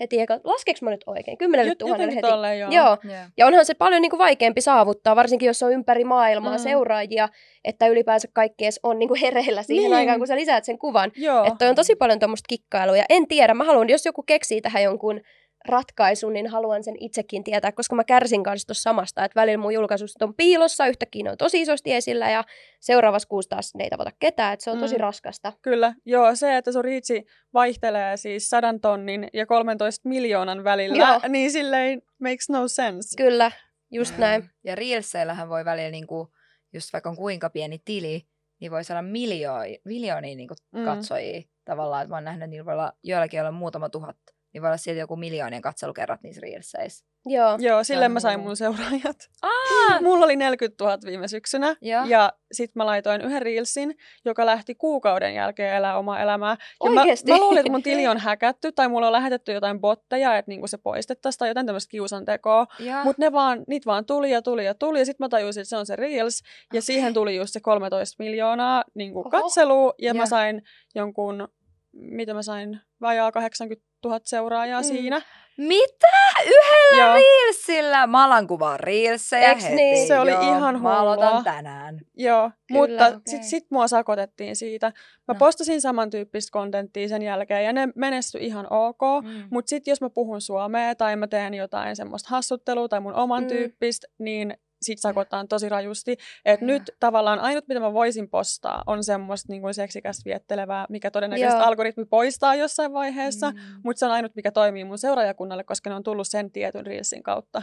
heti 0.00 0.20
eka, 0.20 0.40
laskeeko 0.44 0.78
mä 0.82 0.90
nyt 0.90 1.04
oikein? 1.06 1.38
Kymmenelle 1.38 1.74
tuhannelle 1.74 2.14
heti. 2.14 2.28
Tolle, 2.28 2.56
joo. 2.56 2.70
joo. 2.70 2.98
Yeah. 3.04 3.30
Ja 3.36 3.46
onhan 3.46 3.66
se 3.66 3.74
paljon 3.74 4.02
niin 4.02 4.10
kuin 4.10 4.18
vaikeampi 4.18 4.60
saavuttaa, 4.60 5.16
varsinkin 5.16 5.46
jos 5.46 5.62
on 5.62 5.72
ympäri 5.72 6.04
maailmaa 6.04 6.56
mm. 6.56 6.62
seuraajia, 6.62 7.28
että 7.64 7.86
ylipäänsä 7.86 8.28
kaikki 8.32 8.64
edes 8.64 8.80
on 8.82 8.98
niin 8.98 9.08
kuin 9.08 9.20
hereillä 9.20 9.62
siihen 9.62 9.84
niin. 9.84 9.94
aikaan, 9.94 10.18
kun 10.18 10.26
sä 10.26 10.36
lisäät 10.36 10.64
sen 10.64 10.78
kuvan. 10.78 11.12
Joo. 11.16 11.44
Että 11.44 11.68
on 11.68 11.74
tosi 11.74 11.96
paljon 11.96 12.18
tuommoista 12.18 12.46
kikkailua. 12.48 12.96
Ja 12.96 13.04
en 13.08 13.28
tiedä, 13.28 13.54
mä 13.54 13.64
haluan, 13.64 13.88
jos 13.88 14.06
joku 14.06 14.22
keksii 14.22 14.60
tähän 14.60 14.82
jonkun 14.82 15.20
ratkaisun, 15.68 16.32
niin 16.32 16.46
haluan 16.46 16.84
sen 16.84 16.94
itsekin 17.00 17.44
tietää, 17.44 17.72
koska 17.72 17.96
mä 17.96 18.04
kärsin 18.04 18.42
kanssa 18.42 18.66
tuossa 18.66 18.82
samasta, 18.82 19.24
että 19.24 19.40
välillä 19.40 19.62
mun 19.62 19.74
julkaisut 19.74 20.22
on 20.22 20.34
piilossa, 20.34 20.86
yhtäkkiä 20.86 21.24
ne 21.24 21.30
on 21.30 21.36
tosi 21.36 21.60
isosti 21.60 21.92
esillä 21.92 22.30
ja 22.30 22.44
seuraavassa 22.80 23.28
kuussa 23.28 23.48
taas 23.48 23.74
ne 23.74 23.84
ei 23.84 23.90
tavata 23.90 24.10
ketään, 24.18 24.52
että 24.52 24.64
se 24.64 24.70
on 24.70 24.78
tosi 24.78 24.94
mm. 24.94 25.00
raskasta. 25.00 25.52
Kyllä, 25.62 25.94
joo, 26.06 26.34
se, 26.34 26.56
että 26.56 26.72
sun 26.72 26.84
riitsi 26.84 27.26
vaihtelee 27.54 28.16
siis 28.16 28.50
sadan 28.50 28.80
tonnin 28.80 29.28
ja 29.32 29.46
13 29.46 30.08
miljoonan 30.08 30.64
välillä, 30.64 30.98
joo. 30.98 31.20
niin 31.28 31.50
silleen 31.50 32.02
makes 32.20 32.48
no 32.48 32.68
sense. 32.68 33.16
Kyllä, 33.16 33.50
just 33.90 34.18
näin. 34.18 34.50
Ja 34.64 34.74
Reelseillähän 34.74 35.48
voi 35.48 35.64
välillä, 35.64 35.90
niin 35.90 36.06
kuin, 36.06 36.28
just 36.72 36.92
vaikka 36.92 37.10
on 37.10 37.16
kuinka 37.16 37.50
pieni 37.50 37.78
tili, 37.84 38.26
niin 38.60 38.70
voi 38.70 38.84
saada 38.84 39.02
miljoonia, 39.02 39.78
miljoonia 39.84 40.36
niin 40.36 40.48
mm. 40.72 40.84
katsojia 40.84 41.42
tavallaan, 41.64 42.02
että 42.02 42.10
mä 42.10 42.16
oon 42.16 42.24
nähnyt, 42.24 42.42
että 42.42 42.50
niillä 42.50 42.64
voi 42.64 42.74
olla 42.74 42.92
joillakin 43.02 43.40
olla 43.40 43.52
muutama 43.52 43.88
tuhat 43.88 44.16
niin 44.52 44.62
voi 44.62 44.68
olla 44.68 44.76
sieltä 44.76 45.00
joku 45.00 45.16
miljoonien 45.16 45.62
katselukerrat 45.62 46.22
niissä 46.22 46.40
reelseissä. 46.40 47.12
Joo. 47.26 47.56
Joo, 47.60 47.84
sille 47.84 48.08
mä 48.08 48.20
sain 48.20 48.40
mun 48.40 48.56
seuraajat. 48.56 49.16
Aa! 49.42 50.00
Mulla 50.00 50.24
oli 50.24 50.36
40 50.36 50.84
000 50.84 50.98
viime 51.06 51.28
syksynä. 51.28 51.76
Joo. 51.80 52.04
Ja 52.04 52.32
sit 52.52 52.74
mä 52.74 52.86
laitoin 52.86 53.20
yhden 53.20 53.42
reelsin, 53.42 53.94
joka 54.24 54.46
lähti 54.46 54.74
kuukauden 54.74 55.34
jälkeen 55.34 55.76
elää 55.76 55.98
omaa 55.98 56.20
elämää. 56.20 56.56
Ja 56.84 56.90
mä, 56.90 57.04
mä 57.28 57.38
luulin, 57.38 57.58
että 57.58 57.72
mun 57.72 57.82
tili 57.82 58.06
on 58.06 58.18
häkätty 58.18 58.72
tai 58.72 58.88
mulla 58.88 59.06
on 59.06 59.12
lähetetty 59.12 59.52
jotain 59.52 59.80
botteja, 59.80 60.38
että 60.38 60.50
niinku 60.50 60.66
se 60.66 60.78
poistettaisiin 60.78 61.38
tai 61.38 61.48
jotain 61.48 61.66
tämmöistä 61.66 61.90
kiusantekoa. 61.90 62.66
Mutta 63.04 63.22
ne 63.22 63.32
vaan, 63.32 63.64
niitä 63.68 63.86
vaan 63.86 64.06
tuli 64.06 64.30
ja 64.30 64.42
tuli 64.42 64.64
ja 64.64 64.74
tuli. 64.74 64.98
Ja 64.98 65.06
sit 65.06 65.18
mä 65.18 65.28
tajusin, 65.28 65.60
että 65.60 65.70
se 65.70 65.76
on 65.76 65.86
se 65.86 65.96
reels. 65.96 66.42
Ja 66.42 66.66
okay. 66.72 66.80
siihen 66.80 67.14
tuli 67.14 67.36
just 67.36 67.52
se 67.52 67.60
13 67.60 68.22
miljoonaa 68.22 68.84
niinku 68.94 69.24
katselua. 69.24 69.94
Ja, 69.98 70.06
ja 70.06 70.14
mä 70.14 70.26
sain 70.26 70.62
jonkun, 70.94 71.48
mitä 71.92 72.34
mä 72.34 72.42
sain, 72.42 72.80
vajaa 73.00 73.32
80 73.32 73.91
000 74.04 74.20
seuraajaa 74.24 74.80
mm. 74.80 74.86
siinä. 74.86 75.22
Mitä? 75.56 76.06
Yhdellä 76.40 77.04
Joo. 77.04 77.14
reelsillä? 77.14 78.06
Mä 78.06 78.24
alan 78.24 78.46
kuvaa 78.46 78.76
reelsejä 78.76 79.50
Eks 79.50 79.64
heti. 79.64 79.76
Niin? 79.76 80.06
Se 80.06 80.18
oli 80.18 80.30
Joo, 80.30 80.40
ihan 80.42 80.74
hullua. 80.76 80.90
Mä 80.90 81.00
aloitan 81.00 81.44
tänään. 81.44 82.00
Joo, 82.16 82.50
Kyllä, 82.68 82.80
mutta 82.80 83.06
okay. 83.06 83.20
sit, 83.26 83.42
sit 83.42 83.66
mua 83.70 83.88
sakotettiin 83.88 84.56
siitä. 84.56 84.86
Mä 85.28 85.34
no. 85.34 85.38
postasin 85.38 85.80
samantyyppistä 85.80 86.52
kontenttia 86.52 87.08
sen 87.08 87.22
jälkeen 87.22 87.64
ja 87.64 87.72
ne 87.72 87.88
menesty 87.94 88.38
ihan 88.38 88.66
ok. 88.70 89.00
Mm. 89.22 89.44
Mutta 89.50 89.68
sitten 89.68 89.92
jos 89.92 90.00
mä 90.00 90.10
puhun 90.10 90.40
suomea 90.40 90.94
tai 90.94 91.16
mä 91.16 91.26
teen 91.26 91.54
jotain 91.54 91.96
semmoista 91.96 92.28
hassuttelua 92.30 92.88
tai 92.88 93.00
mun 93.00 93.14
oman 93.14 93.42
mm. 93.42 93.48
tyyppistä, 93.48 94.06
niin 94.18 94.56
sit 94.82 94.98
sakotaan 94.98 95.48
tosi 95.48 95.68
rajusti. 95.68 96.16
Että 96.44 96.66
nyt 96.66 96.82
tavallaan 97.00 97.40
ainut, 97.40 97.68
mitä 97.68 97.80
mä 97.80 97.92
voisin 97.92 98.28
postaa, 98.28 98.82
on 98.86 99.04
semmoista 99.04 99.52
niin 99.52 99.62
kuin 99.62 99.74
seksikästä 99.74 100.22
viettelevää, 100.24 100.86
mikä 100.88 101.10
todennäköisesti 101.10 101.58
Joo. 101.58 101.66
algoritmi 101.66 102.04
poistaa 102.04 102.54
jossain 102.54 102.92
vaiheessa, 102.92 103.50
mm. 103.50 103.58
mutta 103.84 103.98
se 103.98 104.06
on 104.06 104.12
ainut, 104.12 104.34
mikä 104.34 104.50
toimii 104.52 104.84
mun 104.84 104.98
seuraajakunnalle, 104.98 105.64
koska 105.64 105.90
ne 105.90 105.96
on 105.96 106.02
tullut 106.02 106.28
sen 106.28 106.50
tietyn 106.50 106.86
reelsin 106.86 107.22
kautta. 107.22 107.62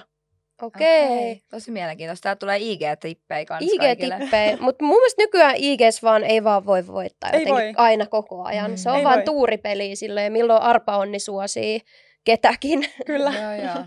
Okei. 0.62 1.06
Okay. 1.06 1.18
Okay. 1.18 1.36
Tosi 1.52 1.72
mielenkiintoista. 1.72 2.24
Täällä 2.24 2.40
tulee 2.40 2.58
IG-tippejä 2.58 3.46
kanssa 3.46 3.76
IG-tippejä, 3.76 4.58
mutta 4.66 4.86
mun 4.86 4.98
mielestä 4.98 5.22
nykyään 5.22 5.56
IGs 5.58 6.04
vaan 6.04 6.24
ei 6.24 6.44
vaan 6.44 6.66
voi 6.66 6.88
voittaa 6.88 7.30
ei 7.30 7.46
voi. 7.46 7.74
aina 7.78 8.06
koko 8.06 8.44
ajan. 8.44 8.72
Mm. 8.72 8.78
Se 8.78 8.90
on 8.90 8.98
ei 8.98 9.04
vaan 9.04 9.16
voi. 9.16 9.26
tuuripeli 9.26 9.96
silleen, 9.96 10.34
milloin 10.34 10.62
arpa 10.62 10.98
onni 10.98 11.20
suosii 11.20 11.82
ketäkin. 12.24 12.86
Kyllä. 13.06 13.34
joo, 13.41 13.54
joo. 13.54 13.86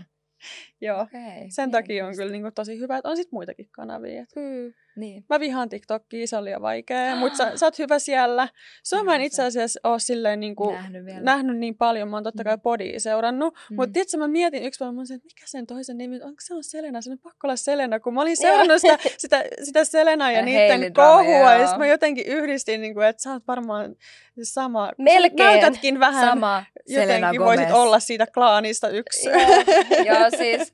Joo, 0.83 1.01
okay, 1.01 1.45
sen 1.49 1.71
takia 1.71 2.07
on 2.07 2.15
kyllä 2.15 2.31
niin 2.31 2.41
kuin, 2.41 2.53
tosi 2.53 2.79
hyvä, 2.79 2.97
että 2.97 3.09
on 3.09 3.17
sitten 3.17 3.35
muitakin 3.37 3.67
kanavia. 3.71 4.25
Mm. 4.35 4.73
Niin. 4.95 5.25
Mä 5.29 5.39
vihaan 5.39 5.69
TikTokia, 5.69 6.27
se 6.27 6.37
on 6.37 6.45
liian 6.45 6.61
vaikea, 6.61 7.15
mutta 7.15 7.37
sä, 7.37 7.57
sä 7.57 7.65
oot 7.65 7.79
hyvä 7.79 7.99
siellä. 7.99 8.47
Se 8.83 8.97
on 8.97 9.05
mä 9.05 9.15
en 9.15 9.21
itse 9.21 9.43
asiassa 9.43 9.79
ole 9.83 9.99
silleen 9.99 10.39
niin 10.39 10.55
kuin, 10.55 10.75
nähnyt, 10.75 11.05
vielä. 11.05 11.19
nähnyt 11.19 11.57
niin 11.57 11.77
paljon, 11.77 12.09
mä 12.09 12.15
oon 12.15 12.23
totta 12.23 12.43
kai 12.43 12.55
mm. 12.55 12.61
podia 12.61 12.99
seurannut, 12.99 13.53
mm. 13.69 13.75
mutta 13.75 13.93
tiedätkö, 13.93 14.17
mä 14.17 14.27
mietin 14.27 14.63
yksi 14.63 14.79
päivä, 14.79 15.01
että 15.01 15.25
mikä 15.25 15.43
sen 15.45 15.67
toisen 15.67 15.97
nimi, 15.97 16.15
onko 16.15 16.37
se 16.39 16.53
on 16.53 16.63
Selena, 16.63 17.01
se 17.01 17.11
on 17.11 17.19
pakko 17.19 17.47
olla 17.47 17.55
Selena, 17.55 17.99
kun 17.99 18.13
mä 18.13 18.21
olin 18.21 18.37
seurannut 18.37 18.81
sitä, 18.81 18.97
sitä, 19.17 19.43
sitä 19.63 19.85
Selena 19.85 20.31
ja, 20.31 20.39
ja 20.39 20.45
niiden 20.45 20.93
kohua, 20.93 21.53
ja 21.53 21.77
mä 21.77 21.87
jotenkin 21.87 22.25
yhdistin, 22.27 22.81
niin 22.81 22.93
kuin, 22.93 23.07
että 23.07 23.23
sä 23.23 23.31
oot 23.31 23.43
varmaan 23.47 23.95
sama. 24.43 24.91
Melkein. 24.97 25.47
Näytätkin 25.47 25.99
vähän, 25.99 26.29
sama 26.29 26.63
Selena 26.87 27.13
jotenkin 27.13 27.41
Gomez. 27.41 27.57
voisit 27.59 27.75
olla 27.75 27.99
siitä 27.99 28.27
klaanista 28.33 28.89
yksi. 28.89 29.29
Joo, 29.29 29.39
joo 30.05 30.29
siis... 30.37 30.73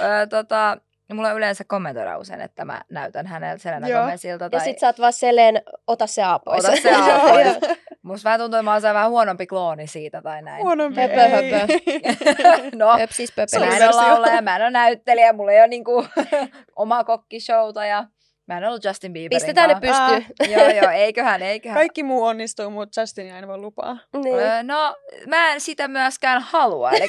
Ö, 0.00 0.26
tota, 0.26 0.78
ja 1.08 1.14
mulla 1.14 1.32
yleensä 1.32 1.64
kommentoida 1.64 2.18
usein, 2.18 2.40
että 2.40 2.64
mä 2.64 2.82
näytän 2.90 3.26
hänelle 3.26 3.58
Selena 3.58 3.88
Joo. 3.88 4.00
Gomezilta. 4.00 4.50
Tai... 4.50 4.60
Ja 4.60 4.64
sit 4.64 4.78
sä 4.78 4.86
oot 4.86 4.98
vaan 4.98 5.12
Selen, 5.12 5.62
ota 5.86 6.06
se 6.06 6.22
A 6.22 6.38
pois. 6.38 6.64
Ota 6.64 6.76
se 6.76 6.94
A 6.94 7.20
pois. 7.28 7.76
Musta 8.02 8.24
vähän 8.24 8.40
tuntuu, 8.40 8.56
että 8.56 8.62
mä 8.62 8.72
oon 8.72 8.82
vähän 8.82 9.10
huonompi 9.10 9.46
klooni 9.46 9.86
siitä 9.86 10.22
tai 10.22 10.42
näin. 10.42 10.62
Huonompi, 10.62 11.00
höpö, 11.00 11.14
ei. 11.14 11.50
höpö. 11.50 11.74
no, 12.78 12.98
Höpsis, 12.98 13.32
mä 13.36 13.76
en 13.76 13.82
ole 13.82 13.90
laulaja, 13.90 14.42
mä 14.42 14.56
en 14.56 14.62
ole 14.62 14.70
näyttelijä, 14.70 15.32
mulla 15.32 15.52
ei 15.52 15.60
ole 15.60 15.68
niinku 15.68 16.06
oma 16.76 17.04
kokkishowta 17.04 17.86
ja 17.86 18.04
Mä 18.46 18.58
en 18.58 18.64
ollut 18.64 18.84
Justin 18.84 19.12
Bieberin 19.12 19.36
Pistetään 19.36 19.68
ne 19.68 19.74
pystyyn. 19.74 20.26
Ah, 20.40 20.50
joo, 20.50 20.68
joo, 20.82 20.90
eiköhän, 20.90 21.42
eiköhän. 21.42 21.76
Kaikki 21.76 22.02
muu 22.02 22.24
onnistuu, 22.24 22.70
mutta 22.70 23.00
Justin 23.00 23.34
ei 23.34 23.46
voi 23.46 23.58
lupaa. 23.58 23.98
Niin. 24.24 24.38
Öö, 24.38 24.62
no, 24.62 24.96
mä 25.26 25.52
en 25.52 25.60
sitä 25.60 25.88
myöskään 25.88 26.42
halua. 26.42 26.90
Eli 26.90 27.08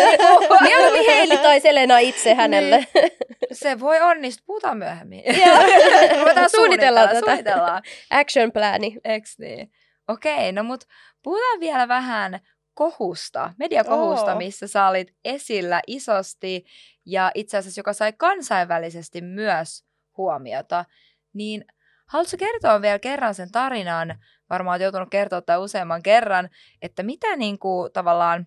Mieluummin 0.62 1.06
Heili 1.06 1.36
tai 1.36 1.60
Selena 1.60 1.98
itse 1.98 2.34
hänelle. 2.34 2.86
Niin. 2.94 3.10
Se 3.52 3.80
voi 3.80 4.00
onnistua. 4.00 4.44
Puhutaan 4.46 4.78
myöhemmin. 4.78 5.22
Ruvetaan 6.18 6.50
suunnitellaan 6.50 7.08
tätä. 7.08 7.20
Suunnitellaan. 7.20 7.82
Action 8.10 8.52
plani. 8.52 8.96
Eks 9.04 9.38
niin? 9.38 9.72
Okei, 10.08 10.52
no 10.52 10.62
mut 10.62 10.84
puhutaan 11.22 11.60
vielä 11.60 11.88
vähän 11.88 12.40
kohusta, 12.74 13.54
mediakohusta, 13.58 14.32
oh. 14.32 14.38
missä 14.38 14.66
sä 14.66 14.86
olit 14.86 15.14
esillä 15.24 15.80
isosti 15.86 16.64
ja 17.06 17.30
itse 17.34 17.56
asiassa 17.56 17.78
joka 17.78 17.92
sai 17.92 18.12
kansainvälisesti 18.12 19.20
myös 19.20 19.84
huomiota, 20.22 20.84
niin 21.32 21.64
haluatko 22.06 22.36
kertoa 22.38 22.82
vielä 22.82 22.98
kerran 22.98 23.34
sen 23.34 23.52
tarinan, 23.52 24.18
varmaan 24.50 24.74
olet 24.74 24.82
joutunut 24.82 25.10
kertoa 25.10 25.42
tai 25.42 25.58
useamman 25.58 26.02
kerran, 26.02 26.48
että 26.82 27.02
mitä 27.02 27.36
niin 27.36 27.58
kuin, 27.58 27.92
tavallaan 27.92 28.46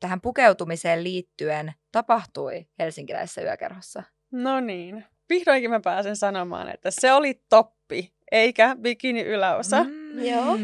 tähän 0.00 0.20
pukeutumiseen 0.20 1.04
liittyen 1.04 1.72
tapahtui 1.92 2.66
helsinkiläisessä 2.78 3.42
yökerhossa? 3.42 4.02
No 4.32 4.60
niin, 4.60 5.04
vihdoinkin 5.28 5.70
mä 5.70 5.80
pääsen 5.80 6.16
sanomaan, 6.16 6.68
että 6.68 6.90
se 6.90 7.12
oli 7.12 7.42
toppi, 7.48 8.12
eikä 8.30 8.76
bikini 8.80 9.22
yläosa. 9.22 9.84
Mm, 9.84 10.24
joo. 10.24 10.58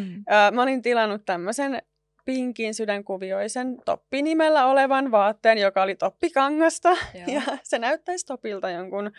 Mä 0.53 0.63
olin 0.63 0.83
tilannut 0.83 1.25
tämmöisen 1.25 1.83
pinkin 2.25 2.75
sydänkuvioisen 2.75 3.77
toppinimellä 3.85 4.67
olevan 4.67 5.11
vaatteen, 5.11 5.59
joka 5.59 5.83
oli 5.83 5.95
toppikangasta. 5.95 6.89
Joo. 6.91 7.25
Ja 7.27 7.43
se 7.63 7.79
näyttäisi 7.79 8.27
topilta 8.27 8.71
jonkun 8.71 9.13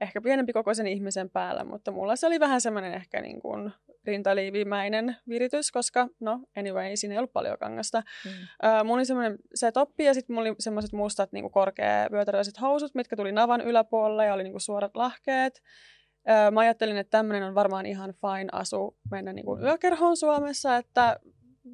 ehkä 0.00 0.20
pienempi 0.20 0.52
kokoisen 0.52 0.86
ihmisen 0.86 1.30
päällä, 1.30 1.64
mutta 1.64 1.90
mulla 1.90 2.16
se 2.16 2.26
oli 2.26 2.40
vähän 2.40 2.60
semmoinen 2.60 2.94
ehkä 2.94 3.20
niin 3.20 3.40
kuin 3.40 3.72
rintaliivimäinen 4.04 5.16
viritys, 5.28 5.72
koska 5.72 6.08
no 6.20 6.40
anyway, 6.56 6.96
siinä 6.96 7.14
ei 7.14 7.18
ollut 7.18 7.32
paljon 7.32 7.58
kangasta. 7.58 8.02
Mm. 8.24 8.30
Uh, 8.30 8.84
mulla 8.84 8.98
oli 8.98 9.04
semmoinen 9.04 9.38
se 9.54 9.72
toppi 9.72 10.04
ja 10.04 10.14
sitten 10.14 10.34
mulla 10.34 10.48
oli 10.48 10.56
semmoiset 10.58 10.92
mustat 10.92 11.32
niin 11.32 11.50
korkea 11.50 12.08
vyötäröiset 12.12 12.60
housut, 12.60 12.94
mitkä 12.94 13.16
tuli 13.16 13.32
navan 13.32 13.60
yläpuolella 13.60 14.24
ja 14.24 14.34
oli 14.34 14.42
niin 14.42 14.52
kuin 14.52 14.60
suorat 14.60 14.96
lahkeet. 14.96 15.62
Uh, 16.28 16.52
mä 16.52 16.60
ajattelin, 16.60 16.96
että 16.96 17.10
tämmöinen 17.10 17.42
on 17.42 17.54
varmaan 17.54 17.86
ihan 17.86 18.14
fine 18.14 18.48
asu 18.52 18.96
mennä 19.10 19.32
niin 19.32 19.44
kuin 19.44 19.62
yökerhoon 19.62 20.16
Suomessa, 20.16 20.76
että 20.76 21.20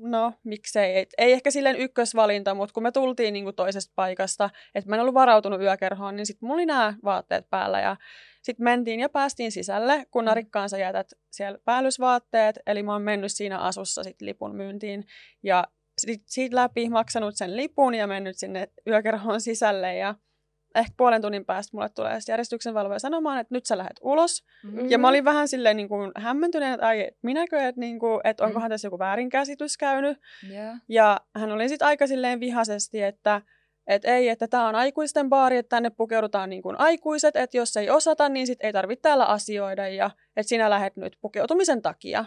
no 0.00 0.32
miksei, 0.44 0.94
ei, 0.94 1.06
ei 1.18 1.32
ehkä 1.32 1.50
silleen 1.50 1.76
ykkösvalinta, 1.76 2.54
mutta 2.54 2.72
kun 2.72 2.82
me 2.82 2.92
tultiin 2.92 3.32
niin 3.32 3.44
kuin 3.44 3.56
toisesta 3.56 3.92
paikasta, 3.96 4.50
että 4.74 4.90
mä 4.90 4.96
en 4.96 5.00
ollut 5.00 5.14
varautunut 5.14 5.60
yökerhoon, 5.60 6.16
niin 6.16 6.26
sitten 6.26 6.46
mulla 6.46 6.54
oli 6.54 6.66
nämä 6.66 6.94
vaatteet 7.04 7.50
päällä 7.50 7.80
ja 7.80 7.96
sitten 8.42 8.64
mentiin 8.64 9.00
ja 9.00 9.08
päästiin 9.08 9.52
sisälle, 9.52 10.06
kun 10.10 10.24
mm. 10.24 10.26
narikkaan 10.26 10.70
sä 10.70 10.78
jätät 10.78 11.12
siellä 11.30 11.58
päällysvaatteet, 11.64 12.58
eli 12.66 12.82
mä 12.82 12.92
oon 12.92 13.02
mennyt 13.02 13.32
siinä 13.32 13.58
asussa 13.58 14.02
sit 14.02 14.22
lipun 14.22 14.56
myyntiin 14.56 15.04
ja 15.42 15.64
sit, 15.98 16.22
siitä 16.26 16.56
läpi 16.56 16.88
maksanut 16.88 17.36
sen 17.36 17.56
lipun 17.56 17.94
ja 17.94 18.06
mennyt 18.06 18.38
sinne 18.38 18.68
yökerhoon 18.86 19.40
sisälle 19.40 19.96
ja 19.96 20.14
ehkä 20.74 20.94
puolen 20.96 21.22
tunnin 21.22 21.44
päästä 21.44 21.76
mulle 21.76 21.88
tulee 21.88 22.18
järjestyksen 22.28 22.74
valvoja 22.74 22.98
sanomaan, 22.98 23.38
että 23.38 23.54
nyt 23.54 23.66
sä 23.66 23.78
lähdet 23.78 24.00
ulos. 24.02 24.44
Mm-hmm. 24.62 24.90
Ja 24.90 24.98
mä 24.98 25.08
olin 25.08 25.24
vähän 25.24 25.48
silleen 25.48 25.76
niin 25.76 25.88
kuin 25.88 26.12
hämmentyneen, 26.16 26.72
että 26.72 26.86
ai, 26.86 27.10
minäkö, 27.22 27.68
että, 27.68 27.80
niin 27.80 27.98
kuin, 27.98 28.20
että 28.24 28.44
onkohan 28.44 28.70
tässä 28.70 28.86
joku 28.86 28.98
väärinkäsitys 28.98 29.76
käynyt. 29.76 30.18
Yeah. 30.50 30.76
Ja 30.88 31.20
hän 31.36 31.52
oli 31.52 31.68
sitten 31.68 31.88
aika 31.88 32.06
silleen 32.06 32.40
vihaisesti, 32.40 33.02
että 33.02 33.42
et 33.86 34.04
ei, 34.04 34.28
että 34.28 34.48
tämä 34.48 34.68
on 34.68 34.74
aikuisten 34.74 35.28
baari, 35.28 35.56
että 35.56 35.76
tänne 35.76 35.90
pukeudutaan 35.90 36.50
niin 36.50 36.62
kuin 36.62 36.80
aikuiset, 36.80 37.36
että 37.36 37.56
jos 37.56 37.76
ei 37.76 37.90
osata, 37.90 38.28
niin 38.28 38.46
sit 38.46 38.58
ei 38.62 38.72
tarvitse 38.72 39.02
täällä 39.02 39.24
asioida 39.24 39.88
ja 39.88 40.10
että 40.36 40.48
sinä 40.48 40.70
lähdet 40.70 40.96
nyt 40.96 41.16
pukeutumisen 41.20 41.82
takia. 41.82 42.24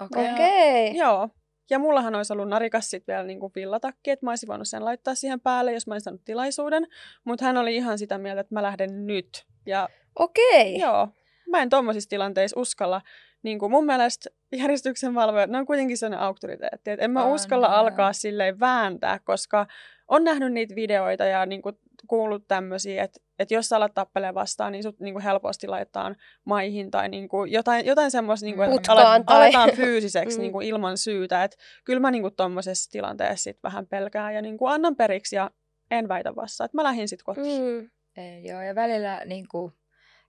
Okei. 0.00 0.22
Okay. 0.22 0.34
Okay. 0.34 0.98
Joo. 0.98 1.28
Ja 1.72 1.78
mullahan 1.78 2.14
olisi 2.14 2.32
ollut 2.32 2.48
narikas 2.48 2.90
sitten 2.90 3.12
vielä 3.12 3.26
niin 3.26 3.40
kuin 3.40 3.52
villatakki, 3.54 4.10
että 4.10 4.26
mä 4.26 4.30
olisin 4.30 4.48
voinut 4.48 4.68
sen 4.68 4.84
laittaa 4.84 5.14
siihen 5.14 5.40
päälle, 5.40 5.72
jos 5.72 5.86
mä 5.86 5.94
olisin 5.94 6.04
saanut 6.04 6.24
tilaisuuden. 6.24 6.86
Mutta 7.24 7.44
hän 7.44 7.56
oli 7.56 7.76
ihan 7.76 7.98
sitä 7.98 8.18
mieltä, 8.18 8.40
että 8.40 8.54
mä 8.54 8.62
lähden 8.62 9.06
nyt. 9.06 9.46
Ja, 9.66 9.88
Okei. 10.18 10.78
Joo. 10.78 11.08
Mä 11.50 11.62
en 11.62 11.70
tuommoisissa 11.70 12.10
tilanteissa 12.10 12.60
uskalla. 12.60 13.00
Niin 13.42 13.58
kuin 13.58 13.70
mun 13.70 13.86
mielestä 13.86 14.30
järjestyksen 14.52 15.14
valvojat, 15.14 15.50
ne 15.50 15.58
on 15.58 15.66
kuitenkin 15.66 15.98
sellainen 15.98 16.26
auktoriteetti. 16.26 16.90
Että 16.90 17.04
en 17.04 17.10
mä 17.10 17.24
on, 17.24 17.32
uskalla 17.32 17.68
no. 17.68 17.74
alkaa 17.74 18.12
silleen 18.12 18.60
vääntää, 18.60 19.18
koska 19.18 19.66
on 20.08 20.24
nähnyt 20.24 20.52
niitä 20.52 20.74
videoita 20.74 21.24
ja 21.24 21.46
niin 21.46 21.62
kuin 21.62 21.78
kuullut 22.06 22.48
tämmöisiä, 22.48 23.04
että, 23.04 23.20
että 23.42 23.54
jos 23.54 23.68
sä 23.68 23.76
alat 23.76 23.94
tappeleen 23.94 24.34
vastaan, 24.34 24.72
niin 24.72 24.82
sut 24.82 25.00
niin 25.00 25.14
kuin 25.14 25.22
helposti 25.22 25.66
laitetaan 25.66 26.16
maihin 26.44 26.90
tai 26.90 27.08
niin 27.08 27.28
kuin 27.28 27.52
jotain, 27.52 27.86
jotain 27.86 28.10
semmoista, 28.10 28.46
niin 28.46 28.56
kuin, 28.56 28.72
että 28.72 28.92
alet, 28.92 29.26
tai... 29.26 29.36
aletaan 29.36 29.70
fyysiseksi 29.70 30.36
mm. 30.38 30.42
niin 30.42 30.52
kuin 30.52 30.66
ilman 30.66 30.98
syytä. 30.98 31.44
Että 31.44 31.56
kyllä 31.84 32.00
mä 32.00 32.10
niin 32.10 32.22
kuin 32.22 32.34
tommosessa 32.34 32.90
tilanteessa 32.90 33.42
sit 33.42 33.62
vähän 33.62 33.86
pelkään 33.86 34.34
ja 34.34 34.42
niin 34.42 34.58
kuin 34.58 34.72
annan 34.72 34.96
periksi 34.96 35.36
ja 35.36 35.50
en 35.90 36.08
väitä 36.08 36.36
vastaan, 36.36 36.64
että 36.64 36.76
mä 36.76 36.84
lähdin 36.84 37.08
sitten 37.08 37.24
kotiin. 37.24 37.62
Mm. 37.62 37.90
Ei, 38.16 38.44
joo, 38.44 38.62
ja 38.62 38.74
välillä 38.74 39.22
niin 39.24 39.48
kuin 39.48 39.72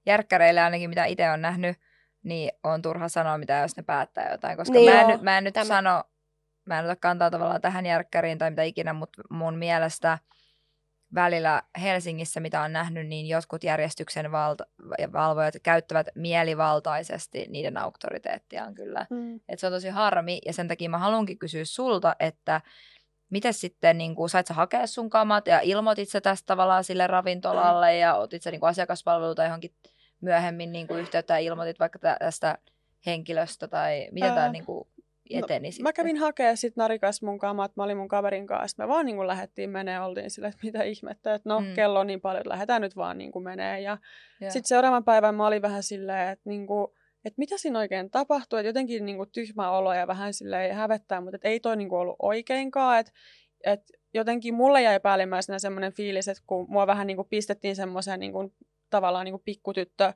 järkkäreille 0.05 0.61
ainakin, 0.61 0.89
mitä 0.89 1.05
itse 1.05 1.29
on 1.29 1.41
nähnyt, 1.41 1.77
niin 2.23 2.51
on 2.63 2.81
turha 2.81 3.09
sanoa 3.09 3.37
mitä, 3.37 3.57
jos 3.57 3.77
ne 3.77 3.83
päättää 3.83 4.31
jotain, 4.31 4.57
koska 4.57 4.73
niin 4.73 4.91
mä, 4.91 5.01
en, 5.01 5.09
joo, 5.09 5.19
mä 5.21 5.37
en 5.37 5.43
nyt 5.43 5.53
tämä. 5.53 5.65
sano, 5.65 6.03
mä 6.65 6.79
en 6.79 6.85
ota 6.85 6.95
kantaa 6.95 7.31
tavallaan 7.31 7.61
tähän 7.61 7.85
järkkäriin 7.85 8.37
tai 8.37 8.49
mitä 8.49 8.63
ikinä, 8.63 8.93
mutta 8.93 9.21
mun 9.29 9.55
mielestä 9.55 10.17
välillä 11.15 11.63
Helsingissä, 11.81 12.39
mitä 12.39 12.61
on 12.61 12.73
nähnyt, 12.73 13.07
niin 13.07 13.27
jotkut 13.27 13.63
järjestyksen 13.63 14.31
valta- 14.31 14.65
valvojat 15.13 15.53
käyttävät 15.63 16.07
mielivaltaisesti 16.15 17.45
niiden 17.49 17.77
auktoriteettiaan 17.77 18.75
kyllä. 18.75 19.05
Mm. 19.09 19.39
Et 19.49 19.59
se 19.59 19.67
on 19.67 19.73
tosi 19.73 19.89
harmi 19.89 20.39
ja 20.45 20.53
sen 20.53 20.67
takia 20.67 20.89
mä 20.89 20.97
haluankin 20.97 21.39
kysyä 21.39 21.65
sulta, 21.65 22.15
että 22.19 22.61
miten 23.29 23.53
sitten, 23.53 23.97
niin 23.97 24.15
kuin, 24.15 24.29
sait 24.29 24.47
sä 24.47 24.53
hakea 24.53 24.87
sun 24.87 25.09
kamat 25.09 25.47
ja 25.47 25.59
ilmoitit 25.59 26.09
sä 26.09 26.21
tästä 26.21 26.45
tavallaan 26.45 26.83
sille 26.83 27.07
ravintolalle 27.07 27.97
ja 27.97 28.15
otit 28.15 28.41
sä 28.41 28.51
niin 28.51 28.59
kuin 28.59 28.69
asiakaspalveluita 28.69 29.43
johonkin 29.43 29.73
myöhemmin 30.21 30.71
niin 30.71 30.87
kuin 30.87 30.99
yhteyttä 30.99 31.33
ja 31.33 31.39
ilmoitit 31.39 31.79
vaikka 31.79 31.99
tästä 31.99 32.57
henkilöstä 33.05 33.67
tai 33.67 34.07
miten 34.11 34.33
tämä 34.33 34.49
niin 34.49 34.65
kuin 34.65 34.87
eteni 35.29 35.67
no, 35.67 35.71
sitten? 35.71 35.83
Mä 35.83 35.93
kävin 35.93 36.17
hakemaan 36.17 36.57
sitten 36.57 36.81
Narikas 36.81 37.21
mun 37.21 37.39
kamat, 37.39 37.75
mä 37.75 37.83
olin 37.83 37.97
mun 37.97 38.07
kaverin 38.07 38.47
kanssa, 38.47 38.83
me 38.83 38.87
vaan 38.87 39.05
niin 39.05 39.15
kuin 39.15 39.27
lähdettiin 39.27 39.69
menee, 39.69 40.01
oltiin 40.01 40.31
sille, 40.31 40.47
että 40.47 40.59
mitä 40.63 40.83
ihmettä, 40.83 41.33
että 41.33 41.49
no 41.49 41.59
mm. 41.59 41.73
kello 41.73 41.99
on 41.99 42.07
niin 42.07 42.21
paljon, 42.21 42.41
että 42.41 42.49
lähdetään 42.49 42.81
nyt 42.81 42.95
vaan 42.95 43.17
niin 43.17 43.31
kuin 43.31 43.43
menee. 43.43 43.81
Ja 43.81 43.97
sitten 44.39 44.67
seuraavan 44.67 45.03
päivän 45.03 45.35
mä 45.35 45.47
olin 45.47 45.61
vähän 45.61 45.83
silleen, 45.83 46.29
että 46.29 46.49
niin 46.49 46.67
kuin, 46.67 46.87
että 47.25 47.37
mitä 47.37 47.57
siinä 47.57 47.79
oikein 47.79 48.11
tapahtui, 48.11 48.59
että 48.59 48.69
jotenkin 48.69 49.05
niin 49.05 49.17
kuin 49.17 49.31
tyhmä 49.31 49.71
olo 49.71 49.93
ja 49.93 50.07
vähän 50.07 50.33
silleen 50.33 50.75
hävettää, 50.75 51.21
mutta 51.21 51.35
että 51.35 51.47
ei 51.47 51.59
toi 51.59 51.77
niin 51.77 51.89
kuin 51.89 51.99
ollut 51.99 52.15
oikeinkaan, 52.19 52.99
että 52.99 53.11
että 53.63 53.93
jotenkin 54.13 54.53
mulle 54.53 54.81
jäi 54.81 54.99
päällimmäisenä 54.99 55.59
semmoinen 55.59 55.93
fiilis, 55.93 56.27
että 56.27 56.43
kun 56.47 56.65
mua 56.69 56.87
vähän 56.87 57.07
niin 57.07 57.17
kuin 57.17 57.27
pistettiin 57.27 57.75
semmoiseen 57.75 58.19
niin 58.19 58.31
kuin, 58.31 58.53
tavallaan 58.89 59.25
niin 59.25 59.33
kuin 59.33 59.43
pikkutyttö 59.45 60.13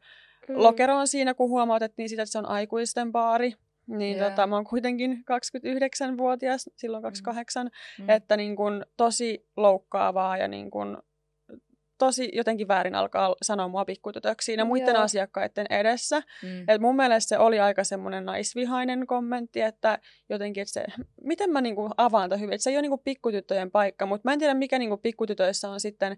mm. 0.48 0.56
lokeroon 0.58 1.08
siinä, 1.08 1.34
kun 1.34 1.50
huomautettiin 1.50 2.10
sitä, 2.10 2.22
että 2.22 2.32
se 2.32 2.40
on 2.40 2.46
aikuisten 2.46 3.12
baari. 3.12 3.54
Niin 3.88 4.18
yeah. 4.18 4.30
tota, 4.30 4.47
mä 4.47 4.55
oon 4.55 4.65
kuitenkin 4.65 5.11
29-vuotias, 5.11 6.69
silloin 6.76 7.03
28, 7.03 7.65
mm. 7.65 8.03
mm. 8.03 8.09
että 8.09 8.38
niin 8.38 8.55
kun, 8.55 8.85
tosi 8.97 9.47
loukkaavaa 9.57 10.38
ja 10.38 10.47
niin 10.47 10.72
kun, 10.72 10.97
tosi 11.97 12.30
jotenkin 12.34 12.68
väärin 12.68 12.95
alkaa 12.95 13.35
sanoa 13.41 13.68
mua 13.68 13.85
pikkutytöksi 13.85 14.45
siinä 14.45 14.65
muiden 14.65 14.93
Joo. 14.93 15.03
asiakkaiden 15.03 15.65
edessä. 15.69 16.22
Mm. 16.43 16.69
Et 16.69 16.81
mun 16.81 16.95
mielestä 16.95 17.30
se 17.30 17.38
oli 17.38 17.59
aika 17.59 17.84
semmoinen 17.84 18.26
naisvihainen 18.26 19.07
kommentti, 19.07 19.61
että 19.61 19.99
jotenkin, 20.30 20.61
että 20.61 20.73
se, 20.73 20.85
miten 21.23 21.49
mä 21.49 21.61
niinku 21.61 21.89
avaan 21.97 22.30
tämän 22.30 22.41
hyvin, 22.41 22.53
että 22.53 22.64
se 22.64 22.69
ei 22.69 22.76
ole 22.76 22.81
niinku 22.81 22.97
pikkutyttöjen 22.97 23.72
paikka, 23.72 24.05
mutta 24.05 24.30
mä 24.30 24.34
en 24.34 24.39
tiedä 24.39 24.53
mikä 24.53 24.80
niinku 24.80 24.97
pikkutytöissä 24.97 25.69
on 25.69 25.80
sitten 25.80 26.18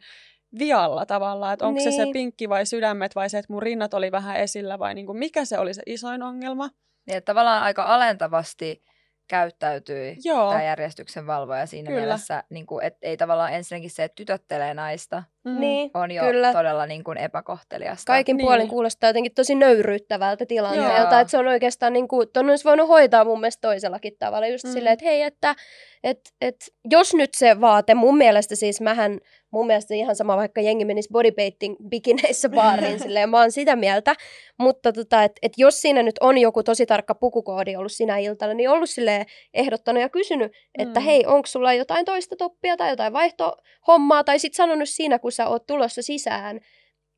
vialla 0.59 1.05
tavallaan, 1.05 1.53
että 1.53 1.67
onko 1.67 1.77
niin. 1.77 1.91
se 1.91 1.95
se 1.95 2.03
niin. 2.03 2.13
pinkki 2.13 2.49
vai 2.49 2.65
sydämet 2.65 3.15
vai 3.15 3.29
se, 3.29 3.37
että 3.37 3.53
mun 3.53 3.63
rinnat 3.63 3.93
oli 3.93 4.11
vähän 4.11 4.35
esillä 4.35 4.79
vai 4.79 4.93
niinku 4.93 5.13
mikä 5.13 5.45
se 5.45 5.59
oli 5.59 5.73
se 5.73 5.81
isoin 5.85 6.23
ongelma. 6.23 6.69
Niin, 7.09 7.17
että 7.17 7.31
tavallaan 7.31 7.63
aika 7.63 7.83
alentavasti 7.83 8.83
käyttäytyi 9.29 10.17
Joo. 10.23 10.49
tämä 10.49 10.63
järjestyksen 10.63 11.27
valvoja 11.27 11.65
siinä 11.65 11.87
kyllä. 11.87 12.01
mielessä, 12.01 12.43
niin 12.49 12.65
kuin, 12.65 12.85
että 12.85 12.99
ei 13.01 13.17
tavallaan 13.17 13.53
ensinnäkin 13.53 13.89
se, 13.89 14.03
että 14.03 14.15
tytöttelee 14.15 14.73
naista, 14.73 15.23
mm. 15.43 15.59
niin, 15.59 15.91
on 15.93 16.11
jo 16.11 16.23
kyllä. 16.23 16.53
todella 16.53 16.85
niin 16.85 17.03
kuin 17.03 17.17
epäkohteliasta. 17.17 18.05
Kaikin 18.05 18.37
niin. 18.37 18.45
puolin 18.45 18.67
kuulostaa 18.67 19.09
jotenkin 19.09 19.33
tosi 19.33 19.55
nöyryyttävältä 19.55 20.45
tilanteelta, 20.45 21.11
Joo. 21.11 21.21
että 21.21 21.31
se 21.31 21.37
on 21.37 21.47
oikeastaan, 21.47 21.93
niin 21.93 22.07
kuin, 22.07 22.27
ton 22.33 22.49
olisi 22.49 22.63
voinut 22.63 22.87
hoitaa 22.87 23.25
mun 23.25 23.39
mielestä 23.39 23.61
toisellakin 23.61 24.13
tavalla, 24.19 24.47
just 24.47 24.65
mm. 24.65 24.71
silleen, 24.71 24.93
että 24.93 25.05
hei, 25.05 25.21
että 25.21 25.55
et, 26.03 26.19
et, 26.41 26.55
jos 26.89 27.13
nyt 27.13 27.33
se 27.33 27.61
vaate, 27.61 27.93
mun 27.93 28.17
mielestä 28.17 28.55
siis 28.55 28.81
mähän, 28.81 29.19
mun 29.51 29.67
mielestä 29.67 29.93
ihan 29.93 30.15
sama 30.15 30.37
vaikka 30.37 30.61
jengi 30.61 30.85
menisi 30.85 31.09
bodypainting 31.11 31.75
bikineissä 31.89 32.49
baariin, 32.49 32.99
silleen, 33.03 33.29
mä 33.29 33.39
oon 33.39 33.51
sitä 33.51 33.75
mieltä, 33.75 34.15
mutta 34.59 34.93
tota, 34.93 35.23
että 35.23 35.39
et 35.41 35.53
jos 35.57 35.81
siinä 35.81 36.03
nyt 36.03 36.15
on 36.21 36.37
joku 36.37 36.63
tosi 36.63 36.85
tarkka 36.85 37.15
pukukoodi 37.15 37.75
ollut 37.75 37.91
sinä 37.91 38.17
iltana, 38.17 38.53
niin 38.53 38.69
ollut 38.69 38.89
silleen 38.89 39.25
ehdottanut 39.53 40.01
ja 40.01 40.09
kysynyt, 40.09 40.51
että 40.77 40.99
mm. 40.99 41.03
hei, 41.03 41.25
onko 41.25 41.45
sulla 41.47 41.73
jotain 41.73 42.05
toista 42.05 42.35
toppia 42.35 42.77
tai 42.77 42.89
jotain 42.89 43.13
vaihtohommaa, 43.13 44.23
tai 44.23 44.39
sitten 44.39 44.57
sanonut 44.57 44.89
siinä, 44.89 45.19
kun 45.19 45.31
sä 45.31 45.47
oot 45.47 45.67
tulossa 45.67 46.01
sisään, 46.01 46.59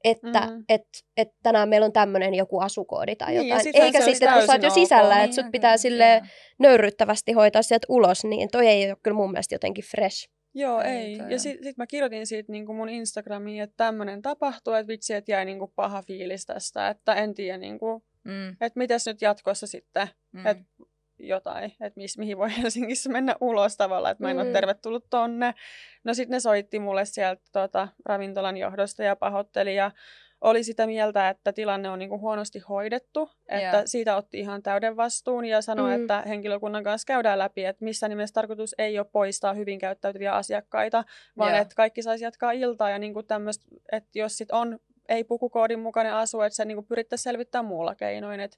että 0.03 0.39
mm. 0.39 0.63
et, 0.69 0.83
et 1.17 1.27
tänään 1.43 1.69
meillä 1.69 1.85
on 1.85 1.93
tämmöinen 1.93 2.33
joku 2.33 2.59
asukoodi 2.59 3.15
tai 3.15 3.33
niin, 3.33 3.47
jotain. 3.47 3.67
Eikä 3.73 4.01
sitten, 4.01 4.33
kun 4.33 4.45
sä 4.45 4.51
oot 4.51 4.63
jo 4.63 4.69
sisällä, 4.69 5.15
niin, 5.15 5.23
että 5.23 5.35
sut 5.35 5.51
pitää 5.51 5.77
sille 5.77 6.21
nöyryttävästi 6.59 7.31
hoitaa 7.31 7.61
sieltä 7.61 7.85
ulos, 7.89 8.23
niin 8.23 8.49
toi 8.51 8.67
ei 8.67 8.89
ole 8.89 8.97
kyllä 9.03 9.17
mun 9.17 9.31
mielestä 9.31 9.55
jotenkin 9.55 9.83
fresh. 9.83 10.29
Joo, 10.53 10.81
ei. 10.81 10.91
ei. 10.91 11.19
Ja 11.29 11.39
sitten 11.39 11.63
sit 11.63 11.77
mä 11.77 11.87
kirjoitin 11.87 12.27
siitä 12.27 12.51
niin 12.51 12.65
kuin 12.65 12.75
mun 12.75 12.89
Instagramiin, 12.89 13.63
että 13.63 13.73
tämmöinen 13.77 14.21
tapahtui, 14.21 14.79
että 14.79 14.87
vitsi, 14.87 15.13
että 15.13 15.31
jäi 15.31 15.45
niin 15.45 15.59
kuin 15.59 15.71
paha 15.75 16.01
fiilis 16.01 16.45
tästä, 16.45 16.89
että 16.89 17.13
en 17.13 17.33
tiedä, 17.33 17.57
niin 17.57 17.79
kuin, 17.79 18.03
mm. 18.23 18.49
että 18.49 18.79
mitäs 18.79 19.07
nyt 19.07 19.21
jatkossa 19.21 19.67
sitten, 19.67 20.07
mm. 20.31 20.45
että 20.45 20.63
jotain, 21.19 21.65
että 21.65 21.97
mis, 21.99 22.17
mihin 22.17 22.37
voi 22.37 22.49
Helsingissä 22.57 23.09
mennä 23.09 23.35
ulos 23.41 23.77
tavallaan, 23.77 24.11
että 24.11 24.23
mä 24.23 24.31
en 24.31 24.37
mm. 24.37 24.41
ole 24.41 24.51
tervetullut 24.51 25.05
tonne. 25.09 25.53
No 26.03 26.13
sitten 26.13 26.35
ne 26.35 26.39
soitti 26.39 26.79
mulle 26.79 27.05
sieltä 27.05 27.41
tota, 27.51 27.87
ravintolan 28.05 28.57
johdosta 28.57 29.03
ja 29.03 29.15
pahoitteli 29.15 29.75
ja 29.75 29.91
oli 30.41 30.63
sitä 30.63 30.88
mieltä, 30.88 31.30
että 31.30 31.53
tilanne 31.53 31.89
on 31.89 31.99
niinku 31.99 32.19
huonosti 32.19 32.59
hoidettu, 32.59 33.30
että 33.49 33.77
yeah. 33.77 33.84
siitä 33.85 34.15
otti 34.15 34.39
ihan 34.39 34.63
täyden 34.63 34.97
vastuun 34.97 35.45
ja 35.45 35.61
sanoi, 35.61 35.97
mm. 35.97 36.01
että 36.01 36.22
henkilökunnan 36.22 36.84
kanssa 36.84 37.05
käydään 37.05 37.39
läpi, 37.39 37.65
että 37.65 37.85
missä 37.85 38.07
nimessä 38.07 38.34
tarkoitus 38.34 38.76
ei 38.77 38.99
ole 38.99 39.07
poistaa 39.11 39.53
hyvin 39.53 39.80
käyttäytyviä 39.80 40.34
asiakkaita, 40.34 41.03
vaan 41.38 41.51
yeah. 41.51 41.61
että 41.61 41.76
kaikki 41.76 42.01
saisi 42.01 42.23
jatkaa 42.23 42.51
iltaa 42.51 42.89
ja 42.89 42.99
niinku 42.99 43.23
tämmöistä, 43.23 43.65
että 43.91 44.09
jos 44.19 44.38
sit 44.38 44.51
on 44.51 44.80
ei 45.09 45.23
pukukoodin 45.23 45.80
mukainen 45.80 46.13
asu, 46.13 46.41
että 46.41 46.55
se 46.55 46.65
niinku 46.65 46.84
pyrittäisiin 46.84 47.23
selvittämään 47.23 47.65
muulla 47.65 47.95
keinoin, 47.95 48.39
että 48.39 48.57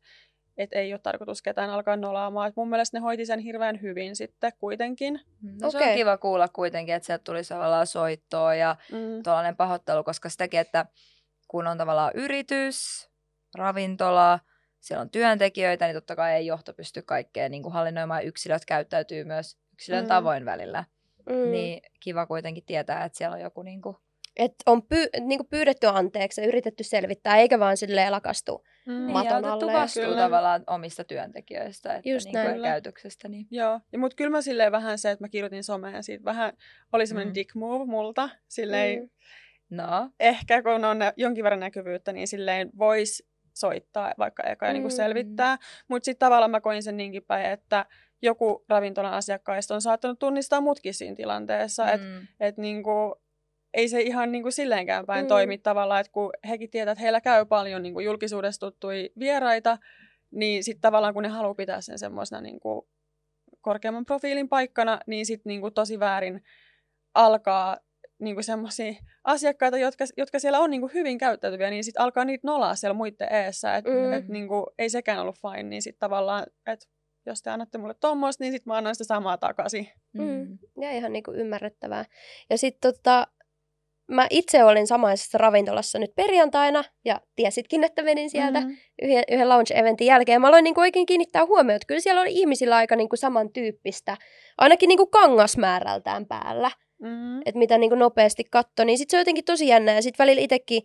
että 0.57 0.79
ei 0.79 0.93
ole 0.93 0.99
tarkoitus 1.03 1.41
ketään 1.41 1.69
alkaa 1.69 1.95
nolaamaan. 1.95 2.49
Et 2.49 2.55
mun 2.55 2.69
mielestä 2.69 2.97
ne 2.97 3.01
hoiti 3.01 3.25
sen 3.25 3.39
hirveän 3.39 3.81
hyvin 3.81 4.15
sitten 4.15 4.51
kuitenkin. 4.59 5.19
Mm, 5.41 5.49
no 5.61 5.67
okay. 5.67 5.81
se 5.81 5.89
on 5.89 5.95
kiva 5.95 6.17
kuulla 6.17 6.47
kuitenkin, 6.47 6.95
että 6.95 7.05
sieltä 7.05 7.23
tuli 7.23 7.43
tavallaan 7.43 7.87
soittoa 7.87 8.55
ja 8.55 8.75
mm. 8.91 9.23
tuollainen 9.23 9.55
pahoittelu, 9.55 10.03
koska 10.03 10.29
sitäkin, 10.29 10.59
että 10.59 10.85
kun 11.53 11.67
on 11.67 11.77
tavallaan 11.77 12.11
yritys, 12.15 13.09
ravintola, 13.55 14.39
siellä 14.79 15.01
on 15.01 15.09
työntekijöitä, 15.09 15.85
niin 15.85 15.95
totta 15.95 16.15
kai 16.15 16.33
ei 16.33 16.45
johto 16.45 16.73
pysty 16.73 17.01
kaikkeen 17.01 17.51
niin 17.51 17.63
kuin 17.63 17.73
hallinnoimaan. 17.73 18.25
Yksilöt 18.25 18.65
käyttäytyy 18.65 19.23
myös 19.23 19.57
yksilön 19.73 20.03
mm. 20.03 20.07
tavoin 20.07 20.45
välillä. 20.45 20.85
Mm. 21.29 21.51
Niin 21.51 21.81
kiva 21.99 22.25
kuitenkin 22.25 22.63
tietää, 22.65 23.05
että 23.05 23.17
siellä 23.17 23.35
on 23.35 23.41
joku 23.41 23.61
niin 23.61 23.81
kuin 23.81 23.95
että 24.35 24.63
on 24.65 24.83
py, 24.83 25.09
niinku 25.19 25.43
pyydetty 25.43 25.87
anteeksi 25.87 26.41
ja 26.41 26.47
yritetty 26.47 26.83
selvittää, 26.83 27.37
eikä 27.37 27.59
vaan 27.59 27.77
silleen 27.77 28.11
lakastu 28.11 28.65
mm. 28.85 28.93
maton 28.93 29.45
alle. 29.45 29.71
Ja 29.71 29.79
vastuu 29.79 30.15
tavallaan 30.15 30.63
omista 30.67 31.03
työntekijöistä 31.03 31.95
että 31.95 32.09
Just 32.09 32.25
niinku 32.25 32.61
käytöksestä. 32.61 33.27
Niin. 33.27 33.47
Joo, 33.51 33.79
ja 33.91 33.99
mut 33.99 34.13
kyllä 34.13 34.31
mä 34.31 34.41
silleen 34.41 34.71
vähän 34.71 34.97
se, 34.97 35.11
että 35.11 35.23
mä 35.23 35.29
kirjoitin 35.29 35.63
someen 35.63 35.95
ja 35.95 36.03
siitä 36.03 36.25
vähän 36.25 36.53
oli 36.93 37.07
semmoinen 37.07 37.31
mm. 37.31 37.35
dick 37.35 37.55
move 37.55 37.85
multa. 37.85 38.29
Silleen, 38.47 38.99
mm. 38.99 39.09
No. 39.69 40.09
Ehkä 40.19 40.63
kun 40.63 40.85
on 40.85 40.97
jonkin 41.17 41.43
verran 41.43 41.59
näkyvyyttä, 41.59 42.13
niin 42.13 42.27
silleen 42.27 42.69
voisi 42.77 43.27
soittaa 43.53 44.13
vaikka 44.17 44.43
eka 44.43 44.65
ja 44.65 44.73
niinku 44.73 44.87
mm. 44.87 44.89
niinku 44.89 45.03
selvittää. 45.03 45.57
Mutta 45.87 46.05
sitten 46.05 46.25
tavallaan 46.25 46.51
mä 46.51 46.61
koin 46.61 46.83
sen 46.83 46.97
niinkin 46.97 47.23
päin, 47.23 47.45
että 47.45 47.85
joku 48.21 48.65
ravintolan 48.69 49.13
asiakkaista 49.13 49.75
on 49.75 49.81
saattanut 49.81 50.19
tunnistaa 50.19 50.61
mutkin 50.61 50.93
siinä 50.93 51.15
tilanteessa. 51.15 51.83
Mm. 51.83 51.91
Että 51.93 52.07
et 52.39 52.57
niinku, 52.57 53.15
ei 53.73 53.89
se 53.89 54.01
ihan 54.01 54.31
niin 54.31 54.43
kuin 54.43 54.53
silleenkään 54.53 55.05
päin 55.05 55.25
mm. 55.25 55.27
toimi 55.27 55.57
tavallaan, 55.57 56.01
että 56.01 56.11
kun 56.11 56.31
hekin 56.49 56.69
tietää, 56.69 56.91
että 56.91 57.01
heillä 57.01 57.21
käy 57.21 57.45
paljon 57.45 57.83
niin 57.83 57.93
kuin 57.93 58.05
julkisuudessa 58.05 58.59
tuttui 58.59 59.09
vieraita, 59.19 59.77
niin 60.31 60.63
sitten 60.63 60.81
tavallaan 60.81 61.13
kun 61.13 61.23
ne 61.23 61.29
haluaa 61.29 61.53
pitää 61.53 61.81
sen 61.81 61.99
semmoisena 61.99 62.41
niin 62.41 62.59
kuin 62.59 62.81
korkeamman 63.61 64.05
profiilin 64.05 64.49
paikkana, 64.49 64.99
niin 65.07 65.25
sitten 65.25 65.49
niin 65.49 65.61
kuin 65.61 65.73
tosi 65.73 65.99
väärin 65.99 66.43
alkaa 67.13 67.77
niin 68.23 68.35
kuin 68.35 68.43
semmoisia 68.43 68.93
asiakkaita, 69.23 69.77
jotka, 69.77 70.05
jotka 70.17 70.39
siellä 70.39 70.59
on 70.59 70.69
niin 70.69 70.81
kuin 70.81 70.93
hyvin 70.93 71.17
käyttäytyviä, 71.17 71.69
niin 71.69 71.83
sitten 71.83 72.01
alkaa 72.01 72.25
niitä 72.25 72.47
nolaa 72.47 72.75
siellä 72.75 72.93
muiden 72.93 73.33
eessä, 73.33 73.75
että 73.75 73.91
mm. 73.91 74.13
et, 74.13 74.27
niin 74.27 74.47
kuin, 74.47 74.65
ei 74.77 74.89
sekään 74.89 75.19
ollut 75.19 75.35
fine, 75.41 75.63
niin 75.63 75.81
sitten 75.81 75.99
tavallaan, 75.99 76.45
että 76.67 76.85
jos 77.25 77.41
te 77.41 77.49
annatte 77.49 77.77
mulle 77.77 77.93
tuommoista, 77.93 78.43
niin 78.43 78.51
sitten 78.51 78.71
mä 78.71 78.77
annan 78.77 78.95
sitä 78.95 79.03
samaa 79.03 79.37
takaisin. 79.37 79.87
Mm. 80.13 80.57
Ja 80.81 80.91
ihan 80.91 81.13
niin 81.13 81.23
kuin 81.23 81.39
ymmärrettävää. 81.39 82.05
Ja 82.49 82.57
sitten 82.57 82.93
tota, 82.93 83.27
mä 84.11 84.27
itse 84.29 84.63
olin 84.63 84.87
samaisessa 84.87 85.37
ravintolassa 85.37 85.99
nyt 85.99 86.15
perjantaina, 86.15 86.83
ja 87.05 87.21
tiesitkin, 87.35 87.83
että 87.83 88.03
menin 88.03 88.29
sieltä 88.29 88.59
mm-hmm. 88.59 88.77
yhden, 89.01 89.23
yhden 89.31 89.49
lounge-eventin 89.49 90.07
jälkeen. 90.07 90.41
Mä 90.41 90.47
aloin 90.47 90.63
niin 90.63 90.73
kuin 90.75 90.81
oikein 90.81 91.05
kiinnittää 91.05 91.45
huomioon, 91.45 91.75
että 91.75 91.87
kyllä 91.87 92.01
siellä 92.01 92.21
oli 92.21 92.33
ihmisillä 92.33 92.75
aika 92.75 92.95
niin 92.95 93.09
kuin 93.09 93.19
samantyyppistä, 93.19 94.17
ainakin 94.57 94.87
niin 94.87 94.97
kuin 94.97 95.11
kangasmäärältään 95.11 96.25
päällä. 96.25 96.71
Mm. 97.03 97.39
että 97.39 97.59
mitä 97.59 97.77
niin 97.77 97.89
kuin 97.89 97.99
nopeasti 97.99 98.43
katto, 98.51 98.83
niin 98.83 98.97
sitten 98.97 99.11
se 99.11 99.17
on 99.17 99.21
jotenkin 99.21 99.45
tosi 99.45 99.67
jännä. 99.67 99.93
Ja 99.93 100.01
sitten 100.01 100.23
välillä 100.23 100.41
itsekin 100.41 100.83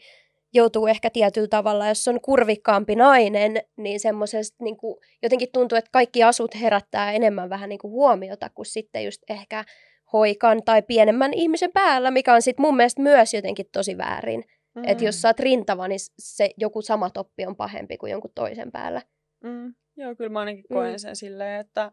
joutuu 0.55 0.86
ehkä 0.86 1.11
tietyllä 1.11 1.49
tavalla, 1.49 1.89
jos 1.89 2.09
on 2.09 2.20
kurvikkaampi 2.20 2.97
nainen, 2.97 3.62
niin 3.77 4.01
semmoisesta 4.01 4.65
niin 4.65 4.77
kuin, 4.77 4.97
jotenkin 5.23 5.49
tuntuu, 5.53 5.78
että 5.78 5.90
kaikki 5.93 6.23
asut 6.23 6.61
herättää 6.61 7.12
enemmän 7.12 7.51
vähän 7.51 7.69
niin 7.69 7.78
kuin 7.78 7.90
huomiota 7.90 8.51
kuin 8.51 8.66
sitten 8.66 9.05
just 9.05 9.23
ehkä 9.31 9.65
hoikan 10.12 10.62
tai 10.65 10.82
pienemmän 10.82 11.35
ihmisen 11.35 11.73
päällä, 11.73 12.11
mikä 12.11 12.35
on 12.35 12.43
sitten 12.43 12.66
mun 12.66 12.77
mielestä 12.77 13.03
myös 13.03 13.35
jotenkin 13.35 13.66
tosi 13.73 13.99
väärin. 13.99 14.45
Mm. 14.74 14.82
Että 14.86 15.05
jos 15.05 15.23
sä 15.23 15.28
oot 15.28 15.40
rintava, 15.40 15.89
niin 15.89 16.01
se 16.19 16.51
joku 16.57 16.82
sama 16.82 17.11
toppi 17.11 17.47
on 17.47 17.57
pahempi 17.57 17.97
kuin 17.97 18.12
jonkun 18.12 18.32
toisen 18.35 18.73
päällä. 18.73 19.03
Mm. 19.45 19.74
Joo, 19.97 20.15
kyllä 20.15 20.31
mä 20.31 20.39
ainakin 20.39 20.65
koen 20.69 20.93
mm. 20.93 20.99
sen 20.99 21.16
silleen, 21.16 21.61
että, 21.61 21.93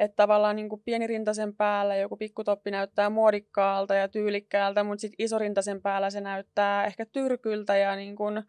että 0.00 0.16
tavallaan 0.16 0.56
niin 0.56 0.68
kuin 0.68 0.82
pienirintaisen 0.84 1.56
päällä 1.56 1.96
joku 1.96 2.16
pikkutoppi 2.16 2.70
näyttää 2.70 3.10
muodikkaalta 3.10 3.94
ja 3.94 4.08
tyylikkäältä, 4.08 4.84
mutta 4.84 5.00
sitten 5.00 5.24
isorintaisen 5.24 5.82
päällä 5.82 6.10
se 6.10 6.20
näyttää 6.20 6.84
ehkä 6.84 7.06
tyrkyltä 7.06 7.76
ja 7.76 7.96
niin 7.96 8.16
kuin 8.16 8.42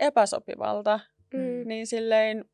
epäsopivalta. 0.00 1.00
Mm. 1.34 1.68
Niin 1.68 1.86
silleen 1.86 2.44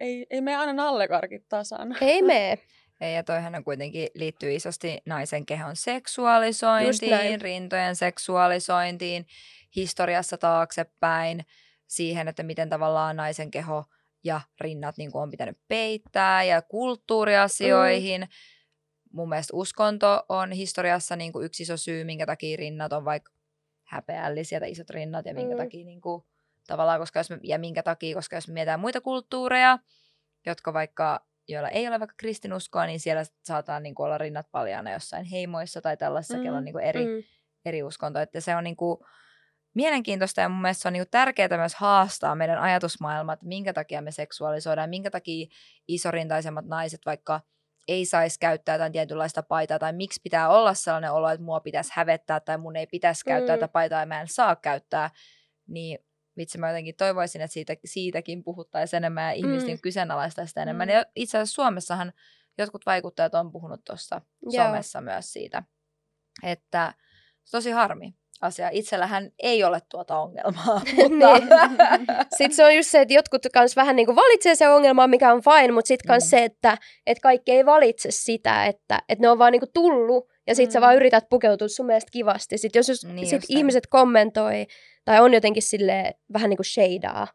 ei, 0.00 0.26
ei 0.30 0.40
me 0.40 0.56
aina 0.56 0.72
nallekarkit 0.72 1.44
tasan. 1.48 1.96
Ei 2.00 2.22
mene. 2.32 2.58
Ei, 3.00 3.14
ja 3.14 3.22
toihan 3.22 3.54
on 3.54 3.64
kuitenkin 3.64 4.08
liittyy 4.14 4.54
isosti 4.54 5.02
naisen 5.06 5.46
kehon 5.46 5.76
seksuaalisointiin, 5.76 7.40
rintojen 7.40 7.96
seksuaalisointiin, 7.96 9.26
historiassa 9.76 10.38
taaksepäin, 10.38 11.44
siihen, 11.86 12.28
että 12.28 12.42
miten 12.42 12.68
tavallaan 12.68 13.16
naisen 13.16 13.50
keho 13.50 13.84
ja 14.24 14.40
rinnat 14.60 14.96
niin 14.96 15.12
kuin 15.12 15.22
on 15.22 15.30
pitänyt 15.30 15.58
peittää 15.68 16.44
ja 16.44 16.62
kulttuuriasioihin. 16.62 18.20
Mm. 18.20 18.26
Mun 19.12 19.28
mielestä 19.28 19.56
uskonto 19.56 20.22
on 20.28 20.52
historiassa 20.52 21.16
niin 21.16 21.32
kuin 21.32 21.44
yksi 21.46 21.62
iso 21.62 21.76
syy, 21.76 22.04
minkä 22.04 22.26
takia 22.26 22.56
rinnat 22.56 22.92
on 22.92 23.04
vaikka 23.04 23.32
häpeällisiä 23.84 24.60
tai 24.60 24.70
isot 24.70 24.90
rinnat 24.90 25.26
ja 25.26 25.34
minkä 25.34 25.54
Mm. 25.54 25.62
takia 25.62 25.84
niin 25.84 26.00
kuin, 26.00 26.22
tavallaan, 26.66 27.00
koska 27.00 27.18
jos 27.20 27.30
me, 27.30 27.38
ja 27.42 27.58
minkä 27.58 27.82
takia, 27.82 28.14
koska 28.14 28.36
jos 28.36 28.48
me 28.48 28.54
mietitään 28.54 28.80
muita 28.80 29.00
kulttuureja, 29.00 29.78
jotka 30.46 30.72
vaikka, 30.72 31.26
joilla 31.48 31.68
ei 31.68 31.88
ole 31.88 32.00
vaikka 32.00 32.14
kristinuskoa, 32.18 32.86
niin 32.86 33.00
siellä 33.00 33.24
saataan 33.44 33.82
niin 33.82 33.94
kuin 33.94 34.04
olla 34.04 34.18
rinnat 34.18 34.46
paljaana 34.52 34.92
jossain 34.92 35.24
heimoissa 35.24 35.80
tai 35.80 35.96
tällaisissa, 35.96 36.36
mm. 36.36 36.42
kello 36.42 36.56
on 36.58 36.64
niin 36.64 36.72
kuin 36.72 36.84
eri, 36.84 37.04
Mm. 37.04 37.22
eri 37.64 37.82
uskonto. 37.82 38.18
Että 38.20 38.40
se 38.40 38.56
on 38.56 38.64
niin 38.64 38.76
kuin 38.76 38.98
mielenkiintoista 39.74 40.40
ja 40.40 40.48
mun 40.48 40.62
mielestä 40.62 40.82
se 40.82 40.88
on 40.88 40.92
niin 40.92 41.04
tärkeää 41.10 41.56
myös 41.56 41.74
haastaa 41.74 42.34
meidän 42.34 42.58
ajatusmaailmat, 42.58 43.42
minkä 43.42 43.72
takia 43.72 44.02
me 44.02 44.10
seksuaalisoidaan, 44.10 44.90
minkä 44.90 45.10
takia 45.10 45.46
isorintaisemmat 45.88 46.66
naiset 46.66 47.00
vaikka 47.06 47.40
ei 47.88 48.04
saisi 48.06 48.40
käyttää 48.40 48.74
jotain 48.74 48.92
tietynlaista 48.92 49.42
paitaa, 49.42 49.78
tai 49.78 49.92
miksi 49.92 50.20
pitää 50.22 50.48
olla 50.48 50.74
sellainen 50.74 51.12
olo, 51.12 51.30
että 51.30 51.44
mua 51.44 51.60
pitäisi 51.60 51.90
hävettää, 51.94 52.40
tai 52.40 52.58
mun 52.58 52.76
ei 52.76 52.86
pitäisi 52.86 53.24
käyttää 53.24 53.56
Mm. 53.56 53.60
tätä 53.60 53.72
paitaa, 53.72 54.00
ja 54.00 54.06
mä 54.06 54.20
en 54.20 54.28
saa 54.28 54.56
käyttää, 54.56 55.10
niin 55.68 55.98
vitsi 56.36 56.58
mä 56.58 56.68
jotenkin 56.68 56.94
toivoisin, 56.96 57.40
että 57.40 57.52
siitä, 57.52 57.76
siitäkin 57.84 58.44
puhuttaisiin 58.44 58.98
enemmän, 58.98 59.24
ja 59.24 59.32
ihmiset 59.32 59.68
Mm. 59.68 59.78
kyseenalaista 59.82 60.46
sitä 60.46 60.62
enemmän. 60.62 60.88
Mm. 60.88 60.94
Ja 60.94 61.04
itse 61.16 61.38
asiassa 61.38 61.54
Suomessahan 61.54 62.12
jotkut 62.58 62.86
vaikuttajat 62.86 63.34
on 63.34 63.52
puhunut 63.52 63.84
tuossa 63.84 64.20
somessa 64.50 65.00
myös 65.00 65.32
siitä, 65.32 65.62
että 66.42 66.94
se 67.44 67.56
on 67.56 67.58
tosi 67.60 67.70
harmi 67.70 68.14
asia. 68.44 68.68
Itsellähän 68.72 69.30
ei 69.42 69.64
ole 69.64 69.80
tuota 69.90 70.18
ongelmaa, 70.18 70.74
mutta... 70.96 71.38
Niin. 71.38 71.48
Sitten 72.36 72.56
se 72.56 72.64
on 72.64 72.76
just 72.76 72.90
se, 72.90 73.00
että 73.00 73.14
jotkut 73.14 73.42
kans 73.54 73.76
vähän 73.76 73.96
niin 73.96 74.06
kuin 74.06 74.16
valitsee 74.16 74.54
se 74.54 74.68
ongelma, 74.68 75.06
mikä 75.06 75.32
on 75.32 75.42
fine, 75.42 75.72
mutta 75.72 75.88
sitten 75.88 76.08
kans 76.08 76.24
Mm. 76.24 76.28
se, 76.28 76.44
että, 76.44 76.78
että 77.06 77.22
kaikki 77.22 77.52
ei 77.52 77.66
valitse 77.66 78.08
sitä, 78.12 78.64
että, 78.66 79.02
että 79.08 79.22
ne 79.22 79.28
on 79.28 79.38
vaan 79.38 79.52
niin 79.52 79.60
kuin 79.60 79.72
tullut 79.74 80.28
ja 80.46 80.54
sitten 80.54 80.72
sä 80.72 80.78
Mm. 80.78 80.82
vaan 80.82 80.96
yrität 80.96 81.24
pukeutua 81.30 81.68
sun 81.68 81.86
mielestä 81.86 82.10
kivasti. 82.12 82.58
Sitten 82.58 82.78
jos, 82.80 82.88
jos 82.88 83.04
Niin 83.04 83.26
sit 83.26 83.42
ihmiset 83.48 83.86
kommentoi 83.86 84.66
tai 85.04 85.20
on 85.20 85.34
jotenkin 85.34 85.62
sille 85.62 86.14
vähän 86.32 86.50
niin 86.50 86.56
kuin 86.58 86.66
shadeaa, 86.66 87.26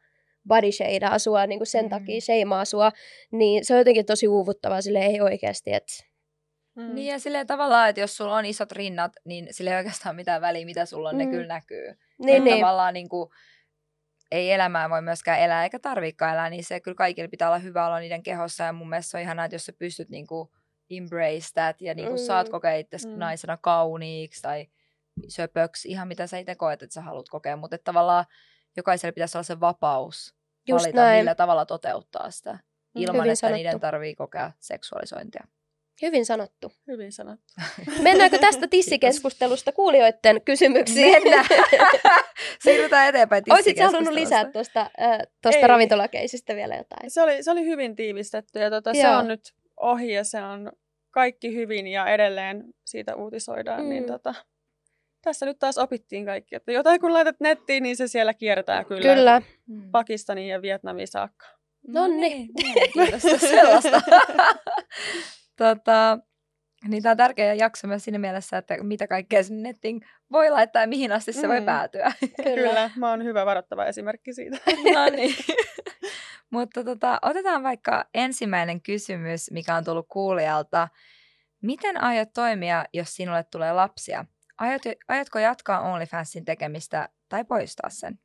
body 0.48 0.72
shadeaa 0.72 1.20
sua 1.20 1.46
niin 1.48 1.60
kuin 1.60 1.68
sen 1.68 1.86
Mm. 1.86 1.90
takia, 1.90 2.22
shameaa 2.22 2.66
sua, 2.66 2.92
niin 3.32 3.66
se 3.66 3.74
on 3.74 3.80
jotenkin 3.80 4.06
tosi 4.06 4.28
uuvuttavaa 4.28 4.82
sille 4.82 5.00
ei 5.00 5.22
oikeasti, 5.22 5.74
että 5.74 5.94
Mm. 6.80 6.96
Niin 6.96 7.08
ja 7.12 7.20
silleen 7.20 7.48
tavallaan, 7.48 7.90
että 7.90 8.02
jos 8.02 8.18
sulla 8.18 8.36
on 8.36 8.46
isot 8.46 8.72
rinnat, 8.72 9.12
niin 9.26 9.48
sillä 9.52 9.72
ei 9.72 9.78
oikeastaan 9.78 10.16
mitään 10.16 10.42
väliä, 10.42 10.66
mitä 10.66 10.86
sulla 10.86 11.10
on, 11.10 11.16
mm. 11.16 11.20
ne 11.20 11.26
Mm. 11.26 11.32
kyllä 11.32 11.48
näkyy. 11.48 11.98
niin, 12.20 12.44
niin. 12.44 12.58
Tavallaan 12.60 12.94
niin 12.94 13.10
kuin, 13.10 13.30
ei 14.32 14.52
elämää 14.52 14.90
voi 14.90 15.02
myöskään 15.02 15.40
elää, 15.40 15.64
eikä 15.64 15.80
tarvikaan 15.80 16.34
elää, 16.34 16.50
niin 16.50 16.64
se 16.64 16.80
kyllä 16.80 16.96
kaikille 16.96 17.28
pitää 17.28 17.48
olla 17.50 17.60
hyvä 17.60 17.86
olla 17.88 18.00
niiden 18.00 18.24
kehossa. 18.24 18.64
Ja 18.64 18.74
mun 18.74 18.90
mielestä 18.90 19.12
se 19.12 19.18
on 19.18 19.24
ihanaa, 19.24 19.46
että 19.46 19.56
jos 19.56 19.66
sä 19.66 19.74
pystyt 19.74 20.10
niin 20.10 20.28
kuin 20.28 20.50
embrace 20.90 21.48
that 21.54 21.82
ja 21.82 21.94
niin 21.94 22.08
kuin 22.08 22.20
Mm. 22.20 22.26
saat 22.26 22.50
kokea 22.50 22.74
itsesi 22.76 23.08
Mm. 23.08 23.20
naisena 23.20 23.58
kauniiksi 23.58 24.42
tai 24.42 24.68
söpöksi, 25.28 25.90
ihan 25.90 26.08
mitä 26.08 26.28
sä 26.28 26.38
itse 26.38 26.56
koet, 26.56 26.84
että 26.84 26.94
sä 26.94 27.02
haluat 27.02 27.30
kokea. 27.30 27.58
Mutta 27.58 27.76
että 27.76 27.84
tavallaan 27.84 28.26
jokaisella 28.78 29.14
pitäisi 29.14 29.38
olla 29.38 29.44
se 29.44 29.60
vapaus 29.60 30.36
Just 30.68 30.84
valita, 30.86 31.02
näin. 31.02 31.18
millä 31.20 31.36
tavalla 31.36 31.66
toteuttaa 31.66 32.32
sitä, 32.32 32.60
ilman 32.96 33.16
Hyvin 33.16 33.30
että 33.32 33.36
sanottu. 33.40 33.58
niiden 33.58 33.80
tarvii 33.80 34.16
kokea 34.16 34.52
seksuaalisointia. 34.60 35.44
Hyvin 36.02 36.26
sanottu. 36.26 36.72
Hyvin 36.88 37.12
sanottu. 37.12 37.54
Mennäänkö 38.02 38.38
tästä 38.38 38.68
tissikeskustelusta 38.68 39.72
kuulijoiden 39.72 40.42
kysymyksiin? 40.46 41.24
Mennään. 41.24 41.46
Siirrytään 42.64 43.10
eteenpäin 43.10 43.44
Olisitko 43.50 43.84
halunnut 43.84 44.14
lisää 44.14 44.52
tuosta, 44.52 44.80
äh, 45.02 45.20
tuosta 45.42 45.60
Ei. 45.60 45.68
ravintolakeisistä 45.68 46.56
vielä 46.56 46.76
jotain? 46.76 47.12
Se 47.12 47.22
oli, 47.22 47.44
se 47.44 47.52
oli 47.52 47.66
hyvin 47.66 47.96
tiivistetty 47.96 48.60
ja 48.60 48.70
tota, 48.70 48.94
se 48.94 49.10
on 49.10 49.28
nyt 49.28 49.54
ohi 49.78 50.14
ja 50.14 50.24
se 50.24 50.42
on 50.42 50.72
kaikki 51.12 51.56
hyvin 51.56 51.88
ja 51.88 52.08
edelleen 52.08 52.64
siitä 52.86 53.16
uutisoidaan. 53.16 53.84
Mm. 53.84 53.90
Niin 53.90 54.06
tota, 54.06 54.36
tässä 55.22 55.46
nyt 55.46 55.60
taas 55.60 55.78
opittiin 55.78 56.26
kaikki, 56.26 56.56
että 56.56 56.72
jotain 56.72 57.02
kun 57.02 57.14
laitat 57.14 57.36
nettiin, 57.40 57.84
niin 57.84 57.96
se 57.96 58.08
siellä 58.08 58.34
kiertää 58.34 58.84
kyllä, 58.84 59.16
Kyllä. 59.16 59.42
Mm. 59.68 59.92
Pakistaniin 59.92 60.50
ja 60.50 60.62
Vietnamiin 60.62 61.08
saakka. 61.08 61.46
Nonni. 61.88 62.48
Mielenkiintoista 62.64 63.38
sellaista. 63.48 64.02
Tota, 65.60 66.20
niin 66.88 67.04
tämä 67.04 67.12
on 67.12 67.18
tärkeä 67.18 67.54
jakso 67.54 67.88
myös 67.88 68.04
siinä 68.04 68.18
mielessä, 68.20 68.58
että 68.58 68.84
mitä 68.84 69.08
kaikkea 69.08 69.44
sinne 69.44 69.70
nettiin 69.70 70.02
voi 70.32 70.50
laittaa 70.50 70.82
ja 70.82 70.88
mihin 70.88 71.12
asti 71.12 71.34
se 71.34 71.48
voi 71.48 71.60
Mm. 71.60 71.66
päätyä. 71.66 72.12
Kyllä. 72.44 72.56
Kyllä, 72.56 72.90
mä 72.96 73.10
oon 73.10 73.24
hyvä 73.24 73.46
varoittava 73.46 73.86
esimerkki 73.86 74.34
siitä. 74.34 74.58
no 74.96 75.10
niin. 75.16 75.36
Mutta 76.52 76.84
tota, 76.84 77.20
otetaan 77.22 77.64
vaikka 77.64 78.06
ensimmäinen 78.14 78.82
kysymys, 78.82 79.52
mikä 79.52 79.76
on 79.76 79.84
tullut 79.84 80.08
kuulijalta. 80.10 80.88
Miten 81.62 82.04
aiot 82.04 82.30
toimia, 82.34 82.86
jos 82.94 83.16
sinulle 83.16 83.44
tulee 83.44 83.74
lapsia? 83.74 84.26
Aiot, 84.58 84.82
aiotko 85.08 85.40
jatkaa 85.40 85.82
OnlyFansin 85.82 86.46
tekemistä 86.46 87.10
tai 87.30 87.46
poistaa 87.46 87.90
sen? 87.90 88.20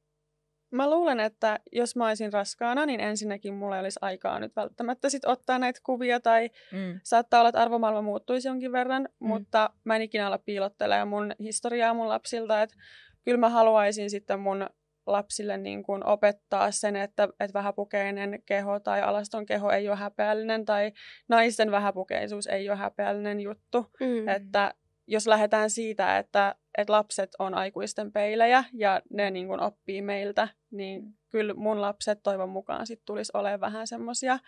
Mä 0.75 0.91
luulen, 0.91 1.21
että 1.21 1.61
jos 1.73 1.97
mä 1.97 2.07
olisin 2.09 2.33
raskaana, 2.33 2.87
niin 2.87 3.01
ensinnäkin 3.01 3.55
mulla 3.55 3.77
ei 3.77 3.81
olisi 3.81 3.99
aikaa 4.03 4.41
nyt 4.41 4.57
välttämättä 4.57 5.09
sit 5.11 5.25
ottaa 5.25 5.59
näitä 5.59 5.81
kuvia 5.83 6.21
tai 6.21 6.51
Mm. 6.73 7.01
saattaa 7.03 7.41
olla, 7.41 7.49
että 7.49 7.63
arvomaailma 7.63 8.03
muuttuisi 8.03 8.49
jonkin 8.49 8.73
verran, 8.73 9.03
mm. 9.03 9.29
mutta 9.29 9.71
mä 9.85 9.97
en 9.97 10.03
ikinä 10.03 10.27
ala 10.27 10.39
piilottelemaan 10.39 11.09
mun 11.09 11.35
historiaa 11.41 11.95
mun 11.95 12.09
lapsilta, 12.09 12.63
että 12.63 12.77
kyllä 13.25 13.39
mä 13.39 13.49
haluaisin 13.49 14.11
sitten 14.11 14.41
mun 14.41 14.67
lapsille 15.07 15.57
niin 15.57 15.83
kuin 15.83 16.07
opettaa 16.07 16.71
sen, 16.71 16.97
että, 16.97 17.29
että 17.41 17.55
vähäpukeinen 17.55 18.43
keho 18.47 18.81
tai 18.81 19.03
alaston 19.03 19.47
keho 19.47 19.71
ei 19.71 19.89
ole 19.89 19.97
häpeällinen 19.97 20.65
tai 20.65 20.93
naisten 21.29 21.71
vähäpukeisuus 21.71 22.47
ei 22.47 22.71
ole 22.71 22.79
häpeällinen 22.79 23.41
juttu. 23.41 23.87
Mm. 24.01 24.29
Että 24.29 24.75
jos 25.07 25.27
lähdetään 25.27 25.71
siitä, 25.71 26.19
että, 26.19 26.55
että 26.79 26.93
lapset 26.93 27.31
on 27.39 27.55
aikuisten 27.55 28.13
peilejä 28.13 28.65
ja 28.73 29.03
ne 29.11 29.31
niin 29.31 29.47
kuin 29.47 29.61
oppii 29.61 30.03
meiltä, 30.03 30.49
niin 30.71 31.03
kyllä 31.29 31.55
mun 31.55 31.81
lapset 31.81 32.23
toivon 32.23 32.49
mukaan 32.49 32.87
sit 32.87 33.01
tulisi 33.05 33.33
olemaan 33.35 33.61
vähän 33.61 33.87
semmoisia 33.87 34.39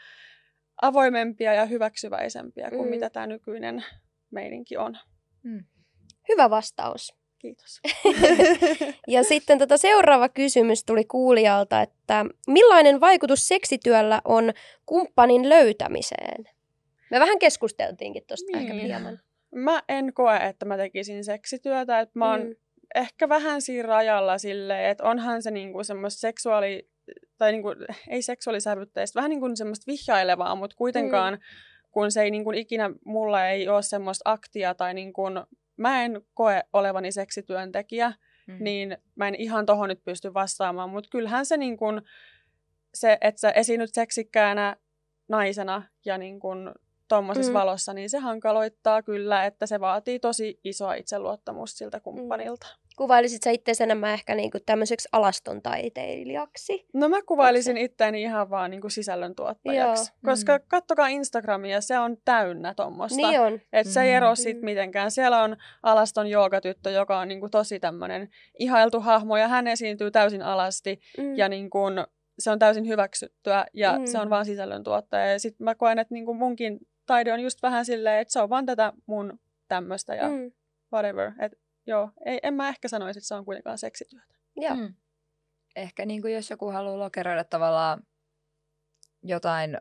avoimempia 0.83 1.55
ja 1.55 1.65
hyväksyväisempiä 1.67 2.71
kuin 2.71 2.85
Mm. 2.85 2.91
mitä 2.91 3.11
tämä 3.11 3.27
nykyinen 3.27 3.85
meininki 4.31 4.77
on. 4.77 4.99
Hyvä 6.29 6.51
vastaus. 6.51 7.15
Kiitos. 7.39 7.81
Ja 9.09 9.25
sitten 9.25 9.59
tota 9.59 9.77
seuraava 9.77 10.29
kysymys 10.29 10.85
tuli 10.85 11.05
kuulijalta, 11.05 11.83
että 11.83 12.25
millainen 12.47 13.01
vaikutus 13.01 13.49
seksityöllä 13.49 14.21
on 14.25 14.53
kumppanin 14.87 15.49
löytämiseen? 15.49 16.45
Me 17.11 17.21
vähän 17.21 17.39
keskusteltiinkin 17.39 18.23
tuosta 18.27 18.47
Niin. 18.53 18.59
ehkä 18.71 18.75
hieman. 18.87 19.19
Mä 19.55 19.83
en 19.89 20.13
koe, 20.15 20.37
että 20.37 20.65
mä 20.67 20.77
tekisin 20.77 21.25
seksityötä, 21.25 22.01
että 22.01 22.19
mä 22.19 22.31
oon 22.31 22.41
Mm. 22.41 22.55
ehkä 22.95 23.29
vähän 23.29 23.63
siinä 23.63 23.89
rajalla 23.89 24.39
silleen, 24.39 24.91
että 24.91 25.05
onhan 25.05 25.43
se 25.43 25.51
niinku 25.51 25.85
semmoista 25.85 26.21
seksuaali, 26.21 26.89
tai 27.39 27.53
niinku, 27.53 27.69
ei 28.09 28.23
seksuaalisävytteistä, 28.23 29.17
vähän 29.17 29.31
niin 29.31 29.41
kuin 29.41 29.57
semmoista 29.57 29.85
vihjailevaa, 29.93 30.55
mutta 30.55 30.77
kuitenkaan 30.77 31.35
mm. 31.35 31.41
kun 31.91 32.11
se 32.13 32.23
ei 32.23 32.31
niinku 32.31 32.53
ikinä, 32.53 32.91
mulla 33.05 33.49
ei 33.49 33.69
ole 33.69 33.83
semmoista 33.83 34.31
aktia 34.31 34.75
tai 34.75 34.95
niinku, 34.95 35.23
mä 35.77 36.05
en 36.05 36.23
koe 36.35 36.63
olevani 36.73 37.13
seksityöntekijä, 37.13 38.13
Mm. 38.47 38.57
niin 38.61 38.99
mä 39.15 39.29
en 39.29 39.35
ihan 39.35 39.67
tohon 39.67 39.89
nyt 39.89 40.05
pysty 40.05 40.35
vastaamaan, 40.35 40.91
mutta 40.91 41.11
kyllähän 41.11 41.47
se, 41.47 41.57
niin 41.57 41.77
se 42.95 43.19
että 43.21 43.41
sä 43.41 43.51
esiinnyt 43.51 43.91
seksikkäänä 43.95 44.77
naisena 45.29 45.83
ja 46.05 46.19
niin 46.19 46.41
tuommoisessa 47.09 47.51
Mm. 47.53 47.55
mm. 47.55 47.59
valossa, 47.61 47.93
niin 47.93 48.11
se 48.11 48.19
hankaloittaa 48.19 49.03
kyllä, 49.03 49.45
että 49.45 49.67
se 49.67 49.81
vaatii 49.81 50.19
tosi 50.19 50.61
isoa 50.65 50.95
itseluottamusta 50.95 51.79
siltä 51.79 52.01
kumppanilta. 52.01 52.67
Kuvailisit 52.97 53.43
sä 53.43 53.51
itse 53.51 53.85
enemmän 53.85 54.13
ehkä 54.13 54.35
niinku 54.35 54.59
tämmöiseksi 54.67 55.09
alaston 55.13 55.63
taiteilijaksi? 55.63 56.87
No 56.95 57.09
mä 57.09 57.23
kuvailisin 57.23 57.77
itseäni 57.77 58.23
ihan 58.23 58.51
vaan 58.51 58.71
niin 58.71 58.81
kuin 58.81 58.91
sisällöntuottajaksi, 58.91 60.13
Joo. 60.13 60.33
koska 60.33 60.59
Mm. 60.59 60.65
kattokaa 60.69 61.09
Instagramia, 61.09 61.81
se 61.81 61.99
on 61.99 62.17
täynnä 62.25 62.75
tuommoista. 62.75 63.17
Niin 63.17 63.41
on. 63.41 63.61
Että 63.73 63.93
se 63.93 64.03
ei 64.03 64.11
Mm. 64.11 64.17
ero 64.17 64.29
Mm. 64.31 64.65
mitenkään. 64.65 65.11
Siellä 65.11 65.43
on 65.43 65.57
alaston 65.83 66.27
joogatyttö, 66.27 66.91
joka 66.91 67.19
on 67.19 67.29
niinku 67.29 67.49
tosi 67.49 67.81
tämmöinen 67.81 68.29
ihailtu 68.59 69.01
hahmo 69.01 69.37
ja 69.37 69.49
hän 69.49 69.67
esiintyy 69.67 70.11
täysin 70.11 70.43
alasti 70.43 71.01
Mm. 71.19 71.37
ja 71.37 71.49
niinku, 71.49 71.79
se 72.39 72.51
on 72.51 72.59
täysin 72.59 72.87
hyväksyttyä 72.89 73.67
ja 73.75 73.99
Mm. 73.99 74.07
se 74.07 74.19
on 74.19 74.31
vaan 74.31 74.45
sisällöntuottaja. 74.45 75.27
Ja 75.33 75.39
sitten 75.41 75.65
mä 75.65 75.75
koen, 75.75 75.99
että 75.99 76.15
niinku 76.15 76.35
munkin 76.35 76.79
taide 77.07 77.33
on 77.33 77.41
just 77.41 77.63
vähän 77.63 77.85
silleen, 77.85 78.21
että 78.21 78.33
se 78.33 78.41
on 78.41 78.49
vaan 78.51 78.67
tätä 78.67 78.93
mun 79.07 79.41
tämmöistä 79.69 80.15
ja 80.15 80.29
Mm. 80.29 80.53
whatever. 80.93 81.33
Et 81.41 81.53
joo, 81.87 82.11
ei, 82.25 82.41
en 82.43 82.55
mä 82.55 82.69
ehkä 82.69 82.89
sanoisi, 82.89 83.19
että 83.19 83.29
se 83.29 83.35
on 83.35 83.45
kuitenkaan 83.45 83.79
seksityötä. 83.79 84.35
Joo. 84.57 84.75
Mm. 84.75 84.95
Ehkä 85.77 86.07
niin 86.07 86.23
kuin 86.23 86.35
jos 86.35 86.51
joku 86.51 86.71
haluaa 86.71 86.99
lokeroida 86.99 87.45
tavallaan 87.45 88.03
jotain 89.23 89.79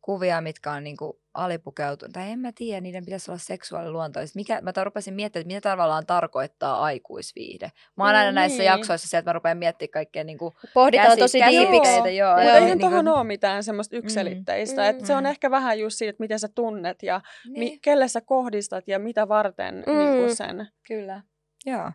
kuvia, 0.00 0.40
mitkä 0.40 0.72
on 0.72 0.84
niin 0.84 0.96
kuin 0.96 1.12
alipukeutunut, 1.36 2.12
tai 2.12 2.30
en 2.30 2.38
mä 2.38 2.52
tiedä, 2.54 2.80
niiden 2.80 3.04
pitäisi 3.04 3.30
olla 3.30 3.38
seksuaaliluontoiset. 3.38 4.34
Mikä, 4.34 4.60
mä 4.60 4.72
rupesin 4.84 5.14
miettimään, 5.14 5.42
että 5.42 5.54
mitä 5.54 5.70
tavallaan 5.70 6.06
tarkoittaa 6.06 6.82
aikuisviihde. 6.82 7.70
Mä 7.96 8.04
oon 8.04 8.12
Mm, 8.14 8.18
aina 8.18 8.32
näissä 8.32 8.58
niin. 8.58 8.66
jaksoissa 8.66 9.08
sieltä, 9.08 9.28
mä 9.28 9.32
rupean 9.32 9.58
miettimään 9.58 9.90
kaikkea 9.92 10.24
niin 10.24 10.38
kuin 10.38 10.54
Pohditaan 10.74 11.08
käsi- 11.08 11.18
tosi 11.20 11.38
diipiksi. 11.50 12.16
joo. 12.16 12.30
Mutta 12.30 12.44
Joo. 12.44 12.54
eihän 12.54 12.64
niin 12.64 12.78
tuohon 12.78 13.04
kuin- 13.04 13.14
ole 13.14 13.24
mitään 13.24 13.64
semmoista 13.64 13.96
yksilitteistä. 13.96 14.82
Mm. 14.82 14.88
Et 14.88 15.06
se 15.06 15.14
on 15.14 15.22
Mm. 15.24 15.26
ehkä 15.30 15.50
vähän 15.50 15.78
just 15.80 15.98
siitä, 15.98 16.10
että 16.10 16.22
miten 16.22 16.38
sä 16.38 16.48
tunnet 16.54 17.02
ja 17.02 17.20
mi- 17.46 17.58
Niin, 17.60 17.80
kelle 17.80 18.08
sä 18.08 18.20
kohdistat 18.20 18.88
ja 18.88 18.98
mitä 18.98 19.28
varten 19.28 19.84
Mm. 19.86 19.92
mm. 19.92 19.98
niinku 19.98 20.34
sen. 20.34 20.68
kyllä. 20.88 21.22
Joo. 21.66 21.90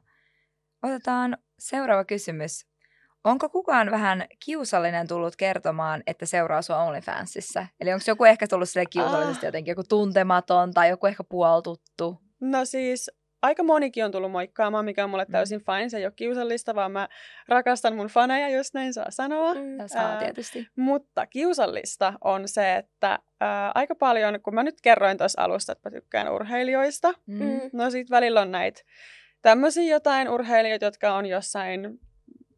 Otetaan 0.84 1.38
seuraava 1.59 2.05
kysymys. 2.05 2.70
Onko 3.23 3.49
kukaan 3.49 3.91
vähän 3.91 4.26
kiusallinen 4.45 5.07
tullut 5.07 5.35
kertomaan, 5.35 6.03
että 6.07 6.26
seuraa 6.26 6.61
sua 6.61 6.77
OnlyFansissa? 6.84 7.68
Eli 7.81 7.93
onko 7.93 8.03
joku 8.07 8.26
ehkä 8.26 8.48
tullut 8.48 8.69
sille 8.69 8.85
kiusallisesti 8.89 9.45
Ah. 9.45 9.48
jotenkin, 9.48 9.72
joku 9.72 9.84
tuntematon 9.89 10.73
tai 10.73 10.89
joku 10.89 11.07
ehkä 11.07 11.23
puoltuttu? 11.23 12.22
No 12.39 12.65
siis 12.65 13.11
aika 13.41 13.64
monikin 13.64 14.06
on 14.06 14.11
tullut 14.11 14.31
moikkaamaan, 14.31 14.85
mikä 14.85 15.03
on 15.03 15.10
mulle 15.10 15.26
Mm. 15.26 15.31
täysin 15.31 15.60
fine. 15.65 15.89
Se 15.89 15.98
ei 15.98 16.06
ole 16.06 16.14
kiusallista, 16.15 16.76
vaan 16.76 16.91
mä 16.91 17.07
rakastan 17.48 17.95
mun 17.95 18.07
faneja, 18.07 18.49
jos 18.49 18.73
näin 18.73 18.93
saa 18.93 19.06
sanoa. 19.11 19.53
Mm. 19.53 19.80
Ja 19.80 19.88
saa 19.88 20.03
Ää, 20.11 20.19
tietysti. 20.19 20.68
Mutta 20.76 21.26
kiusallista 21.27 22.14
on 22.23 22.48
se, 22.48 22.76
että 22.76 23.19
ää, 23.39 23.72
aika 23.76 23.95
paljon, 23.95 24.41
kun 24.41 24.56
mä 24.56 24.64
nyt 24.64 24.81
kerroin 24.81 25.18
tuossa 25.18 25.41
alusta, 25.41 25.72
että 25.72 25.89
mä 25.89 25.93
tykkään 25.95 26.34
urheilijoista. 26.34 27.14
Mm. 27.27 27.43
Mm. 27.43 27.60
No 27.73 27.89
sit 27.89 28.10
välillä 28.10 28.41
on 28.41 28.52
näitä 28.52 28.81
tämmöisiä 29.41 29.84
jotain 29.95 30.30
urheilijoita, 30.30 30.85
jotka 30.85 31.14
on 31.15 31.26
jossain 31.26 31.99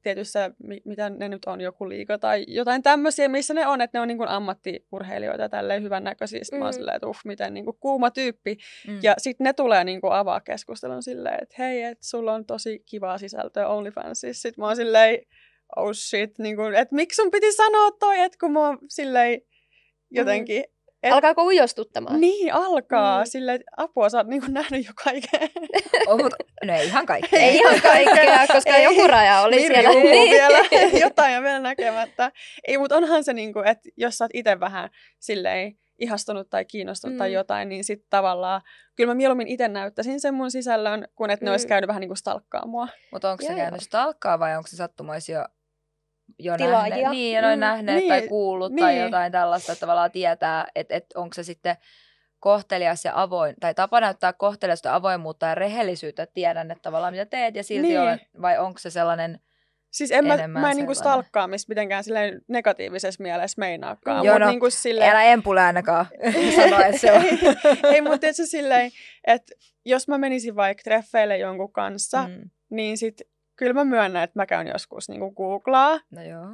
tietyssä, 0.04 0.52
mi- 0.64 0.82
mitä 0.86 1.10
ne 1.10 1.30
nyt 1.30 1.46
on, 1.46 1.62
joku 1.62 1.90
liiga 1.90 2.18
tai 2.18 2.46
jotain 2.48 2.84
tämmöisiä, 2.84 3.28
missä 3.28 3.54
ne 3.54 3.68
on, 3.68 3.82
että 3.82 3.98
ne 3.98 4.02
on 4.02 4.08
niin 4.08 4.18
kuin 4.18 4.30
ammattiurheilijoita 4.30 5.50
tälleen 5.50 5.84
hyvännäköisiä. 5.84 6.40
Sitten 6.44 6.60
mä 6.60 6.66
oon 6.66 6.74
Mm. 6.74 6.76
silleen, 6.76 6.96
että 6.96 7.08
uff, 7.08 7.20
miten 7.26 7.54
niin 7.54 7.66
kuin 7.66 7.78
kuuma 7.80 8.12
tyyppi. 8.12 8.58
Mm. 8.88 9.00
Ja 9.04 9.16
sitten 9.18 9.46
ne 9.46 9.54
tulee 9.54 9.84
niinku 9.84 10.08
avaa 10.08 10.40
keskustelun 10.40 11.04
silleen, 11.04 11.44
että 11.44 11.56
hei, 11.60 11.84
että 11.84 12.06
sulla 12.08 12.34
on 12.34 12.46
tosi 12.46 12.84
kivaa 12.86 13.18
sisältöä 13.18 13.68
OnlyFansissa. 13.68 14.42
Sitten 14.42 14.62
mä 14.62 14.68
oon 14.68 14.76
silleen, 14.76 15.20
oh 15.76 15.94
shit, 15.94 16.40
niinku, 16.40 16.62
että 16.64 16.96
miksi 16.96 17.16
sun 17.16 17.32
piti 17.32 17.52
sanoa 17.52 17.92
toi, 17.92 18.20
että 18.20 18.38
kun 18.42 18.52
mä 18.52 18.68
oon 18.68 18.78
silleen 18.90 19.42
jotenkin... 20.12 20.64
Et, 21.04 21.14
Alkaako 21.14 21.44
ujostuttamaan? 21.44 22.22
Niin, 22.22 22.54
alkaa. 22.54 23.24
Mm. 23.24 23.50
Että 23.50 23.72
apua, 23.78 24.10
sä 24.10 24.18
oot 24.18 24.28
niinku 24.28 24.48
nähnyt 24.52 24.86
jo 24.86 24.92
kaiken. 25.04 25.50
Oh, 26.08 26.18
mutta, 26.18 26.36
no 26.66 26.74
ei 26.76 26.86
ihan 26.88 27.06
kaikkea. 27.06 27.40
Ei 27.40 27.56
ihan 27.56 27.82
kaikkea, 27.92 28.48
koska 28.48 28.76
Ei. 28.76 28.84
joku 28.84 29.08
raja 29.08 29.42
oli 29.42 29.56
Mirri 29.56 29.76
siellä. 29.76 29.90
Niin. 29.90 30.30
vielä, 30.30 30.58
jotain 31.06 31.38
on 31.38 31.44
vielä 31.44 31.60
näkemättä. 31.60 32.32
Ei, 32.68 32.78
mutta 32.78 32.96
onhan 32.96 33.24
se 33.24 33.34
niinku, 33.34 33.60
että 33.60 33.90
jos 33.98 34.18
sä 34.18 34.24
oot 34.24 34.32
itse 34.34 34.60
vähän 34.60 34.90
silleen 35.20 35.78
ihastunut 36.00 36.50
tai 36.50 36.66
kiinnostunut 36.66 37.16
mm. 37.16 37.18
tai 37.18 37.34
jotain, 37.34 37.70
niin 37.70 37.84
sitten 37.84 38.08
tavallaan, 38.10 38.62
kyllä 38.96 39.12
mä 39.12 39.16
mieluummin 39.16 39.48
itse 39.48 39.68
näyttäisin 39.68 40.20
sen 40.22 40.34
mun 40.34 40.52
sisällön, 40.52 41.08
kun 41.16 41.30
että 41.30 41.46
ne 41.46 41.50
Mm. 41.50 41.54
olisi 41.54 41.68
käynyt 41.68 41.88
vähän 41.88 42.00
niin 42.02 42.10
kuin 42.10 42.18
stalkkaa 42.18 42.66
mua. 42.66 42.88
Mutta 43.12 43.32
onko 43.32 43.46
se 43.46 43.54
käynyt 43.56 43.82
stalkkaa 43.82 44.40
vai 44.40 44.58
onko 44.58 44.68
se 44.68 44.76
sattumoisi 44.76 45.32
jo, 46.40 46.58
Tilaajia. 46.58 46.90
nähneet, 46.96 47.12
niin, 47.12 47.36
ja 47.36 47.42
noin 47.42 47.60
Mm. 47.60 47.60
nähneet 47.60 48.08
tai 48.08 48.20
Niin, 48.20 48.30
kuullut 48.30 48.74
tai 48.80 48.94
niin. 48.94 49.04
jotain 49.04 49.32
tällaista, 49.32 49.72
että 49.72 49.80
tavallaan 49.80 50.12
tietää, 50.12 50.68
että, 50.76 50.96
että 50.96 51.20
onko 51.20 51.34
se 51.34 51.44
sitten 51.44 51.76
kohtelias 52.40 53.06
ja 53.06 53.12
avoin, 53.22 53.56
tai 53.60 53.74
tapa 53.74 54.00
näyttää 54.02 54.34
kohteliasta 54.34 54.96
avoimuutta 54.96 55.46
ja 55.46 55.56
rehellisyyttä, 55.56 56.24
että 56.24 56.34
tiedän, 56.34 56.72
että 56.72 56.82
tavallaan 56.82 57.14
mitä 57.14 57.26
teet 57.26 57.56
ja 57.56 57.64
silti 57.64 57.88
Niin. 57.88 58.00
olen, 58.02 58.20
vai 58.42 58.58
onko 58.60 58.80
se 58.80 58.90
sellainen, 58.90 59.40
Siis 59.92 60.12
en 60.12 60.26
mä, 60.28 60.48
mä 60.48 60.72
en 60.72 60.78
niinku 60.78 60.94
stalkkaamista 60.94 61.70
mitenkään 61.70 62.04
silleen 62.04 62.42
negatiivisessa 62.48 63.24
mielessä 63.24 63.60
meinaakaan. 63.60 64.26
Joo, 64.26 64.36
Mut 64.36 64.42
no, 64.42 64.50
niinku 64.50 64.70
silleen, 64.70 65.12
älä 65.12 65.24
empule 65.24 65.62
ainakaan 65.62 66.06
sanoa, 66.56 66.86
että 66.86 66.98
se 66.98 67.12
on. 67.12 67.24
ei, 67.24 67.38
ei 67.84 68.02
mutta 68.02 68.18
tietysti 68.18 68.48
silleen, 68.48 68.92
että 69.28 69.54
jos 69.86 70.08
mä 70.08 70.18
menisin 70.18 70.56
vaikka 70.56 70.82
treffeille 70.84 71.38
jonkun 71.38 71.72
kanssa, 71.74 72.24
mm. 72.28 72.34
Mm. 72.34 72.50
niin 72.70 72.98
sit 72.98 73.22
kyllä 73.56 73.74
mä 73.74 73.86
myönnän, 73.86 74.24
että 74.24 74.40
mä 74.40 74.46
käyn 74.46 74.68
joskus 74.68 75.10
niinku 75.10 75.32
googlaa. 75.32 76.00
No 76.12 76.22
joo. 76.22 76.46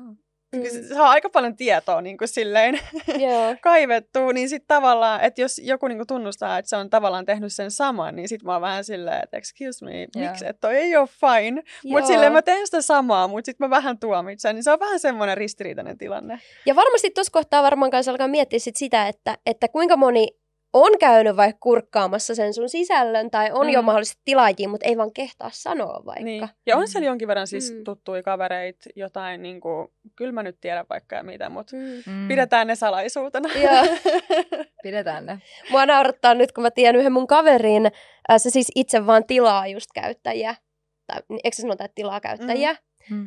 Mm. 0.55 0.63
Se 0.63 0.95
saa 0.95 1.09
aika 1.09 1.29
paljon 1.29 1.55
tietoa 1.55 2.01
niin 2.01 2.17
kuin 2.17 2.27
silleen 2.27 2.79
Joo. 3.27 3.55
kaivettua, 3.61 4.33
niin 4.33 4.49
sitten 4.49 4.67
tavallaan, 4.67 5.21
että 5.21 5.41
jos 5.41 5.61
joku 5.63 5.87
niin 5.87 5.97
kuin 5.97 6.07
tunnustaa, 6.07 6.57
että 6.57 6.69
se 6.69 6.75
on 6.75 6.89
tavallaan 6.89 7.25
tehnyt 7.25 7.53
sen 7.53 7.71
saman, 7.71 8.15
niin 8.15 8.29
sitten 8.29 8.45
mä 8.45 8.53
oon 8.53 8.61
vähän 8.61 8.83
silleen, 8.83 9.23
että 9.23 9.37
excuse 9.37 9.85
me, 9.85 9.91
miksi, 10.15 10.45
että 10.47 10.67
toi 10.67 10.75
ei 10.75 10.97
ole 10.97 11.07
fine. 11.07 11.63
Mutta 11.85 12.07
silleen 12.07 12.33
mä 12.33 12.41
teen 12.41 12.67
sitä 12.67 12.81
samaa, 12.81 13.27
mutta 13.27 13.45
sitten 13.45 13.65
mä 13.65 13.69
vähän 13.69 13.99
tuomitsen, 13.99 14.55
niin 14.55 14.63
se 14.63 14.71
on 14.71 14.79
vähän 14.79 14.99
semmoinen 14.99 15.37
ristiriitainen 15.37 15.97
tilanne. 15.97 16.39
Ja 16.65 16.75
varmasti 16.75 17.09
tuossa 17.09 17.31
kohtaa 17.31 17.63
varmaan 17.63 17.91
kanssa 17.91 18.11
alkaa 18.11 18.27
miettiä 18.27 18.59
sit 18.59 18.75
sitä, 18.75 19.07
että, 19.07 19.37
että 19.45 19.67
kuinka 19.67 19.97
moni 19.97 20.27
on 20.73 20.91
käynyt 20.99 21.35
vaikka 21.37 21.57
kurkkaamassa 21.61 22.35
sen 22.35 22.53
sun 22.53 22.69
sisällön 22.69 23.31
tai 23.31 23.51
on 23.51 23.65
mm. 23.67 23.73
jo 23.73 23.81
Mm. 23.81 23.85
mahdollisesti 23.85 24.21
tilaajia, 24.25 24.69
mutta 24.69 24.85
ei 24.87 24.97
vaan 24.97 25.13
kehtaa 25.13 25.49
sanoa 25.53 26.01
vaikka. 26.05 26.23
Niin. 26.23 26.49
Ja 26.65 26.77
on 26.77 26.83
Mm. 26.83 26.87
siellä 26.87 27.05
jonkin 27.05 27.27
verran 27.27 27.47
siis 27.47 27.71
Mm. 27.71 27.77
mm. 27.77 27.83
tuttuja 27.83 28.23
kavereita, 28.23 28.89
jotain, 28.95 29.41
niin 29.41 29.61
kuin, 29.61 29.87
kyllä 30.15 30.31
mä 30.31 30.43
nyt 30.43 30.57
tiedän 30.61 30.85
vaikka 30.89 31.15
ja 31.15 31.23
mitä, 31.23 31.49
mutta 31.49 31.75
Mm. 31.75 32.11
Mm. 32.13 32.27
pidetään 32.27 32.67
ne 32.67 32.75
salaisuutena. 32.75 33.49
Joo. 33.53 33.83
Pidetään 34.83 35.25
ne. 35.25 35.39
Mua 35.71 35.85
naurattaa 35.85 36.33
nyt, 36.33 36.51
kun 36.51 36.61
mä 36.61 36.71
tiedän 36.71 36.95
yhden 36.99 37.11
mun 37.13 37.27
kaverin, 37.27 37.85
äh, 37.85 38.37
se 38.37 38.49
siis 38.49 38.71
itse 38.75 39.05
vaan 39.05 39.23
tilaa 39.27 39.67
just 39.67 39.89
käyttäjiä. 39.95 40.55
Tai 41.07 41.17
eikö 41.43 41.55
se 41.55 41.61
sanota, 41.61 41.85
että 41.85 41.95
tilaa 41.95 42.19
käyttäjiä? 42.19 42.73
Mm. 42.73 42.79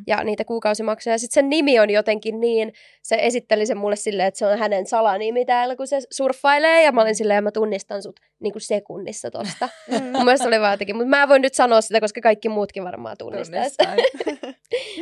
Ja 0.07 0.23
niitä 0.23 0.45
kuukausimaksuja. 0.45 1.17
Sitten 1.17 1.33
sen 1.33 1.49
nimi 1.49 1.79
on 1.79 1.89
jotenkin 1.89 2.39
niin, 2.39 2.73
se 3.03 3.17
esitteli 3.21 3.65
sen 3.65 3.77
mulle 3.77 3.95
silleen, 3.95 4.27
että 4.27 4.37
se 4.37 4.45
on 4.45 4.57
hänen 4.59 4.87
salanimi 4.87 5.45
täällä, 5.45 5.75
kun 5.75 5.87
se 5.87 5.99
surffailee. 6.11 6.83
Ja 6.83 6.91
mä 6.91 7.01
olin 7.01 7.15
silleen, 7.15 7.43
mä 7.43 7.51
tunnistan 7.51 8.03
sut 8.03 8.19
niin 8.39 8.53
kuin 8.53 8.61
sekunnissa 8.61 9.31
tosta. 9.31 9.69
Mm. 9.87 10.03
Mun 10.03 10.25
mielestä 10.25 10.47
oli 10.47 10.59
vaan 10.59 10.73
jotenkin, 10.73 10.95
mutta 10.95 11.09
mä 11.09 11.23
en 11.23 11.29
voi 11.29 11.39
nyt 11.39 11.53
sanoa 11.53 11.81
sitä, 11.81 11.99
koska 11.99 12.21
kaikki 12.21 12.49
muutkin 12.49 12.83
varmaan 12.83 13.15
tunnistaisi. 13.19 13.75
Tunnistan. 13.77 14.53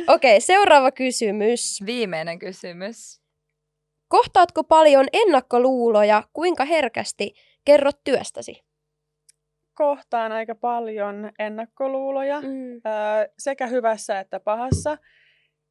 Okei, 0.14 0.40
seuraava 0.40 0.90
kysymys. 0.90 1.78
Viimeinen 1.86 2.38
kysymys. 2.38 3.20
Kohtaatko 4.08 4.64
paljon 4.64 5.06
ennakkoluuloja, 5.12 6.22
kuinka 6.32 6.64
herkästi 6.64 7.34
kerrot 7.64 8.04
työstäsi? 8.04 8.62
Kohtaan 9.82 10.32
aika 10.32 10.54
paljon 10.54 11.30
ennakkoluuloja. 11.38 12.40
Mm. 12.40 12.72
Öö, 12.74 13.32
sekä 13.38 13.66
hyvässä 13.66 14.20
että 14.20 14.40
pahassa. 14.40 14.98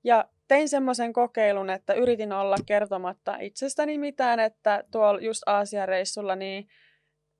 Ja 0.03 0.25
tein 0.47 0.69
semmoisen 0.69 1.13
kokeilun, 1.13 1.69
että 1.69 1.93
yritin 1.93 2.33
olla 2.33 2.55
kertomatta 2.65 3.37
itsestäni 3.39 3.97
mitään, 3.97 4.39
että 4.39 4.83
tuolla 4.91 5.21
just 5.21 5.41
Aasia-reissulla 5.45 6.35
niin 6.35 6.67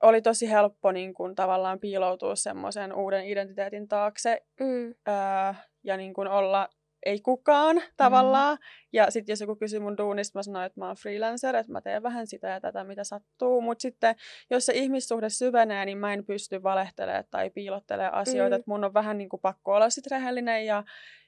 oli 0.04 0.22
tosi 0.22 0.50
helppo 0.50 0.92
niin 0.92 1.14
kun, 1.14 1.36
tavallaan 1.36 1.80
piiloutua 1.80 2.36
semmoisen 2.36 2.94
uuden 2.94 3.26
identiteetin 3.26 3.88
taakse 3.88 4.42
Mm. 4.60 4.88
öö, 5.08 5.54
ja 5.84 5.98
niin 5.98 6.14
kun, 6.14 6.28
olla 6.28 6.70
ei 7.06 7.20
kukaan 7.20 7.82
tavallaan. 7.98 8.58
Mm. 8.58 8.64
Ja 8.94 9.12
sitten 9.12 9.34
jos 9.34 9.42
joku 9.42 9.56
kysyy 9.56 9.80
mun 9.80 9.98
duunista, 9.98 10.40
mä 10.40 10.44
sanoin, 10.44 10.66
että 10.66 10.80
mä 10.80 10.88
oon 10.88 10.96
freelancer, 10.96 11.56
että 11.56 11.72
mä 11.72 11.82
teen 11.82 12.04
vähän 12.04 12.28
sitä 12.28 12.48
ja 12.48 12.62
tätä, 12.62 12.84
mitä 12.84 13.04
sattuu. 13.04 13.62
Mutta 13.62 13.82
sitten 13.82 14.16
jos 14.50 14.66
se 14.66 14.74
ihmissuhde 14.74 15.30
syvenee, 15.30 15.86
niin 15.86 15.98
mä 15.98 16.14
en 16.14 16.26
pysty 16.26 16.64
valehtelemaan 16.64 17.24
tai 17.32 17.50
piilottelemaan 17.50 18.14
asioita. 18.14 18.50
Mm. 18.50 18.52
Mm. 18.52 18.60
Että 18.60 18.72
mun 18.72 18.84
on 18.84 18.94
vähän 18.94 19.18
niin 19.18 19.30
kuin 19.30 19.42
pakko 19.42 19.74
olla 19.74 19.90
sit 19.90 20.08
rehellinen 20.08 20.66
ja, 20.66 20.84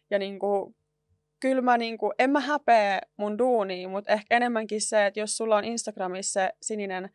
ja 0.09 0.19
niin 0.19 0.39
kuin, 0.39 0.75
kyllä 1.39 1.61
mä 1.61 1.77
niin 1.77 1.97
kuin, 1.97 2.13
en 2.19 2.29
mä 2.29 2.39
häpeä 2.39 3.01
mun 3.17 3.37
duunia, 3.37 3.89
mutta 3.89 4.13
ehkä 4.13 4.35
enemmänkin 4.35 4.81
se, 4.81 5.05
että 5.05 5.19
jos 5.19 5.37
sulla 5.37 5.55
on 5.55 5.65
Instagramissa 5.65 6.31
se 6.39 6.49
sininen 6.61 7.09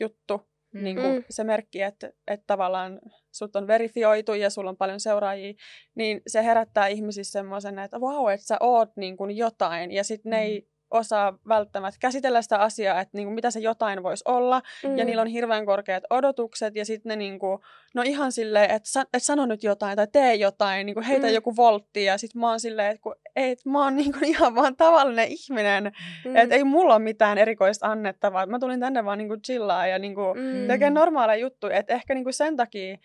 juttu, 0.00 0.49
Mm. 0.72 0.84
niin 0.84 0.96
kuin 0.96 1.14
Mm. 1.14 1.24
se 1.30 1.44
merkki, 1.44 1.82
että, 1.82 2.12
että 2.26 2.44
tavallaan 2.46 3.00
sut 3.32 3.56
on 3.56 3.66
verifioitu 3.66 4.34
ja 4.34 4.50
sulla 4.50 4.70
on 4.70 4.76
paljon 4.76 5.00
seuraajia, 5.00 5.54
niin 5.94 6.22
se 6.26 6.44
herättää 6.44 6.86
ihmisissä 6.86 7.32
semmoisen, 7.32 7.78
että 7.78 8.00
vau, 8.00 8.16
wow, 8.24 8.32
että 8.32 8.46
sä 8.46 8.56
oot 8.60 8.96
niin 8.96 9.16
kuin 9.16 9.36
jotain. 9.36 9.92
Ja 9.92 10.04
sitten 10.04 10.30
ne 10.30 10.42
ei 10.42 10.69
osaa 10.90 11.38
välttämättä 11.48 11.98
käsitellä 12.00 12.42
sitä 12.42 12.58
asiaa, 12.58 13.00
että 13.00 13.16
niin 13.18 13.26
kuin, 13.26 13.34
mitä 13.34 13.50
se 13.50 13.60
jotain 13.60 14.02
voisi 14.02 14.24
olla. 14.28 14.62
Mm. 14.84 14.98
Ja 14.98 15.04
niillä 15.04 15.22
on 15.22 15.28
hirveän 15.28 15.66
korkeat 15.66 16.04
odotukset 16.10 16.76
ja 16.76 16.84
sitten 16.84 17.10
ne 17.10 17.16
niin 17.16 17.38
kuin, 17.38 17.58
no 17.94 18.02
ihan 18.02 18.32
silleen, 18.32 18.70
että, 18.70 18.88
sa- 18.88 19.00
että 19.00 19.18
sano 19.18 19.46
nyt 19.46 19.62
jotain 19.62 19.96
tai 19.96 20.06
tee 20.12 20.34
jotain, 20.34 20.86
niin 20.86 20.94
kuin 20.94 21.04
heitä 21.04 21.26
mm. 21.26 21.32
joku 21.32 21.56
voltti. 21.56 22.04
Ja 22.04 22.18
sitten 22.18 22.40
mä 22.40 22.48
oon 22.48 22.60
silleen, 22.60 22.90
että, 22.94 23.10
että 23.36 23.70
mä 23.70 23.84
oon 23.84 23.96
niin 23.96 24.12
kuin 24.12 24.24
ihan 24.34 24.54
vaan 24.54 24.76
tavallinen 24.76 25.28
ihminen. 25.28 25.92
Mm. 26.24 26.36
Että 26.36 26.54
ei 26.54 26.64
mulla 26.64 26.94
ole 26.94 27.02
mitään 27.02 27.38
erikoista 27.38 27.86
annettavaa. 27.86 28.46
Mä 28.46 28.58
tulin 28.58 28.80
tänne 28.80 29.04
vaan 29.04 29.18
niin 29.18 29.28
kuin 29.28 29.42
chillaa 29.42 29.86
ja 29.86 29.98
niin 29.98 30.14
kuin, 30.14 30.38
mm. 30.38 30.66
tekemään 30.66 30.94
normaaleja 30.94 31.40
juttuja. 31.40 31.76
Että 31.76 31.94
ehkä 31.94 32.14
niin 32.14 32.24
kuin 32.24 32.34
sen 32.34 32.56
takia 32.56 32.96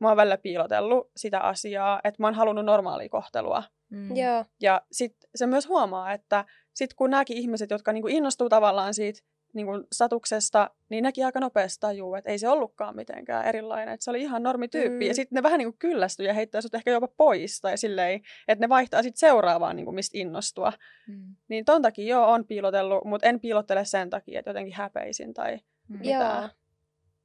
mä 0.00 0.08
oon 0.08 0.16
välillä 0.16 0.38
piilotellut 0.38 1.10
sitä 1.16 1.40
asiaa, 1.40 2.00
että 2.04 2.22
mä 2.22 2.26
oon 2.26 2.34
halunnut 2.34 2.64
normaalia 2.64 3.08
kohtelua. 3.08 3.62
Mm. 3.94 4.16
Joo. 4.16 4.44
Ja 4.60 4.82
sitten 4.92 5.30
se 5.34 5.46
myös 5.46 5.68
huomaa, 5.68 6.12
että 6.12 6.44
sit 6.74 6.94
kun 6.94 7.10
nämäkin 7.10 7.36
ihmiset, 7.36 7.70
jotka 7.70 7.92
niinku 7.92 8.08
innostuu 8.08 8.48
tavallaan 8.48 8.94
siitä 8.94 9.20
niinku 9.54 9.72
satuksesta, 9.92 10.70
niin 10.88 11.02
nekin 11.02 11.26
aika 11.26 11.40
nopeasti 11.40 11.80
tajuu, 11.80 12.14
että 12.14 12.30
ei 12.30 12.38
se 12.38 12.48
ollutkaan 12.48 12.96
mitenkään 12.96 13.46
erilainen. 13.46 13.94
Että 13.94 14.04
se 14.04 14.10
oli 14.10 14.20
ihan 14.20 14.42
normityyppi. 14.42 15.04
Mm. 15.04 15.08
Ja 15.08 15.14
sitten 15.14 15.36
ne 15.36 15.42
vähän 15.42 15.58
niinku 15.58 15.76
kyllästyy 15.78 16.26
ja 16.26 16.34
heittää 16.34 16.60
sut 16.60 16.74
ehkä 16.74 16.90
jopa 16.90 17.08
pois. 17.16 17.60
Tai 17.60 17.78
silleen, 17.78 18.20
että 18.48 18.64
ne 18.64 18.68
vaihtaa 18.68 19.02
sitten 19.02 19.18
seuraavaan, 19.18 19.76
niinku, 19.76 19.92
mistä 19.92 20.18
innostua. 20.18 20.72
Mm. 21.08 21.36
Niin 21.48 21.64
ton 21.64 21.82
takia 21.82 22.06
joo, 22.06 22.30
on 22.30 22.46
piilotellut, 22.46 23.04
mutta 23.04 23.28
en 23.28 23.40
piilottele 23.40 23.84
sen 23.84 24.10
takia, 24.10 24.38
että 24.38 24.50
jotenkin 24.50 24.74
häpeisin 24.74 25.34
tai 25.34 25.58
mm. 25.88 25.98
mitään. 25.98 26.42
Joo. 26.42 26.50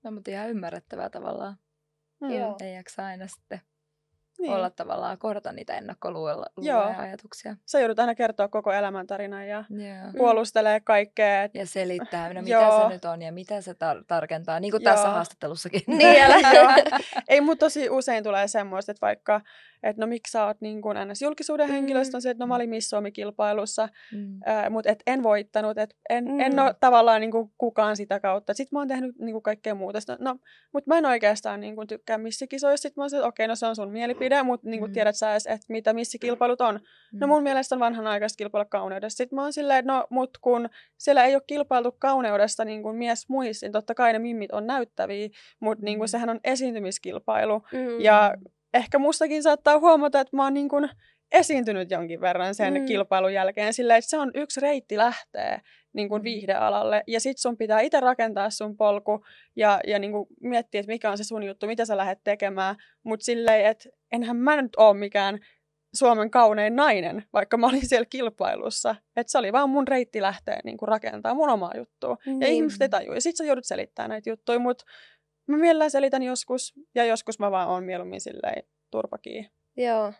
No, 0.03 0.11
mutta 0.11 0.31
ihan 0.31 0.49
ymmärrettävää 0.49 1.09
tavallaan. 1.09 1.57
Mm. 2.21 2.31
Joo. 2.31 2.55
Ei 2.61 2.75
jaksa 2.75 3.05
aina 3.05 3.27
sitten 3.27 3.61
niin. 4.39 4.53
olla 4.53 4.69
tavallaan, 4.69 5.17
kohdata 5.17 5.51
niitä 5.51 5.77
ennakkoluuloja 5.77 6.45
ja 6.61 6.95
ajatuksia. 6.97 7.55
Sä 7.65 7.79
joudut 7.79 7.99
aina 7.99 8.15
kertoa 8.15 8.47
koko 8.47 8.71
elämäntarinan 8.71 9.47
ja 9.47 9.63
Joo. 9.69 10.11
puolustelee 10.17 10.79
kaikkea. 10.79 11.43
Et... 11.43 11.55
Ja 11.55 11.65
selittää, 11.65 12.33
no, 12.33 12.41
mitä 12.41 12.55
Joo. 12.55 12.81
se 12.81 12.89
nyt 12.89 13.05
on 13.05 13.21
ja 13.21 13.31
mitä 13.31 13.61
se 13.61 13.71
tar- 13.71 14.03
tarkentaa, 14.07 14.59
niin 14.59 14.71
kuin 14.71 14.83
Joo. 14.83 14.93
tässä 14.93 15.09
haastattelussakin. 15.09 15.81
Niin, 15.87 16.25
Ei, 17.27 17.41
mutta 17.41 17.65
tosi 17.65 17.89
usein 17.89 18.23
tulee 18.23 18.47
semmoista, 18.47 18.91
että 18.91 19.05
vaikka 19.05 19.41
että 19.83 20.01
no 20.01 20.07
miksi 20.07 20.31
sä 20.31 20.45
oot 20.45 20.61
niin 20.61 20.81
kuin 20.81 20.97
ns. 21.07 21.21
julkisuuden 21.21 21.67
mm. 21.67 21.71
henkilöstö, 21.71 22.17
on 22.17 22.21
se, 22.21 22.29
että 22.29 22.43
no 22.43 22.47
mä 22.47 22.55
olin 22.55 22.69
Miss 22.69 22.89
Suomi-kilpailussa, 22.89 23.89
mm. 24.13 24.39
äh, 24.47 24.69
mutta 24.69 24.91
et 24.91 25.03
en 25.07 25.23
voittanut, 25.23 25.77
että 25.77 25.95
en, 26.09 26.25
mm. 26.25 26.39
en 26.39 26.59
ole 26.59 26.75
tavallaan 26.79 27.21
niin 27.21 27.31
kuin 27.31 27.51
kukaan 27.57 27.95
sitä 27.95 28.19
kautta. 28.19 28.53
Sitten 28.53 28.75
mä 28.77 28.79
oon 28.79 28.87
tehnyt 28.87 29.15
niin 29.19 29.33
kuin 29.33 29.43
kaikkea 29.43 29.75
muuta. 29.75 29.99
Sitten, 29.99 30.17
no, 30.19 30.35
mutta 30.73 30.87
mä 30.87 30.97
en 30.97 31.05
oikeastaan 31.05 31.59
niin 31.59 31.75
kuin 31.75 31.87
tykkää 31.87 32.17
missikisoista. 32.17 32.81
Sitten 32.81 33.01
mä 33.01 33.03
oon 33.03 33.09
se, 33.09 33.17
että 33.17 33.27
okei, 33.27 33.47
no 33.47 33.55
se 33.55 33.65
on 33.65 33.75
sun 33.75 33.91
mielipide, 33.91 34.43
mutta 34.43 34.69
niin 34.69 34.79
kuin 34.79 34.91
mm. 34.91 34.93
tiedät 34.93 35.15
sä 35.15 35.31
edes, 35.31 35.45
että 35.45 35.65
mitä 35.69 35.93
missikilpailut 35.93 36.61
on. 36.61 36.73
No 36.73 36.81
mm. 37.13 37.19
No 37.19 37.27
mun 37.27 37.43
mielestä 37.43 37.75
on 37.75 37.79
vanhanaikaista 37.79 38.37
kilpailla 38.37 38.65
kauneudesta. 38.65 39.17
Sitten 39.17 39.35
mä 39.35 39.41
oon 39.41 39.53
silleen, 39.53 39.85
no, 39.85 40.07
mut 40.09 40.37
kun 40.41 40.69
siellä 40.97 41.25
ei 41.25 41.35
ole 41.35 41.43
kilpailtu 41.47 41.91
kauneudesta 41.91 42.65
niin 42.65 42.83
kuin 42.83 42.95
mies 42.95 43.29
muissa, 43.29 43.65
niin 43.65 43.71
totta 43.71 43.95
kai 43.95 44.13
ne 44.13 44.19
mimmit 44.19 44.51
on 44.51 44.67
näyttäviä, 44.67 45.29
mutta 45.59 45.85
niin 45.85 45.97
kuin 45.97 46.07
mm. 46.07 46.09
sehän 46.09 46.29
on 46.29 46.39
esiintymiskilpailu. 46.43 47.63
Mm. 47.73 48.01
Ja 48.01 48.35
ehkä 48.73 48.99
mustakin 48.99 49.43
saattaa 49.43 49.79
huomata, 49.79 50.19
että 50.19 50.35
mä 50.35 50.43
oon 50.43 50.53
niin 50.53 50.69
kuin 50.69 50.89
esiintynyt 51.31 51.91
jonkin 51.91 52.21
verran 52.21 52.55
sen 52.55 52.73
mm. 52.73 52.85
kilpailun 52.85 53.33
jälkeen 53.33 53.73
sillä, 53.73 53.97
että 53.97 54.09
se 54.09 54.17
on 54.17 54.31
yksi 54.35 54.59
reitti 54.59 54.97
lähtee 54.97 55.61
niin 55.93 56.09
kuin 56.09 56.21
mm. 56.21 56.23
viihdealalle. 56.23 57.03
Ja 57.07 57.19
sit 57.19 57.37
sun 57.37 57.57
pitää 57.57 57.79
itse 57.81 57.99
rakentaa 57.99 58.49
sun 58.49 58.77
polku 58.77 59.25
ja, 59.55 59.79
ja 59.87 59.99
niin 59.99 60.11
kuin 60.11 60.27
miettiä, 60.41 60.79
että 60.79 60.91
mikä 60.91 61.11
on 61.11 61.17
se 61.17 61.23
sun 61.23 61.43
juttu, 61.43 61.67
mitä 61.67 61.85
sä 61.85 61.97
lähdet 61.97 62.19
tekemään. 62.23 62.75
Mutta 63.03 63.23
silleen, 63.23 63.65
että 63.65 63.89
enhän 64.11 64.37
mä 64.37 64.61
nyt 64.61 64.75
ole 64.75 64.97
mikään 64.97 65.39
Suomen 65.93 66.31
kaunein 66.31 66.75
nainen, 66.75 67.23
vaikka 67.33 67.57
mä 67.57 67.67
olin 67.67 67.87
siellä 67.87 68.05
kilpailussa. 68.05 68.95
Että 69.15 69.31
se 69.31 69.37
oli 69.37 69.53
vaan 69.53 69.69
mun 69.69 69.87
reitti 69.87 70.21
lähteä 70.21 70.59
niin 70.63 70.77
kuin 70.77 70.87
rakentaa 70.87 71.33
mun 71.33 71.49
omaa 71.49 71.73
juttua. 71.77 72.17
Mm. 72.25 72.41
Ja 72.41 72.47
ihmiset 72.47 72.81
ei 72.81 72.89
tajua. 72.89 73.15
Ja 73.15 73.21
sit 73.21 73.35
sä 73.35 73.43
joudut 73.43 73.65
selittämään 73.65 74.09
näitä 74.09 74.29
juttuja, 74.29 74.59
mutta 74.59 74.85
mä 75.51 75.57
mielellään 75.57 75.91
selitän 75.91 76.23
joskus, 76.23 76.73
ja 76.95 77.05
joskus 77.05 77.39
mä 77.39 77.51
vaan 77.51 77.69
oon 77.69 77.83
mieluummin 77.83 78.21
silleen 78.21 78.63
turpakii. 78.91 79.49
Joo. 79.77 80.13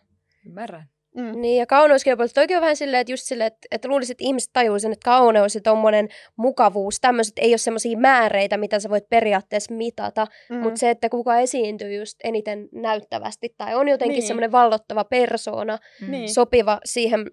Ymmärrän. 0.46 0.88
Mm. 1.16 1.40
Niin, 1.40 1.58
ja 1.58 1.66
kauneuskilpailut 1.66 2.34
toikin 2.34 2.56
on 2.56 2.60
vähän 2.60 2.76
silleen, 2.76 3.00
että 3.00 3.12
just 3.12 3.24
silleen, 3.24 3.46
että, 3.46 3.68
että 3.70 3.88
luulisit, 3.88 4.14
että 4.14 4.24
ihmiset 4.24 4.50
tajuu 4.52 4.78
sen, 4.78 4.92
että 4.92 5.04
kauneus 5.04 5.54
ja 5.54 5.60
tommonen 5.60 6.08
mukavuus, 6.36 7.00
tämmöiset 7.00 7.38
ei 7.38 7.52
ole 7.52 7.58
semmoisia 7.58 7.98
määreitä, 7.98 8.56
mitä 8.56 8.80
sä 8.80 8.90
voit 8.90 9.08
periaatteessa 9.08 9.74
mitata, 9.74 10.26
mm. 10.50 10.56
mutta 10.56 10.80
se, 10.80 10.90
että 10.90 11.08
kuka 11.08 11.38
esiintyy 11.38 11.94
just 11.94 12.18
eniten 12.24 12.68
näyttävästi 12.72 13.54
tai 13.58 13.74
on 13.74 13.88
jotenkin 13.88 14.18
niin. 14.18 14.26
semmoinen 14.26 14.52
vallottava 14.52 15.04
persoona, 15.04 15.78
mm. 16.00 16.10
Niin. 16.10 16.34
sopiva 16.34 16.78
siihen 16.84 17.26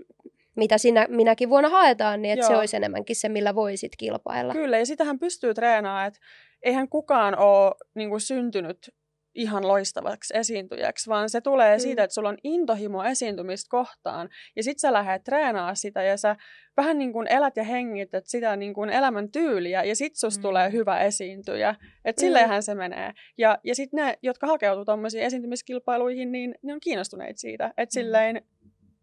mitä 0.58 0.78
sinä, 0.78 1.06
minäkin 1.10 1.50
vuonna 1.50 1.70
haetaan, 1.70 2.22
niin 2.22 2.34
että 2.34 2.48
se 2.48 2.56
olisi 2.56 2.78
enemmänkin 2.78 3.16
se, 3.16 3.30
millä 3.30 3.56
voisit 3.56 3.92
kilpailla. 3.98 4.54
Kyllä, 4.54 4.78
ja 4.78 4.86
sitähän 4.86 5.20
pystyy 5.20 5.54
treenaamaan, 5.54 6.08
että 6.08 6.20
eihän 6.64 6.90
kukaan 6.90 7.38
ole 7.38 7.76
niin 7.96 8.10
kuin, 8.10 8.22
syntynyt 8.22 8.90
ihan 9.38 9.68
loistavaksi 9.68 10.38
esiintyjäksi, 10.38 11.10
vaan 11.10 11.30
se 11.30 11.42
tulee 11.42 11.78
mm. 11.78 11.80
siitä, 11.80 12.04
että 12.04 12.14
sulla 12.14 12.30
on 12.30 12.38
intohimo 12.44 13.04
esiintymistä 13.04 13.70
kohtaan, 13.70 14.30
ja 14.56 14.64
sit 14.64 14.80
sä 14.80 14.94
lähdet 14.94 15.24
treenaa 15.24 15.76
sitä, 15.76 16.04
ja 16.04 16.18
sä 16.18 16.36
vähän 16.78 16.98
niin 16.98 17.14
kuin 17.14 17.28
elät 17.28 17.58
ja 17.58 17.64
hengität 17.64 18.28
sitä 18.28 18.56
niin 18.56 18.74
kuin 18.74 18.90
elämän 18.90 19.32
tyyliä, 19.32 19.84
ja 19.84 19.96
sit 19.96 20.16
susta 20.16 20.40
mm. 20.40 20.42
tulee 20.42 20.72
hyvä 20.72 21.00
esiintyjä. 21.00 21.76
Että 22.06 22.22
mm. 22.22 22.26
silleenhän 22.26 22.64
se 22.64 22.76
menee. 22.76 23.12
Ja, 23.38 23.58
ja 23.64 23.76
sitten 23.76 24.06
ne, 24.06 24.18
jotka 24.22 24.48
hakeutuu 24.48 24.86
tuommoisiin 24.86 25.24
esiintymiskilpailuihin, 25.24 26.32
niin 26.32 26.56
ne 26.62 26.74
on 26.74 26.80
kiinnostuneita 26.80 27.40
siitä. 27.40 27.68
Että 27.78 28.00
mm. 28.00 28.04
silleen 28.04 28.42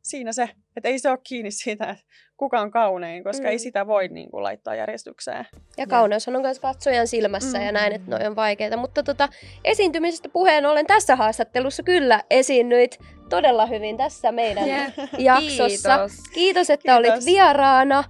siinä 0.05 0.33
se, 0.33 0.49
että 0.77 0.89
ei 0.89 0.99
se 0.99 1.11
ole 1.11 1.19
kiinni 1.29 1.51
siitä, 1.51 1.85
että 1.85 2.05
kuka 2.37 2.61
on 2.61 2.71
kaunein, 2.71 3.25
koska 3.25 3.43
mm. 3.43 3.51
ei 3.51 3.59
sitä 3.59 3.87
voi 3.87 4.09
niin 4.09 4.31
kuin, 4.31 4.43
laittaa 4.43 4.75
järjestykseen. 4.75 5.47
Ja 5.79 5.87
kauneus 5.87 6.29
on 6.29 6.41
myös 6.41 6.61
katsojan 6.61 7.07
silmässä 7.07 7.59
mm. 7.59 7.65
ja 7.65 7.73
näin, 7.73 7.93
että 7.93 8.11
noin 8.11 8.27
on 8.27 8.37
vaikeita. 8.37 8.77
Mutta 8.77 9.03
tota, 9.03 9.29
esiintymisestä 9.65 10.29
puheen 10.29 10.67
ollen 10.67 10.87
tässä 10.87 11.17
haastattelussa 11.17 11.83
kyllä 11.83 12.23
esiinnyit 12.31 12.99
todella 13.29 13.67
hyvin 13.67 13.97
tässä 13.97 14.33
meidän 14.33 14.69
yeah. 14.69 14.93
jaksossa. 15.19 15.67
Kiitos. 15.67 16.13
Kiitos, 16.35 16.71
että 16.71 16.93
kiitos. 16.93 17.13
olit 17.13 17.25
vieraana. 17.27 18.05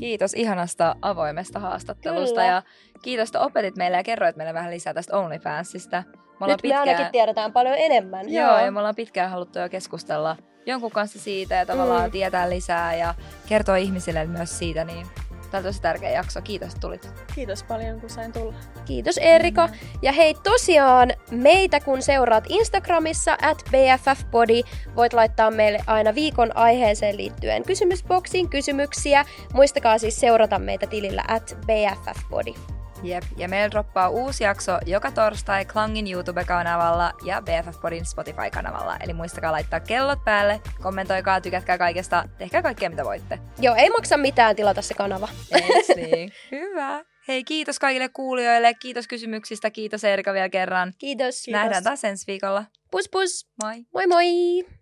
Kiitos 0.00 0.34
ihanasta 0.34 0.96
avoimesta 1.02 1.58
haastattelusta 1.58 2.40
kyllä. 2.40 2.46
ja 2.46 2.62
kiitos, 3.02 3.28
että 3.28 3.40
opetit 3.40 3.76
meille 3.76 3.96
ja 3.96 4.02
kerroit 4.02 4.36
meille 4.36 4.54
vähän 4.54 4.70
lisää 4.70 4.94
tästä 4.94 5.18
OnlyFansista. 5.18 6.02
Me 6.40 6.46
Nyt 6.46 6.62
pitkään... 6.62 6.86
me 6.86 6.90
ainakin 6.90 7.12
tiedetään 7.12 7.52
paljon 7.52 7.74
enemmän. 7.78 8.32
Joo, 8.32 8.58
ja 8.58 8.70
me 8.70 8.78
ollaan 8.78 8.94
pitkään 8.94 9.30
haluttu 9.30 9.58
jo 9.58 9.68
keskustella 9.68 10.36
jonkun 10.66 10.90
kanssa 10.90 11.18
siitä 11.18 11.54
ja 11.54 11.66
tavallaan 11.66 12.04
mm. 12.04 12.10
tietää 12.10 12.50
lisää 12.50 12.94
ja 12.94 13.14
kertoa 13.48 13.76
ihmisille 13.76 14.26
myös 14.26 14.58
siitä, 14.58 14.84
niin 14.84 15.06
Tämä 15.50 15.58
on 15.58 15.64
tosi 15.64 15.82
tärkeä 15.82 16.10
jakso. 16.10 16.42
Kiitos, 16.42 16.68
että 16.68 16.80
tulit. 16.80 17.10
Kiitos 17.34 17.62
paljon, 17.62 18.00
kun 18.00 18.10
sain 18.10 18.32
tulla. 18.32 18.54
Kiitos 18.84 19.18
Erika. 19.18 19.68
Ja 20.02 20.12
hei, 20.12 20.34
tosiaan 20.34 21.12
meitä 21.30 21.80
kun 21.80 22.02
seuraat 22.02 22.44
Instagramissa 22.48 23.38
at 23.42 23.64
BFFbody, 23.70 24.62
voit 24.96 25.12
laittaa 25.12 25.50
meille 25.50 25.78
aina 25.86 26.14
viikon 26.14 26.56
aiheeseen 26.56 27.16
liittyen 27.16 27.62
kysymysboksiin 27.62 28.48
kysymyksiä. 28.48 29.24
Muistakaa 29.52 29.98
siis 29.98 30.20
seurata 30.20 30.58
meitä 30.58 30.86
tilillä 30.86 31.24
at 31.28 31.58
BFFbody. 31.66 32.79
Jep, 33.02 33.24
ja 33.36 33.48
meillä 33.48 33.70
droppaa 33.70 34.08
uusi 34.08 34.44
jakso 34.44 34.78
joka 34.86 35.10
torstai 35.10 35.64
Klangin 35.64 36.12
YouTube-kanavalla 36.12 37.12
ja 37.24 37.42
BFF 37.42 37.80
Podin 37.80 38.06
Spotify-kanavalla. 38.06 38.96
Eli 38.96 39.12
muistakaa 39.12 39.52
laittaa 39.52 39.80
kellot 39.80 40.24
päälle, 40.24 40.60
kommentoikaa, 40.82 41.40
tykätkää 41.40 41.78
kaikesta, 41.78 42.28
tehkää 42.38 42.62
kaikkea 42.62 42.90
mitä 42.90 43.04
voitte. 43.04 43.38
Joo, 43.58 43.74
ei 43.74 43.90
maksa 43.90 44.16
mitään 44.16 44.56
tilata 44.56 44.82
se 44.82 44.94
kanava. 44.94 45.28
Eiks 45.52 45.88
niin? 45.96 46.32
Hyvä. 46.50 47.04
Hei, 47.28 47.44
kiitos 47.44 47.78
kaikille 47.78 48.08
kuulijoille, 48.08 48.74
kiitos 48.74 49.08
kysymyksistä, 49.08 49.70
kiitos 49.70 50.04
Erika 50.04 50.32
vielä 50.32 50.48
kerran. 50.48 50.92
Kiitos. 50.98 51.46
Nähdään 51.48 51.84
taas 51.84 52.04
ensi 52.04 52.26
viikolla. 52.26 52.64
Pus 52.90 53.08
pus. 53.08 53.46
Moi. 53.62 53.84
Moi 53.94 54.06
moi. 54.06 54.79